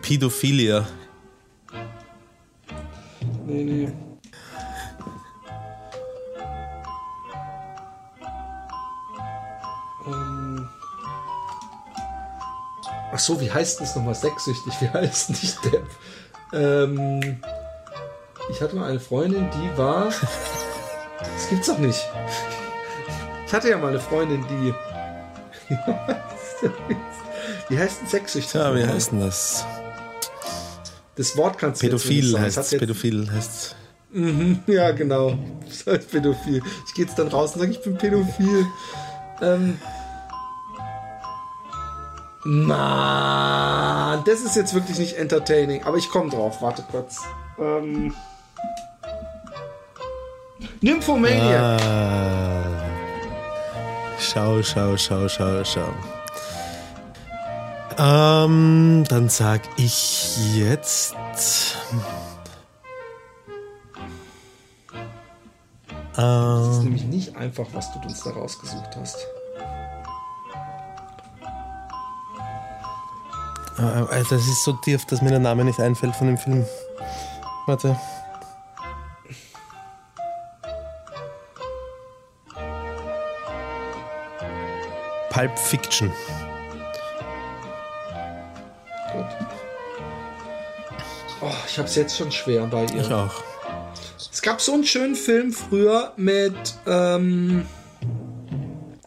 Pädophilia. 0.01 0.85
Nee, 3.45 3.63
nee. 3.63 4.12
Ach 13.13 13.19
so, 13.19 13.39
wie 13.39 13.51
heißt 13.51 13.79
das 13.79 13.95
nochmal? 13.95 14.15
Sexsüchtig, 14.15 14.73
wie 14.81 14.89
heißt 14.93 15.29
nicht 15.29 15.59
der? 15.65 15.81
Ähm, 16.53 17.37
ich 18.49 18.59
hatte 18.59 18.75
mal 18.75 18.89
eine 18.89 18.99
Freundin, 18.99 19.47
die 19.51 19.77
war. 19.77 20.05
Das 20.05 21.49
gibt's 21.49 21.67
doch 21.67 21.77
nicht. 21.77 22.03
Ich 23.45 23.53
hatte 23.53 23.69
ja 23.69 23.77
mal 23.77 23.89
eine 23.89 23.99
Freundin, 23.99 24.43
die. 24.49 24.73
wie 27.69 27.77
heißt 27.77 28.01
denn 28.01 28.07
sexsüchtig? 28.07 28.55
Ja, 28.55 28.75
wie 28.75 28.85
heißt 28.85 29.11
denn 29.11 29.19
das? 29.19 29.63
Das 31.15 31.37
Wort 31.37 31.59
kannst 31.59 31.83
du 31.83 31.87
Pädophil 31.87 32.39
heißt 32.39 32.57
es. 32.57 32.69
Pädophil 32.71 33.31
heißt 33.31 33.75
mhm, 34.11 34.63
Ja, 34.65 34.89
genau. 34.91 35.37
Das 35.67 35.85
heißt 35.93 36.09
Pädophil. 36.11 36.63
Ich 36.87 36.93
gehe 36.95 37.05
jetzt 37.05 37.19
dann 37.19 37.27
raus 37.27 37.53
und 37.53 37.59
sage, 37.61 37.73
ich 37.73 37.81
bin 37.81 37.95
Pädophil. 37.95 38.65
Ähm, 39.41 39.77
Mann, 42.45 44.23
das 44.25 44.41
ist 44.41 44.55
jetzt 44.55 44.73
wirklich 44.73 44.99
nicht 44.99 45.17
entertaining. 45.17 45.83
Aber 45.83 45.97
ich 45.97 46.09
komme 46.09 46.29
drauf. 46.29 46.61
Warte 46.61 46.83
kurz. 46.91 47.21
Ähm. 47.57 48.13
Nymphomaniac. 50.81 51.81
Ah. 51.81 52.63
Schau, 54.19 54.61
schau, 54.61 54.97
schau, 54.97 55.27
schau, 55.27 55.63
schau. 55.63 55.93
Ähm, 57.97 59.03
dann 59.07 59.29
sag 59.29 59.61
ich 59.77 60.55
jetzt. 60.55 61.15
Das 66.15 66.67
ist 66.69 66.77
ähm. 66.77 66.83
nämlich 66.83 67.05
nicht 67.05 67.35
einfach, 67.35 67.67
was 67.73 67.91
du 67.93 67.99
uns 67.99 68.23
da 68.23 68.31
rausgesucht 68.31 68.95
hast. 68.99 69.17
Also 73.77 74.35
das 74.35 74.47
ist 74.47 74.63
so 74.63 74.73
tief, 74.73 75.05
dass 75.05 75.21
mir 75.21 75.29
der 75.29 75.39
Name 75.39 75.63
nicht 75.63 75.79
einfällt 75.79 76.15
von 76.15 76.27
dem 76.27 76.37
Film. 76.37 76.65
Warte. 77.65 77.97
Pulp 85.29 85.57
Fiction. 85.57 86.13
Gut. 89.11 89.25
Oh, 91.41 91.51
ich 91.67 91.79
hab's 91.79 91.95
jetzt 91.95 92.15
schon 92.15 92.31
schwer 92.31 92.67
bei 92.67 92.85
ihr. 92.85 93.01
Ich 93.01 93.11
auch. 93.11 93.33
Es 94.31 94.41
gab 94.41 94.61
so 94.61 94.73
einen 94.73 94.83
schönen 94.83 95.15
Film 95.15 95.51
früher 95.51 96.13
mit 96.17 96.55
ähm, 96.85 97.65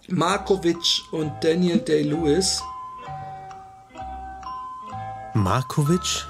Markovic 0.08 1.02
und 1.12 1.32
Daniel 1.42 1.78
Day-Lewis. 1.78 2.62
Markovic? 5.36 6.26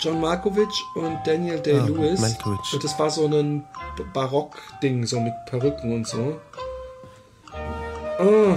John 0.00 0.20
Markovic 0.20 0.72
und 0.94 1.18
Daniel 1.26 1.60
Day-Lewis. 1.60 2.22
Ah, 2.22 2.50
und 2.72 2.84
das 2.84 2.98
war 2.98 3.10
so 3.10 3.26
ein 3.26 3.66
Barock-Ding, 4.14 5.04
so 5.04 5.20
mit 5.20 5.34
Perücken 5.46 5.92
und 5.92 6.06
so. 6.06 6.40
Oh. 8.18 8.54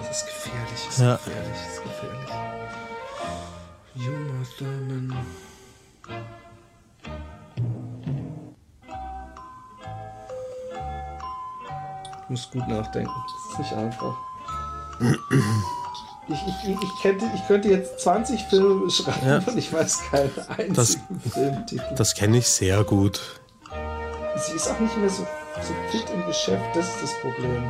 Das 0.00 0.10
ist 0.10 0.26
gefährlich, 0.26 0.84
das 0.86 0.94
ist 0.94 1.00
ja. 1.00 1.16
gefährlich. 1.16 1.67
Muss 12.28 12.50
gut 12.50 12.66
nachdenken. 12.68 13.10
Das 13.26 13.52
ist 13.52 13.58
nicht 13.58 13.72
einfach. 13.72 14.16
Ich, 16.30 16.36
ich, 16.46 16.76
ich, 16.82 17.00
könnte, 17.00 17.24
ich 17.34 17.46
könnte 17.46 17.68
jetzt 17.70 18.00
20 18.00 18.42
Filme 18.42 18.84
beschreiben 18.84 19.26
ja. 19.26 19.38
und 19.46 19.56
ich 19.56 19.72
weiß 19.72 19.98
keinen 20.10 20.30
einzigen 20.48 20.74
das, 20.74 20.98
Filmtitel. 21.32 21.94
Das 21.96 22.14
kenne 22.14 22.36
ich 22.36 22.46
sehr 22.46 22.84
gut. 22.84 23.40
Sie 24.36 24.52
ist 24.52 24.68
auch 24.70 24.78
nicht 24.78 24.94
mehr 24.98 25.08
so, 25.08 25.26
so 25.62 25.72
fit 25.90 26.04
im 26.12 26.26
Geschäft, 26.26 26.62
das 26.74 26.86
ist 26.86 27.02
das 27.02 27.12
Problem. 27.22 27.62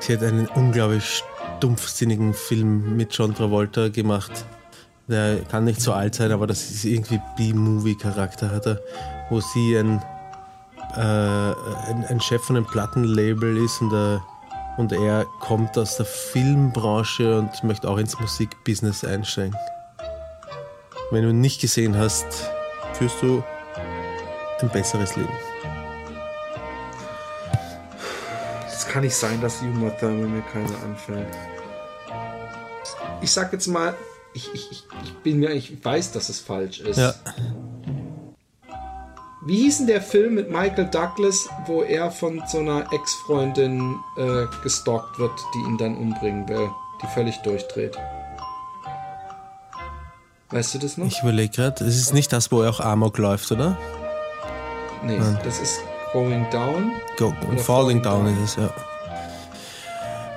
Sie 0.00 0.14
hat 0.14 0.22
einen 0.22 0.46
unglaublich 0.46 1.22
stumpfsinnigen 1.58 2.32
Film 2.32 2.96
mit 2.96 3.12
John 3.12 3.34
Travolta 3.34 3.88
gemacht. 3.88 4.46
Der 5.08 5.40
kann 5.44 5.64
nicht 5.64 5.80
so 5.80 5.92
alt 5.92 6.14
sein, 6.14 6.32
aber 6.32 6.46
das 6.46 6.70
ist 6.70 6.84
irgendwie 6.84 7.20
B-Movie-Charakter 7.36 8.50
hat 8.50 8.66
er, 8.66 8.80
wo 9.30 9.40
sie 9.40 9.76
ein, 9.76 10.02
äh, 10.94 11.00
ein, 11.00 12.04
ein, 12.08 12.20
Chef 12.20 12.42
von 12.42 12.56
einem 12.56 12.66
Plattenlabel 12.66 13.56
ist 13.56 13.80
und, 13.80 13.92
er, 13.92 14.22
und 14.76 14.92
er 14.92 15.24
kommt 15.40 15.78
aus 15.78 15.96
der 15.96 16.04
Filmbranche 16.04 17.38
und 17.38 17.64
möchte 17.64 17.88
auch 17.88 17.96
ins 17.96 18.18
Musikbusiness 18.20 19.02
einsteigen. 19.04 19.56
Wenn 21.10 21.22
du 21.22 21.30
ihn 21.30 21.40
nicht 21.40 21.60
gesehen 21.62 21.96
hast, 21.96 22.26
führst 22.92 23.22
du 23.22 23.42
ein 24.60 24.68
besseres 24.68 25.16
Leben. 25.16 25.32
Es 28.66 28.86
kann 28.86 29.02
nicht 29.02 29.16
sein, 29.16 29.40
dass 29.40 29.62
Uma 29.62 29.88
Thurman 29.90 30.34
mir 30.34 30.42
keine 30.52 30.76
anfällt. 30.84 31.34
Ich 33.22 33.32
sag 33.32 33.52
jetzt 33.52 33.66
mal, 33.66 33.94
ich, 34.34 34.52
ich, 34.54 34.70
ich 34.70 35.12
bin 35.22 35.38
mir, 35.38 35.50
ich 35.50 35.84
weiß, 35.84 36.12
dass 36.12 36.28
es 36.28 36.40
falsch 36.40 36.80
ist. 36.80 36.98
Ja. 36.98 37.14
Wie 39.46 39.56
hieß 39.56 39.78
denn 39.78 39.86
der 39.86 40.02
Film 40.02 40.34
mit 40.34 40.50
Michael 40.50 40.86
Douglas, 40.86 41.48
wo 41.66 41.82
er 41.82 42.10
von 42.10 42.42
so 42.48 42.58
einer 42.58 42.92
Ex-Freundin 42.92 43.96
äh, 44.16 44.44
gestalkt 44.62 45.18
wird, 45.18 45.32
die 45.54 45.58
ihn 45.60 45.78
dann 45.78 45.96
umbringen 45.96 46.48
will, 46.48 46.68
die 47.02 47.06
völlig 47.08 47.36
durchdreht? 47.38 47.96
Weißt 50.50 50.74
du 50.74 50.78
das 50.78 50.96
noch? 50.96 51.06
Ich 51.06 51.22
überlege 51.22 51.54
gerade, 51.54 51.84
es 51.84 51.96
ist 51.96 52.14
nicht 52.14 52.32
das, 52.32 52.50
wo 52.50 52.62
er 52.62 52.70
auch 52.70 52.80
Amok 52.80 53.18
läuft, 53.18 53.50
oder? 53.52 53.78
Nee, 55.02 55.18
Nein. 55.18 55.38
das 55.44 55.60
ist 55.60 55.80
Going 56.12 56.46
Down. 56.50 56.92
Go, 57.16 57.32
falling, 57.32 57.58
falling 57.58 58.02
down, 58.02 58.24
down, 58.24 58.44
ist 58.44 58.50
es, 58.50 58.56
ja. 58.56 58.70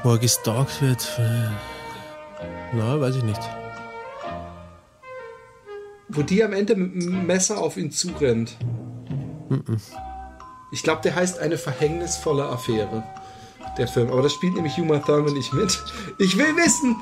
Wo 0.03 0.11
er 0.11 0.17
gestalkt 0.19 0.81
wird. 0.81 1.19
Na, 2.73 2.99
weiß 2.99 3.15
ich 3.15 3.23
nicht. 3.23 3.41
Wo 6.13 6.23
die 6.23 6.43
am 6.43 6.51
Ende 6.53 6.75
mit 6.75 7.03
dem 7.03 7.25
Messer 7.25 7.59
auf 7.59 7.77
ihn 7.77 7.91
zurennt. 7.91 8.57
Ich 10.71 10.83
glaube, 10.83 11.01
der 11.01 11.15
heißt 11.15 11.39
eine 11.39 11.57
verhängnisvolle 11.57 12.45
Affäre. 12.45 13.03
Der 13.77 13.87
Film. 13.87 14.11
Aber 14.11 14.21
das 14.21 14.33
spielt 14.33 14.55
nämlich 14.55 14.77
Uma 14.77 14.99
Thurman 14.99 15.33
nicht 15.33 15.53
mit. 15.53 15.81
Ich 16.19 16.37
will 16.37 16.53
wissen. 16.57 16.97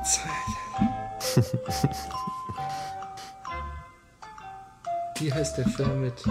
Wie 5.18 5.32
heißt 5.32 5.56
der 5.58 5.68
Film 5.68 6.00
mit? 6.00 6.24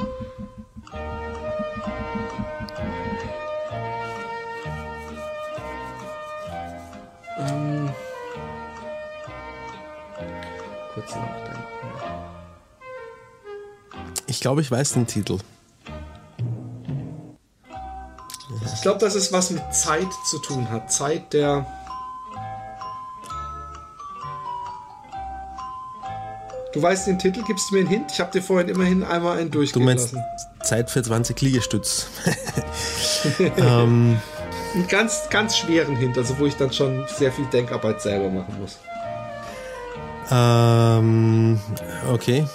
Ähm, 7.38 7.89
kurz 10.93 11.15
nachdenken. 11.15 11.64
Ich 14.30 14.39
glaube, 14.39 14.61
ich 14.61 14.69
weiß 14.69 14.93
den 14.93 15.07
Titel. 15.07 15.39
Ich 18.76 18.81
glaube, 18.81 18.99
dass 18.99 19.15
es 19.15 19.34
was 19.34 19.49
mit 19.49 19.73
Zeit 19.73 20.07
zu 20.26 20.38
tun 20.39 20.69
hat. 20.69 20.91
Zeit 20.91 21.34
der 21.34 21.65
Du 26.72 26.84
weißt 26.84 27.07
den 27.07 27.18
Titel, 27.18 27.41
gibst 27.47 27.72
du 27.72 27.76
mir 27.76 27.80
einen 27.81 27.89
Hint? 27.89 28.11
Ich 28.11 28.19
habe 28.19 28.31
dir 28.31 28.43
vorhin 28.43 28.69
immerhin 28.69 29.03
einmal 29.03 29.39
einen 29.39 29.49
durchgehen 29.49 29.81
Du 29.81 29.85
meinst 29.85 30.14
lassen. 30.14 30.23
Zeit 30.64 30.91
für 30.91 31.01
20 31.01 31.41
Liegestütz. 31.41 32.07
ähm. 33.39 34.19
Einen 34.76 34.88
ganz, 34.88 35.27
ganz 35.31 35.57
schweren 35.57 35.95
Hint, 35.95 36.15
also 36.15 36.38
wo 36.38 36.45
ich 36.45 36.56
dann 36.56 36.72
schon 36.72 37.07
sehr 37.07 37.31
viel 37.31 37.45
Denkarbeit 37.45 38.03
selber 38.03 38.30
machen 38.30 38.56
muss. 38.61 38.77
Ähm, 40.30 41.60
okay. 42.14 42.45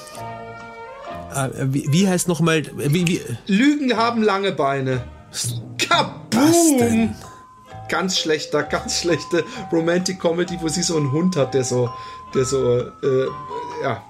Äh, 1.34 1.72
wie, 1.72 1.86
wie, 1.90 2.08
heißt 2.08 2.28
nochmal. 2.28 2.62
Wie, 2.76 3.06
wie? 3.06 3.20
Lügen 3.46 3.96
haben 3.96 4.22
lange 4.22 4.52
Beine. 4.52 5.04
Kaboom! 5.78 7.14
Ganz 7.88 8.18
schlechter, 8.18 8.62
ganz 8.62 9.00
schlechte 9.00 9.44
Romantic 9.70 10.20
Comedy, 10.20 10.58
wo 10.60 10.68
sie 10.68 10.82
so 10.82 10.96
einen 10.96 11.12
Hund 11.12 11.36
hat, 11.36 11.54
der 11.54 11.64
so, 11.64 11.90
der 12.34 12.44
so 12.44 12.78
äh, 12.78 13.28
ja. 13.82 14.02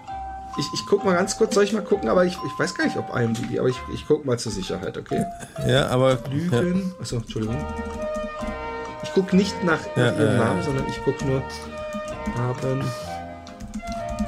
Ich, 0.57 0.67
ich 0.73 0.87
guck 0.87 1.05
mal 1.05 1.15
ganz 1.15 1.37
kurz, 1.37 1.55
soll 1.55 1.65
ich 1.65 1.73
mal 1.73 1.83
gucken, 1.83 2.09
aber 2.09 2.25
ich, 2.25 2.39
ich 2.47 2.59
weiß 2.59 2.77
gar 2.77 2.85
nicht, 2.85 2.97
ob 2.97 3.13
IMDb, 3.17 3.59
aber 3.59 3.69
ich, 3.69 3.77
ich 3.93 4.07
guck 4.07 4.25
mal 4.25 4.39
zur 4.39 4.53
Sicherheit, 4.53 4.97
okay? 4.97 5.25
Ja, 5.67 5.89
aber. 5.89 6.19
Lügen. 6.31 6.93
Ja. 6.95 7.03
Achso, 7.03 7.17
Entschuldigung. 7.17 7.57
Ich 9.03 9.11
guck 9.15 9.33
nicht 9.33 9.65
nach, 9.65 9.81
ja, 9.97 10.13
nach 10.13 10.19
ihrem 10.19 10.35
äh, 10.35 10.39
Namen, 10.39 10.63
sondern 10.63 10.87
ich 10.87 11.01
guck 11.05 11.21
nur 11.27 11.43
haben 12.39 12.85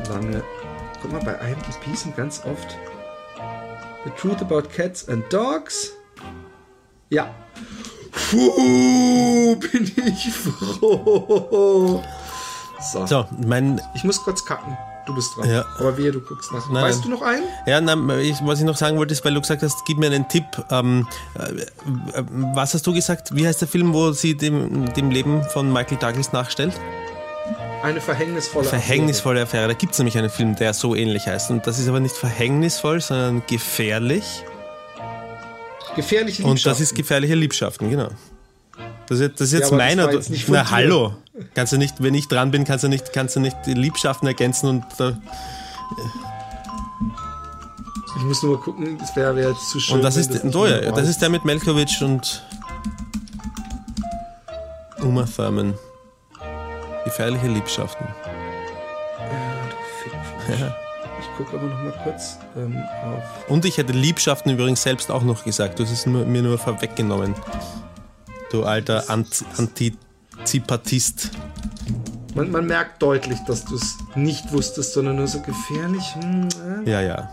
lange. 0.08 0.42
Guck 1.00 1.12
mal, 1.12 1.22
bei 1.22 1.34
IMDb 1.48 1.96
sind 1.96 2.16
ganz 2.16 2.42
oft 2.44 2.76
The 4.06 4.12
Truth 4.12 4.40
About 4.40 4.68
Cats 4.68 5.08
and 5.08 5.24
Dogs. 5.32 5.92
Ja. 7.10 7.28
Puh, 8.12 9.56
bin 9.56 9.92
ich 9.96 10.32
froh. 10.32 12.04
So, 12.92 13.06
so 13.06 13.26
mein. 13.44 13.80
Ich 13.96 14.04
muss 14.04 14.22
kurz 14.22 14.44
kacken. 14.44 14.78
Du 15.06 15.14
bist 15.14 15.36
dran. 15.36 15.50
Ja. 15.50 15.64
Aber 15.78 15.98
wehe, 15.98 16.12
du 16.12 16.20
guckst 16.20 16.52
nach. 16.52 16.70
Nein. 16.70 16.84
Weißt 16.84 17.04
du 17.04 17.08
noch 17.08 17.22
einen? 17.22 17.46
Ja, 17.66 17.80
nein, 17.80 18.08
ich, 18.20 18.36
was 18.44 18.60
ich 18.60 18.64
noch 18.64 18.76
sagen 18.76 18.96
wollte, 18.96 19.12
ist, 19.12 19.24
weil 19.24 19.34
du 19.34 19.40
gesagt 19.40 19.62
hast, 19.62 19.84
gib 19.86 19.98
mir 19.98 20.06
einen 20.06 20.28
Tipp. 20.28 20.44
Ähm, 20.70 21.08
äh, 21.34 22.22
was 22.54 22.74
hast 22.74 22.86
du 22.86 22.92
gesagt? 22.92 23.34
Wie 23.34 23.44
heißt 23.46 23.60
der 23.60 23.68
Film, 23.68 23.92
wo 23.92 24.12
sie 24.12 24.36
dem, 24.36 24.92
dem 24.94 25.10
Leben 25.10 25.42
von 25.42 25.72
Michael 25.72 25.98
Douglas 25.98 26.32
nachstellt? 26.32 26.74
Eine 27.86 28.00
verhängnisvolle 28.00 28.66
Affäre. 28.66 28.82
Verhängnisvolle 28.82 29.42
Affäre. 29.42 29.68
Da 29.68 29.74
gibt 29.74 29.92
es 29.92 29.98
nämlich 30.00 30.18
einen 30.18 30.28
Film, 30.28 30.56
der 30.56 30.74
so 30.74 30.96
ähnlich 30.96 31.28
heißt. 31.28 31.52
Und 31.52 31.68
das 31.68 31.78
ist 31.78 31.86
aber 31.86 32.00
nicht 32.00 32.16
verhängnisvoll, 32.16 33.00
sondern 33.00 33.44
gefährlich. 33.46 34.42
Gefährliche 35.94 36.42
Liebschaften. 36.42 36.50
Und 36.50 36.66
das 36.66 36.80
ist 36.80 36.96
gefährliche 36.96 37.36
Liebschaften, 37.36 37.88
genau. 37.88 38.08
Das 39.06 39.20
ist, 39.20 39.34
das 39.34 39.52
ist 39.52 39.52
jetzt 39.52 39.70
ja, 39.70 39.76
meiner. 39.76 40.10
Na, 40.48 40.68
hallo. 40.68 41.14
Kannst 41.54 41.74
du 41.74 41.76
nicht, 41.76 42.02
wenn 42.02 42.14
ich 42.14 42.26
dran 42.26 42.50
bin, 42.50 42.64
kannst 42.64 42.82
du 42.82 42.88
nicht, 42.88 43.12
kannst 43.12 43.36
du 43.36 43.40
nicht 43.40 43.56
die 43.66 43.74
Liebschaften 43.74 44.26
ergänzen 44.26 44.68
und. 44.68 44.84
Äh, 44.98 45.12
ich 48.16 48.22
muss 48.24 48.42
nur 48.42 48.56
mal 48.56 48.62
gucken, 48.64 48.98
das 48.98 49.14
wäre 49.14 49.36
wär 49.36 49.50
jetzt 49.50 49.70
zu 49.70 49.78
schön. 49.78 49.94
Und 49.94 50.02
das 50.02 50.16
ist, 50.16 50.34
das, 50.34 50.56
oh 50.56 50.66
ja, 50.66 50.90
das 50.90 51.08
ist 51.08 51.22
der 51.22 51.28
mit 51.28 51.44
Melkovic 51.44 52.02
und 52.02 52.42
Uma 54.98 55.24
Thurman. 55.24 55.74
Gefährliche 57.16 57.46
Liebschaften. 57.46 58.06
Ja. 60.50 60.76
Ich 61.18 61.36
gucke 61.38 61.56
aber 61.56 61.66
noch 61.66 61.82
mal 61.82 61.94
kurz 62.04 62.36
ähm, 62.54 62.76
auf. 63.04 63.48
Und 63.48 63.64
ich 63.64 63.78
hätte 63.78 63.94
Liebschaften 63.94 64.52
übrigens 64.52 64.82
selbst 64.82 65.10
auch 65.10 65.22
noch 65.22 65.42
gesagt. 65.42 65.78
Du 65.78 65.84
hast 65.84 65.92
es 65.92 66.04
mir 66.04 66.42
nur 66.42 66.58
vorweggenommen. 66.58 67.34
Du 68.50 68.64
alter 68.64 69.08
Ant 69.08 69.46
Antizipatist. 69.56 71.30
Man, 72.34 72.50
man, 72.50 72.66
merkt 72.66 73.00
deutlich, 73.00 73.38
dass 73.46 73.64
du 73.64 73.76
es 73.76 73.96
nicht 74.14 74.52
wusstest, 74.52 74.92
sondern 74.92 75.16
nur 75.16 75.26
so 75.26 75.40
gefährlich. 75.40 76.14
Hm, 76.16 76.48
äh? 76.84 76.90
Ja, 76.90 77.00
ja. 77.00 77.30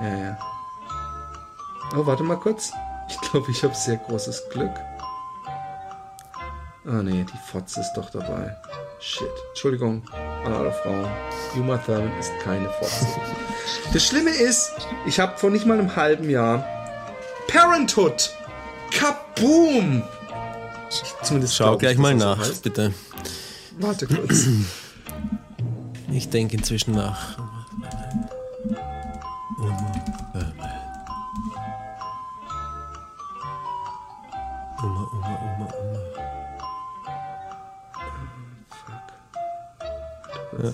Ja, 0.00 0.16
ja. 0.16 0.38
Oh, 1.94 2.06
warte 2.06 2.22
mal 2.22 2.38
kurz. 2.38 2.72
Ich 3.10 3.20
glaube, 3.20 3.50
ich 3.50 3.62
habe 3.62 3.74
sehr 3.74 3.98
großes 3.98 4.48
Glück. 4.48 4.72
Ah, 6.86 7.00
oh, 7.00 7.02
nee, 7.02 7.26
die 7.30 7.50
Fotze 7.52 7.80
ist 7.80 7.92
doch 7.92 8.08
dabei. 8.08 8.56
Shit. 9.00 9.30
Entschuldigung 9.50 10.02
an 10.44 10.52
alle 10.52 10.72
Frauen. 10.72 11.06
Uma 11.56 11.76
Thurman 11.78 12.12
ist 12.18 12.32
keine 12.42 12.68
Fotze. 12.70 13.06
das 13.92 14.04
Schlimme 14.06 14.30
ist, 14.30 14.72
ich 15.06 15.20
habe 15.20 15.36
vor 15.38 15.50
nicht 15.50 15.66
mal 15.66 15.78
einem 15.78 15.94
halben 15.94 16.28
Jahr 16.28 16.66
Parenthood. 17.46 18.30
Kaboom! 18.90 20.02
Zumindest 21.22 21.54
Schau 21.56 21.76
gleich 21.76 21.98
mal 21.98 22.14
nach, 22.14 22.38
heißt. 22.38 22.62
bitte. 22.62 22.92
Warte 23.78 24.06
kurz. 24.06 24.46
Ich 26.10 26.30
denke 26.30 26.56
inzwischen 26.56 26.94
nach. 26.94 27.38
Ja. 40.62 40.72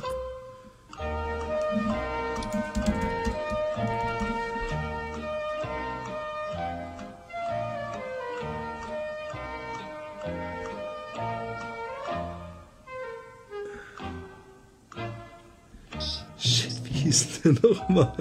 hieß 17.04 17.42
der 17.42 17.52
nochmal? 17.52 18.12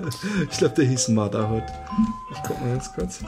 Ich 0.50 0.58
glaube, 0.58 0.76
der 0.76 0.86
hieß 0.86 1.10
Motherhood. 1.10 1.64
Ich 2.32 2.44
guck 2.44 2.60
mal 2.62 2.70
ganz 2.72 2.94
kurz. 2.94 3.20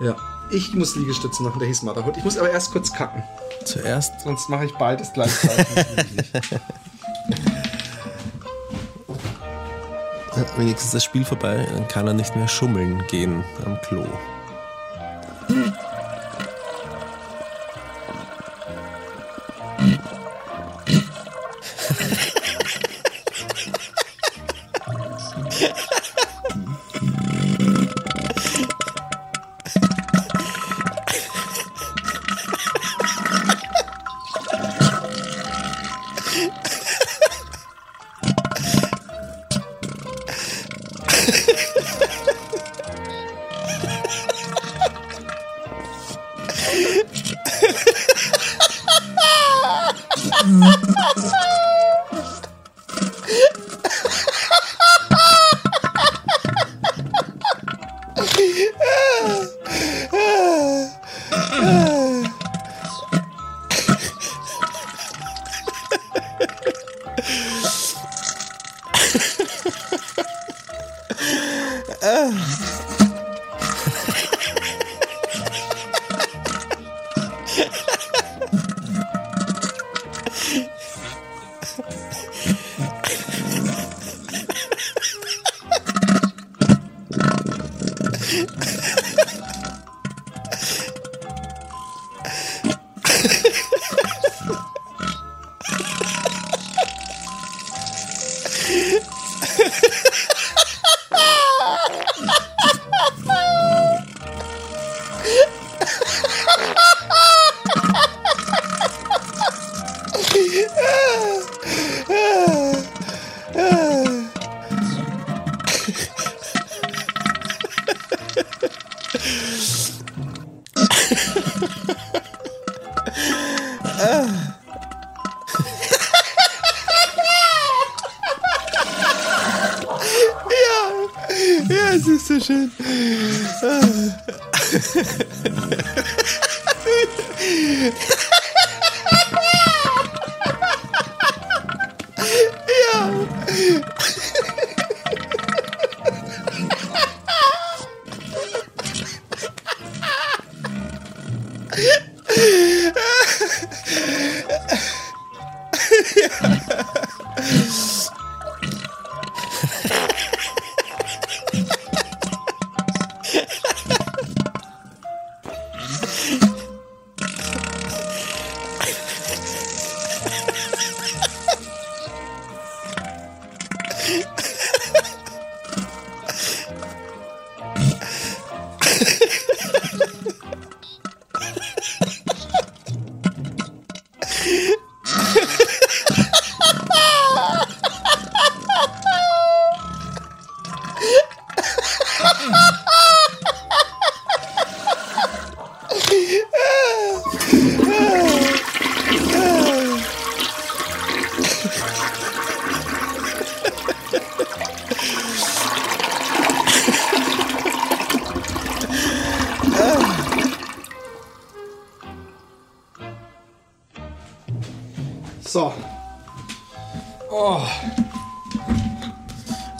Ja, 0.00 0.16
ich 0.50 0.74
muss 0.74 0.94
Liegestütze 0.96 1.42
machen, 1.42 1.58
der 1.58 1.68
hieß 1.68 1.82
Motherhood. 1.82 2.16
Ich 2.16 2.24
muss 2.24 2.38
aber 2.38 2.50
erst 2.50 2.72
kurz 2.72 2.92
kacken. 2.92 3.22
Zuerst? 3.64 4.20
Sonst 4.20 4.48
mache 4.48 4.66
ich 4.66 4.74
beides 4.74 5.12
gleichzeitig. 5.12 5.66
Wenigstens 10.56 10.86
ist 10.86 10.94
das 10.94 11.04
Spiel 11.04 11.24
vorbei, 11.24 11.66
dann 11.72 11.88
kann 11.88 12.06
er 12.06 12.14
nicht 12.14 12.36
mehr 12.36 12.48
schummeln 12.48 13.02
gehen 13.08 13.42
am 13.64 13.80
Klo. 13.82 14.04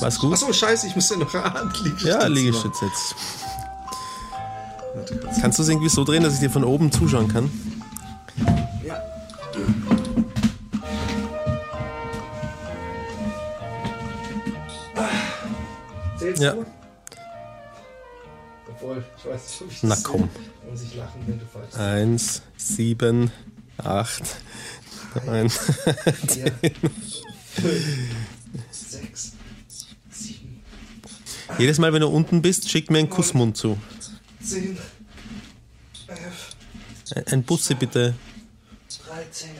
War's 0.01 0.18
gut? 0.18 0.32
Achso, 0.32 0.52
scheiße, 0.52 0.86
ich 0.89 0.94
muss 0.94 1.09
ja 1.09 1.16
noch 1.16 1.32
Liegestütz 1.82 2.02
Ja, 2.02 2.27
Liegestütz 2.27 2.81
jetzt. 2.82 3.14
Kannst 5.40 5.59
du 5.59 5.62
es 5.62 5.68
irgendwie 5.68 5.89
so 5.89 6.05
drehen, 6.05 6.23
dass 6.23 6.35
ich 6.35 6.40
dir 6.40 6.51
von 6.51 6.64
oben 6.64 6.93
zuschauen 6.93 7.28
kann? 7.28 7.51
Ja. 8.85 9.02
Zählst 16.18 16.43
ja. 16.43 16.52
du? 16.52 16.66
Obwohl, 18.68 19.05
ich 19.16 19.24
weiß 19.24 19.48
nicht, 19.48 19.62
ob 19.62 19.70
ich 19.70 19.82
Na 19.82 19.97
komm. 20.02 20.28
Muss 20.70 20.82
ich 20.82 20.94
lachen, 20.97 21.23
wenn 21.27 21.39
du 21.39 21.47
falsch 21.47 21.74
Eins, 21.77 22.43
sieben, 22.56 23.31
acht, 23.78 24.23
neun, 25.24 25.48
zehn. 26.27 26.52
Jedes 31.59 31.78
Mal, 31.78 31.93
wenn 31.93 32.01
du 32.01 32.09
unten 32.09 32.43
bist, 32.43 32.70
schick 32.70 32.90
mir 32.90 32.98
einen 32.98 33.10
Kussmund 33.10 33.56
zu. 33.56 33.78
10, 34.43 34.77
11, 36.09 37.27
Ein 37.32 37.43
Busse 37.43 37.74
bitte. 37.74 38.14
13, 39.06 39.51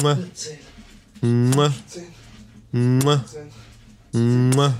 Mua. 0.00 0.16
14, 0.16 0.58
Mua. 1.50 1.70
15, 1.70 2.04
Mua. 2.98 3.24
16, 4.12 4.50
Mua. 4.56 4.74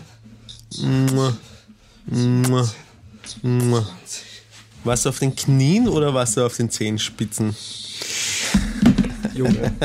Mua. 0.77 1.39
Mua. 2.07 2.71
Mua. 3.43 3.89
Warst 4.83 5.05
du 5.07 5.09
auf 5.09 5.19
den 5.19 5.35
Knien 5.35 5.89
oder 5.89 6.13
warst 6.13 6.37
du 6.37 6.45
auf 6.45 6.57
den 6.57 6.69
Zehenspitzen? 6.69 7.57
Junge. 9.35 9.73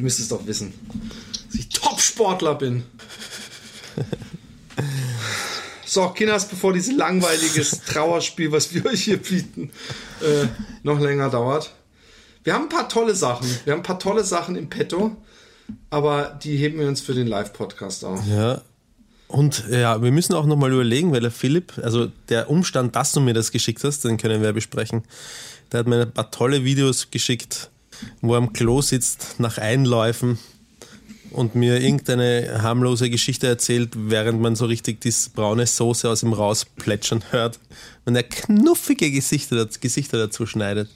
Du 0.00 0.04
müsstest 0.04 0.32
doch 0.32 0.46
wissen. 0.46 0.72
Top-Sportler 2.20 2.54
bin. 2.54 2.82
So, 5.86 6.08
Kinders, 6.10 6.46
bevor 6.46 6.72
dieses 6.72 6.96
langweiliges 6.96 7.82
Trauerspiel, 7.82 8.52
was 8.52 8.72
wir 8.72 8.86
euch 8.86 9.04
hier 9.04 9.16
bieten, 9.16 9.70
äh, 10.20 10.46
noch 10.82 11.00
länger 11.00 11.30
dauert. 11.30 11.74
Wir 12.44 12.54
haben 12.54 12.64
ein 12.64 12.68
paar 12.68 12.88
tolle 12.88 13.14
Sachen. 13.14 13.48
Wir 13.64 13.72
haben 13.72 13.80
ein 13.80 13.84
paar 13.84 13.98
tolle 13.98 14.22
Sachen 14.22 14.54
im 14.54 14.70
Petto, 14.70 15.16
aber 15.90 16.38
die 16.44 16.56
heben 16.56 16.78
wir 16.78 16.86
uns 16.86 17.00
für 17.00 17.14
den 17.14 17.26
Live-Podcast 17.26 18.04
auf. 18.04 18.24
Ja. 18.28 18.62
Und 19.26 19.64
ja, 19.68 20.00
wir 20.00 20.12
müssen 20.12 20.34
auch 20.34 20.46
nochmal 20.46 20.72
überlegen, 20.72 21.10
weil 21.12 21.20
der 21.20 21.30
Philipp, 21.30 21.72
also 21.82 22.06
der 22.28 22.50
Umstand, 22.50 22.94
dass 22.94 23.12
du 23.12 23.20
mir 23.20 23.34
das 23.34 23.50
geschickt 23.50 23.82
hast, 23.82 24.04
den 24.04 24.16
können 24.16 24.42
wir 24.42 24.52
besprechen. 24.52 25.02
Der 25.72 25.80
hat 25.80 25.86
mir 25.88 26.02
ein 26.02 26.12
paar 26.12 26.30
tolle 26.30 26.64
Videos 26.64 27.10
geschickt 27.10 27.70
wo 28.20 28.34
er 28.34 28.38
am 28.38 28.52
Klo 28.52 28.80
sitzt 28.80 29.36
nach 29.38 29.58
Einläufen 29.58 30.38
und 31.30 31.54
mir 31.54 31.80
irgendeine 31.80 32.62
harmlose 32.62 33.10
Geschichte 33.10 33.46
erzählt, 33.46 33.90
während 33.94 34.40
man 34.40 34.56
so 34.56 34.66
richtig 34.66 35.00
die 35.00 35.12
braune 35.34 35.66
Soße 35.66 36.08
aus 36.08 36.22
ihm 36.22 36.32
rausplätschern 36.32 37.24
hört 37.30 37.58
und 38.04 38.16
er 38.16 38.22
knuffige 38.22 39.10
Gesichter, 39.10 39.68
Gesichter 39.80 40.18
dazu 40.18 40.46
schneidet. 40.46 40.88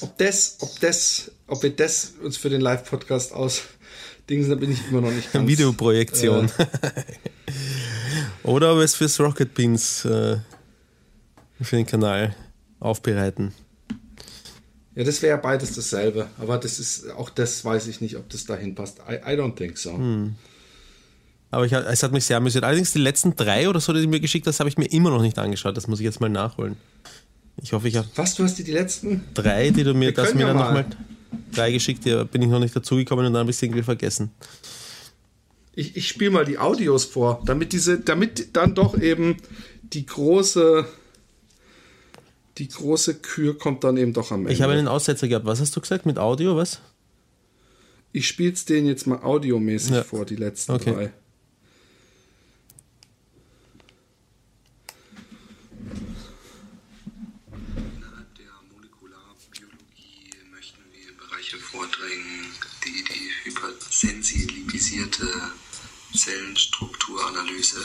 Ob 0.00 0.16
das, 0.18 0.58
ob 0.60 0.78
das, 0.80 1.30
ob 1.46 1.62
wir 1.62 1.70
das 1.70 2.12
uns 2.22 2.36
für 2.36 2.50
den 2.50 2.60
Live-Podcast 2.60 3.32
aus 3.32 3.62
Dings, 4.30 4.48
da 4.48 4.54
bin 4.54 4.70
ich 4.72 4.88
immer 4.88 5.00
noch 5.00 5.10
nicht 5.10 5.32
ganz. 5.32 5.48
Videoprojektion. 5.48 6.50
Äh, 6.58 6.66
Oder 8.48 8.72
ob 8.72 8.78
wir 8.78 8.84
es 8.84 8.94
fürs 8.94 9.18
Rocket 9.18 9.54
Beans 9.54 10.04
äh, 10.04 10.36
für 11.60 11.76
den 11.76 11.86
Kanal 11.86 12.36
aufbereiten. 12.78 13.54
Ja, 14.98 15.04
das 15.04 15.22
wäre 15.22 15.38
beides 15.38 15.76
dasselbe. 15.76 16.26
Aber 16.38 16.58
das 16.58 16.80
ist, 16.80 17.08
auch 17.12 17.30
das 17.30 17.64
weiß 17.64 17.86
ich 17.86 18.00
nicht, 18.00 18.16
ob 18.16 18.28
das 18.30 18.46
dahin 18.46 18.74
passt. 18.74 18.98
I, 19.08 19.14
I 19.14 19.36
don't 19.36 19.54
think 19.54 19.78
so. 19.78 19.92
Hm. 19.92 20.34
Aber 21.52 21.66
ich, 21.66 21.72
es 21.72 22.02
hat 22.02 22.10
mich 22.10 22.24
sehr 22.24 22.38
amüsiert. 22.38 22.64
Allerdings 22.64 22.94
die 22.94 22.98
letzten 22.98 23.36
drei 23.36 23.68
oder 23.68 23.78
so, 23.78 23.92
die 23.92 24.02
du 24.02 24.08
mir 24.08 24.18
geschickt 24.18 24.48
hast, 24.48 24.58
habe 24.58 24.68
ich 24.68 24.76
mir 24.76 24.86
immer 24.86 25.10
noch 25.10 25.22
nicht 25.22 25.38
angeschaut. 25.38 25.76
Das 25.76 25.86
muss 25.86 26.00
ich 26.00 26.04
jetzt 26.04 26.20
mal 26.20 26.28
nachholen. 26.28 26.76
Ich 27.62 27.72
hoffe, 27.72 27.86
ich 27.86 27.94
habe. 27.94 28.08
Was, 28.16 28.34
du 28.34 28.42
hast 28.42 28.58
dir 28.58 28.64
die 28.64 28.72
letzten? 28.72 29.22
Drei, 29.34 29.70
die 29.70 29.84
du 29.84 29.94
mir, 29.94 30.12
das 30.12 30.34
mir 30.34 30.40
ja 30.40 30.46
dann 30.48 30.56
nochmal. 30.56 30.86
Drei 31.52 31.70
geschickt, 31.70 32.04
die 32.04 32.24
bin 32.24 32.42
ich 32.42 32.48
noch 32.48 32.58
nicht 32.58 32.74
dazugekommen 32.74 33.24
und 33.24 33.34
dann 33.34 33.42
habe 33.42 33.50
ich 33.50 33.56
es 33.56 33.62
irgendwie 33.62 33.84
vergessen. 33.84 34.32
Ich, 35.76 35.96
ich 35.96 36.08
spiele 36.08 36.32
mal 36.32 36.44
die 36.44 36.58
Audios 36.58 37.04
vor, 37.04 37.40
damit 37.46 37.72
diese, 37.72 38.00
damit 38.00 38.56
dann 38.56 38.74
doch 38.74 38.98
eben 39.00 39.36
die 39.92 40.06
große 40.06 40.86
die 42.58 42.68
große 42.68 43.20
Kür 43.20 43.56
kommt 43.56 43.84
dann 43.84 43.96
eben 43.96 44.12
doch 44.12 44.32
am 44.32 44.40
Ende. 44.40 44.52
Ich 44.52 44.62
habe 44.62 44.72
einen 44.72 44.88
Aussetzer 44.88 45.28
gehabt. 45.28 45.46
Was 45.46 45.60
hast 45.60 45.74
du 45.76 45.80
gesagt 45.80 46.06
mit 46.06 46.18
Audio? 46.18 46.56
Was? 46.56 46.80
Ich 48.12 48.26
spiele 48.26 48.52
es 48.52 48.64
denen 48.64 48.86
jetzt 48.86 49.06
mal 49.06 49.22
audiomäßig 49.22 49.92
ja. 49.92 50.02
vor, 50.02 50.24
die 50.24 50.36
letzten 50.36 50.72
okay. 50.72 50.92
drei. 50.92 51.12
Innerhalb 57.94 58.34
der 58.34 58.50
Molekularbiologie 58.74 60.32
möchten 60.50 60.82
wir 60.90 61.16
Bereiche 61.16 61.58
vordringen, 61.58 62.46
die 62.84 63.04
die 63.04 63.50
hypersensibilisierte 63.50 65.26
Zellenstrukturanalyse 66.14 67.78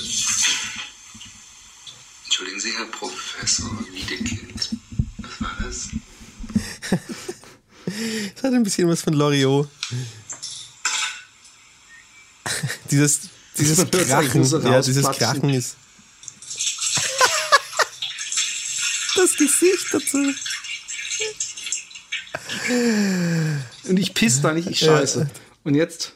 Entschuldigen 2.33 2.59
Sie, 2.59 2.75
Herr 2.75 2.87
Professor 2.87 3.69
Wiedekind. 3.91 4.75
Was 5.19 5.39
war 5.39 5.55
das? 5.63 5.89
das 8.33 8.43
hat 8.43 8.53
ein 8.55 8.63
bisschen 8.63 8.89
was 8.89 9.03
von 9.03 9.13
Loriot. 9.13 9.69
dieses 12.89 13.29
dieses 13.55 13.77
Krachen, 13.91 14.43
ja, 14.63 14.81
dieses 14.81 15.05
Krachen 15.11 15.49
ist. 15.49 15.75
das 19.15 19.37
Gesicht 19.37 19.87
dazu. 19.91 20.33
Und 23.83 23.97
ich 23.97 24.15
piss 24.15 24.41
da 24.41 24.53
nicht, 24.53 24.67
ich 24.67 24.79
scheiße. 24.79 25.29
Und 25.65 25.75
jetzt? 25.75 26.13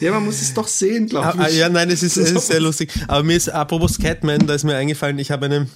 Ja, 0.00 0.12
man 0.12 0.24
muss 0.24 0.42
es 0.42 0.52
doch 0.52 0.68
sehen, 0.68 1.08
glaube 1.08 1.34
ah, 1.38 1.48
ich. 1.48 1.56
ja, 1.56 1.68
nein, 1.68 1.88
es 1.90 2.02
ist, 2.02 2.16
es 2.16 2.30
ist 2.30 2.46
sehr 2.48 2.60
lustig. 2.60 2.92
Aber 3.08 3.22
mir 3.22 3.36
ist, 3.36 3.48
apropos 3.48 3.98
Catman, 3.98 4.46
da 4.46 4.54
ist 4.54 4.64
mir 4.64 4.76
eingefallen, 4.76 5.18
ich 5.18 5.30
habe 5.30 5.46
eine 5.46 5.68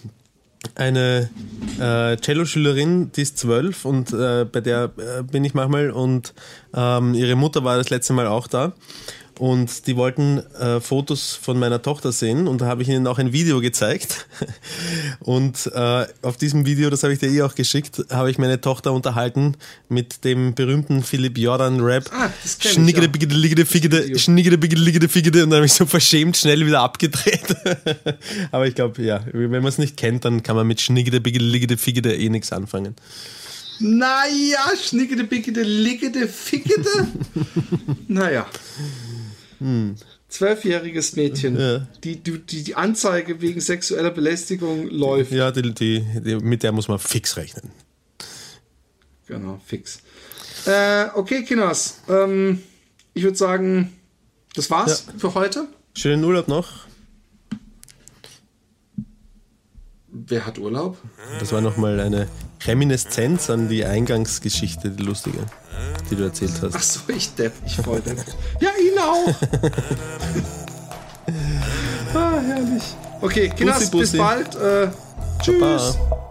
eine 0.74 1.30
äh, 1.78 2.16
Cello-Schülerin, 2.16 3.12
die 3.12 3.22
ist 3.22 3.38
zwölf 3.38 3.84
und 3.84 4.12
äh, 4.12 4.44
bei 4.44 4.60
der 4.60 4.92
äh, 4.96 5.22
bin 5.22 5.44
ich 5.44 5.54
manchmal 5.54 5.90
und 5.90 6.34
ähm, 6.74 7.14
ihre 7.14 7.36
Mutter 7.36 7.64
war 7.64 7.76
das 7.76 7.90
letzte 7.90 8.12
Mal 8.12 8.26
auch 8.26 8.48
da 8.48 8.72
und 9.38 9.86
die 9.86 9.96
wollten 9.96 10.38
äh, 10.54 10.80
Fotos 10.80 11.34
von 11.34 11.58
meiner 11.58 11.80
Tochter 11.80 12.12
sehen 12.12 12.48
und 12.48 12.60
da 12.60 12.66
habe 12.66 12.82
ich 12.82 12.88
ihnen 12.88 13.06
auch 13.06 13.18
ein 13.18 13.32
Video 13.32 13.60
gezeigt. 13.60 14.26
Und 15.20 15.70
äh, 15.74 16.06
auf 16.22 16.36
diesem 16.36 16.66
Video, 16.66 16.90
das 16.90 17.02
habe 17.02 17.12
ich 17.12 17.18
dir 17.18 17.30
eh 17.30 17.42
auch 17.42 17.54
geschickt, 17.54 18.04
habe 18.10 18.30
ich 18.30 18.38
meine 18.38 18.60
Tochter 18.60 18.92
unterhalten 18.92 19.56
mit 19.88 20.24
dem 20.24 20.54
berühmten 20.54 21.02
Philipp 21.02 21.38
Jordan 21.38 21.80
Rap. 21.80 22.10
Ah, 22.12 22.30
Schniggede 22.60 23.08
bigede 23.08 23.34
ligede 23.34 23.66
figede 23.66 24.18
Schniggede 24.18 24.58
bigede 24.58 24.80
ligede 24.80 25.08
figede 25.08 25.44
und 25.44 25.50
dann 25.50 25.58
habe 25.58 25.66
ich 25.66 25.72
so 25.72 25.86
verschämt 25.86 26.36
schnell 26.36 26.66
wieder 26.66 26.80
abgedreht. 26.80 27.56
Aber 28.50 28.66
ich 28.66 28.74
glaube, 28.74 29.02
ja, 29.02 29.24
wenn 29.32 29.50
man 29.50 29.66
es 29.66 29.78
nicht 29.78 29.96
kennt, 29.96 30.24
dann 30.24 30.42
kann 30.42 30.56
man 30.56 30.66
mit 30.66 30.80
Schniggede 30.80 31.20
bigede 31.20 31.44
ligede 31.44 31.76
figede 31.76 32.16
eh 32.16 32.28
nichts 32.28 32.52
anfangen. 32.52 32.96
Naja, 33.80 34.72
schniggede, 34.82 35.24
biggede, 35.24 35.62
liggede, 35.62 36.26
figgede. 36.26 37.08
naja. 38.08 38.46
Zwölfjähriges 40.28 41.16
Mädchen, 41.16 41.58
ja. 41.58 41.86
die, 42.04 42.16
die, 42.16 42.38
die 42.38 42.74
Anzeige 42.74 43.40
wegen 43.40 43.60
sexueller 43.60 44.10
Belästigung 44.10 44.88
läuft. 44.88 45.32
Ja, 45.32 45.50
die, 45.50 45.74
die, 45.74 46.04
die, 46.20 46.36
mit 46.36 46.62
der 46.62 46.72
muss 46.72 46.88
man 46.88 46.98
fix 46.98 47.36
rechnen. 47.36 47.70
Genau, 49.26 49.60
fix. 49.64 50.00
Äh, 50.66 51.06
okay, 51.14 51.44
Kinas. 51.44 52.02
Ähm, 52.08 52.62
ich 53.14 53.22
würde 53.22 53.36
sagen, 53.36 53.92
das 54.54 54.70
war's 54.70 55.06
ja. 55.06 55.18
für 55.18 55.34
heute. 55.34 55.66
Schönen 55.96 56.22
Urlaub 56.24 56.48
noch. 56.48 56.86
Wer 60.08 60.46
hat 60.46 60.58
Urlaub? 60.58 60.98
Das 61.38 61.52
war 61.52 61.60
nochmal 61.60 62.00
eine 62.00 62.28
Reminiszenz 62.66 63.50
an 63.50 63.68
die 63.68 63.84
Eingangsgeschichte, 63.84 64.90
die 64.90 65.02
lustige, 65.02 65.38
die 66.10 66.16
du 66.16 66.24
erzählt 66.24 66.52
hast. 66.62 66.74
Ach 66.74 66.82
so, 66.82 67.00
ich 67.08 67.34
Depp, 67.34 67.52
ich 67.64 67.76
voll 67.76 68.00
Depp. 68.04 68.18
ja, 68.60 68.70
ihn 68.70 68.98
auch. 68.98 69.34
ah, 72.14 72.40
herrlich. 72.40 72.82
Okay, 73.20 73.48
Kinas, 73.50 73.90
bis 73.90 74.16
bald. 74.16 74.54
Äh, 74.56 74.88
tschüss. 75.42 75.58
Papa. 75.60 76.27